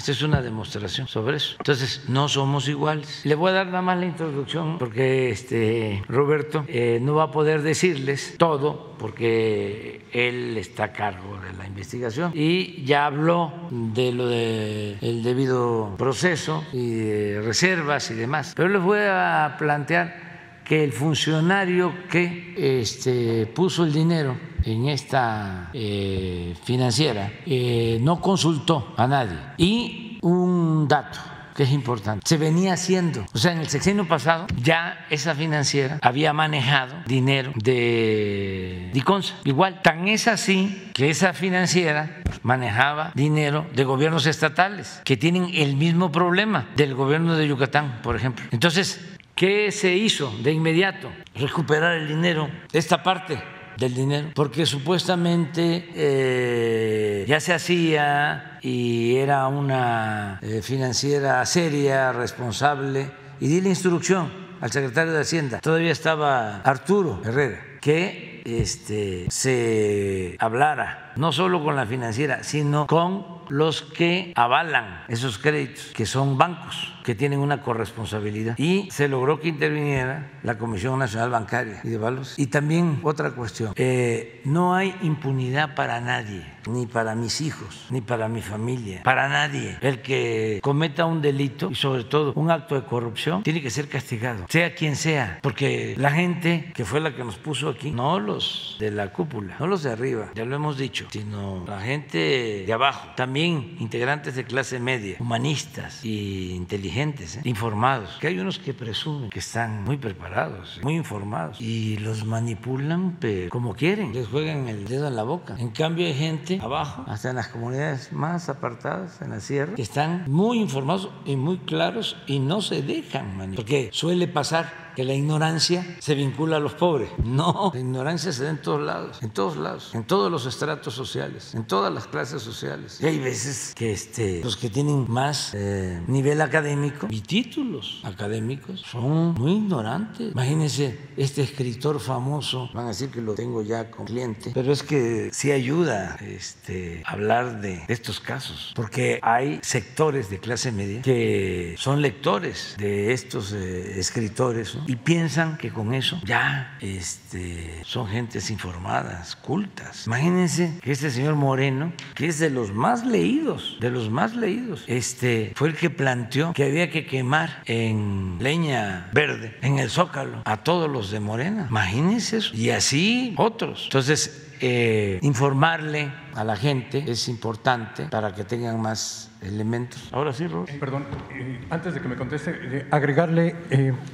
Esta 0.03 0.11
es 0.11 0.23
una 0.23 0.43
demostración 0.43 1.07
sobre 1.07 1.37
eso. 1.37 1.55
Entonces, 1.61 2.07
no 2.09 2.29
somos 2.29 2.67
iguales. 2.67 3.21
Le 3.23 3.37
voy 3.37 3.51
a 3.51 3.53
dar 3.53 3.67
nada 3.67 3.83
más 3.83 3.97
la 4.01 4.07
introducción 4.07 4.77
porque 4.77 5.31
este 5.31 6.03
Roberto 6.09 6.65
eh, 6.67 6.99
no 7.01 7.15
va 7.15 7.23
a 7.23 7.31
poder 7.31 7.63
decirles 7.63 8.35
todo 8.37 8.97
porque 8.99 10.05
él 10.11 10.57
está 10.59 10.87
a 10.87 10.93
cargo 10.93 11.39
de 11.39 11.53
la 11.57 11.69
investigación 11.69 12.33
y 12.35 12.85
ya 12.85 13.07
habló 13.07 13.53
de 13.71 14.11
lo 14.11 14.27
del 14.27 15.23
debido 15.23 15.95
proceso 15.97 16.65
y 16.73 16.95
de 16.95 17.41
reservas 17.41 18.11
y 18.11 18.15
demás. 18.15 18.55
Pero 18.57 18.71
les 18.71 18.83
voy 18.83 18.99
a 18.99 19.55
plantear 19.57 20.32
el 20.73 20.93
funcionario 20.93 21.93
que 22.09 22.55
este, 22.57 23.47
puso 23.47 23.85
el 23.85 23.93
dinero 23.93 24.37
en 24.65 24.89
esta 24.89 25.71
eh, 25.73 26.55
financiera 26.65 27.33
eh, 27.47 27.99
no 28.01 28.21
consultó 28.21 28.95
a 28.97 29.07
nadie. 29.07 29.39
Y 29.59 30.19
un 30.23 30.87
dato 30.89 31.19
que 31.55 31.65
es 31.65 31.71
importante. 31.71 32.23
Se 32.27 32.37
venía 32.37 32.75
haciendo, 32.75 33.27
o 33.33 33.39
sea, 33.39 33.53
en 33.53 33.59
el 33.59 33.69
sexenio 33.69 34.07
pasado 34.09 34.47
ya 34.63 35.07
esa 35.11 35.35
financiera 35.35 35.99
había 36.01 36.33
manejado 36.33 36.95
dinero 37.07 37.53
de 37.57 38.91
Diconsa. 38.93 39.35
Igual, 39.45 39.83
tan 39.83 40.09
es 40.09 40.29
así 40.29 40.91
que 40.95 41.11
esa 41.11 41.33
financiera 41.33 42.23
manejaba 42.43 43.13
dinero 43.15 43.67
de 43.75 43.85
gobiernos 43.85 44.27
estatales 44.27 45.01
que 45.05 45.17
tienen 45.17 45.51
el 45.55 45.77
mismo 45.77 46.11
problema 46.11 46.69
del 46.77 46.95
gobierno 46.95 47.37
de 47.37 47.47
Yucatán, 47.47 48.01
por 48.03 48.17
ejemplo. 48.17 48.45
Entonces, 48.51 49.12
¿Qué 49.35 49.73
se 49.73 49.95
hizo 49.95 50.33
de 50.43 50.53
inmediato? 50.53 51.11
Recuperar 51.35 51.97
el 51.97 52.09
dinero, 52.09 52.49
esta 52.73 53.03
parte 53.03 53.43
del 53.77 53.95
dinero, 53.95 54.29
porque 54.35 54.67
supuestamente 54.67 55.89
eh, 55.95 57.25
ya 57.27 57.41
se 57.41 57.55
hacía 57.55 58.59
y 58.61 59.17
era 59.17 59.49
una 59.49 60.39
eh, 60.43 60.61
financiera 60.63 61.45
seria, 61.47 62.13
responsable, 62.13 63.11
y 63.41 63.49
di 63.49 63.61
la 63.61 63.71
instrucción 63.71 64.31
al 64.61 64.71
secretario 64.71 65.13
de 65.13 65.23
Hacienda, 65.23 65.61
todavía 65.61 65.91
estaba 65.91 66.61
Arturo 66.61 67.21
Herrera, 67.25 67.61
que 67.81 68.43
este, 68.45 69.27
se 69.31 70.37
hablara 70.39 71.13
no 71.17 71.33
solo 71.33 71.65
con 71.65 71.75
la 71.75 71.87
financiera, 71.87 72.45
sino 72.45 72.87
con 72.87 73.42
los 73.53 73.83
que 73.83 74.33
avalan 74.35 75.05
esos 75.09 75.37
créditos, 75.37 75.93
que 75.95 76.07
son 76.07 76.39
bancos 76.39 76.95
que 77.05 77.15
tienen 77.15 77.39
una 77.41 77.61
corresponsabilidad. 77.61 78.57
Y 78.59 78.89
se 78.91 79.09
logró 79.09 79.41
que 79.41 79.49
interviniera 79.49 80.31
la 80.43 80.57
Comisión 80.57 80.99
Nacional 80.99 81.31
Bancaria 81.31 81.81
y 81.85 81.91
de 81.91 81.99
Valores. 81.99 82.39
Y 82.39 82.47
también 82.47 83.01
otra 83.03 83.33
cuestión, 83.33 83.73
eh, 83.77 84.41
no 84.45 84.75
hay 84.75 84.95
impunidad 85.03 85.75
para 85.75 86.01
nadie, 86.01 86.45
ni 86.67 86.87
para 86.87 87.15
mis 87.15 87.41
hijos, 87.41 87.87
ni 87.91 88.01
para 88.01 88.29
mi 88.29 88.43
familia, 88.43 89.03
para 89.03 89.29
nadie. 89.29 89.77
El 89.81 90.03
que 90.03 90.61
cometa 90.63 91.07
un 91.07 91.23
delito 91.23 91.71
y 91.71 91.75
sobre 91.75 92.05
todo 92.05 92.33
un 92.35 92.51
acto 92.51 92.75
de 92.75 92.85
corrupción 92.85 93.43
tiene 93.43 93.63
que 93.63 93.71
ser 93.71 93.89
castigado, 93.89 94.47
sea 94.49 94.75
quien 94.75 94.97
sea, 94.97 95.39
porque 95.43 95.95
la 95.97 96.11
gente 96.11 96.73
que 96.75 96.85
fue 96.85 97.01
la 97.01 97.15
que 97.15 97.25
nos 97.25 97.37
puso 97.37 97.69
aquí, 97.69 97.91
no 97.91 98.19
los 98.19 98.77
de 98.79 98.91
la 98.91 99.13
cúpula, 99.13 99.57
no 99.59 99.67
los 99.67 99.83
de 99.83 99.93
arriba, 99.93 100.31
ya 100.35 100.45
lo 100.45 100.55
hemos 100.55 100.77
dicho, 100.79 101.07
sino 101.11 101.65
la 101.67 101.81
gente 101.81 102.65
de 102.67 102.73
abajo, 102.73 103.09
también 103.17 103.77
integrantes 103.79 104.35
de 104.35 104.45
clase 104.45 104.79
media, 104.81 105.17
humanistas 105.19 106.05
y 106.05 106.53
inteligentes, 106.53 107.37
¿eh? 107.37 107.43
informados, 107.45 108.19
que 108.21 108.29
hay 108.29 108.39
unos 108.39 108.59
que 108.59 108.75
presumen 108.75 109.31
que 109.31 109.39
están 109.39 109.85
muy 109.85 109.97
preparados, 109.97 110.81
muy 110.83 110.95
informados 110.95 111.61
y 111.61 111.97
los 111.99 112.25
manipulan 112.25 113.17
pero 113.21 113.51
como 113.51 113.75
quieren, 113.75 114.13
les 114.13 114.29
juegan 114.29 114.69
el 114.69 114.87
dedo 114.87 115.09
en 115.09 115.17
la 115.17 115.23
boca. 115.23 115.57
En 115.59 115.71
cambio 115.71 116.07
hay 116.07 116.15
gente 116.15 116.52
abajo, 116.61 117.05
hasta 117.07 117.31
en 117.31 117.37
las 117.37 117.49
comunidades 117.49 118.13
más 118.13 118.49
apartadas, 118.49 119.21
en 119.23 119.31
la 119.31 119.41
sierra, 119.41 119.75
que 119.75 119.83
están 119.83 120.25
muy 120.29 120.59
informados 120.59 121.11
y 121.25 121.37
muy 121.37 121.59
claros 121.59 122.17
y 122.27 122.39
no 122.39 122.61
se 122.63 122.83
dejan 122.83 123.37
manipular, 123.37 123.57
porque 123.57 123.91
suele 123.93 124.29
pasar 124.29 124.82
que 124.95 125.05
la 125.05 125.15
ignorancia 125.15 125.97
se 125.99 126.15
vincula 126.15 126.57
a 126.57 126.61
los 126.61 126.75
pobres. 126.75 127.11
No, 127.25 127.71
la 127.75 127.81
ignorancia 127.81 128.33
se 128.33 128.45
da 128.45 128.51
en 128.51 128.61
todos 128.61 128.81
lados, 128.81 129.23
en 129.23 129.31
todos 129.31 129.57
lados, 129.57 129.95
en 129.95 130.05
todos 130.05 130.31
los 130.31 130.47
estratos 130.47 130.95
sociales, 130.95 131.55
en 131.55 131.65
todas 131.65 131.93
las 131.93 132.07
clases 132.07 132.43
sociales. 132.43 132.99
Y 133.01 133.07
hay 133.07 133.19
veces 133.19 133.73
que 133.75 133.93
este, 133.93 134.43
los 134.43 134.57
que 134.57 134.71
tienen 134.71 135.07
más 135.09 135.53
eh, 135.55 136.03
nivel 136.07 136.41
académico 136.41 137.07
y 137.11 137.21
títulos 137.21 138.01
académicos 138.05 138.81
son 138.81 139.35
muy 139.35 139.53
ignorantes. 139.53 140.33
Imagínense 140.33 140.99
este 141.17 141.43
escritor 141.43 142.01
famoso, 142.01 142.71
van 142.75 142.87
a 142.87 142.89
decir 142.89 143.11
que 143.11 143.21
lo 143.21 143.35
tengo 143.35 143.63
ya 143.63 143.91
con 143.91 144.07
cliente, 144.07 144.51
pero 144.55 144.73
es 144.73 144.83
que 144.83 145.31
sí 145.33 145.51
ayuda 145.51 146.17
este, 146.21 147.03
hablar 147.07 147.61
de 147.61 147.83
estos 147.89 148.21
casos, 148.21 148.73
porque 148.75 149.19
hay 149.23 149.61
sectores 149.63 150.31
de 150.31 150.39
clase 150.39 150.73
media 150.73 151.03
que 151.03 151.75
son 151.79 152.03
lectores 152.03 152.77
de 152.79 153.13
estos 153.13 153.53
eh, 153.53 153.99
escritores 153.99 154.77
y 154.87 154.97
piensan 154.97 155.57
que 155.57 155.71
con 155.71 155.95
eso 155.95 156.21
ya 156.25 156.77
este, 156.81 157.83
son 157.85 158.09
gentes 158.09 158.51
informadas, 158.51 159.37
cultas. 159.37 160.07
Imagínense 160.07 160.79
que 160.83 160.93
este 160.93 161.11
señor 161.11 161.35
Moreno, 161.35 161.93
que 162.15 162.27
es 162.27 162.39
de 162.39 162.51
los 162.51 162.73
más 162.73 163.05
leídos, 163.05 163.77
de 163.81 163.91
los 163.91 164.11
más 164.11 164.35
leídos, 164.35 164.85
este, 164.87 165.53
fue 165.55 165.69
el 165.69 165.77
que 165.77 165.91
planteó 165.91 166.53
que 166.53 166.65
había 166.65 166.91
que 166.91 167.07
quemar 167.07 167.63
en 167.67 168.39
leña 168.41 169.09
verde, 169.13 169.57
en 169.63 169.79
el 169.79 169.91
zócalo, 169.91 170.43
a 170.45 170.59
todos 170.59 170.91
los 170.91 171.11
de 171.11 171.21
Morena. 171.21 171.67
Imagínense 171.69 172.39
eso. 172.39 172.55
Y 172.55 172.71
así 172.71 173.35
otros. 173.37 173.85
Entonces, 173.85 174.52
eh, 174.65 175.19
informarle 175.23 176.13
a 176.37 176.45
la 176.45 176.55
gente 176.55 177.03
es 177.09 177.27
importante 177.27 178.05
para 178.05 178.33
que 178.33 178.45
tengan 178.45 178.81
más 178.81 179.29
elementos. 179.41 180.09
Ahora 180.13 180.33
sí, 180.33 180.47
Ros. 180.47 180.71
Eh, 180.71 180.77
perdón, 180.79 181.05
eh, 181.33 181.59
antes 181.69 181.95
de 181.95 182.01
que 182.01 182.07
me 182.07 182.15
conteste, 182.15 182.87
agregarle, 182.93 183.57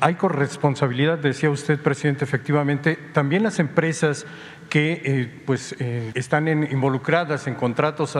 hay 0.00 0.14
corresponsabilidad, 0.14 1.18
decía 1.18 1.50
usted, 1.50 1.78
presidente, 1.78 2.24
efectivamente, 2.24 2.96
también 3.12 3.42
las 3.42 3.58
empresas 3.58 4.24
que 4.70 5.42
pues 5.44 5.74
están 6.14 6.48
involucradas 6.48 7.46
en 7.46 7.54
contratos 7.54 8.16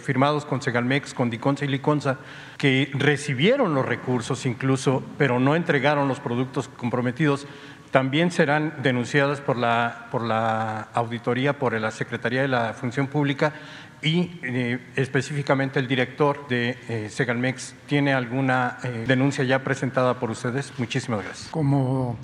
firmados 0.00 0.44
con 0.44 0.62
Segalmex, 0.62 1.14
con 1.14 1.30
Diconsa 1.30 1.64
y 1.64 1.68
Liconza, 1.68 2.18
que 2.56 2.90
recibieron 2.94 3.74
los 3.74 3.84
recursos 3.84 4.46
incluso, 4.46 5.04
pero 5.16 5.40
no 5.40 5.56
entregaron 5.56 6.06
los 6.06 6.20
productos 6.20 6.68
comprometidos 6.68 7.46
también 7.90 8.30
serán 8.30 8.74
denunciadas 8.82 9.40
por 9.40 9.56
la, 9.56 10.08
por 10.10 10.22
la 10.22 10.88
auditoría, 10.94 11.58
por 11.58 11.78
la 11.78 11.90
Secretaría 11.90 12.42
de 12.42 12.48
la 12.48 12.74
Función 12.74 13.06
Pública 13.06 13.52
y 14.02 14.30
eh, 14.42 14.78
específicamente 14.96 15.80
el 15.80 15.88
director 15.88 16.46
de 16.48 16.78
eh, 16.88 17.08
Segalmex 17.10 17.74
tiene 17.86 18.12
alguna 18.12 18.78
eh, 18.84 19.04
denuncia 19.06 19.44
ya 19.44 19.64
presentada 19.64 20.20
por 20.20 20.30
ustedes. 20.30 20.72
Muchísimas 20.78 21.24
gracias. 21.24 21.48
Como 21.50 22.18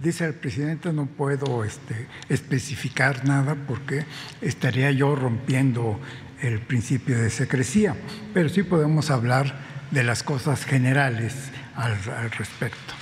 dice 0.00 0.26
el 0.26 0.34
presidente, 0.34 0.92
no 0.92 1.06
puedo 1.06 1.64
este, 1.64 2.06
especificar 2.28 3.24
nada 3.24 3.56
porque 3.66 4.04
estaría 4.40 4.90
yo 4.92 5.16
rompiendo 5.16 5.98
el 6.42 6.60
principio 6.60 7.18
de 7.18 7.30
secrecía, 7.30 7.96
pero 8.34 8.48
sí 8.48 8.62
podemos 8.62 9.10
hablar 9.10 9.58
de 9.90 10.04
las 10.04 10.22
cosas 10.22 10.64
generales 10.64 11.50
al, 11.74 11.96
al 12.16 12.30
respecto. 12.30 12.94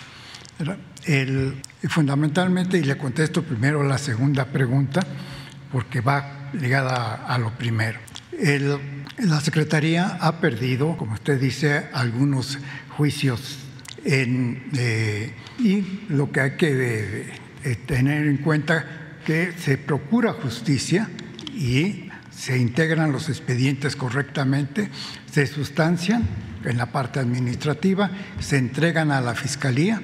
El, 1.06 1.60
fundamentalmente, 1.88 2.78
y 2.78 2.82
le 2.82 2.96
contesto 2.96 3.42
primero 3.42 3.82
la 3.82 3.98
segunda 3.98 4.46
pregunta, 4.46 5.00
porque 5.70 6.00
va 6.00 6.50
ligada 6.52 7.26
a, 7.26 7.38
lo 7.38 7.50
primero. 7.50 7.98
la 9.18 9.40
Secretaría 9.40 10.18
ha 10.20 10.40
perdido, 10.40 10.96
como 10.96 11.14
usted 11.14 11.40
dice, 11.40 11.88
algunos 11.92 12.58
juicios 12.96 13.58
eh, 14.04 15.32
y 15.58 15.84
lo 16.10 16.30
que 16.30 16.40
hay 16.40 16.50
que 16.52 17.26
eh, 17.64 17.76
tener 17.86 18.26
en 18.26 18.36
cuenta 18.38 18.84
que 19.24 19.52
se 19.58 19.78
procura 19.78 20.34
justicia 20.34 21.08
y 21.54 22.10
se 22.30 22.58
integran 22.58 23.12
los 23.12 23.28
expedientes 23.28 23.96
correctamente, 23.96 24.90
se 25.30 25.46
sustancian 25.46 26.24
en 26.64 26.76
la 26.76 26.86
parte 26.86 27.20
administrativa, 27.20 28.10
se 28.40 28.58
entregan 28.58 29.10
a 29.10 29.20
la 29.20 29.34
Fiscalía 29.34 30.02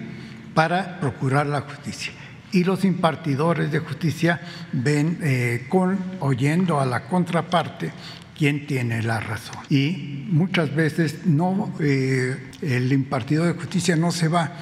para 0.60 1.00
procurar 1.00 1.46
la 1.46 1.62
justicia. 1.62 2.12
Y 2.52 2.64
los 2.64 2.84
impartidores 2.84 3.72
de 3.72 3.78
justicia 3.78 4.42
ven 4.74 5.16
eh, 5.22 5.64
con, 5.70 5.98
oyendo 6.20 6.78
a 6.78 6.84
la 6.84 7.04
contraparte 7.04 7.90
quién 8.36 8.66
tiene 8.66 9.02
la 9.02 9.20
razón. 9.20 9.56
Y 9.70 10.26
muchas 10.28 10.74
veces 10.74 11.24
no, 11.24 11.72
eh, 11.80 12.50
el 12.60 12.92
impartidor 12.92 13.46
de 13.46 13.58
justicia 13.58 13.96
no 13.96 14.12
se 14.12 14.28
va 14.28 14.52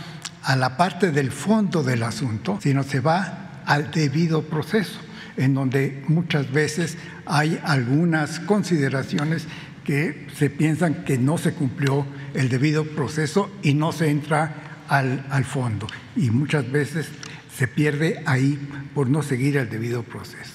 a 0.45 0.55
la 0.55 0.77
parte 0.77 1.11
del 1.11 1.33
fondo 1.33 1.83
del 1.83 2.05
asunto, 2.05 2.61
sino 2.63 2.85
se 2.85 3.01
va 3.01 3.63
al 3.67 3.91
debido 3.91 4.43
proceso, 4.43 5.01
en 5.37 5.53
donde 5.53 6.05
muchas 6.07 6.53
veces 6.53 6.97
hay 7.27 7.59
algunas 7.65 8.39
consideraciones 8.39 9.49
que 9.83 10.29
se 10.37 10.49
piensan 10.49 11.03
que 11.03 11.19
no 11.19 11.39
se 11.39 11.55
cumplió 11.55 12.07
el 12.35 12.49
debido 12.51 12.85
proceso 12.85 13.51
y 13.65 13.75
no 13.75 13.91
se 13.91 14.11
entra 14.11 14.68
al, 14.89 15.45
fondo 15.45 15.87
y 16.17 16.31
muchas 16.31 16.71
veces 16.71 17.09
se 17.55 17.69
pierde 17.69 18.23
ahí 18.27 18.59
por 18.95 19.09
no 19.09 19.23
seguir 19.23 19.57
el 19.57 19.69
debido 19.69 20.03
proceso. 20.03 20.55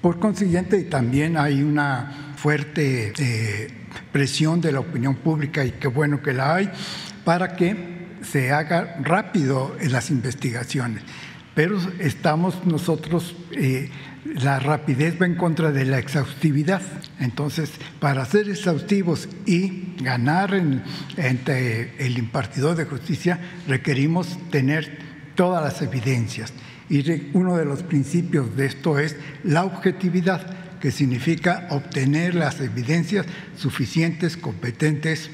Por 0.00 0.18
consiguiente, 0.18 0.82
también 0.84 1.36
hay 1.36 1.62
una 1.62 2.32
fuerte 2.36 3.12
eh, 3.18 3.68
presión 4.12 4.60
de 4.60 4.72
la 4.72 4.80
opinión 4.80 5.16
pública, 5.16 5.64
y 5.64 5.72
qué 5.72 5.88
bueno 5.88 6.22
que 6.22 6.32
la 6.32 6.54
hay, 6.54 6.70
para 7.24 7.56
que 7.56 7.96
se 8.22 8.52
haga 8.52 8.98
rápido 9.02 9.76
en 9.80 9.92
las 9.92 10.10
investigaciones. 10.10 11.02
Pero 11.54 11.78
estamos 11.98 12.64
nosotros 12.66 13.34
eh, 13.52 13.90
la 14.34 14.58
rapidez 14.58 15.20
va 15.20 15.26
en 15.26 15.34
contra 15.34 15.72
de 15.72 15.84
la 15.84 15.98
exhaustividad. 15.98 16.82
Entonces, 17.20 17.70
para 18.00 18.24
ser 18.24 18.48
exhaustivos 18.48 19.28
y 19.46 19.94
ganar 20.00 20.54
entre 21.16 21.96
el 22.04 22.18
impartidor 22.18 22.76
de 22.76 22.84
justicia, 22.84 23.38
requerimos 23.66 24.38
tener 24.50 24.98
todas 25.34 25.62
las 25.62 25.82
evidencias. 25.82 26.52
Y 26.88 27.30
uno 27.32 27.56
de 27.56 27.64
los 27.64 27.82
principios 27.82 28.56
de 28.56 28.66
esto 28.66 28.98
es 28.98 29.16
la 29.42 29.64
objetividad, 29.64 30.78
que 30.80 30.90
significa 30.90 31.66
obtener 31.70 32.34
las 32.34 32.60
evidencias 32.60 33.26
suficientes, 33.56 34.36
competentes 34.36 35.30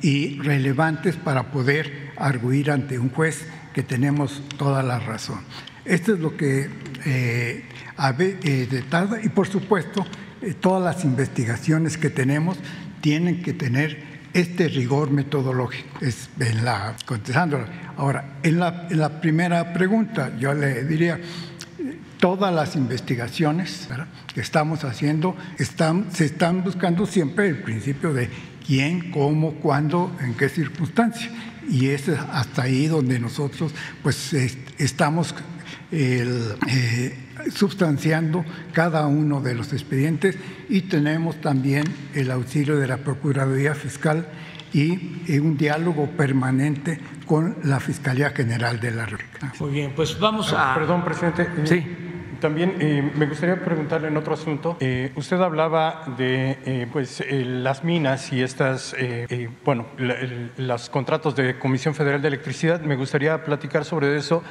y 0.00 0.40
relevantes 0.40 1.16
para 1.16 1.52
poder 1.52 2.12
arguir 2.16 2.70
ante 2.70 2.98
un 2.98 3.10
juez 3.10 3.46
que 3.74 3.82
tenemos 3.82 4.42
toda 4.56 4.82
la 4.82 4.98
razón. 4.98 5.40
Esto 5.84 6.14
es 6.14 6.20
lo 6.20 6.36
que 6.36 6.68
eh, 7.04 7.64
eh, 8.18 8.84
y 9.22 9.28
por 9.28 9.48
supuesto 9.48 10.06
eh, 10.40 10.54
todas 10.54 10.82
las 10.82 11.04
investigaciones 11.04 11.98
que 11.98 12.10
tenemos 12.10 12.58
tienen 13.00 13.42
que 13.42 13.52
tener 13.52 14.12
este 14.32 14.68
rigor 14.68 15.10
metodológico. 15.10 15.98
Es 16.00 16.30
en 16.38 16.64
la. 16.64 16.96
Ahora, 17.96 18.38
en 18.42 18.58
la, 18.58 18.86
en 18.90 18.98
la 18.98 19.20
primera 19.20 19.72
pregunta, 19.72 20.32
yo 20.38 20.54
le 20.54 20.84
diría, 20.84 21.20
todas 22.18 22.54
las 22.54 22.76
investigaciones 22.76 23.88
que 24.32 24.40
estamos 24.40 24.84
haciendo 24.84 25.36
están, 25.58 26.06
se 26.12 26.24
están 26.26 26.62
buscando 26.62 27.04
siempre 27.04 27.48
el 27.48 27.62
principio 27.62 28.14
de 28.14 28.30
quién, 28.66 29.10
cómo, 29.10 29.54
cuándo, 29.54 30.16
en 30.20 30.34
qué 30.34 30.48
circunstancia. 30.48 31.30
Y 31.68 31.88
es 31.88 32.08
hasta 32.08 32.62
ahí 32.62 32.86
donde 32.86 33.18
nosotros 33.18 33.72
pues 34.02 34.32
estamos 34.78 35.34
el, 35.92 36.54
eh, 36.68 37.16
sustanciando 37.54 38.44
cada 38.72 39.06
uno 39.06 39.40
de 39.40 39.54
los 39.54 39.72
expedientes 39.72 40.36
y 40.68 40.82
tenemos 40.82 41.40
también 41.40 41.84
el 42.14 42.30
auxilio 42.30 42.76
de 42.76 42.88
la 42.88 42.98
Procuraduría 42.98 43.74
Fiscal 43.74 44.26
y 44.72 45.38
un 45.38 45.58
diálogo 45.58 46.06
permanente 46.16 46.98
con 47.26 47.56
la 47.64 47.78
Fiscalía 47.78 48.30
General 48.30 48.80
de 48.80 48.90
la 48.90 49.04
República. 49.04 49.52
Muy 49.60 49.70
bien, 49.70 49.92
pues 49.94 50.18
vamos 50.18 50.52
a... 50.54 50.74
Perdón, 50.74 51.04
presidente. 51.04 51.46
Sí. 51.64 51.84
También 52.42 52.74
eh, 52.80 53.08
me 53.14 53.26
gustaría 53.26 53.54
preguntarle 53.54 54.08
en 54.08 54.16
otro 54.16 54.34
asunto. 54.34 54.76
Eh, 54.80 55.12
usted 55.14 55.40
hablaba 55.40 56.02
de 56.18 56.58
eh, 56.66 56.88
pues, 56.92 57.24
las 57.30 57.84
minas 57.84 58.32
y 58.32 58.42
estas, 58.42 58.96
bueno, 59.64 59.86
los 60.56 60.90
contratos 60.90 61.36
de 61.36 61.56
Comisión 61.60 61.94
Federal 61.94 62.20
de 62.20 62.26
Electricidad. 62.26 62.80
Me 62.80 62.96
gustaría 62.96 63.44
platicar 63.44 63.84
sobre 63.84 64.16
eso. 64.16 64.42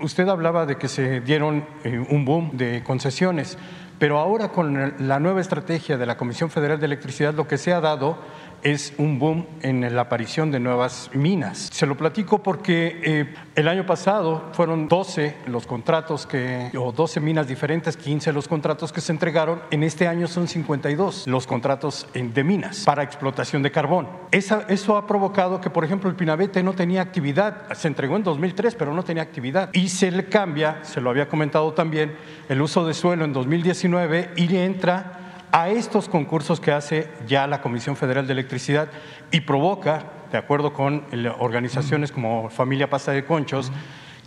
Usted 0.00 0.28
hablaba 0.28 0.66
de 0.66 0.76
que 0.76 0.88
se 0.88 1.20
dieron 1.20 1.64
un 2.10 2.24
boom 2.24 2.56
de 2.56 2.82
concesiones, 2.82 3.56
pero 3.98 4.18
ahora 4.18 4.48
con 4.48 4.94
la 4.98 5.20
nueva 5.20 5.40
estrategia 5.40 5.96
de 5.96 6.06
la 6.06 6.16
Comisión 6.16 6.50
Federal 6.50 6.80
de 6.80 6.86
Electricidad 6.86 7.34
lo 7.34 7.46
que 7.46 7.58
se 7.58 7.72
ha 7.72 7.80
dado 7.80 8.18
es 8.64 8.94
un 8.96 9.18
boom 9.18 9.46
en 9.60 9.94
la 9.94 10.02
aparición 10.02 10.50
de 10.50 10.58
nuevas 10.58 11.10
minas. 11.12 11.68
Se 11.70 11.86
lo 11.86 11.96
platico 11.96 12.42
porque 12.42 12.98
eh, 13.04 13.34
el 13.54 13.68
año 13.68 13.86
pasado 13.86 14.50
fueron 14.52 14.88
12 14.88 15.36
los 15.46 15.66
contratos 15.66 16.26
que, 16.26 16.72
o 16.76 16.90
12 16.90 17.20
minas 17.20 17.46
diferentes, 17.46 17.96
15 17.96 18.32
los 18.32 18.48
contratos 18.48 18.92
que 18.92 19.02
se 19.02 19.12
entregaron. 19.12 19.60
En 19.70 19.82
este 19.82 20.08
año 20.08 20.26
son 20.26 20.48
52 20.48 21.26
los 21.26 21.46
contratos 21.46 22.08
de 22.14 22.42
minas 22.44 22.84
para 22.84 23.02
explotación 23.02 23.62
de 23.62 23.70
carbón. 23.70 24.08
eso 24.32 24.96
ha 24.96 25.06
provocado 25.06 25.60
que, 25.60 25.68
por 25.68 25.84
ejemplo, 25.84 26.08
el 26.08 26.16
Pinabete 26.16 26.62
no 26.62 26.72
tenía 26.72 27.02
actividad. 27.02 27.70
Se 27.74 27.88
entregó 27.88 28.16
en 28.16 28.24
2003, 28.24 28.74
pero 28.74 28.94
no 28.94 29.02
tenía 29.04 29.22
actividad. 29.22 29.68
Y 29.74 29.90
se 29.90 30.10
le 30.10 30.24
cambia, 30.24 30.82
se 30.82 31.02
lo 31.02 31.10
había 31.10 31.28
comentado 31.28 31.74
también, 31.74 32.16
el 32.48 32.62
uso 32.62 32.86
de 32.86 32.94
suelo 32.94 33.26
en 33.26 33.34
2019 33.34 34.30
y 34.36 34.56
entra 34.56 35.23
a 35.52 35.68
estos 35.68 36.08
concursos 36.08 36.60
que 36.60 36.72
hace 36.72 37.08
ya 37.26 37.46
la 37.46 37.60
Comisión 37.60 37.96
Federal 37.96 38.26
de 38.26 38.32
Electricidad 38.32 38.88
y 39.30 39.40
provoca, 39.42 40.04
de 40.32 40.38
acuerdo 40.38 40.72
con 40.72 41.04
organizaciones 41.38 42.12
como 42.12 42.50
Familia 42.50 42.90
Pasta 42.90 43.12
de 43.12 43.24
Conchos, 43.24 43.70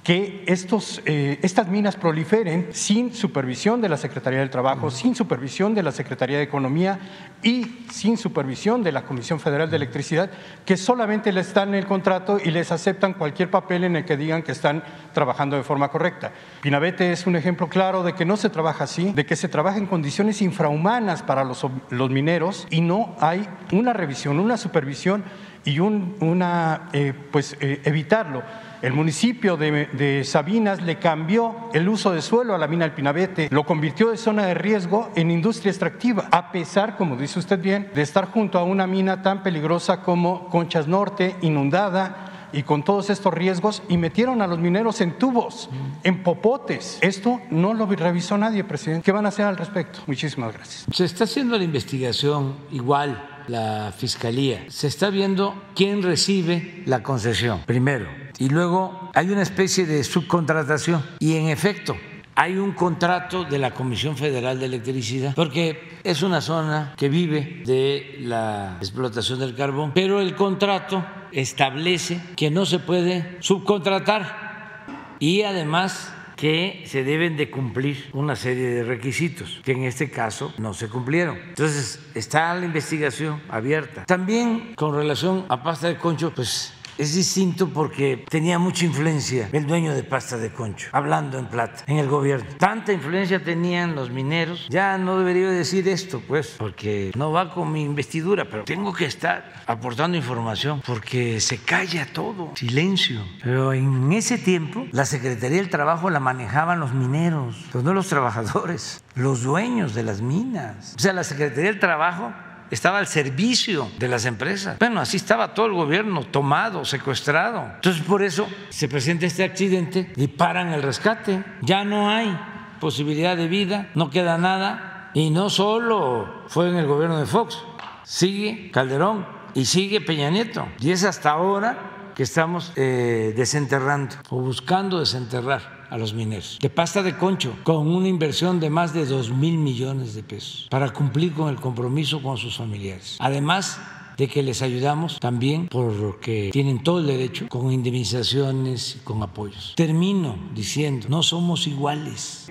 que 0.03 0.43
estos, 0.47 1.01
eh, 1.05 1.37
estas 1.41 1.67
minas 1.67 1.97
proliferen 1.97 2.69
sin 2.71 3.13
supervisión 3.13 3.81
de 3.81 3.89
la 3.89 3.97
Secretaría 3.97 4.39
del 4.39 4.49
Trabajo, 4.49 4.89
sin 4.89 5.15
supervisión 5.15 5.73
de 5.73 5.83
la 5.83 5.91
Secretaría 5.91 6.37
de 6.37 6.43
Economía 6.43 6.99
y 7.43 7.85
sin 7.91 8.17
supervisión 8.17 8.83
de 8.83 8.91
la 8.93 9.03
Comisión 9.03 9.39
Federal 9.39 9.69
de 9.69 9.75
Electricidad, 9.75 10.29
que 10.65 10.77
solamente 10.77 11.31
les 11.31 11.53
dan 11.53 11.75
el 11.75 11.85
contrato 11.85 12.39
y 12.43 12.51
les 12.51 12.71
aceptan 12.71 13.13
cualquier 13.13 13.51
papel 13.51 13.83
en 13.83 13.97
el 13.97 14.05
que 14.05 14.17
digan 14.17 14.43
que 14.43 14.53
están 14.53 14.83
trabajando 15.13 15.57
de 15.57 15.63
forma 15.63 15.89
correcta. 15.89 16.31
Pinabete 16.61 17.11
es 17.11 17.27
un 17.27 17.35
ejemplo 17.35 17.67
claro 17.67 18.03
de 18.03 18.13
que 18.13 18.25
no 18.25 18.37
se 18.37 18.49
trabaja 18.49 18.85
así, 18.85 19.11
de 19.11 19.25
que 19.25 19.35
se 19.35 19.49
trabaja 19.49 19.77
en 19.77 19.87
condiciones 19.87 20.41
infrahumanas 20.41 21.21
para 21.23 21.43
los, 21.43 21.65
los 21.89 22.09
mineros 22.09 22.65
y 22.69 22.81
no 22.81 23.15
hay 23.19 23.47
una 23.71 23.93
revisión, 23.93 24.39
una 24.39 24.57
supervisión 24.57 25.23
y 25.65 25.79
un, 25.79 26.15
una, 26.21 26.89
eh, 26.93 27.13
pues, 27.31 27.57
eh, 27.59 27.81
evitarlo. 27.83 28.41
El 28.81 28.93
municipio 28.93 29.57
de, 29.57 30.23
Sabinas 30.23 30.81
le 30.81 30.97
cambió 30.97 31.55
el 31.73 31.89
uso 31.89 32.11
de 32.11 32.21
suelo 32.21 32.53
a 32.53 32.57
la 32.57 32.67
mina 32.67 32.85
del 32.85 32.93
Pinabete, 32.93 33.47
lo 33.51 33.65
convirtió 33.65 34.11
de 34.11 34.17
zona 34.17 34.45
de 34.45 34.53
riesgo 34.53 35.09
en 35.15 35.31
industria 35.31 35.71
extractiva, 35.71 36.27
a 36.31 36.51
pesar, 36.51 36.95
como 36.95 37.15
dice 37.15 37.39
usted 37.39 37.59
bien, 37.59 37.89
de 37.95 38.01
estar 38.01 38.25
junto 38.25 38.59
a 38.59 38.63
una 38.63 38.85
mina 38.85 39.21
tan 39.21 39.41
peligrosa 39.41 40.01
como 40.01 40.47
Conchas 40.49 40.87
Norte, 40.87 41.35
inundada, 41.41 42.27
y 42.53 42.63
con 42.63 42.83
todos 42.83 43.09
estos 43.09 43.33
riesgos 43.33 43.83
y 43.89 43.97
metieron 43.97 44.41
a 44.41 44.47
los 44.47 44.59
mineros 44.59 45.01
en 45.01 45.17
tubos, 45.17 45.69
en 46.03 46.23
popotes. 46.23 46.97
Esto 47.01 47.41
no 47.49 47.73
lo 47.73 47.85
revisó 47.87 48.37
nadie, 48.37 48.63
presidente. 48.63 49.03
¿Qué 49.03 49.11
van 49.11 49.25
a 49.25 49.29
hacer 49.29 49.45
al 49.45 49.57
respecto? 49.57 49.99
Muchísimas 50.07 50.53
gracias. 50.53 50.85
Se 50.93 51.05
está 51.05 51.25
haciendo 51.25 51.57
la 51.57 51.63
investigación 51.65 52.55
igual 52.71 53.36
la 53.47 53.93
fiscalía. 53.95 54.65
Se 54.69 54.87
está 54.87 55.09
viendo 55.09 55.61
quién 55.75 56.03
recibe 56.03 56.83
la 56.85 57.03
concesión 57.03 57.61
primero. 57.65 58.07
Y 58.37 58.49
luego 58.49 59.09
hay 59.13 59.31
una 59.31 59.41
especie 59.41 59.85
de 59.85 60.03
subcontratación. 60.03 61.03
Y 61.19 61.35
en 61.35 61.47
efecto 61.49 61.95
hay 62.35 62.57
un 62.57 62.73
contrato 62.73 63.45
de 63.45 63.57
la 63.57 63.71
Comisión 63.71 64.15
Federal 64.15 64.59
de 64.59 64.67
Electricidad, 64.67 65.33
porque 65.33 65.97
es 66.03 66.21
una 66.21 66.39
zona 66.39 66.93
que 66.95 67.09
vive 67.09 67.63
de 67.65 68.19
la 68.21 68.77
explotación 68.79 69.39
del 69.39 69.55
carbón, 69.55 69.91
pero 69.95 70.21
el 70.21 70.35
contrato 70.35 71.03
establece 71.31 72.21
que 72.35 72.51
no 72.51 72.67
se 72.67 72.77
puede 72.77 73.37
subcontratar. 73.39 74.85
Y 75.17 75.41
además 75.41 76.13
que 76.37 76.83
se 76.85 77.03
deben 77.03 77.35
de 77.35 77.49
cumplir 77.49 78.09
una 78.13 78.35
serie 78.35 78.69
de 78.69 78.83
requisitos 78.83 79.59
que 79.65 79.71
en 79.71 79.83
este 79.83 80.09
caso 80.09 80.53
no 80.59 80.73
se 80.73 80.87
cumplieron. 80.87 81.35
Entonces 81.49 81.99
está 82.13 82.53
la 82.53 82.65
investigación 82.65 83.41
abierta. 83.49 84.05
También 84.05 84.75
con 84.75 84.95
relación 84.95 85.45
a 85.49 85.63
pasta 85.63 85.87
de 85.87 85.97
concho, 85.97 86.31
pues 86.33 86.73
es 86.97 87.15
distinto 87.15 87.69
porque 87.69 88.25
tenía 88.29 88.59
mucha 88.59 88.85
influencia 88.85 89.49
el 89.51 89.67
dueño 89.67 89.93
de 89.93 90.03
pasta 90.03 90.37
de 90.37 90.51
concho, 90.51 90.89
hablando 90.91 91.37
en 91.37 91.47
plata, 91.47 91.83
en 91.87 91.97
el 91.97 92.07
gobierno. 92.07 92.47
Tanta 92.57 92.93
influencia 92.93 93.43
tenían 93.43 93.95
los 93.95 94.09
mineros. 94.09 94.67
Ya 94.69 94.97
no 94.97 95.17
debería 95.19 95.49
decir 95.49 95.87
esto, 95.87 96.21
pues, 96.27 96.55
porque 96.57 97.11
no 97.15 97.31
va 97.31 97.53
con 97.53 97.71
mi 97.71 97.83
investidura, 97.83 98.45
pero 98.49 98.63
tengo 98.63 98.93
que 98.93 99.05
estar 99.05 99.63
aportando 99.67 100.17
información 100.17 100.81
porque 100.85 101.39
se 101.39 101.57
calla 101.57 102.07
todo, 102.11 102.53
silencio. 102.55 103.21
Pero 103.43 103.73
en 103.73 104.11
ese 104.13 104.37
tiempo 104.37 104.85
la 104.91 105.05
Secretaría 105.05 105.57
del 105.57 105.69
Trabajo 105.69 106.09
la 106.09 106.19
manejaban 106.19 106.79
los 106.79 106.93
mineros, 106.93 107.55
no 107.73 107.93
los 107.93 108.07
trabajadores, 108.07 109.03
los 109.15 109.43
dueños 109.43 109.93
de 109.93 110.03
las 110.03 110.21
minas. 110.21 110.93
O 110.95 110.99
sea, 110.99 111.13
la 111.13 111.23
Secretaría 111.23 111.71
del 111.71 111.79
Trabajo 111.79 112.33
estaba 112.71 112.99
al 112.99 113.07
servicio 113.07 113.89
de 113.99 114.07
las 114.07 114.25
empresas. 114.25 114.79
Bueno, 114.79 115.01
así 115.01 115.17
estaba 115.17 115.53
todo 115.53 115.67
el 115.67 115.73
gobierno 115.73 116.23
tomado, 116.23 116.85
secuestrado. 116.85 117.71
Entonces 117.75 118.03
por 118.03 118.23
eso 118.23 118.47
se 118.69 118.87
presenta 118.87 119.25
este 119.25 119.43
accidente 119.43 120.11
y 120.15 120.27
paran 120.27 120.69
el 120.69 120.83
rescate. 120.83 121.43
Ya 121.61 121.83
no 121.83 122.09
hay 122.09 122.37
posibilidad 122.79 123.37
de 123.37 123.47
vida, 123.47 123.89
no 123.95 124.09
queda 124.09 124.37
nada. 124.37 125.11
Y 125.13 125.29
no 125.29 125.49
solo 125.49 126.43
fue 126.47 126.69
en 126.69 126.75
el 126.75 126.85
gobierno 126.85 127.17
de 127.17 127.25
Fox, 127.25 127.57
sigue 128.03 128.69
Calderón 128.71 129.25
y 129.53 129.65
sigue 129.65 130.01
Peña 130.01 130.29
Nieto. 130.29 130.67
Y 130.79 130.91
es 130.91 131.03
hasta 131.03 131.31
ahora 131.31 132.11
que 132.15 132.23
estamos 132.23 132.73
eh, 132.75 133.33
desenterrando 133.35 134.15
o 134.29 134.41
buscando 134.41 134.99
desenterrar 134.99 135.76
a 135.89 135.97
los 135.97 136.13
mineros 136.13 136.59
de 136.61 136.69
pasta 136.69 137.03
de 137.03 137.17
concho 137.17 137.55
con 137.63 137.87
una 137.87 138.07
inversión 138.07 138.59
de 138.59 138.69
más 138.69 138.93
de 138.93 139.05
2 139.05 139.31
mil 139.31 139.57
millones 139.57 140.15
de 140.15 140.23
pesos 140.23 140.67
para 140.69 140.91
cumplir 140.91 141.33
con 141.33 141.49
el 141.49 141.55
compromiso 141.55 142.21
con 142.21 142.37
sus 142.37 142.57
familiares. 142.57 143.17
Además, 143.19 143.79
de 144.17 144.27
que 144.27 144.41
les 144.41 144.63
ayudamos 144.63 145.19
también 145.19 145.67
porque 145.67 146.49
tienen 146.51 146.81
todo 146.81 146.99
el 146.99 147.05
derecho 147.05 147.47
con 147.49 147.71
indemnizaciones 147.71 148.95
y 148.95 148.99
con 148.99 149.21
apoyos. 149.21 149.73
Termino 149.75 150.37
diciendo, 150.55 151.05
no 151.07 151.21
somos 151.21 151.67
iguales. 151.67 152.49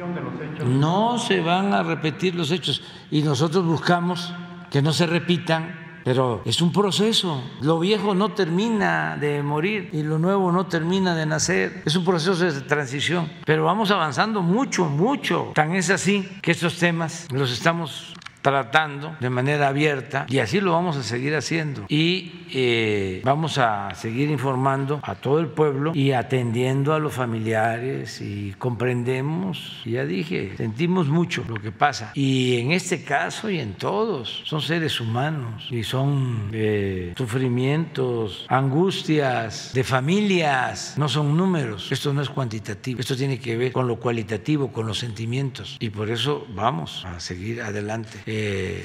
No 0.64 1.18
se 1.18 1.40
van 1.40 1.74
a 1.74 1.82
repetir 1.82 2.36
los 2.36 2.52
hechos 2.52 2.82
y 3.10 3.22
nosotros 3.22 3.64
buscamos 3.64 4.32
que 4.70 4.80
no 4.80 4.92
se 4.92 5.06
repitan 5.06 5.85
pero 6.06 6.40
es 6.44 6.62
un 6.62 6.70
proceso. 6.70 7.42
Lo 7.62 7.80
viejo 7.80 8.14
no 8.14 8.28
termina 8.28 9.16
de 9.16 9.42
morir 9.42 9.90
y 9.92 10.04
lo 10.04 10.20
nuevo 10.20 10.52
no 10.52 10.66
termina 10.66 11.16
de 11.16 11.26
nacer. 11.26 11.82
Es 11.84 11.96
un 11.96 12.04
proceso 12.04 12.36
de 12.36 12.60
transición. 12.60 13.28
Pero 13.44 13.64
vamos 13.64 13.90
avanzando 13.90 14.40
mucho, 14.40 14.84
mucho. 14.84 15.50
Tan 15.52 15.74
es 15.74 15.90
así 15.90 16.28
que 16.42 16.52
estos 16.52 16.76
temas 16.76 17.26
los 17.32 17.50
estamos 17.50 18.15
tratando 18.46 19.16
de 19.18 19.28
manera 19.28 19.66
abierta 19.66 20.24
y 20.28 20.38
así 20.38 20.60
lo 20.60 20.70
vamos 20.70 20.96
a 20.96 21.02
seguir 21.02 21.34
haciendo. 21.34 21.84
Y 21.88 22.46
eh, 22.54 23.20
vamos 23.24 23.58
a 23.58 23.92
seguir 23.96 24.30
informando 24.30 25.00
a 25.02 25.16
todo 25.16 25.40
el 25.40 25.48
pueblo 25.48 25.90
y 25.92 26.12
atendiendo 26.12 26.94
a 26.94 27.00
los 27.00 27.12
familiares 27.12 28.20
y 28.20 28.54
comprendemos, 28.56 29.82
ya 29.84 30.04
dije, 30.04 30.52
sentimos 30.56 31.08
mucho 31.08 31.44
lo 31.48 31.56
que 31.56 31.72
pasa. 31.72 32.12
Y 32.14 32.60
en 32.60 32.70
este 32.70 33.02
caso 33.02 33.50
y 33.50 33.58
en 33.58 33.74
todos, 33.74 34.42
son 34.44 34.62
seres 34.62 35.00
humanos 35.00 35.66
y 35.72 35.82
son 35.82 36.50
eh, 36.52 37.14
sufrimientos, 37.16 38.46
angustias 38.48 39.72
de 39.74 39.82
familias, 39.82 40.94
no 40.96 41.08
son 41.08 41.36
números. 41.36 41.90
Esto 41.90 42.14
no 42.14 42.22
es 42.22 42.30
cuantitativo, 42.30 43.00
esto 43.00 43.16
tiene 43.16 43.40
que 43.40 43.56
ver 43.56 43.72
con 43.72 43.88
lo 43.88 43.96
cualitativo, 43.96 44.70
con 44.70 44.86
los 44.86 45.00
sentimientos. 45.00 45.78
Y 45.80 45.90
por 45.90 46.10
eso 46.10 46.46
vamos 46.54 47.04
a 47.04 47.18
seguir 47.18 47.60
adelante. 47.60 48.20
Eh, 48.24 48.35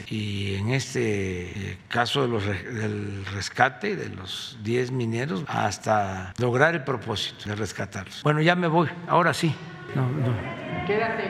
y 0.09 0.55
en 0.55 0.71
este 0.71 1.71
eh, 1.71 1.77
caso 1.87 2.23
de 2.23 2.27
los, 2.27 2.45
del 2.45 3.25
rescate 3.33 3.95
de 3.95 4.09
los 4.09 4.57
10 4.63 4.91
mineros 4.91 5.43
hasta 5.47 6.33
lograr 6.37 6.75
el 6.75 6.83
propósito 6.83 7.49
de 7.49 7.55
rescatarlos. 7.55 8.23
Bueno, 8.23 8.41
ya 8.41 8.55
me 8.55 8.67
voy, 8.67 8.89
ahora 9.07 9.33
sí. 9.33 9.53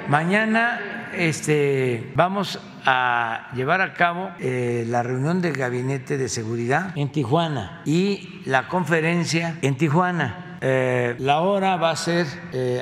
Mañana 0.07 1.09
este, 1.13 2.11
vamos 2.15 2.59
a 2.85 3.49
llevar 3.55 3.81
a 3.81 3.93
cabo 3.93 4.31
eh, 4.39 4.85
la 4.87 5.01
reunión 5.03 5.41
del 5.41 5.53
gabinete 5.53 6.17
de 6.17 6.29
seguridad 6.29 6.91
en 6.95 7.11
Tijuana 7.11 7.81
y 7.85 8.41
la 8.45 8.67
conferencia 8.67 9.57
en 9.61 9.77
Tijuana. 9.77 10.57
la 10.61 11.41
hora 11.41 11.75
va 11.77 11.91
a 11.91 11.95
ser 11.95 12.27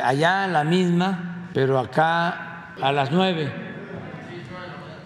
allá 0.04 0.48
la 0.48 0.64
misma, 0.66 1.50
pero 1.54 1.80
acá 1.80 2.74
a 2.82 2.92
las 2.92 3.12
nueve 3.12 3.69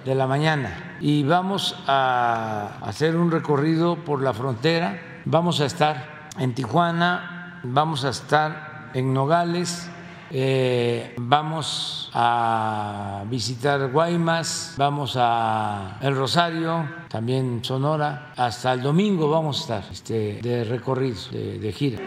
de 0.05 0.15
la 0.15 0.27
mañana 0.27 0.97
y 0.99 1.23
vamos 1.23 1.75
a 1.87 2.79
hacer 2.81 3.15
un 3.15 3.31
recorrido 3.31 3.95
por 3.97 4.21
la 4.21 4.33
frontera. 4.33 5.21
Vamos 5.25 5.61
a 5.61 5.65
estar 5.65 6.29
en 6.37 6.53
Tijuana, 6.53 7.59
vamos 7.63 8.05
a 8.05 8.09
estar 8.09 8.89
en 8.93 9.13
Nogales, 9.13 9.89
eh, 10.31 11.13
vamos 11.17 12.09
a 12.13 13.23
visitar 13.27 13.91
Guaymas, 13.91 14.75
vamos 14.77 15.15
a 15.19 15.97
El 16.01 16.15
Rosario, 16.15 16.87
también 17.07 17.63
Sonora. 17.63 18.33
Hasta 18.35 18.73
el 18.73 18.81
domingo 18.81 19.29
vamos 19.29 19.57
a 19.57 19.61
estar 19.61 19.91
este, 19.91 20.39
de 20.41 20.63
recorrido, 20.63 21.17
de, 21.31 21.59
de 21.59 21.71
gira. 21.71 21.99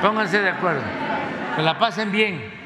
Pónganse 0.00 0.40
de 0.40 0.50
acuerdo, 0.50 0.82
que 1.54 1.62
la 1.62 1.78
pasen 1.78 2.10
bien. 2.10 2.61